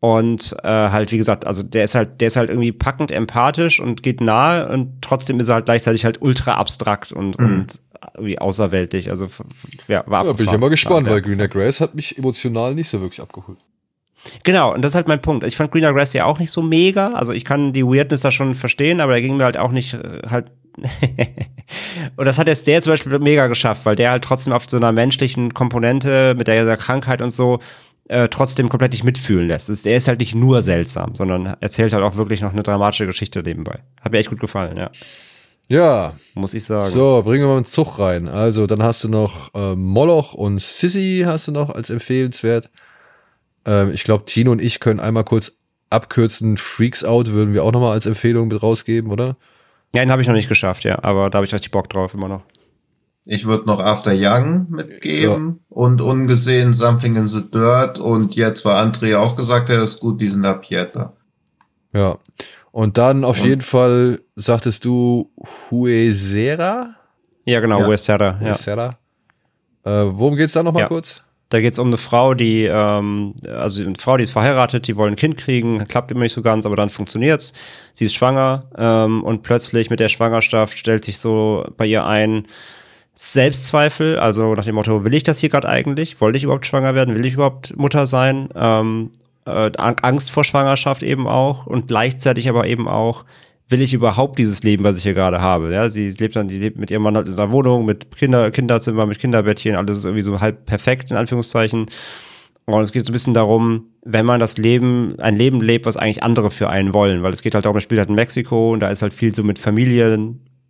Und 0.00 0.54
äh, 0.62 0.68
halt, 0.68 1.10
wie 1.10 1.16
gesagt, 1.16 1.46
also 1.46 1.62
der 1.62 1.84
ist 1.84 1.94
halt, 1.94 2.20
der 2.20 2.28
ist 2.28 2.36
halt 2.36 2.50
irgendwie 2.50 2.72
packend 2.72 3.10
empathisch 3.10 3.80
und 3.80 4.02
geht 4.02 4.20
nahe 4.20 4.68
und 4.68 5.00
trotzdem 5.00 5.40
ist 5.40 5.48
er 5.48 5.56
halt 5.56 5.64
gleichzeitig 5.64 6.04
halt 6.04 6.20
ultra 6.20 6.54
abstrakt 6.54 7.12
und, 7.12 7.38
mhm. 7.38 7.46
und 7.46 7.80
irgendwie 8.14 8.38
außerweltlich. 8.38 9.10
Also 9.10 9.28
ja, 9.88 10.04
war 10.06 10.26
ja, 10.26 10.32
bin 10.32 10.46
ich 10.46 10.52
ja 10.52 10.58
mal 10.58 10.70
gespannt, 10.70 11.08
weil 11.08 11.22
Greener 11.22 11.48
Grace 11.48 11.80
hat 11.80 11.94
mich 11.94 12.18
emotional 12.18 12.74
nicht 12.74 12.88
so 12.88 13.00
wirklich 13.00 13.20
abgeholt. 13.20 13.58
Genau, 14.42 14.74
und 14.74 14.82
das 14.82 14.92
ist 14.92 14.96
halt 14.96 15.08
mein 15.08 15.22
Punkt. 15.22 15.46
Ich 15.46 15.56
fand 15.56 15.70
Greener 15.70 15.92
Grass 15.92 16.12
ja 16.12 16.24
auch 16.24 16.38
nicht 16.38 16.50
so 16.50 16.62
mega. 16.62 17.12
Also 17.12 17.32
ich 17.32 17.44
kann 17.44 17.72
die 17.72 17.84
Weirdness 17.84 18.20
da 18.20 18.30
schon 18.30 18.54
verstehen, 18.54 19.00
aber 19.00 19.14
er 19.14 19.22
ging 19.22 19.36
mir 19.36 19.44
halt 19.44 19.56
auch 19.56 19.72
nicht 19.72 19.94
äh, 19.94 20.22
halt. 20.28 20.50
und 22.16 22.26
das 22.26 22.38
hat 22.38 22.48
jetzt 22.48 22.66
der 22.66 22.82
zum 22.82 22.92
Beispiel 22.92 23.18
mega 23.18 23.46
geschafft, 23.46 23.86
weil 23.86 23.96
der 23.96 24.10
halt 24.10 24.24
trotzdem 24.24 24.52
auf 24.52 24.68
so 24.68 24.76
einer 24.76 24.92
menschlichen 24.92 25.54
Komponente 25.54 26.34
mit 26.36 26.48
der 26.48 26.76
Krankheit 26.76 27.22
und 27.22 27.30
so 27.30 27.60
äh, 28.08 28.28
trotzdem 28.28 28.68
komplett 28.68 28.92
nicht 28.92 29.04
mitfühlen 29.04 29.48
lässt. 29.48 29.68
Ist, 29.68 29.86
er 29.86 29.96
ist 29.96 30.08
halt 30.08 30.20
nicht 30.20 30.34
nur 30.34 30.62
seltsam, 30.62 31.14
sondern 31.14 31.56
erzählt 31.60 31.92
halt 31.92 32.04
auch 32.04 32.16
wirklich 32.16 32.40
noch 32.40 32.52
eine 32.52 32.62
dramatische 32.62 33.06
Geschichte 33.06 33.42
nebenbei. 33.42 33.80
Hat 34.00 34.12
mir 34.12 34.18
echt 34.18 34.30
gut 34.30 34.40
gefallen, 34.40 34.76
ja. 34.76 34.90
Ja. 35.68 36.12
Muss 36.34 36.54
ich 36.54 36.64
sagen. 36.64 36.86
So, 36.86 37.22
bringen 37.24 37.42
wir 37.42 37.48
mal 37.48 37.56
einen 37.56 37.64
Zug 37.64 37.98
rein. 37.98 38.28
Also, 38.28 38.66
dann 38.66 38.82
hast 38.82 39.02
du 39.02 39.08
noch 39.08 39.52
äh, 39.54 39.74
Moloch 39.74 40.34
und 40.34 40.60
Sissy 40.60 41.24
hast 41.26 41.48
du 41.48 41.52
noch 41.52 41.70
als 41.70 41.90
empfehlenswert. 41.90 42.70
Ähm, 43.64 43.90
ich 43.92 44.04
glaube, 44.04 44.24
Tino 44.24 44.52
und 44.52 44.62
ich 44.62 44.78
können 44.78 45.00
einmal 45.00 45.24
kurz 45.24 45.58
abkürzen. 45.90 46.56
Freaks 46.56 47.04
Out 47.04 47.32
würden 47.32 47.54
wir 47.54 47.64
auch 47.64 47.72
nochmal 47.72 47.92
als 47.92 48.06
Empfehlung 48.06 48.48
mit 48.48 48.62
rausgeben, 48.62 49.10
oder? 49.10 49.36
Ja, 49.94 50.02
den 50.02 50.10
habe 50.10 50.22
ich 50.22 50.28
noch 50.28 50.34
nicht 50.34 50.48
geschafft, 50.48 50.84
ja, 50.84 51.02
aber 51.02 51.30
da 51.30 51.36
habe 51.36 51.46
ich 51.46 51.54
richtig 51.54 51.70
Bock 51.70 51.88
drauf 51.88 52.14
immer 52.14 52.28
noch. 52.28 52.42
Ich 53.28 53.44
würde 53.44 53.66
noch 53.66 53.80
After 53.80 54.12
Young 54.14 54.66
mitgeben 54.70 55.58
ja. 55.58 55.76
und 55.76 56.00
ungesehen 56.00 56.72
Something 56.72 57.16
in 57.16 57.26
the 57.26 57.50
Dirt 57.50 57.98
und 57.98 58.36
jetzt, 58.36 58.64
weil 58.64 58.76
André 58.76 59.18
auch 59.18 59.34
gesagt 59.34 59.68
hat, 59.68 59.78
ist 59.78 59.98
gut, 59.98 60.20
diesen 60.20 60.42
La 60.42 60.54
Pieta. 60.54 61.12
Ja. 61.92 62.18
Und 62.70 62.98
dann 62.98 63.24
auf 63.24 63.40
und 63.40 63.48
jeden 63.48 63.62
Fall 63.62 64.20
sagtest 64.36 64.84
du 64.84 65.32
Huesera? 65.70 66.94
Ja, 67.44 67.58
genau, 67.58 67.80
ja. 67.80 67.86
Huesera. 67.88 68.38
Ja. 68.40 68.50
Huesera. 68.50 68.98
Äh, 69.82 70.04
worum 70.12 70.36
geht's 70.36 70.52
da 70.52 70.62
nochmal 70.62 70.82
ja. 70.82 70.88
kurz? 70.88 71.24
Da 71.48 71.60
geht 71.60 71.72
es 71.72 71.78
um 71.80 71.88
eine 71.88 71.98
Frau, 71.98 72.34
die, 72.34 72.64
ähm, 72.64 73.34
also 73.48 73.82
eine 73.82 73.94
Frau, 73.98 74.16
die 74.16 74.24
ist 74.24 74.32
verheiratet, 74.32 74.86
die 74.86 74.96
wollen 74.96 75.14
ein 75.14 75.16
Kind 75.16 75.36
kriegen, 75.36 75.84
klappt 75.88 76.12
immer 76.12 76.20
nicht 76.20 76.34
so 76.34 76.42
ganz, 76.42 76.64
aber 76.64 76.76
dann 76.76 76.90
funktioniert's. 76.90 77.52
Sie 77.92 78.04
ist 78.04 78.14
schwanger 78.14 78.64
ähm, 78.76 79.24
und 79.24 79.42
plötzlich 79.42 79.90
mit 79.90 79.98
der 79.98 80.08
Schwangerschaft 80.08 80.78
stellt 80.78 81.04
sich 81.04 81.18
so 81.18 81.64
bei 81.76 81.86
ihr 81.86 82.04
ein 82.04 82.46
Selbstzweifel, 83.18 84.18
also 84.18 84.54
nach 84.54 84.64
dem 84.64 84.74
Motto, 84.74 85.04
will 85.04 85.14
ich 85.14 85.22
das 85.22 85.38
hier 85.38 85.48
gerade 85.48 85.68
eigentlich? 85.68 86.20
Wollte 86.20 86.36
ich 86.36 86.44
überhaupt 86.44 86.66
schwanger 86.66 86.94
werden? 86.94 87.14
Will 87.14 87.24
ich 87.24 87.34
überhaupt 87.34 87.76
Mutter 87.76 88.06
sein? 88.06 88.50
Ähm, 88.54 89.10
äh, 89.46 89.70
Angst 89.76 90.30
vor 90.30 90.44
Schwangerschaft 90.44 91.02
eben 91.02 91.26
auch 91.26 91.66
und 91.66 91.88
gleichzeitig 91.88 92.48
aber 92.48 92.66
eben 92.66 92.88
auch, 92.88 93.24
will 93.68 93.80
ich 93.80 93.94
überhaupt 93.94 94.38
dieses 94.38 94.62
Leben, 94.62 94.84
was 94.84 94.98
ich 94.98 95.02
hier 95.02 95.14
gerade 95.14 95.40
habe? 95.40 95.72
Ja, 95.72 95.88
sie 95.88 96.10
lebt 96.10 96.36
dann, 96.36 96.48
die 96.48 96.58
lebt 96.58 96.78
mit 96.78 96.90
ihrem 96.90 97.02
Mann 97.02 97.16
halt 97.16 97.26
in 97.26 97.34
einer 97.34 97.50
Wohnung, 97.50 97.86
mit 97.86 98.14
Kinder, 98.16 98.50
Kinderzimmer, 98.50 99.06
mit 99.06 99.18
Kinderbettchen, 99.18 99.76
alles 99.76 99.98
ist 99.98 100.04
irgendwie 100.04 100.22
so 100.22 100.40
halb 100.40 100.66
perfekt, 100.66 101.10
in 101.10 101.16
Anführungszeichen. 101.16 101.86
Und 102.66 102.82
es 102.82 102.92
geht 102.92 103.06
so 103.06 103.10
ein 103.10 103.14
bisschen 103.14 103.34
darum, 103.34 103.86
wenn 104.04 104.26
man 104.26 104.40
das 104.40 104.58
Leben, 104.58 105.18
ein 105.20 105.36
Leben 105.36 105.60
lebt, 105.60 105.86
was 105.86 105.96
eigentlich 105.96 106.22
andere 106.22 106.50
für 106.50 106.68
einen 106.68 106.92
wollen, 106.92 107.22
weil 107.22 107.32
es 107.32 107.42
geht 107.42 107.54
halt 107.54 107.64
darum, 107.64 107.76
er 107.76 107.80
spielt 107.80 108.00
halt 108.00 108.08
in 108.08 108.16
Mexiko 108.16 108.72
und 108.72 108.80
da 108.80 108.88
ist 108.88 109.02
halt 109.02 109.14
viel 109.14 109.34
so 109.34 109.42
mit 109.42 109.58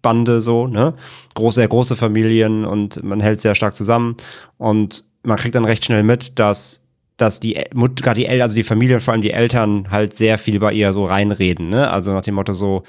Familienbande 0.02 0.40
so, 0.40 0.66
ne? 0.66 0.94
Große, 1.34 1.56
sehr 1.56 1.68
große 1.68 1.96
Familien 1.96 2.64
und 2.64 3.02
man 3.02 3.20
hält 3.20 3.40
sehr 3.40 3.54
stark 3.54 3.74
zusammen 3.74 4.16
und 4.58 5.04
man 5.22 5.36
kriegt 5.36 5.54
dann 5.54 5.64
recht 5.64 5.84
schnell 5.84 6.02
mit, 6.02 6.38
dass 6.38 6.82
dass 7.18 7.40
die 7.40 7.58
Mutter, 7.72 8.12
die 8.12 8.26
El 8.26 8.42
also 8.42 8.54
die 8.54 8.62
Familie 8.62 8.96
und 8.96 9.00
vor 9.00 9.12
allem 9.12 9.22
die 9.22 9.30
Eltern 9.30 9.90
halt 9.90 10.14
sehr 10.14 10.36
viel 10.36 10.60
bei 10.60 10.74
ihr 10.74 10.92
so 10.92 11.06
reinreden, 11.06 11.70
ne? 11.70 11.88
Also 11.90 12.12
nach 12.12 12.20
dem 12.20 12.34
Motto 12.34 12.52
so, 12.52 12.82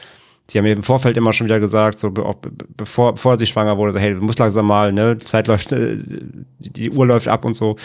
sie 0.52 0.58
haben 0.58 0.66
mir 0.66 0.74
im 0.74 0.84
Vorfeld 0.84 1.16
immer 1.16 1.32
schon 1.32 1.48
wieder 1.48 1.62
gesagt, 1.62 1.98
so 1.98 2.10
auch 2.10 2.36
bevor, 2.76 3.14
bevor 3.14 3.38
sie 3.38 3.46
schwanger 3.46 3.78
wurde, 3.78 3.94
so, 3.94 4.00
hey, 4.00 4.16
du 4.16 4.20
musst 4.20 4.40
langsam 4.40 4.66
mal, 4.66 4.92
ne, 4.92 5.18
Zeit 5.20 5.48
läuft, 5.48 5.72
äh, 5.72 5.98
die 6.60 6.92
Uhr 6.92 7.08
läuft 7.08 7.30
ab 7.30 7.46
und 7.46 7.54
so. 7.54 7.78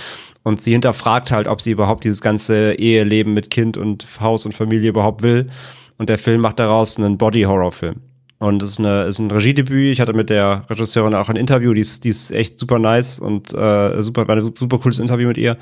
Und 0.42 0.60
sie 0.60 0.72
hinterfragt 0.72 1.30
halt, 1.30 1.46
ob 1.46 1.60
sie 1.60 1.70
überhaupt 1.70 2.02
dieses 2.02 2.20
ganze 2.22 2.72
Eheleben 2.72 3.34
mit 3.34 3.50
Kind 3.50 3.76
und 3.76 4.04
Haus 4.20 4.44
und 4.44 4.52
Familie 4.52 4.90
überhaupt 4.90 5.22
will. 5.22 5.48
Und 5.96 6.08
der 6.08 6.18
Film 6.18 6.40
macht 6.40 6.58
daraus 6.58 6.98
einen 6.98 7.18
Body-Horror-Film. 7.18 8.00
Und 8.42 8.60
es 8.60 8.70
ist, 8.70 8.78
eine, 8.80 9.04
ist 9.04 9.20
ein 9.20 9.30
Regiedebüt. 9.30 9.92
Ich 9.92 10.00
hatte 10.00 10.14
mit 10.14 10.28
der 10.28 10.64
Regisseurin 10.68 11.14
auch 11.14 11.28
ein 11.28 11.36
Interview, 11.36 11.74
die 11.74 11.80
ist, 11.80 12.02
die 12.02 12.08
ist 12.08 12.32
echt 12.32 12.58
super 12.58 12.80
nice 12.80 13.20
und 13.20 13.54
äh, 13.54 14.02
super, 14.02 14.26
war 14.26 14.36
ein 14.36 14.52
super 14.58 14.80
cooles 14.80 14.98
Interview 14.98 15.28
mit 15.28 15.38
ihr. 15.38 15.56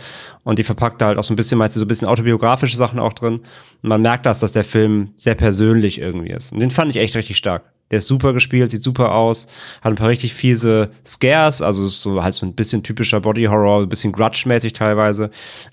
Und 0.45 0.59
die 0.59 0.65
verpackt 0.65 0.99
da 0.99 1.09
halt 1.09 1.19
auch 1.19 1.23
so 1.23 1.35
ein 1.35 1.37
bisschen, 1.37 1.59
meist 1.59 1.75
so 1.75 1.85
ein 1.85 1.89
bisschen 1.89 2.09
autobiografische 2.09 2.79
Sachen 2.79 2.99
auch 2.99 3.13
drin. 3.13 3.41
Und 3.83 3.89
man 3.91 4.01
merkt 4.01 4.25
das, 4.25 4.41
dass 4.41 4.53
der 4.53 4.65
Film 4.65 5.11
sehr 5.15 5.35
persönlich 5.35 6.01
irgendwie 6.01 6.31
ist. 6.31 6.53
Und 6.53 6.61
den 6.61 6.71
fand 6.71 6.91
ich 6.91 6.97
echt 6.97 7.15
richtig 7.17 7.37
stark. 7.37 7.65
Der 7.91 7.99
ist 7.99 8.07
super 8.07 8.33
gespielt, 8.33 8.71
sieht 8.71 8.83
super 8.83 9.15
aus, 9.15 9.47
hat 9.83 9.93
ein 9.93 9.97
paar 9.97 10.09
richtig 10.09 10.33
fiese 10.33 10.91
Scares, 11.05 11.61
also 11.61 11.85
ist 11.85 12.01
so 12.01 12.23
halt 12.23 12.33
so 12.33 12.47
ein 12.47 12.55
bisschen 12.55 12.83
typischer 12.83 13.21
Body 13.21 13.45
Horror, 13.45 13.83
ein 13.83 13.89
bisschen 13.91 14.13
Grudge-mäßig 14.13 14.73
teilweise, 14.73 15.31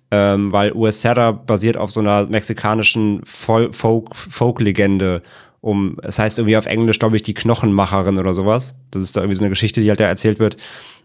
ähm, 0.10 0.51
weil 0.51 0.74
US 0.74 0.99
Serra 0.99 1.32
basiert 1.32 1.78
auf 1.78 1.91
so 1.91 1.99
einer 1.99 2.26
mexikanischen 2.26 3.22
Folk-Legende 3.24 5.22
um, 5.62 5.97
es 6.03 6.20
heißt 6.20 6.38
irgendwie 6.38 6.58
auf 6.58 6.66
Englisch, 6.66 6.99
glaube 6.99 7.16
ich, 7.16 7.24
die 7.24 7.34
Knochenmacherin 7.34 8.18
oder 8.18 8.34
sowas. 8.34 8.76
Das 8.91 9.03
ist 9.03 9.16
da 9.18 9.22
irgendwie 9.22 9.36
so 9.36 9.43
eine 9.43 9.49
Geschichte, 9.49 9.82
die 9.82 9.89
halt 9.89 9.99
da 9.99 10.05
erzählt 10.05 10.39
wird. 10.39 10.58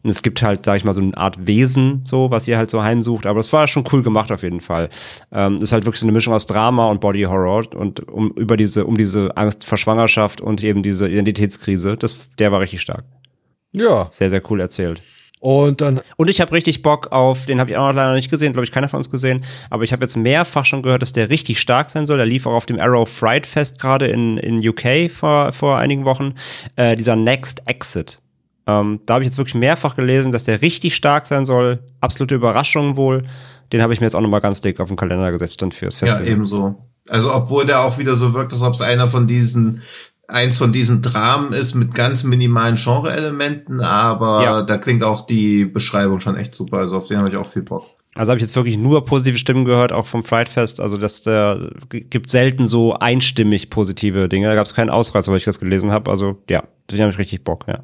Und 0.03 0.11
es 0.11 0.23
gibt 0.23 0.43
halt, 0.43 0.65
sag 0.65 0.77
ich 0.77 0.85
mal, 0.85 0.93
so 0.93 1.01
eine 1.01 1.17
Art 1.17 1.47
Wesen, 1.47 2.05
so, 2.05 2.31
was 2.31 2.47
ihr 2.49 2.59
halt 2.59 2.71
so 2.71 2.83
heimsucht. 2.83 3.27
Aber 3.27 3.39
das 3.39 3.53
war 3.53 3.67
schon 3.69 3.85
cool 3.93 4.03
gemacht 4.03 4.31
auf 4.33 4.43
jeden 4.43 4.61
Fall. 4.61 4.91
Ähm, 5.31 5.57
ist 5.57 5.73
halt 5.73 5.85
wirklich 5.85 6.01
so 6.01 6.07
eine 6.07 6.13
Mischung 6.13 6.35
aus 6.35 6.47
Drama 6.47 6.91
und 6.91 7.01
Body 7.01 7.23
Horror 7.23 7.75
und 7.75 8.09
um 8.09 8.33
über 8.33 8.57
diese, 8.57 8.85
um 8.85 8.97
diese 8.97 9.37
Angst 9.37 9.65
vor 9.65 9.79
Schwangerschaft 9.79 10.41
und 10.41 10.63
eben 10.63 10.83
diese 10.83 11.09
Identitätskrise. 11.09 11.97
Das, 11.97 12.17
der 12.39 12.53
war 12.53 12.61
richtig 12.61 12.81
stark. 12.81 13.05
Ja. 13.73 14.09
Sehr, 14.11 14.29
sehr 14.29 14.43
cool 14.51 14.61
erzählt. 14.61 15.01
Und 15.43 15.81
dann. 15.81 16.01
Und 16.17 16.31
ich 16.31 16.41
habe 16.41 16.53
richtig 16.53 16.83
Bock 16.83 17.11
auf, 17.11 17.47
den 17.47 17.59
habe 17.59 17.69
ich 17.69 17.77
auch 17.77 17.89
noch 17.89 17.95
leider 17.95 18.15
nicht 18.15 18.31
gesehen, 18.31 18.53
glaube 18.53 18.65
ich, 18.65 18.71
keiner 18.71 18.89
von 18.89 18.99
uns 18.99 19.11
gesehen. 19.11 19.45
Aber 19.71 19.83
ich 19.83 19.93
habe 19.93 20.05
jetzt 20.05 20.15
mehrfach 20.15 20.65
schon 20.65 20.83
gehört, 20.83 21.03
dass 21.03 21.13
der 21.13 21.31
richtig 21.31 21.59
stark 21.59 21.91
sein 21.91 22.07
soll. 22.07 22.19
Der 22.19 22.27
lief 22.27 22.47
auch 22.47 22.53
auf 22.53 22.65
dem 22.65 22.79
Arrow 22.79 23.09
Fright 23.09 23.45
Fest 23.45 23.81
gerade 23.81 24.07
in, 24.07 24.37
in 24.37 24.65
UK 24.67 25.11
vor, 25.11 25.53
vor 25.53 25.79
einigen 25.79 26.05
Wochen. 26.05 26.35
Äh, 26.77 26.95
dieser 26.95 27.17
Next 27.17 27.67
Exit. 27.67 28.21
Ähm, 28.69 29.01
da 29.05 29.15
habe 29.15 29.25
ich 29.25 29.27
jetzt 29.31 29.37
wirklich 29.37 29.57
mehrfach 29.57 29.97
gelesen, 29.97 30.31
dass 30.31 30.45
der 30.45 30.63
richtig 30.63 30.95
stark 30.95 31.27
sein 31.27 31.45
soll. 31.45 31.81
Absolute 32.01 32.37
Überraschung 32.37 32.95
wohl. 32.95 33.25
Den 33.73 33.83
habe 33.83 33.93
ich 33.93 33.99
mir 33.99 34.07
jetzt 34.07 34.15
auch 34.15 34.21
nochmal 34.21 34.43
ganz 34.43 34.61
dick 34.61 34.79
auf 34.79 34.87
den 34.87 34.97
Kalender 34.97 35.33
gesetzt 35.33 35.61
dann 35.61 35.73
fürs 35.73 35.97
Festival. 35.97 36.25
Ja, 36.25 36.33
ebenso. 36.33 36.77
Also 37.09 37.35
obwohl 37.35 37.67
der 37.67 37.81
auch 37.81 37.99
wieder 37.99 38.15
so 38.15 38.33
wirkt, 38.33 38.53
als 38.53 38.63
ob 38.63 38.75
es 38.75 38.81
einer 38.81 39.09
von 39.09 39.27
diesen 39.27 39.83
eins 40.29 40.59
von 40.59 40.73
diesen 40.73 41.03
Dramen 41.03 41.53
ist 41.53 41.75
mit 41.75 41.95
ganz 41.95 42.25
minimalen 42.25 42.77
Genre-Elementen, 42.77 43.81
aber 43.81 44.43
ja. 44.43 44.63
da 44.63 44.79
klingt 44.79 45.03
auch 45.05 45.27
die 45.27 45.65
Beschreibung 45.65 46.21
schon 46.21 46.37
echt 46.37 46.55
super. 46.55 46.79
Also 46.79 46.99
auf 46.99 47.09
den 47.09 47.19
habe 47.19 47.29
ich 47.29 47.37
auch 47.37 47.51
viel 47.51 47.63
Bock. 47.63 47.85
Also 48.15 48.31
habe 48.31 48.39
ich 48.39 48.43
jetzt 48.43 48.57
wirklich 48.57 48.77
nur 48.77 49.07
positive 49.07 49.39
Stimmen 49.39 49.65
gehört, 49.65 49.93
auch 49.93 50.07
vom 50.07 50.23
Fright 50.23 50.49
Fest. 50.49 50.81
Also 50.81 50.99
dass 50.99 51.23
der 51.23 51.71
gibt 51.89 52.31
selten 52.31 52.67
so 52.67 52.95
einstimmig 52.95 53.71
positive 53.71 54.29
Dinge. 54.29 54.47
Da 54.49 54.55
gab 54.55 54.67
es 54.67 54.75
keinen 54.75 54.91
Ausreißer, 54.91 55.31
weil 55.31 55.39
ich 55.39 55.45
das 55.45 55.61
gelesen 55.61 55.93
habe. 55.93 56.11
Also 56.11 56.39
ja, 56.49 56.65
den 56.91 57.01
habe 57.01 57.11
ich 57.11 57.19
richtig 57.19 57.43
Bock, 57.45 57.65
ja. 57.69 57.83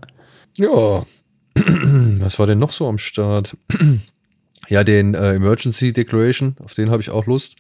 Ja. 0.58 1.04
Was 2.20 2.38
war 2.38 2.46
denn 2.46 2.58
noch 2.58 2.72
so 2.72 2.88
am 2.88 2.98
Start? 2.98 3.56
ja, 4.68 4.84
den 4.84 5.14
äh, 5.14 5.34
Emergency 5.34 5.94
Declaration, 5.94 6.56
auf 6.62 6.74
den 6.74 6.90
habe 6.90 7.00
ich 7.00 7.10
auch 7.10 7.26
Lust. 7.26 7.56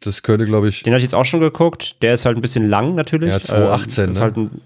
Das 0.00 0.22
könnte, 0.22 0.44
glaube 0.44 0.68
ich. 0.68 0.82
Den 0.82 0.92
habe 0.92 0.98
ich 0.98 1.04
jetzt 1.04 1.14
auch 1.14 1.24
schon 1.24 1.40
geguckt. 1.40 2.02
Der 2.02 2.14
ist 2.14 2.26
halt 2.26 2.36
ein 2.36 2.40
bisschen 2.40 2.68
lang 2.68 2.94
natürlich. 2.94 3.30
Ja, 3.30 3.40
2018, 3.40 4.04
ähm, 4.04 4.10
ne? 4.10 4.20
Halt 4.20 4.36
ein, 4.36 4.60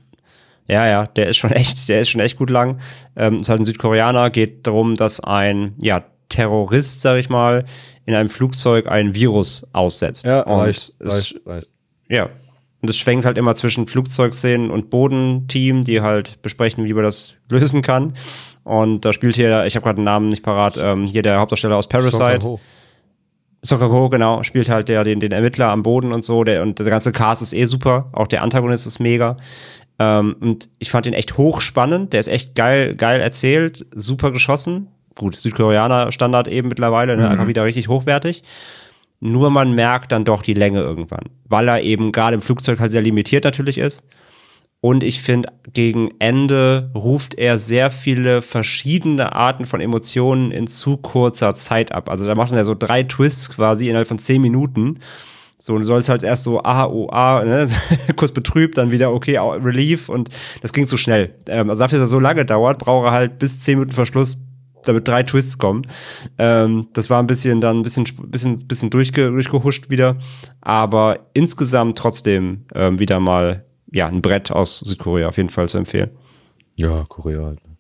ja, 0.69 0.87
ja, 0.87 1.07
der 1.07 1.29
ist 1.29 1.37
schon 1.37 1.51
echt, 1.53 1.89
der 1.89 2.01
ist 2.01 2.11
schon 2.11 2.21
echt 2.21 2.37
gut 2.37 2.51
lang. 2.51 2.81
Ähm, 3.17 3.41
ist 3.41 3.49
halt 3.49 3.61
ein 3.61 3.65
Südkoreaner, 3.65 4.31
geht 4.31 4.67
darum, 4.67 4.97
dass 4.97 5.21
ein, 5.21 5.75
ja, 5.81 6.05
Terrorist, 6.29 7.01
sag 7.01 7.19
ich 7.19 7.29
mal, 7.29 7.65
in 8.07 8.15
einem 8.15 8.29
Flugzeug 8.29 8.87
ein 8.87 9.15
Virus 9.15 9.67
aussetzt. 9.73 10.25
Ja, 10.25 10.43
und 10.43 10.61
reicht, 10.61 10.95
reicht, 11.01 11.41
reicht. 11.45 11.69
Ja. 12.09 12.31
Und 12.83 12.89
es 12.89 12.97
schwenkt 12.97 13.27
halt 13.27 13.37
immer 13.37 13.57
zwischen 13.57 13.87
Flugzeugszenen 13.87 14.71
und 14.71 14.89
Bodenteam, 14.89 15.83
die 15.83 16.01
halt 16.01 16.41
besprechen, 16.41 16.85
wie 16.87 16.95
man 16.95 17.05
das 17.05 17.35
lösen 17.51 17.83
kann. 17.83 18.15
Und 18.65 19.05
da 19.05 19.13
spielt 19.13 19.37
hier, 19.37 19.67
ich 19.67 19.77
habe 19.77 19.85
gerade 19.85 19.97
den 19.97 20.05
Namen 20.05 20.29
nicht 20.29 20.43
parat, 20.43 20.79
ähm, 20.83 21.07
hier 21.07 21.23
der 21.23 21.39
Hauptdarsteller 21.39 21.77
aus 21.77 21.89
Parasite. 21.89 22.59
Sokako, 23.63 24.09
genau, 24.09 24.43
spielt 24.43 24.69
halt 24.69 24.89
der, 24.89 25.05
den, 25.05 25.21
den 25.21 25.33
Ermittler 25.33 25.69
am 25.69 25.83
Boden 25.83 26.13
und 26.13 26.25
so. 26.25 26.45
Der, 26.45 26.63
und 26.63 26.79
der 26.79 26.87
ganze 26.87 27.13
Cast 27.13 27.43
ist 27.43 27.53
eh 27.53 27.67
super. 27.67 28.09
Auch 28.13 28.27
der 28.27 28.43
Antagonist 28.43 28.87
ist 28.87 29.01
mega. 29.01 29.37
Ähm, 29.99 30.37
und 30.41 30.69
ich 30.79 30.91
fand 30.91 31.07
ihn 31.07 31.13
echt 31.13 31.37
hochspannend. 31.37 32.13
Der 32.13 32.21
ist 32.21 32.29
echt 32.29 32.55
geil, 32.55 32.95
geil 32.95 33.21
erzählt, 33.21 33.87
super 33.95 34.31
geschossen. 34.33 34.89
Gut, 35.15 35.37
Südkoreaner 35.37 36.11
Standard 36.13 36.49
eben 36.49 36.69
mittlerweile, 36.69 37.17
ne? 37.17 37.25
Mhm. 37.25 37.31
einfach 37.33 37.49
wieder 37.49 37.65
richtig 37.65 37.89
hochwertig. 37.89 38.43
Nur 39.21 39.51
man 39.51 39.75
merkt 39.75 40.13
dann 40.13 40.25
doch 40.25 40.43
die 40.43 40.55
Länge 40.55 40.81
irgendwann, 40.81 41.25
weil 41.45 41.69
er 41.69 41.83
eben 41.83 42.11
gerade 42.11 42.35
im 42.35 42.41
Flugzeug 42.41 42.81
halt 42.81 42.91
sehr 42.91 43.03
limitiert 43.03 43.45
natürlich 43.45 43.77
ist. 43.77 44.03
Und 44.83 45.03
ich 45.03 45.21
finde, 45.21 45.51
gegen 45.73 46.11
Ende 46.21 46.91
ruft 46.95 47.35
er 47.35 47.59
sehr 47.59 47.91
viele 47.91 48.41
verschiedene 48.41 49.35
Arten 49.35 49.67
von 49.67 49.81
Emotionen 49.81 50.53
in 50.53 50.67
zu 50.67 50.97
kurzer 50.97 51.55
Zeit 51.55 51.93
ab. 51.93 52.09
Also 52.09 52.27
da 52.27 52.35
macht 52.35 52.53
er 52.53 52.65
so 52.65 52.75
drei 52.75 53.03
Twists 53.03 53.51
quasi 53.51 53.89
innerhalb 53.89 54.09
von 54.09 54.19
zehn 54.19 54.41
Minuten. 54.41 55.01
So, 55.59 55.77
du 55.77 55.83
sollst 55.83 56.09
halt 56.09 56.23
erst 56.23 56.45
so, 56.45 56.63
ah, 56.63 56.87
oh, 56.87 57.09
ah, 57.11 57.45
ne? 57.45 57.69
kurz 58.17 58.33
betrübt, 58.33 58.79
dann 58.79 58.91
wieder, 58.91 59.13
okay, 59.13 59.37
Relief 59.37 60.09
und 60.09 60.31
das 60.63 60.73
ging 60.73 60.89
zu 60.89 60.97
schnell. 60.97 61.35
Ähm, 61.47 61.69
also 61.69 61.83
dafür, 61.83 61.99
dass 61.99 62.09
er 62.09 62.13
so 62.13 62.19
lange 62.19 62.47
dauert, 62.47 62.79
braucht 62.79 63.07
er 63.07 63.13
halt 63.13 63.39
bis 63.39 63.61
zehn 63.61 63.79
Minuten 63.79 63.93
Verschluss, 63.93 64.39
damit 64.85 65.07
drei 65.07 65.23
Twists 65.23 65.59
kommen. 65.59 65.87
Ähm, 66.39 66.89
das 66.95 67.11
war 67.11 67.23
ein 67.23 67.27
bisschen 67.27 67.61
dann 67.61 67.81
ein 67.81 67.83
bisschen, 67.83 68.07
bisschen, 68.29 68.67
bisschen 68.67 68.89
durchge, 68.89 69.31
durchgehuscht 69.31 69.91
wieder. 69.91 70.17
Aber 70.63 71.19
insgesamt 71.35 71.99
trotzdem 71.99 72.65
ähm, 72.75 72.99
wieder 72.99 73.21
mal 73.21 73.67
ja, 73.93 74.07
ein 74.07 74.23
Brett 74.23 74.51
aus 74.51 74.81
Südkorea 74.81 75.29
auf 75.29 75.37
jeden 75.37 75.51
Fall 75.51 75.69
zu 75.69 75.79
empfehlen. 75.79 76.11
Ja, 76.77 77.05
Korea 77.09 77.45
halt. 77.45 77.65
Ne. 77.67 77.77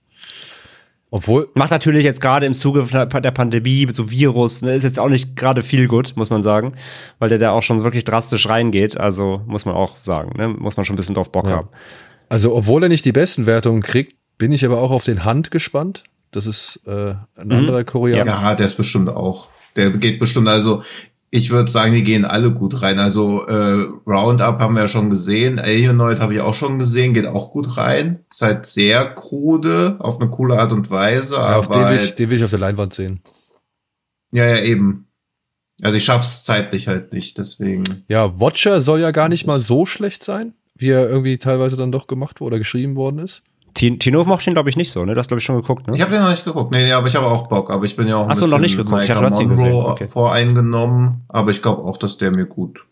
Obwohl. 1.12 1.48
Macht 1.54 1.72
natürlich 1.72 2.04
jetzt 2.04 2.20
gerade 2.20 2.46
im 2.46 2.54
Zuge 2.54 2.86
der 2.86 3.30
Pandemie 3.30 3.86
mit 3.86 3.96
so 3.96 4.10
Virus, 4.10 4.62
ne, 4.62 4.74
ist 4.74 4.84
jetzt 4.84 4.98
auch 4.98 5.08
nicht 5.08 5.34
gerade 5.34 5.62
viel 5.62 5.88
gut, 5.88 6.12
muss 6.14 6.30
man 6.30 6.42
sagen, 6.42 6.74
weil 7.18 7.28
der 7.28 7.38
da 7.38 7.50
auch 7.50 7.62
schon 7.62 7.82
wirklich 7.82 8.04
drastisch 8.04 8.48
reingeht. 8.48 8.96
Also 8.96 9.42
muss 9.46 9.64
man 9.64 9.74
auch 9.74 9.96
sagen, 10.00 10.38
ne, 10.38 10.48
muss 10.48 10.76
man 10.76 10.84
schon 10.86 10.94
ein 10.94 10.96
bisschen 10.96 11.16
drauf 11.16 11.32
Bock 11.32 11.46
ja. 11.46 11.56
haben. 11.56 11.68
Also, 12.28 12.54
obwohl 12.54 12.84
er 12.84 12.88
nicht 12.88 13.04
die 13.04 13.12
besten 13.12 13.46
Wertungen 13.46 13.82
kriegt, 13.82 14.14
bin 14.38 14.52
ich 14.52 14.64
aber 14.64 14.80
auch 14.80 14.92
auf 14.92 15.04
den 15.04 15.24
Hand 15.24 15.50
gespannt. 15.50 16.04
Das 16.30 16.46
ist 16.46 16.80
äh, 16.86 17.14
ein 17.36 17.48
mhm. 17.48 17.52
anderer 17.52 17.82
Koreaner. 17.82 18.30
Ja, 18.30 18.54
der 18.54 18.66
ist 18.66 18.76
bestimmt 18.76 19.08
auch 19.08 19.48
Der 19.74 19.90
geht 19.90 20.20
bestimmt, 20.20 20.46
also 20.46 20.84
ich 21.32 21.50
würde 21.50 21.70
sagen, 21.70 21.94
die 21.94 22.02
gehen 22.02 22.24
alle 22.24 22.50
gut 22.50 22.82
rein. 22.82 22.98
Also 22.98 23.46
äh, 23.46 23.86
Roundup 24.06 24.58
haben 24.58 24.74
wir 24.74 24.82
ja 24.82 24.88
schon 24.88 25.10
gesehen, 25.10 25.60
Alienoid 25.60 26.18
habe 26.18 26.34
ich 26.34 26.40
auch 26.40 26.54
schon 26.54 26.78
gesehen, 26.78 27.14
geht 27.14 27.26
auch 27.26 27.52
gut 27.52 27.76
rein. 27.76 28.24
Ist 28.30 28.42
halt 28.42 28.66
sehr 28.66 29.04
krude, 29.14 29.96
auf 30.00 30.20
eine 30.20 30.28
coole 30.30 30.58
Art 30.58 30.72
und 30.72 30.90
Weise. 30.90 31.36
Ja, 31.36 31.56
auf 31.56 31.68
den 31.68 31.82
will, 31.82 31.96
ich, 31.96 32.14
den 32.16 32.30
will 32.30 32.38
ich 32.38 32.44
auf 32.44 32.50
der 32.50 32.58
Leinwand 32.58 32.92
sehen. 32.94 33.20
ja, 34.32 34.44
ja, 34.44 34.62
eben. 34.62 35.06
Also 35.82 35.96
ich 35.96 36.04
schaff's 36.04 36.44
zeitlich 36.44 36.88
halt 36.88 37.12
nicht, 37.12 37.38
deswegen. 37.38 37.84
Ja, 38.08 38.38
Watcher 38.38 38.82
soll 38.82 39.00
ja 39.00 39.12
gar 39.12 39.28
nicht 39.28 39.46
mal 39.46 39.60
so 39.60 39.86
schlecht 39.86 40.24
sein, 40.24 40.52
wie 40.74 40.90
er 40.90 41.08
irgendwie 41.08 41.38
teilweise 41.38 41.76
dann 41.76 41.92
doch 41.92 42.06
gemacht 42.06 42.40
wurde 42.40 42.54
oder 42.54 42.58
geschrieben 42.58 42.96
worden 42.96 43.20
ist. 43.20 43.44
Ti- 43.74 43.98
Tino 43.98 44.24
mochte 44.24 44.50
ihn, 44.50 44.54
glaube 44.54 44.68
ich, 44.70 44.76
nicht 44.76 44.90
so, 44.90 45.04
ne? 45.04 45.14
Das 45.14 45.28
glaube 45.28 45.38
ich 45.38 45.44
schon 45.44 45.56
geguckt, 45.56 45.86
ne? 45.86 45.94
Ich 45.94 46.00
habe 46.02 46.10
den 46.12 46.22
noch 46.22 46.30
nicht 46.30 46.44
geguckt. 46.44 46.70
Nee, 46.72 46.84
nee, 46.84 46.92
aber 46.92 47.06
ich 47.08 47.16
habe 47.16 47.26
auch 47.26 47.46
Bock. 47.48 47.70
Aber 47.70 47.84
ich 47.84 47.96
bin 47.96 48.08
ja 48.08 48.16
auch 48.16 48.24
ein 48.24 48.30
Ach 48.30 48.34
so, 48.34 48.46
noch 48.46 48.58
bisschen 48.58 48.62
nicht 48.62 48.76
geguckt. 48.76 49.02
Ich 49.02 49.08
dachte, 49.08 49.20
du 49.24 49.30
hast 49.30 49.40
ihn 49.40 49.48
gesehen. 49.48 49.72
Okay. 49.74 50.06
voreingenommen. 50.08 51.22
Aber 51.28 51.50
ich 51.50 51.62
glaube 51.62 51.82
auch, 51.84 51.96
dass 51.96 52.18
der 52.18 52.30
mir 52.30 52.46
gut 52.46 52.84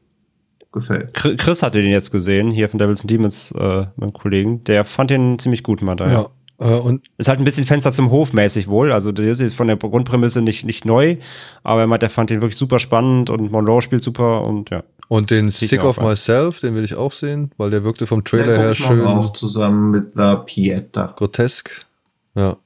gefällt. 0.72 1.16
Chri- 1.16 1.36
Chris 1.36 1.62
hatte 1.62 1.80
den 1.80 1.90
jetzt 1.90 2.10
gesehen, 2.10 2.50
hier 2.50 2.68
von 2.68 2.78
Devils 2.78 3.00
and 3.02 3.10
Demons, 3.10 3.52
äh, 3.52 3.86
mein 3.96 4.12
Kollegen. 4.12 4.62
Der 4.64 4.84
fand 4.84 5.10
den 5.10 5.38
ziemlich 5.38 5.62
gut, 5.62 5.82
meinte 5.82 6.05
er. 6.05 6.12
Ja. 6.12 6.26
Äh, 6.59 6.64
und 6.74 7.06
Ist 7.18 7.28
halt 7.28 7.39
ein 7.39 7.44
bisschen 7.44 7.64
Fenster 7.64 7.93
zum 7.93 8.10
Hof 8.10 8.32
mäßig 8.32 8.68
wohl. 8.68 8.93
Also 8.93 9.12
das 9.12 9.40
ist 9.40 9.55
von 9.55 9.66
der 9.66 9.76
Grundprämisse 9.76 10.43
nicht, 10.43 10.64
nicht 10.64 10.85
neu. 10.85 11.16
Aber 11.62 11.82
er 11.82 11.86
meint, 11.86 12.02
er 12.02 12.10
fand 12.10 12.30
den 12.30 12.40
wirklich 12.40 12.59
super 12.59 12.78
spannend 12.78 13.30
und 13.30 13.51
Monroe 13.51 13.82
spielt 13.82 14.02
super 14.05 14.44
und 14.44 14.70
ja. 14.70 14.82
Und 15.09 15.30
den 15.30 15.51
Sieht 15.51 15.70
Sick 15.70 15.85
of 15.85 15.98
ein. 15.98 16.05
Myself, 16.06 16.60
den 16.60 16.74
will 16.74 16.85
ich 16.85 16.94
auch 16.94 17.12
sehen, 17.12 17.51
weil 17.56 17.70
der 17.70 17.82
wirkte 17.82 18.06
vom 18.06 18.24
Trailer 18.24 18.44
Der 18.44 18.59
her 18.59 18.74
schön 18.74 19.06
auch 19.06 19.32
zusammen 19.32 19.90
mit 19.90 20.14
La 20.14 20.36
Pieta. 20.36 21.14
grotesk. 21.16 21.86
Ja. 22.35 22.59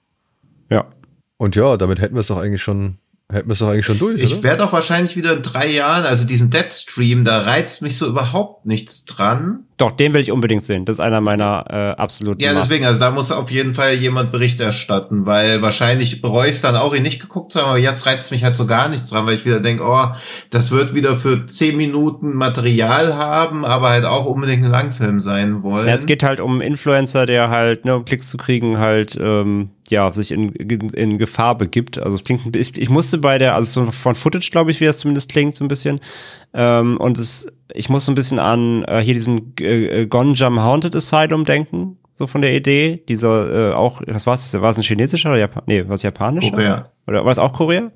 Ja. 0.68 0.86
Und 1.36 1.54
ja, 1.54 1.76
damit 1.76 2.00
hätten 2.00 2.16
wir 2.16 2.20
es 2.20 2.26
doch 2.26 2.38
eigentlich 2.38 2.62
schon, 2.62 2.98
hätten 3.30 3.48
wir 3.48 3.52
es 3.52 3.60
doch 3.60 3.68
eigentlich 3.68 3.86
schon 3.86 3.98
durch, 4.00 4.20
Ich 4.22 4.42
werde 4.42 4.64
auch 4.64 4.72
wahrscheinlich 4.72 5.16
wieder 5.16 5.36
in 5.36 5.42
drei 5.42 5.68
Jahren, 5.68 6.04
also 6.04 6.26
diesen 6.26 6.50
Deadstream, 6.50 7.24
da 7.24 7.42
reizt 7.42 7.80
mich 7.80 7.96
so 7.96 8.08
überhaupt 8.08 8.66
nichts 8.66 9.04
dran. 9.04 9.66
Doch, 9.82 9.90
den 9.90 10.14
will 10.14 10.20
ich 10.20 10.30
unbedingt 10.30 10.64
sehen. 10.64 10.84
Das 10.84 10.94
ist 10.94 11.00
einer 11.00 11.20
meiner 11.20 11.64
äh, 11.68 12.00
absoluten 12.00 12.40
Ja, 12.40 12.54
deswegen, 12.54 12.84
also 12.84 13.00
da 13.00 13.10
muss 13.10 13.32
auf 13.32 13.50
jeden 13.50 13.74
Fall 13.74 13.94
jemand 13.94 14.30
Bericht 14.30 14.60
erstatten, 14.60 15.26
weil 15.26 15.60
wahrscheinlich 15.60 16.22
bereue 16.22 16.50
ich 16.50 16.60
dann 16.60 16.76
auch, 16.76 16.94
ihn 16.94 17.02
nicht 17.02 17.20
geguckt 17.20 17.50
zu 17.50 17.58
haben, 17.58 17.70
aber 17.70 17.78
jetzt 17.78 18.06
reizt 18.06 18.30
mich 18.30 18.44
halt 18.44 18.56
so 18.56 18.68
gar 18.68 18.88
nichts 18.88 19.10
dran, 19.10 19.26
weil 19.26 19.34
ich 19.34 19.44
wieder 19.44 19.58
denke, 19.58 19.82
oh, 19.84 20.06
das 20.50 20.70
wird 20.70 20.94
wieder 20.94 21.16
für 21.16 21.46
zehn 21.46 21.76
Minuten 21.76 22.32
Material 22.32 23.16
haben, 23.16 23.64
aber 23.64 23.88
halt 23.88 24.04
auch 24.04 24.26
unbedingt 24.26 24.64
ein 24.64 24.70
Langfilm 24.70 25.18
sein 25.18 25.64
wollen. 25.64 25.88
Ja, 25.88 25.94
es 25.94 26.06
geht 26.06 26.22
halt 26.22 26.38
um 26.38 26.52
einen 26.52 26.60
Influencer, 26.60 27.26
der 27.26 27.48
halt, 27.48 27.84
ne, 27.84 27.96
um 27.96 28.04
Klicks 28.04 28.30
zu 28.30 28.36
kriegen, 28.36 28.78
halt, 28.78 29.18
ähm, 29.20 29.70
ja, 29.90 30.12
sich 30.12 30.30
in, 30.30 30.50
in, 30.50 30.90
in 30.90 31.18
Gefahr 31.18 31.58
begibt. 31.58 31.98
Also 31.98 32.14
es 32.14 32.22
klingt 32.22 32.46
ein 32.46 32.52
bisschen, 32.52 32.80
ich 32.80 32.88
musste 32.88 33.18
bei 33.18 33.38
der, 33.38 33.56
also 33.56 33.84
so 33.84 33.90
von 33.90 34.14
Footage, 34.14 34.50
glaube 34.52 34.70
ich, 34.70 34.80
wie 34.80 34.86
das 34.86 34.98
zumindest 34.98 35.28
klingt, 35.28 35.56
so 35.56 35.64
ein 35.64 35.68
bisschen. 35.68 36.00
Ähm, 36.54 36.98
und 36.98 37.18
es, 37.18 37.46
ich 37.72 37.88
muss 37.88 38.04
so 38.04 38.12
ein 38.12 38.14
bisschen 38.14 38.38
an 38.38 38.84
äh, 38.84 39.00
hier 39.00 39.14
diesen 39.14 39.54
äh, 39.60 40.02
äh, 40.02 40.06
Gonjam 40.06 40.62
Haunted 40.62 40.94
Asylum 40.94 41.44
denken, 41.44 41.98
so 42.14 42.26
von 42.26 42.42
der 42.42 42.54
Idee. 42.54 43.02
Dieser 43.08 43.70
äh, 43.70 43.74
auch, 43.74 44.02
was 44.06 44.26
war 44.26 44.34
es? 44.34 44.52
War 44.60 44.70
es 44.70 44.76
ein 44.76 44.82
chinesischer 44.82 45.30
oder 45.30 45.38
Japan 45.38 45.62
nee, 45.66 45.84
was 45.86 46.02
japanischer? 46.02 46.50
Korea. 46.50 46.88
Oder 47.06 47.24
war 47.24 47.32
es 47.32 47.38
auch 47.38 47.52
Korea? 47.52 47.90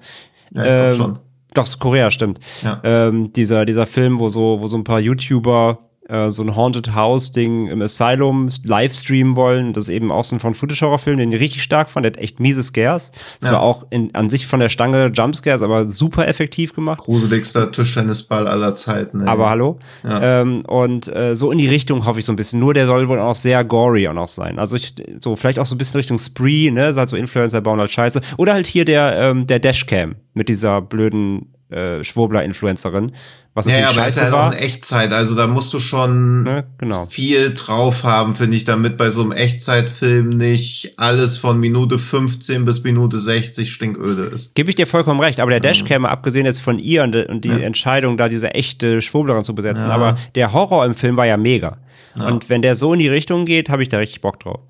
Ja, 0.53 0.65
ich 0.65 0.70
Ähm, 0.70 0.97
schon. 0.97 1.19
Doch, 1.55 1.78
Korea, 1.78 2.11
stimmt. 2.11 2.39
Ja. 2.62 2.81
Ähm, 2.85 3.33
dieser, 3.33 3.65
dieser 3.65 3.87
Film, 3.87 4.19
wo 4.19 4.28
so, 4.28 4.59
wo 4.61 4.69
so 4.69 4.77
ein 4.77 4.85
paar 4.85 5.01
YouTuber 5.01 5.78
äh, 6.09 6.31
so 6.31 6.43
ein 6.43 6.55
Haunted 6.57 6.95
House-Ding 6.95 7.66
im 7.69 7.83
Asylum 7.83 8.49
livestreamen 8.65 9.37
wollen. 9.37 9.73
Das 9.73 9.85
ist 9.85 9.89
eben 9.91 10.11
auch 10.12 10.24
so 10.24 10.37
ein 10.37 10.55
Footage-Horror-Film, 10.55 11.19
den 11.19 11.33
ich 11.33 11.41
richtig 11.41 11.62
stark 11.62 11.91
fand. 11.91 12.05
Der 12.05 12.12
hat 12.12 12.19
echt 12.19 12.41
miese 12.41 12.62
Scares. 12.62 13.11
Das 13.41 13.49
Ja. 13.49 13.55
war 13.57 13.62
auch 13.62 13.87
in, 13.91 14.15
an 14.15 14.31
sich 14.31 14.47
von 14.47 14.61
der 14.61 14.69
Stange 14.69 15.07
Jumpscares, 15.12 15.62
aber 15.62 15.87
super 15.87 16.28
effektiv 16.28 16.74
gemacht. 16.74 17.01
Gruseligster 17.01 17.73
Tischtennisball 17.73 18.47
aller 18.47 18.77
Zeiten. 18.77 19.23
ey. 19.23 19.27
Aber 19.28 19.51
hallo. 19.51 19.78
Ja. 20.05 20.41
Ähm, 20.43 20.62
und 20.66 21.09
äh, 21.15 21.35
so 21.35 21.51
in 21.51 21.59
die 21.59 21.69
Richtung 21.69 22.07
hoffe 22.07 22.20
ich 22.20 22.24
so 22.24 22.33
ein 22.33 22.37
bisschen. 22.37 22.61
Nur 22.61 22.74
der 22.74 22.87
soll 22.87 23.09
wohl 23.09 23.19
auch 23.20 23.35
sehr 23.35 23.65
gory 23.65 24.09
auch 24.09 24.12
noch 24.15 24.28
sein. 24.28 24.59
Also 24.59 24.77
ich, 24.77 24.95
so 25.20 25.37
vielleicht 25.37 25.59
auch 25.59 25.66
so 25.66 25.74
ein 25.74 25.78
bisschen 25.78 25.99
Richtung 25.99 26.19
Spree, 26.19 26.70
ne? 26.70 26.89
Ist 26.89 26.97
halt 26.97 27.09
so 27.09 27.16
Influencer 27.16 27.61
bauen 27.61 27.81
halt 27.81 27.91
Scheiße. 27.91 28.20
Oder 28.37 28.55
halt 28.55 28.66
hier 28.66 28.85
der, 28.85 29.16
ähm, 29.16 29.47
der 29.47 29.59
Dashcam 29.59 30.16
mit 30.35 30.49
dieser 30.49 30.81
blöden 30.83 31.53
äh, 31.70 32.02
Schwurbler-Influencerin. 32.05 33.12
Was 33.55 33.64
Ja, 33.66 33.72
ja, 33.72 33.78
aber 33.84 33.88
ist 33.90 33.94
scheiße 33.97 34.22
halt 34.22 34.32
auch 34.34 34.38
war. 34.38 34.52
in 34.52 34.59
Echtzeit. 34.59 35.12
Also 35.12 35.34
da 35.34 35.47
musst 35.47 35.72
du 35.72 35.80
schon 35.80 36.43
Ne? 36.43 36.64
Genau. 36.78 37.06
viel 37.06 37.55
drauf 37.55 38.05
haben, 38.05 38.34
finde 38.34 38.56
ich, 38.56 38.64
damit 38.66 38.97
bei 38.98 39.09
so 39.10 39.22
einem 39.22 39.32
Echtzeitfilm 39.32 40.28
nicht 40.28 40.93
alles 40.98 41.38
von 41.38 41.59
Minute 41.59 41.98
15 41.98 42.64
bis 42.66 42.84
Minute 42.84 43.16
60 43.18 43.72
stinköde 43.72 44.24
ist. 44.24 44.55
Gebe 44.55 44.68
ich 44.68 44.76
dir 44.76 44.86
vollkommen 44.86 45.20
recht, 45.20 45.40
aber 45.40 45.51
der 45.51 45.60
Dashcam, 45.60 46.02
mal 46.02 46.10
abgesehen 46.10 46.44
jetzt 46.44 46.60
von 46.60 46.78
ihr 46.78 47.02
und, 47.02 47.16
und 47.16 47.44
die 47.44 47.48
Ja. 47.48 47.56
Entscheidung, 47.59 48.16
da 48.18 48.28
diese 48.28 48.52
echte 48.55 49.01
Schwurblerin 49.01 49.43
zu 49.43 49.55
besetzen, 49.55 49.88
Ja. 49.88 49.94
aber 49.94 50.18
der 50.34 50.52
Horror 50.52 50.84
im 50.84 50.94
Film 50.94 51.16
war 51.16 51.26
ja 51.26 51.38
mega. 51.38 51.78
Ja. 52.16 52.28
Und 52.28 52.51
wenn 52.51 52.60
der 52.62 52.74
so 52.76 52.93
in 52.93 52.98
die 52.98 53.09
Richtung 53.09 53.47
geht, 53.47 53.70
habe 53.70 53.82
ich 53.82 53.88
da 53.88 53.98
richtig 53.98 54.20
Bock 54.20 54.38
drauf. 54.40 54.60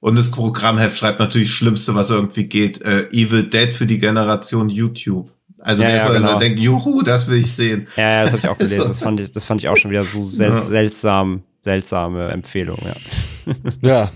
Und 0.00 0.16
das 0.16 0.30
Programmheft 0.30 0.96
schreibt 0.98 1.18
natürlich 1.20 1.48
das 1.48 1.56
Schlimmste, 1.56 1.94
was 1.94 2.10
irgendwie 2.10 2.44
geht. 2.44 2.82
Äh, 2.82 3.08
Evil 3.10 3.44
Dead 3.44 3.72
für 3.72 3.86
die 3.86 3.98
Generation 3.98 4.68
YouTube. 4.68 5.30
Also 5.66 5.82
Ja, 5.82 5.88
wer 5.88 5.96
ja, 5.96 6.04
soll 6.04 6.16
genau. 6.18 6.32
da 6.34 6.38
denken, 6.38 6.58
juhu, 6.60 7.02
das 7.02 7.26
will 7.28 7.38
ich 7.40 7.52
sehen. 7.52 7.88
Ja, 7.96 8.08
ja 8.10 8.22
das 8.24 8.32
habe 8.34 8.42
ich 8.44 8.48
auch 8.48 8.56
gelesen. 8.58 8.80
So. 8.82 8.88
Das 8.88 9.00
fand 9.00 9.18
ich, 9.20 9.32
das 9.32 9.44
fand 9.44 9.60
ich 9.60 9.68
auch 9.68 9.76
schon 9.76 9.90
wieder 9.90 10.04
so 10.04 10.22
sel 10.22 10.50
Ja. 10.50 10.56
seltsam, 10.56 11.42
seltsame 11.62 12.28
Empfehlung, 12.30 12.78
ja. 12.84 13.52
Ja, 13.82 14.10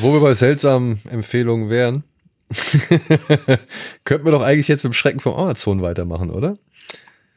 wo 0.00 0.14
wir 0.14 0.20
bei 0.20 0.32
seltsamen 0.32 0.98
Empfehlungen 1.10 1.68
wären, 1.68 2.04
könnten 4.04 4.24
wir 4.24 4.32
doch 4.32 4.42
eigentlich 4.42 4.68
jetzt 4.68 4.84
mit 4.84 4.92
dem 4.92 4.94
Schrecken 4.94 5.20
vom 5.20 5.34
Amazon 5.34 5.82
weitermachen, 5.82 6.30
oder? 6.30 6.56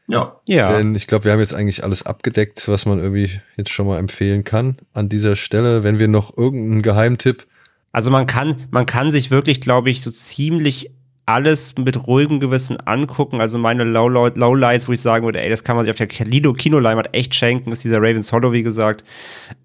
Ja. 0.06 0.40
Ja. 0.46 0.76
Denn 0.78 0.94
ich 0.94 1.06
glaube, 1.06 1.26
wir 1.26 1.32
haben 1.32 1.40
jetzt 1.40 1.54
eigentlich 1.54 1.84
alles 1.84 2.06
abgedeckt, 2.06 2.68
was 2.68 2.86
man 2.86 2.98
irgendwie 2.98 3.30
jetzt 3.58 3.70
schon 3.70 3.86
mal 3.86 3.98
empfehlen 3.98 4.44
kann 4.44 4.78
an 4.94 5.08
dieser 5.10 5.36
Stelle. 5.36 5.84
Wenn 5.84 5.98
wir 5.98 6.08
noch 6.08 6.36
irgendeinen 6.36 6.80
Geheimtipp 6.82 7.46
Also 7.92 8.10
man 8.10 8.26
kann, 8.26 8.66
man 8.70 8.86
kann 8.86 9.10
sich 9.10 9.30
wirklich, 9.30 9.60
glaube 9.60 9.90
ich, 9.90 10.02
so 10.02 10.10
ziemlich 10.10 10.90
alles 11.28 11.74
mit 11.76 12.06
ruhigem 12.06 12.40
Gewissen 12.40 12.78
angucken. 12.86 13.42
Also 13.42 13.58
meine 13.58 13.84
Lowlight- 13.84 14.38
Lowlights, 14.38 14.88
wo 14.88 14.92
ich 14.92 15.02
sagen 15.02 15.26
würde, 15.26 15.42
ey, 15.42 15.50
das 15.50 15.62
kann 15.62 15.76
man 15.76 15.84
sich 15.84 15.90
auf 15.90 15.96
der 15.96 16.26
Lido 16.26 16.54
Kinoleinwand 16.54 17.10
echt 17.12 17.34
schenken, 17.34 17.70
ist 17.70 17.84
dieser 17.84 17.98
Ravens 17.98 18.32
Hollow, 18.32 18.50
wie 18.52 18.62
gesagt. 18.62 19.04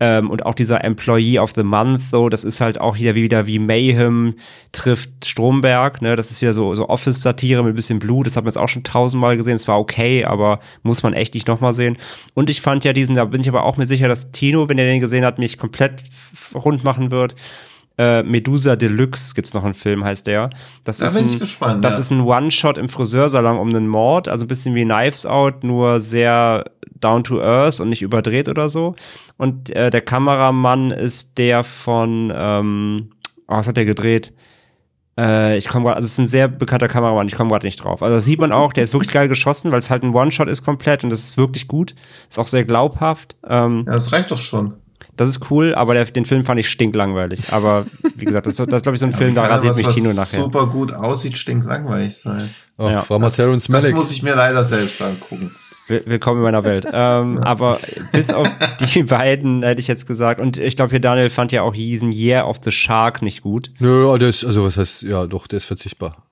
Ähm, 0.02 0.30
und 0.30 0.46
auch 0.46 0.56
dieser 0.56 0.84
Employee 0.84 1.40
of 1.40 1.52
the 1.56 1.64
Month, 1.64 2.02
so, 2.02 2.28
das 2.28 2.44
ist 2.44 2.60
halt 2.60 2.82
auch 2.82 2.98
wieder 2.98 3.16
wieder 3.16 3.48
wie 3.48 3.60
Mayhem 3.60 4.36
trifft 4.74 5.10
Stromberg, 5.26 6.02
ne? 6.02 6.18
Das 6.18 6.32
ist 6.32 6.42
wieder 6.42 6.54
so, 6.54 6.76
so 6.76 6.90
Office-Satire 6.90 7.64
mit 7.64 7.72
ein 7.72 7.76
bisschen 7.76 8.00
Blut. 8.00 8.26
Das 8.26 8.36
hat 8.36 8.44
man 8.44 8.50
jetzt 8.50 8.58
auch 8.58 8.68
schon 8.68 8.84
tausendmal 8.84 9.38
gesehen. 9.38 9.56
Es 9.56 9.68
war 9.70 9.80
okay, 9.80 10.26
aber 10.26 10.60
muss 10.82 11.02
man 11.02 11.14
echt 11.14 11.34
nicht 11.34 11.48
nochmal 11.48 11.72
sehen. 11.72 11.98
Und 12.34 12.50
ich 12.50 12.60
fand 12.60 12.84
ja 12.84 12.92
diesen, 12.92 13.16
da 13.16 13.24
bin 13.24 13.40
ich 13.40 13.48
aber 13.48 13.64
auch 13.64 13.78
mir 13.78 13.86
sicher, 13.86 14.10
dass 14.10 14.32
Tino, 14.32 14.68
wenn 14.68 14.78
er 14.78 14.86
den 14.86 15.00
gesehen 15.00 15.24
hat, 15.24 15.40
mich 15.40 15.58
komplett 15.58 16.04
rund 16.54 16.84
machen 16.84 17.10
wird. 17.10 17.36
Äh, 17.98 18.24
Medusa 18.24 18.76
Deluxe 18.76 19.34
gibt's 19.36 19.54
noch 19.54 19.64
einen 19.64 19.76
Film, 19.76 20.04
heißt 20.04 20.26
der. 20.26 20.50
Das 20.84 20.98
Da 20.98 21.08
ist 21.08 21.16
bin 21.16 21.26
ein, 21.26 21.30
ich 21.32 21.40
gespannt, 21.40 21.86
Das 21.86 21.94
ja. 21.94 22.00
ist 22.00 22.12
ein 22.12 22.22
One-Shot 22.22 22.78
im 22.80 22.90
Friseursalon 22.90 23.58
um 23.58 23.70
einen 23.70 23.88
Mord, 23.88 24.28
also 24.28 24.46
ein 24.46 24.48
bisschen 24.48 24.74
wie 24.74 24.84
Knives 24.84 25.26
Out, 25.26 25.64
nur 25.64 26.00
sehr 26.00 26.66
down 27.00 27.24
to 27.24 27.40
earth 27.42 27.80
und 27.80 27.90
nicht 27.90 28.02
überdreht 28.02 28.50
oder 28.50 28.70
so. 28.70 28.96
Und 29.38 29.70
äh, 29.76 29.90
der 29.92 30.02
Kameramann 30.02 30.90
ist 30.92 31.38
der 31.38 31.64
von, 31.64 32.34
ähm, 32.36 33.10
oh, 33.48 33.56
was 33.58 33.68
hat 33.68 33.78
der 33.78 33.86
gedreht? 33.86 34.34
Äh, 35.20 35.58
ich 35.58 35.68
komme 35.68 35.86
gerade, 35.86 35.98
also 35.98 36.08
es 36.08 36.14
ist 36.14 36.18
ein 36.20 36.28
sehr 36.28 36.48
bekannter 36.48 36.88
Kameramann, 36.88 37.28
ich 37.28 37.36
komme 37.36 37.52
gerade 37.52 37.68
nicht 37.68 37.84
drauf. 37.84 38.02
Also 38.02 38.16
das 38.16 38.26
sieht 38.26 38.40
man 38.40 38.52
auch, 38.52 38.74
der 38.74 38.84
ist 38.86 38.94
wirklich 38.94 39.12
geil 39.12 39.28
geschossen, 39.28 39.72
weil 39.72 39.80
es 39.80 39.92
halt 39.92 40.02
ein 40.02 40.16
One-Shot 40.16 40.48
ist 40.48 40.64
komplett 40.64 41.04
und 41.04 41.12
das 41.12 41.20
ist 41.20 41.38
wirklich 41.38 41.68
gut. 41.68 41.94
Ist 42.30 42.40
auch 42.40 42.48
sehr 42.48 42.66
glaubhaft. 42.66 43.36
Ähm, 43.48 43.84
Ja, 43.86 43.94
das 43.94 44.12
reicht 44.12 44.32
doch 44.32 44.42
schon. 44.42 44.74
Das 45.18 45.30
ist 45.30 45.52
cool, 45.52 45.76
aber 45.76 45.94
der, 45.94 46.06
den 46.06 46.26
Film 46.26 46.44
fand 46.44 46.60
ich 46.60 46.70
stinklangweilig. 46.70 47.52
Aber 47.52 47.86
wie 48.16 48.26
gesagt, 48.26 48.48
das, 48.48 48.56
das 48.56 48.68
ist, 48.68 48.84
glaube 48.84 48.96
ich, 48.96 49.00
so 49.00 49.06
ein 49.06 49.12
Film, 49.14 49.36
da 49.36 49.44
rasiert 49.46 49.72
was, 49.72 49.78
mich 49.78 49.86
was 49.88 49.96
Tino 49.96 50.14
nachher. 50.14 50.42
super 50.42 50.68
gut 50.68 50.94
aussieht, 50.94 51.38
stinklangweilig 51.38 52.16
sein. 52.18 52.50
Oh, 52.78 52.90
Ja, 52.90 53.04
Das, 53.08 53.36
Terrence 53.36 53.68
das 53.68 53.70
Malick. 53.70 53.96
muss 53.96 54.12
ich 54.12 54.24
mir 54.24 54.36
leider 54.36 54.64
selbst 54.64 55.02
angucken. 55.02 55.52
Will- 55.88 56.04
Willkommen 56.06 56.38
in 56.38 56.44
meiner 56.44 56.64
Welt. 56.64 56.88
ähm, 56.92 57.40
aber 57.40 57.80
bis 58.14 58.32
auf 58.34 58.50
die 58.80 59.04
beiden 59.04 59.64
hätte 59.64 59.82
ich 59.82 59.88
jetzt 59.88 60.06
gesagt, 60.08 60.40
und 60.40 60.58
ich 60.58 60.76
glaube, 60.78 60.92
hier 60.92 61.02
Daniel 61.02 61.30
fand 61.30 61.52
ja 61.52 61.62
auch 61.62 61.74
diesen 61.74 62.12
Year 62.12 62.48
of 62.48 62.62
the 62.64 62.72
Shark 62.72 63.22
nicht 63.22 63.42
gut. 63.42 63.70
Nö, 63.80 64.06
oh, 64.06 64.18
der 64.18 64.30
ist, 64.30 64.46
also 64.46 64.64
was 64.64 64.78
heißt, 64.78 65.02
ja, 65.04 65.28
doch, 65.28 65.46
der 65.48 65.58
ist 65.58 65.66
verzichtbar. 65.66 66.24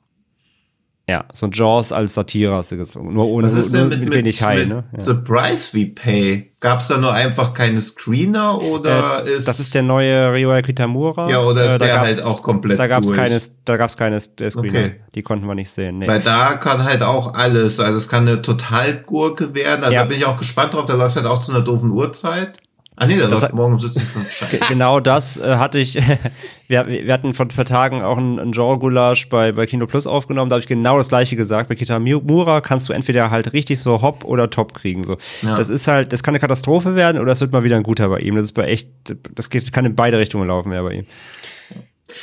Ja, 1.11 1.25
so 1.33 1.45
ein 1.47 1.51
Jaws 1.51 1.91
als 1.91 2.13
Satire 2.13 2.53
hast 2.53 2.71
du 2.71 2.77
gesagt. 2.77 3.03
Nur 3.05 3.25
ohne 3.27 3.47
Was 3.47 3.53
ist 3.55 3.73
denn 3.73 3.89
mit, 3.89 3.99
mit, 3.99 4.13
wenig 4.13 4.41
High, 4.41 4.59
mit 4.59 4.69
ne? 4.69 4.83
Ja. 4.93 4.99
The 5.01 5.13
Price 5.15 5.73
We 5.73 5.87
Pay? 5.87 6.53
Gab's 6.61 6.87
da 6.87 6.97
nur 6.97 7.11
einfach 7.11 7.53
keine 7.53 7.81
Screener 7.81 8.61
oder 8.61 9.25
Äh, 9.25 9.33
ist 9.33 9.47
das 9.47 9.59
ist 9.59 9.75
der 9.75 9.83
neue 9.83 10.31
Ryoya 10.31 10.61
Kitamura. 10.61 11.29
Ja, 11.29 11.41
oder 11.41 11.65
ist 11.65 11.73
Äh, 11.75 11.79
da 11.79 11.85
der 11.85 11.99
halt 11.99 12.21
auch 12.21 12.41
komplett 12.43 12.79
Da 12.79 12.87
gab's 12.87 13.07
durch? 13.07 13.19
keine, 13.19 13.41
da 13.65 13.75
gab's 13.77 13.97
keine 13.97 14.21
Screener. 14.21 14.57
Okay. 14.57 14.95
Die 15.13 15.21
konnten 15.21 15.45
wir 15.47 15.55
nicht 15.55 15.71
sehen. 15.71 15.97
Nee. 15.99 16.07
Weil 16.07 16.21
da 16.21 16.53
kann 16.53 16.83
halt 16.83 17.01
auch 17.03 17.33
alles, 17.33 17.79
also 17.81 17.97
es 17.97 18.07
kann 18.07 18.25
eine 18.27 18.41
Totalgurke 18.41 19.53
werden. 19.53 19.83
Also 19.83 19.93
Ja. 19.95 20.03
da 20.03 20.07
bin 20.07 20.17
ich 20.17 20.25
auch 20.25 20.37
gespannt 20.37 20.73
drauf. 20.73 20.85
Der 20.85 20.95
läuft 20.95 21.15
halt 21.17 21.25
auch 21.25 21.39
zu 21.41 21.51
einer 21.51 21.61
doofen 21.63 21.91
Uhrzeit. 21.91 22.53
Ah 23.01 23.07
nee, 23.07 23.17
der 23.17 23.29
Das 23.29 23.41
läuft 23.41 23.55
morgen 23.55 23.73
um 23.73 23.79
17.05 23.79 24.29
Scheiße. 24.29 24.65
Genau 24.69 24.99
das 24.99 25.35
äh, 25.37 25.55
hatte 25.55 25.79
ich. 25.79 25.95
wir, 26.67 26.85
wir 26.85 27.11
hatten 27.11 27.33
vor 27.33 27.47
ein 27.47 27.49
paar 27.49 27.65
Tagen 27.65 28.03
auch 28.03 28.15
ein, 28.15 28.37
ein 28.37 28.51
Genre-Gulasch 28.51 29.27
bei, 29.27 29.51
bei 29.53 29.65
Kino 29.65 29.87
Plus 29.87 30.05
aufgenommen. 30.05 30.51
Da 30.51 30.53
habe 30.53 30.61
ich 30.61 30.67
genau 30.67 30.99
das 30.99 31.09
gleiche 31.09 31.35
gesagt. 31.35 31.67
Bei 31.67 31.73
Kitamura 31.73 32.61
kannst 32.61 32.89
du 32.89 32.93
entweder 32.93 33.31
halt 33.31 33.53
richtig 33.53 33.79
so 33.79 34.03
Hop 34.03 34.23
oder 34.23 34.51
Top 34.51 34.75
kriegen. 34.75 35.03
So. 35.03 35.17
Ja. 35.41 35.57
Das 35.57 35.69
ist 35.69 35.87
halt, 35.87 36.13
das 36.13 36.21
kann 36.21 36.33
eine 36.35 36.39
Katastrophe 36.39 36.93
werden 36.93 37.19
oder 37.19 37.31
es 37.31 37.41
wird 37.41 37.51
mal 37.51 37.63
wieder 37.63 37.75
ein 37.75 37.81
guter 37.81 38.07
bei 38.07 38.19
ihm. 38.19 38.35
Das 38.35 38.43
ist 38.43 38.51
bei 38.51 38.65
echt, 38.65 38.87
das 39.33 39.49
geht, 39.49 39.73
kann 39.73 39.83
in 39.83 39.95
beide 39.95 40.19
Richtungen 40.19 40.47
laufen, 40.47 40.71
ja, 40.71 40.83
bei 40.83 40.93
ihm. 40.93 41.05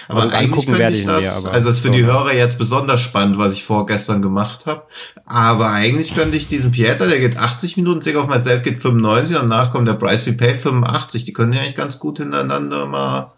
Aber 0.08 0.22
Also 0.22 0.34
eigentlich 0.34 0.44
angucken 0.50 0.66
könnte 0.66 0.78
werde 0.80 0.96
ich 0.96 1.04
das, 1.04 1.24
mir, 1.24 1.30
aber 1.48 1.54
also 1.54 1.68
das 1.68 1.76
ist 1.76 1.82
für 1.82 1.88
so. 1.88 1.94
die 1.94 2.04
Hörer 2.04 2.32
jetzt 2.34 2.58
besonders 2.58 3.00
spannend, 3.00 3.38
was 3.38 3.52
ich 3.54 3.64
vorgestern 3.64 4.22
gemacht 4.22 4.66
habe. 4.66 4.82
Aber 5.26 5.70
eigentlich 5.70 6.14
könnte 6.14 6.36
ich 6.36 6.48
diesen 6.48 6.72
Pieter, 6.72 7.06
der 7.06 7.18
geht 7.20 7.36
80 7.36 7.76
Minuten, 7.76 8.00
Sick 8.00 8.16
of 8.16 8.28
Myself 8.28 8.62
geht 8.62 8.80
95 8.80 9.36
und 9.40 9.48
danach 9.50 9.72
kommt 9.72 9.88
der 9.88 9.94
Price 9.94 10.26
We 10.26 10.32
Pay 10.32 10.54
85. 10.54 11.24
Die 11.24 11.32
können 11.32 11.52
ja 11.52 11.60
eigentlich 11.60 11.76
ganz 11.76 11.98
gut 11.98 12.18
hintereinander 12.18 12.86
mal 12.86 13.32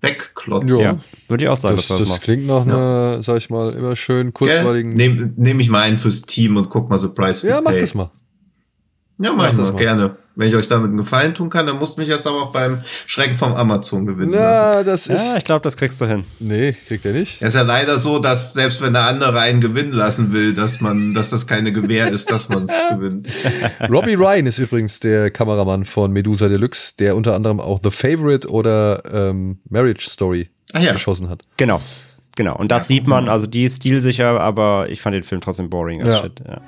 wegklotzen. 0.00 0.68
Ja. 0.68 0.76
Ja, 0.92 0.98
würde 1.28 1.44
ich 1.44 1.48
auch 1.48 1.56
sagen, 1.56 1.76
Das, 1.76 1.88
dass 1.88 1.98
das 1.98 2.08
das 2.10 2.20
klingt 2.20 2.46
nach 2.46 2.62
einer, 2.62 3.22
sag 3.22 3.38
ich 3.38 3.48
mal, 3.50 3.72
immer 3.72 3.96
schön 3.96 4.32
kurzweiligen. 4.32 4.92
Nehme 4.94 5.32
nehm 5.36 5.60
ich 5.60 5.70
mal 5.70 5.80
einen 5.80 5.96
fürs 5.96 6.22
Team 6.22 6.56
und 6.56 6.68
guck 6.68 6.90
mal 6.90 6.98
so 6.98 7.14
Price 7.14 7.42
We 7.42 7.48
ja, 7.48 7.60
mach 7.60 7.72
Pay. 7.72 7.80
das 7.80 7.94
mal. 7.94 8.10
Ja, 9.18 9.32
Mach 9.32 9.36
mach 9.44 9.50
ich 9.52 9.56
das 9.56 9.68
mal, 9.68 9.72
mal. 9.74 9.78
gerne. 9.78 10.16
Wenn 10.36 10.48
ich 10.48 10.56
euch 10.56 10.66
damit 10.66 10.88
einen 10.88 10.96
Gefallen 10.96 11.32
tun 11.34 11.48
kann, 11.48 11.66
dann 11.66 11.78
musst 11.78 11.96
du 11.96 12.00
mich 12.00 12.10
jetzt 12.10 12.26
aber 12.26 12.42
auch 12.42 12.52
beim 12.52 12.82
Schrecken 13.06 13.36
vom 13.36 13.54
Amazon 13.54 14.04
gewinnen 14.04 14.32
lassen. 14.32 14.62
Na, 14.78 14.82
das 14.82 15.06
Ja, 15.06 15.14
ist. 15.14 15.36
ich 15.38 15.44
glaube, 15.44 15.62
das 15.62 15.76
kriegst 15.76 16.00
du 16.00 16.06
hin. 16.06 16.24
Nee, 16.40 16.74
kriegt 16.88 17.04
er 17.06 17.12
nicht. 17.12 17.40
Es 17.40 17.50
ist 17.50 17.54
ja 17.54 17.62
leider 17.62 17.98
so, 18.00 18.18
dass 18.18 18.52
selbst 18.52 18.82
wenn 18.82 18.92
der 18.94 19.04
andere 19.04 19.38
einen 19.38 19.60
gewinnen 19.60 19.92
lassen 19.92 20.32
will, 20.32 20.52
dass 20.54 20.80
man, 20.80 21.14
dass 21.14 21.30
das 21.30 21.46
keine 21.46 21.70
Gewähr 21.72 22.08
ist, 22.10 22.30
dass 22.32 22.48
man 22.48 22.64
es 22.64 22.72
gewinnt. 22.90 23.28
Robbie 23.88 24.14
Ryan 24.14 24.46
ist 24.46 24.58
übrigens 24.58 24.98
der 24.98 25.30
Kameramann 25.30 25.84
von 25.84 26.10
Medusa 26.10 26.48
Deluxe, 26.48 26.96
der 26.98 27.14
unter 27.16 27.34
anderem 27.36 27.60
auch 27.60 27.78
The 27.84 27.90
Favorite 27.92 28.48
oder 28.50 29.02
ähm, 29.12 29.60
Marriage 29.70 30.08
Story 30.10 30.50
ja. 30.76 30.92
geschossen 30.94 31.28
hat. 31.28 31.42
Genau. 31.56 31.80
Genau. 32.36 32.56
Und 32.56 32.72
das 32.72 32.88
sieht 32.88 33.06
man, 33.06 33.28
also 33.28 33.46
die 33.46 33.62
ist 33.62 33.76
stilsicher, 33.76 34.40
aber 34.40 34.86
ich 34.88 35.00
fand 35.00 35.14
den 35.14 35.22
Film 35.22 35.40
trotzdem 35.40 35.70
boring 35.70 36.02
as 36.02 36.08
Ja. 36.08 36.22
shit. 36.22 36.40
Ja. 36.44 36.60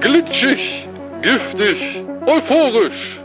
Glitschig, 0.00 0.86
giftig, 1.22 2.04
euphorisch. 2.26 3.20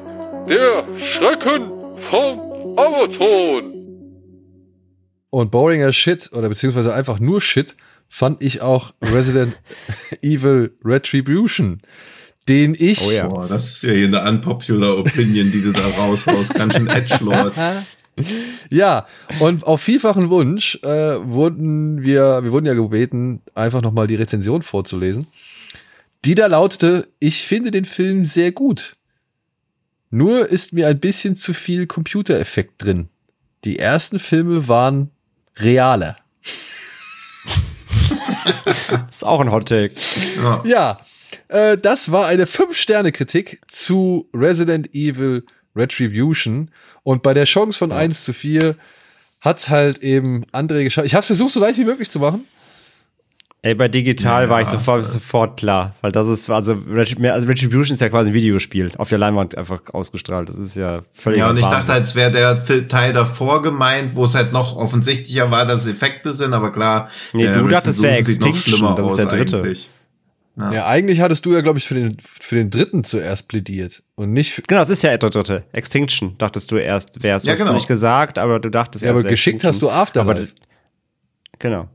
Der 0.48 0.86
Schrecken 0.98 1.72
vom 2.10 2.78
Amazon. 2.78 3.76
Und 5.30 5.52
Boring 5.52 5.84
as 5.84 5.96
Shit 5.96 6.32
oder 6.34 6.50
beziehungsweise 6.50 6.94
einfach 6.94 7.20
nur 7.20 7.40
Shit 7.40 7.76
fand 8.08 8.42
ich 8.44 8.62
auch 8.62 8.94
Resident 9.02 9.56
Evil 10.22 10.72
Retribution, 10.84 11.82
den 12.48 12.76
ich 12.78 13.06
Oh 13.06 13.12
ja. 13.12 13.28
Boah, 13.28 13.48
das 13.48 13.70
ist 13.70 13.84
ja 13.84 13.92
hier 13.94 14.08
eine 14.08 14.28
unpopular 14.28 14.98
Opinion, 14.98 15.52
die 15.52 15.62
du 15.62 15.72
da 15.72 15.86
raushaust. 15.98 16.56
Ganz 16.56 16.76
schön 16.76 16.88
Edgelord. 16.88 17.54
Ja, 18.70 19.08
und 19.40 19.66
auf 19.66 19.82
vielfachen 19.82 20.30
Wunsch 20.30 20.78
äh, 20.84 20.88
wurden 20.88 22.04
wir, 22.04 22.44
wir 22.44 22.52
wurden 22.52 22.66
ja 22.66 22.74
gebeten, 22.74 23.42
einfach 23.56 23.82
nochmal 23.82 24.08
die 24.08 24.16
Rezension 24.16 24.62
vorzulesen. 24.62 25.28
Die 26.26 26.36
da 26.36 26.48
lautete, 26.48 27.08
ich 27.20 27.44
finde 27.44 27.72
den 27.72 27.86
Film 27.86 28.24
sehr 28.24 28.52
gut. 28.52 28.98
Nur 30.10 30.50
ist 30.50 30.74
mir 30.74 30.88
ein 30.88 31.00
bisschen 31.00 31.36
zu 31.36 31.54
viel 31.54 31.88
Computereffekt 31.88 32.84
drin. 32.84 33.10
Die 33.64 33.80
ersten 33.80 34.20
Filme 34.20 34.68
waren 34.68 35.12
realer. 35.58 36.18
Ist 39.10 39.24
auch 39.24 39.40
ein 39.40 39.52
Hot 39.52 39.68
Take. 39.68 39.94
Ja. 40.38 40.64
Ja, 40.66 41.00
äh, 41.50 41.78
das 41.78 42.12
war 42.12 42.28
eine 42.28 42.46
5-Sterne-Kritik 42.46 43.62
zu 43.68 44.30
Resident 44.34 44.94
Evil 44.94 45.46
Retribution. 45.76 46.72
Und 47.04 47.22
bei 47.22 47.34
der 47.34 47.46
Chance 47.46 47.78
von 47.78 47.92
1 47.92 48.26
zu 48.26 48.34
4 48.34 48.76
hat's 49.42 49.70
halt 49.70 50.00
eben 50.00 50.46
André 50.52 50.84
geschafft. 50.84 51.08
Ich 51.08 51.16
habe 51.16 51.26
versucht, 51.26 51.52
so 51.52 51.60
leicht 51.60 51.80
wie 51.80 51.86
möglich 51.86 52.10
zu 52.10 52.20
machen. 52.20 52.46
Ey, 53.62 53.76
bei 53.76 53.90
digital 53.90 54.44
Ja. 54.44 54.50
war 54.50 54.62
ich 54.62 54.70
sofort, 54.70 55.06
sofort 55.06 55.60
klar, 55.60 55.94
weil 56.00 56.14
das 56.14 56.28
ist, 56.28 56.50
also, 56.50 56.74
also 56.74 57.46
Retribution 57.46 57.94
ist 57.94 58.00
ja 58.00 58.08
quasi 58.08 58.30
ein 58.32 58.34
Videospiel, 58.34 58.92
auf 58.98 59.10
der 59.10 59.18
Leinwand 59.18 59.58
einfach 59.58 59.82
ausgestrahlt. 59.92 60.48
Das 60.48 60.58
ist 60.58 60.78
ja 60.78 61.02
völlig. 61.14 61.40
Ja, 61.40 61.50
und 61.50 61.58
ich 61.58 61.66
dachte, 61.66 61.92
als 61.92 62.16
wäre 62.16 62.32
der 62.32 62.88
Teil 62.88 63.12
davor 63.12 63.62
gemeint, 63.62 64.16
wo 64.16 64.24
es 64.24 64.34
halt 64.34 64.54
noch 64.54 64.78
offensichtlicher 64.78 65.52
war, 65.52 65.66
dass 65.66 65.82
es 65.82 65.88
Effekte 65.94 66.32
sind, 66.32 66.54
aber 66.54 66.72
klar. 66.72 67.10
Nee, 67.34 67.44
der 67.44 67.58
du 67.58 67.68
dachtest, 67.68 68.00
es 68.00 68.04
wäre 68.04 68.16
Extinction, 68.16 68.96
das 68.96 69.10
ist 69.10 69.18
der 69.18 69.26
dritte. 69.26 69.58
eigentlich. 69.58 69.90
Ja. 70.56 70.72
Ja, 70.72 70.88
eigentlich 70.88 71.20
hattest 71.22 71.46
du 71.46 71.54
ja, 71.54 71.60
glaube 71.62 71.80
ich, 71.80 71.86
für 71.88 71.94
den, 71.96 72.18
für 72.22 72.56
den 72.56 72.70
dritten 72.70 73.04
zuerst 73.04 73.48
plädiert. 73.50 74.04
Und 74.16 74.32
nicht 74.34 74.54
für, 74.54 74.62
Genau, 74.62 74.82
das 74.82 74.90
ist 74.90 75.02
ja 75.04 75.16
der 75.18 75.30
dritte. 75.30 75.64
Extinction, 75.74 76.38
dachtest 76.38 76.72
du 76.72 76.78
erst, 76.78 77.22
wär's. 77.24 77.44
Ja, 77.44 77.52
hast 77.54 77.60
du 77.60 77.64
genau. 77.66 77.76
nicht 77.76 77.88
gesagt, 77.88 78.38
aber 78.38 78.60
du 78.60 78.70
dachtest 78.70 79.04
ja, 79.04 79.12
erst, 79.12 79.20
aber 79.22 79.30
geschickt 79.30 79.64
hast 79.66 79.82
du. 79.82 79.90
Afterlife. 79.90 80.32
Aber- 80.32 80.48
Genau. 81.60 81.90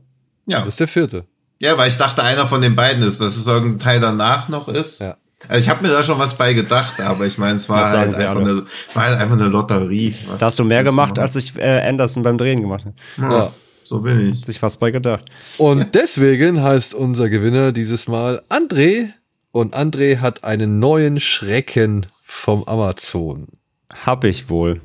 Ja. 0.47 0.59
das 0.59 0.69
ist 0.69 0.79
der 0.79 0.87
vierte. 0.87 1.25
Ja, 1.59 1.77
weil 1.77 1.89
ich 1.89 1.97
dachte, 1.97 2.23
einer 2.23 2.45
von 2.47 2.61
den 2.61 2.75
beiden 2.75 3.03
ist, 3.03 3.21
dass 3.21 3.35
es 3.35 3.47
irgendein 3.47 3.79
Teil 3.79 3.99
danach 3.99 4.49
noch 4.49 4.67
ist. 4.67 5.01
Ja. 5.01 5.15
Also 5.47 5.61
ich 5.61 5.69
habe 5.69 5.85
mir 5.85 5.93
da 5.93 6.03
schon 6.03 6.17
was 6.17 6.37
bei 6.37 6.53
gedacht, 6.53 6.99
aber 6.99 7.25
ich 7.25 7.37
meine, 7.37 7.57
es 7.57 7.69
war 7.69 7.87
halt 7.89 8.15
einfach 8.15 8.41
eine, 8.41 8.65
war 8.93 9.05
halt 9.05 9.19
einfach 9.19 9.35
eine 9.35 9.47
Lotterie. 9.47 10.15
Was 10.27 10.39
Da 10.39 10.45
hast 10.47 10.59
du 10.59 10.63
mehr 10.63 10.83
gemacht, 10.83 11.19
als 11.19 11.35
ich 11.35 11.55
äh, 11.57 11.81
Anderson 11.81 12.23
beim 12.23 12.37
Drehen 12.37 12.61
gemacht 12.61 12.85
habe. 12.85 12.95
Ja, 13.17 13.39
Ja. 13.39 13.51
So 13.85 13.99
bin 13.99 14.31
ich. 14.33 14.43
Sich 14.43 14.57
fast 14.57 14.79
bei 14.79 14.89
gedacht. 14.89 15.25
Und 15.57 15.93
deswegen 15.93 16.63
heißt 16.63 16.95
unser 16.95 17.29
Gewinner 17.29 17.71
dieses 17.71 18.07
Mal 18.07 18.41
André. 18.49 19.09
Und 19.51 19.75
André 19.75 20.17
hat 20.17 20.43
einen 20.43 20.79
neuen 20.79 21.19
Schrecken 21.19 22.07
vom 22.23 22.63
Amazon. 22.63 23.47
Hab 23.93 24.23
ich 24.23 24.49
wohl. 24.49 24.81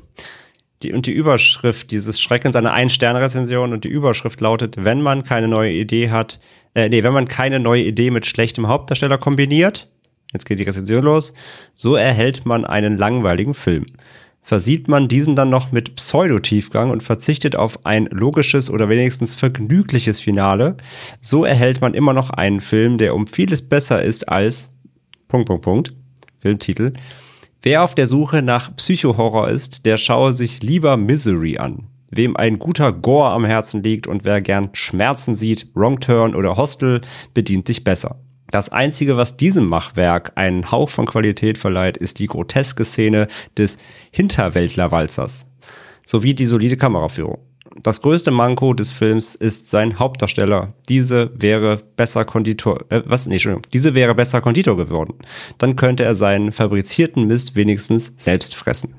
Die, 0.83 0.93
und 0.93 1.05
die 1.05 1.11
Überschrift 1.11 1.91
dieses 1.91 2.19
Schreckens, 2.19 2.55
eine 2.55 2.71
Ein-Sterne-Rezension 2.71 3.73
und 3.73 3.83
die 3.83 3.89
Überschrift 3.89 4.41
lautet, 4.41 4.75
wenn 4.83 5.01
man 5.01 5.23
keine 5.23 5.47
neue 5.47 5.71
Idee 5.71 6.09
hat, 6.09 6.39
äh, 6.73 6.89
nee, 6.89 7.03
wenn 7.03 7.13
man 7.13 7.27
keine 7.27 7.59
neue 7.59 7.83
Idee 7.83 8.11
mit 8.11 8.25
schlechtem 8.25 8.67
Hauptdarsteller 8.67 9.17
kombiniert, 9.17 9.89
jetzt 10.33 10.45
geht 10.45 10.59
die 10.59 10.63
Rezension 10.63 11.03
los, 11.03 11.33
so 11.73 11.95
erhält 11.95 12.45
man 12.45 12.65
einen 12.65 12.97
langweiligen 12.97 13.53
Film. 13.53 13.85
Versieht 14.43 14.87
man 14.87 15.07
diesen 15.07 15.35
dann 15.35 15.49
noch 15.49 15.71
mit 15.71 15.95
Pseudotiefgang 15.95 16.89
und 16.89 17.03
verzichtet 17.03 17.55
auf 17.55 17.85
ein 17.85 18.05
logisches 18.07 18.71
oder 18.71 18.89
wenigstens 18.89 19.35
vergnügliches 19.35 20.19
Finale, 20.19 20.77
so 21.21 21.45
erhält 21.45 21.81
man 21.81 21.93
immer 21.93 22.13
noch 22.13 22.31
einen 22.31 22.59
Film, 22.59 22.97
der 22.97 23.13
um 23.13 23.27
vieles 23.27 23.67
besser 23.67 24.01
ist 24.01 24.29
als 24.29 24.73
Punkt, 25.27 25.47
Punkt, 25.47 25.63
Punkt, 25.63 25.93
Filmtitel, 26.39 26.93
Wer 27.63 27.83
auf 27.83 27.93
der 27.93 28.07
Suche 28.07 28.41
nach 28.41 28.75
Psychohorror 28.75 29.49
ist, 29.49 29.85
der 29.85 29.97
schaue 29.97 30.33
sich 30.33 30.63
lieber 30.63 30.97
Misery 30.97 31.59
an. 31.59 31.87
Wem 32.09 32.35
ein 32.35 32.57
guter 32.57 32.91
Gore 32.91 33.29
am 33.29 33.45
Herzen 33.45 33.83
liegt 33.83 34.07
und 34.07 34.25
wer 34.25 34.41
gern 34.41 34.69
Schmerzen 34.73 35.35
sieht, 35.35 35.67
Wrong 35.75 35.99
Turn 35.99 36.33
oder 36.33 36.57
Hostel, 36.57 37.01
bedient 37.35 37.67
sich 37.67 37.83
besser. 37.83 38.19
Das 38.49 38.69
einzige, 38.69 39.15
was 39.15 39.37
diesem 39.37 39.67
Machwerk 39.67 40.31
einen 40.35 40.71
Hauch 40.71 40.89
von 40.89 41.05
Qualität 41.05 41.59
verleiht, 41.59 41.97
ist 41.97 42.17
die 42.17 42.25
groteske 42.27 42.83
Szene 42.83 43.27
des 43.55 43.77
Hinterwäldlerwalzers 44.09 45.47
sowie 46.05 46.33
die 46.33 46.45
solide 46.45 46.77
Kameraführung. 46.77 47.50
Das 47.81 48.01
größte 48.01 48.31
Manko 48.31 48.73
des 48.73 48.91
Films 48.91 49.35
ist 49.35 49.69
sein 49.69 49.97
Hauptdarsteller. 49.97 50.73
Diese 50.89 51.31
wäre 51.39 51.77
besser 51.95 52.25
Konditor, 52.25 52.85
äh, 52.89 53.01
was? 53.05 53.27
Nee, 53.27 53.35
Entschuldigung. 53.35 53.67
Diese 53.71 53.93
wäre 53.93 54.13
besser 54.13 54.41
Konditor 54.41 54.77
geworden. 54.77 55.15
Dann 55.57 55.75
könnte 55.75 56.03
er 56.03 56.15
seinen 56.15 56.51
fabrizierten 56.51 57.27
Mist 57.27 57.55
wenigstens 57.55 58.13
selbst 58.17 58.55
fressen. 58.55 58.95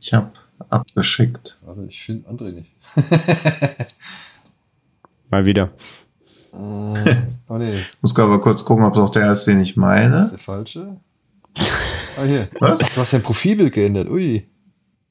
Ich 0.00 0.12
habe 0.14 0.30
abgeschickt. 0.70 1.58
Warte, 1.62 1.84
ich 1.88 2.02
finde 2.02 2.28
André 2.28 2.52
nicht. 2.52 2.70
Mal 5.30 5.44
wieder. 5.44 5.70
Äh, 6.52 7.16
oh 7.48 7.58
nee, 7.58 7.74
das 7.76 7.98
Muss 8.00 8.18
aber 8.18 8.40
kurz 8.40 8.64
gucken, 8.64 8.84
ob 8.84 8.94
es 8.94 9.00
auch 9.00 9.10
der 9.10 9.30
ist, 9.30 9.44
den 9.44 9.60
ich 9.60 9.70
ist 9.70 9.76
meine. 9.76 10.28
der 10.30 10.38
falsche. 10.38 10.96
Ah, 11.56 12.24
hier. 12.24 12.48
Was? 12.58 12.78
Du 12.78 13.00
hast 13.00 13.12
dein 13.12 13.22
Profilbild 13.22 13.72
geändert. 13.72 14.08
Ui. 14.08 14.48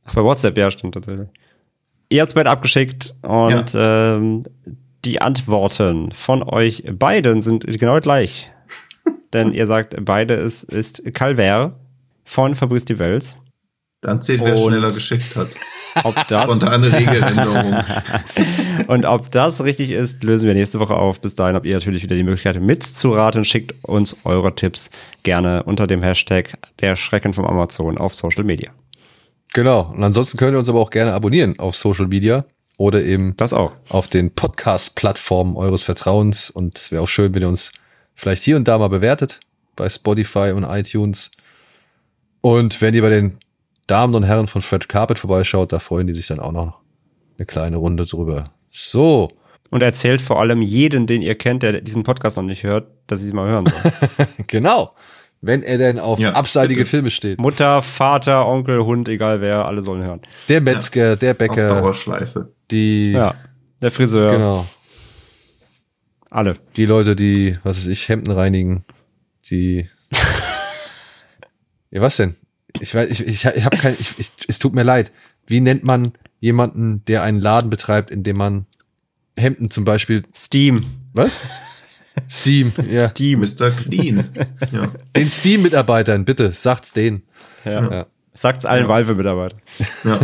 Ach, 0.06 0.16
bei 0.16 0.24
WhatsApp, 0.24 0.58
ja, 0.58 0.70
stimmt 0.72 0.96
tatsächlich. 0.96 1.30
Ihr 2.10 2.22
habt's 2.22 2.34
beide 2.34 2.50
abgeschickt 2.50 3.16
und 3.22 3.72
ähm, 3.76 4.44
die 5.06 5.22
Antworten 5.22 6.12
von 6.12 6.44
euch 6.44 6.84
beiden 6.92 7.42
sind 7.42 7.66
genau 7.66 8.00
gleich. 8.00 8.52
Denn 9.34 9.54
ihr 9.54 9.68
sagt, 9.68 9.96
beide 10.04 10.34
ist, 10.34 10.64
ist 10.64 11.04
Calvaire 11.14 11.74
von 12.26 12.56
Fabrice 12.56 12.86
Duvels. 12.86 13.38
Dann 14.02 14.22
zählt, 14.22 14.42
wer 14.44 14.58
Und- 14.58 14.72
schneller 14.72 14.92
geschickt 14.92 15.36
hat. 15.36 15.50
Ob 16.04 16.16
das 16.28 16.44
Spontane 16.44 16.94
Regeländerung. 16.94 17.76
Und 18.88 19.06
ob 19.06 19.32
das 19.32 19.64
richtig 19.64 19.92
ist, 19.92 20.24
lösen 20.24 20.48
wir 20.48 20.54
nächste 20.54 20.80
Woche 20.80 20.96
auf. 20.96 21.20
Bis 21.20 21.36
dahin 21.36 21.56
habt 21.56 21.66
ihr 21.66 21.74
natürlich 21.74 22.04
wieder 22.04 22.16
die 22.16 22.24
Möglichkeit 22.24 22.62
mitzuraten. 22.62 23.44
Schickt 23.44 23.74
uns 23.84 24.16
eure 24.24 24.54
Tipps 24.56 24.90
gerne 25.24 25.64
unter 25.64 25.88
dem 25.88 26.02
Hashtag 26.04 26.58
der 26.80 26.96
Schrecken 26.96 27.34
vom 27.34 27.46
Amazon 27.46 27.98
auf 27.98 28.14
Social 28.14 28.44
Media. 28.44 28.70
Genau. 29.54 29.92
Und 29.94 30.04
ansonsten 30.04 30.38
könnt 30.38 30.54
ihr 30.56 30.60
uns 30.60 30.70
aber 30.70 30.80
auch 30.80 30.90
gerne 30.92 31.14
abonnieren 31.14 31.58
auf 31.60 31.76
Social 31.76 32.08
Media 32.08 32.46
oder 32.78 33.04
eben 33.04 33.36
Das 33.38 33.52
auch. 33.54 33.72
auf 33.90 34.08
den 34.08 34.32
Podcast-Plattformen 34.34 35.56
eures 35.58 35.84
Vertrauens. 35.84 36.50
Und 36.50 36.78
es 36.78 36.92
wäre 36.92 37.04
auch 37.04 37.08
schön, 37.10 37.34
wenn 37.34 37.42
ihr 37.42 37.50
uns 37.50 37.72
vielleicht 38.16 38.44
hier 38.44 38.56
und 38.56 38.68
da 38.68 38.78
mal 38.78 38.90
bewertet 38.90 39.40
bei 39.76 39.90
Spotify 39.90 40.52
und 40.56 40.64
iTunes. 40.64 41.32
Und 42.42 42.82
wenn 42.82 42.94
ihr 42.94 43.02
bei 43.02 43.10
den 43.10 43.38
Damen 43.88 44.14
und 44.16 44.24
Herren 44.24 44.48
von 44.48 44.62
Fred 44.62 44.88
Carpet 44.88 45.20
vorbeischaut, 45.20 45.74
da 45.74 45.80
freuen 45.80 46.08
die 46.08 46.14
sich 46.14 46.28
dann 46.28 46.40
auch 46.40 46.52
noch 46.52 46.80
eine 47.38 47.46
kleine 47.46 47.78
Runde 47.78 48.06
drüber. 48.06 48.52
So, 48.70 49.30
Und 49.72 49.82
erzählt 49.82 50.22
vor 50.22 50.40
allem 50.40 50.62
jeden, 50.62 51.08
den 51.08 51.22
ihr 51.22 51.36
kennt, 51.36 51.64
der 51.64 51.82
diesen 51.82 52.04
Podcast 52.04 52.38
noch 52.38 52.44
nicht 52.44 52.64
hört, 52.64 52.88
dass 53.08 53.20
sie 53.22 53.28
sie 53.28 53.34
mal 53.34 53.50
hören 53.50 53.66
soll. 53.66 53.92
genau. 54.48 54.94
Wenn 55.42 55.64
er 55.64 55.78
denn 55.78 56.00
auf 56.00 56.20
Ja, 56.20 56.34
abseitige 56.34 56.82
bitte. 56.82 56.90
Filme 56.90 57.10
steht. 57.10 57.40
Mutter, 57.40 57.82
Vater, 57.82 58.46
Onkel, 58.46 58.84
Hund, 58.86 59.08
egal 59.08 59.40
wer, 59.40 59.66
alle 59.66 59.82
sollen 59.82 60.04
hören. 60.04 60.22
Der 60.50 60.60
Metzger, 60.60 61.16
der 61.16 61.32
Auf 61.32 61.38
Bäcker, 61.38 61.80
Dauerschleife. 61.82 62.52
die, 62.72 63.12
Ja. 63.14 63.36
Der 63.82 63.92
Friseur, 63.92 64.32
genau, 64.34 64.66
alle. 66.30 66.58
die 66.76 66.86
Leute, 66.86 67.16
die, 67.16 67.58
was 67.64 67.78
weiß 67.78 67.88
ich, 67.88 68.10
Hemden 68.10 68.32
reinigen, 68.32 68.84
die, 69.50 69.88
ja, 71.92 72.02
was 72.02 72.18
denn? 72.18 72.36
Ich 72.82 72.94
weiß, 72.94 73.10
ich, 73.10 73.26
ich, 73.26 73.46
ich 73.46 73.64
habe 73.66 73.78
kein, 73.78 73.96
ich, 74.00 74.20
ich, 74.20 74.32
es 74.48 74.60
tut 74.60 74.74
mir 74.74 74.84
leid. 74.84 75.12
Wie 75.48 75.62
nennt 75.62 75.84
man 75.86 76.12
jemanden, 76.42 77.04
der 77.06 77.24
einen 77.24 77.40
Laden 77.42 77.70
betreibt, 77.70 78.12
in 78.12 78.24
dem 78.24 78.38
man 78.38 78.66
Hemden 79.38 79.72
zum 79.72 79.86
Beispiel, 79.86 80.24
Steam. 80.36 80.86
was? 81.14 81.40
Steam, 82.30 82.72
ja. 82.90 83.10
Steam. 83.10 83.40
Mr. 83.42 83.72
Clean. 83.72 84.30
ja. 84.72 84.92
Den 85.16 85.30
Steam-Mitarbeitern, 85.30 86.26
bitte, 86.26 86.52
sagt's 86.54 86.94
denen. 86.94 87.24
Ja. 87.66 87.90
Ja. 87.90 88.06
Sagt's 88.34 88.66
allen 88.66 88.88
Valve-Mitarbeitern. 88.88 89.62
ja. 90.04 90.20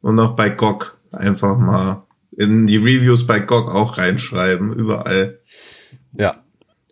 Und 0.00 0.18
auch 0.20 0.36
bei 0.36 0.48
GOG 0.48 0.96
einfach 1.12 1.58
mal 1.58 2.04
in 2.36 2.66
die 2.66 2.76
Reviews 2.76 3.26
bei 3.26 3.40
GOG 3.40 3.74
auch 3.74 3.98
reinschreiben, 3.98 4.72
überall. 4.72 5.40
Ja, 6.12 6.42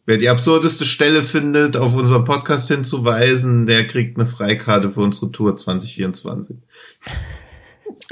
Wer 0.09 0.18
die 0.18 0.28
absurdeste 0.28 0.86
Stelle 0.86 1.20
findet, 1.20 1.76
auf 1.76 1.93
unseren 1.93 2.24
Podcast 2.24 2.68
hinzuweisen, 2.68 3.66
der 3.66 3.88
kriegt 3.88 4.16
eine 4.16 4.24
Freikarte 4.24 4.93
für 4.93 5.01
unsere 5.01 5.32
Tour 5.32 5.56
2024. 5.56 6.59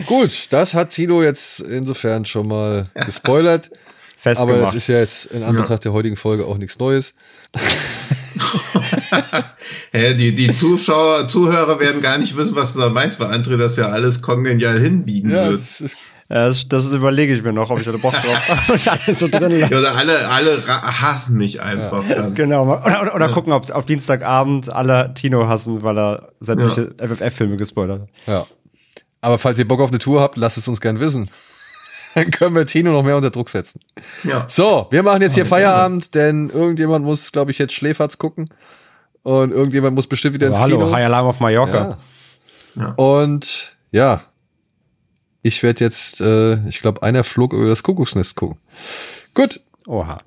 gut, 0.07 0.53
das 0.53 0.75
hat 0.75 0.91
Tino 0.91 1.23
jetzt 1.23 1.61
insofern 1.61 2.25
schon 2.25 2.49
mal 2.49 2.91
gespoilert. 3.07 3.71
Aber 4.25 4.37
Festgemacht. 4.37 4.63
das 4.63 4.75
ist 4.75 4.87
ja 4.89 4.99
jetzt 4.99 5.27
in 5.27 5.43
Anbetracht 5.43 5.85
der 5.85 5.93
heutigen 5.93 6.17
Folge 6.17 6.47
auch 6.47 6.59
nichts 6.59 6.79
Neues. 6.79 7.15
Die, 9.95 10.35
die 10.35 10.53
Zuschauer, 10.53 11.29
Zuhörer 11.29 11.79
werden 11.79 12.03
gar 12.03 12.19
nicht 12.19 12.37
wissen, 12.37 12.57
was 12.57 12.75
du 12.75 12.81
da 12.81 12.89
meinst, 12.89 13.21
weil 13.21 13.29
André 13.31 13.57
das 13.57 13.77
ja 13.77 13.91
alles 13.91 14.23
kongenial 14.23 14.79
hinbiegen 14.81 15.31
Ja, 15.31 15.45
wird. 15.51 15.61
das 15.61 15.81
ist, 15.81 15.97
Ja, 16.29 16.47
das, 16.49 16.67
das 16.69 16.87
überlege 16.89 17.33
ich 17.33 17.45
mir 17.45 17.53
noch, 17.53 17.71
ob 17.71 17.79
ich 17.79 17.85
da 17.85 17.93
Bock 17.93 18.13
drauf 18.13 18.49
habe. 18.49 18.73
Und 18.73 18.89
alles 18.89 19.19
so 19.21 19.29
drin. 19.29 19.57
Ja, 19.57 19.69
oder 19.69 19.95
alle, 19.95 20.29
alle 20.29 20.63
hassen 20.67 21.37
mich 21.37 21.61
einfach. 21.63 22.03
Dann. 22.09 22.35
Genau, 22.35 22.65
oder, 22.65 23.03
oder, 23.03 23.15
oder 23.15 23.29
gucken, 23.29 23.53
ob, 23.53 23.73
ob 23.73 23.87
Dienstagabend 23.87 24.69
alle 24.73 25.15
Tino 25.15 25.47
hassen, 25.47 25.83
weil 25.85 25.97
er 25.97 26.33
sämtliche 26.41 26.93
FFF-Filme 26.99 27.57
gespoilert 27.57 28.01
hat. 28.03 28.09
ja. 28.27 28.47
Aber 29.21 29.39
falls 29.39 29.59
ihr 29.59 29.67
Bock 29.67 29.81
auf 29.81 29.89
eine 29.91 29.99
Tour 30.01 30.21
habt, 30.21 30.37
lasst 30.37 30.59
es 30.59 30.67
uns 30.69 30.81
gern 30.83 30.99
wissen. 31.01 31.31
Dann 32.15 32.31
können 32.31 32.55
wir 32.55 32.67
Tino 32.67 32.93
noch 32.93 33.03
mehr 33.03 33.17
unter 33.17 33.31
Druck 33.31 33.51
setzen. 33.51 33.81
Ja. 34.23 34.45
So, 34.49 34.87
wir 34.91 35.03
machen 35.03 35.23
jetzt 35.23 35.35
hier 35.35 35.47
Feierabend, 35.47 36.15
denn 36.15 36.49
irgendjemand 36.51 37.05
muss, 37.05 37.33
glaube 37.33 37.51
ich, 37.51 37.59
jetzt 37.59 37.73
Schläferz 37.73 38.19
gucken. 38.19 38.51
Und 39.23 39.53
irgendjemand 39.53 39.95
muss 39.95 40.07
bestimmt 40.07 40.35
wieder 40.35 40.47
ins 40.47 40.57
Aber 40.57 40.65
hallo, 40.65 40.79
Kino. 40.79 40.93
High 40.93 41.07
Alarm 41.07 41.27
auf 41.27 41.41
Mallorca. 41.41 41.99
Ja. 42.77 42.83
Ja. 42.83 42.95
Und 42.97 43.77
ja, 43.91 44.23
ich 45.43 45.63
werde 45.63 45.85
jetzt, 45.85 46.21
äh, 46.21 46.57
ich 46.69 46.81
glaube, 46.81 47.03
einer 47.03 47.25
flog 47.25 47.53
über 47.53 47.69
das 47.69 47.83
Kuckucksnest 47.83 48.37
gucken. 48.37 48.59
Gut, 49.35 49.61
Oha. 49.87 50.21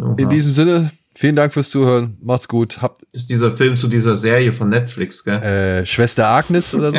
Oha. 0.00 0.14
in 0.16 0.28
diesem 0.28 0.50
Sinne, 0.50 0.90
vielen 1.14 1.36
Dank 1.36 1.52
fürs 1.52 1.70
Zuhören. 1.70 2.16
Macht's 2.22 2.48
gut. 2.48 2.82
Habt 2.82 3.02
ist 3.12 3.30
dieser 3.30 3.50
Film 3.52 3.76
zu 3.76 3.88
dieser 3.88 4.16
Serie 4.16 4.52
von 4.52 4.68
Netflix, 4.68 5.24
gell? 5.24 5.42
äh, 5.42 5.86
Schwester 5.86 6.26
Agnes 6.28 6.74
oder 6.74 6.92
so. 6.92 6.98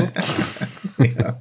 ja. 1.03 1.39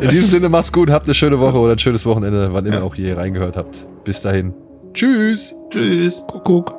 In 0.00 0.08
diesem 0.10 0.26
Sinne, 0.28 0.48
macht's 0.48 0.72
gut. 0.72 0.90
Habt 0.90 1.06
eine 1.06 1.14
schöne 1.14 1.38
Woche 1.40 1.58
oder 1.58 1.72
ein 1.72 1.78
schönes 1.78 2.04
Wochenende, 2.06 2.52
wann 2.52 2.66
immer 2.66 2.76
Ja. 2.78 2.82
auch 2.82 2.94
hier 2.94 3.16
reingehört 3.16 3.56
habt. 3.56 3.86
Bis 4.04 4.22
dahin. 4.22 4.54
Tschüss. 4.94 5.54
Tschüss. 5.70 6.22
Kuckuck. 6.28 6.74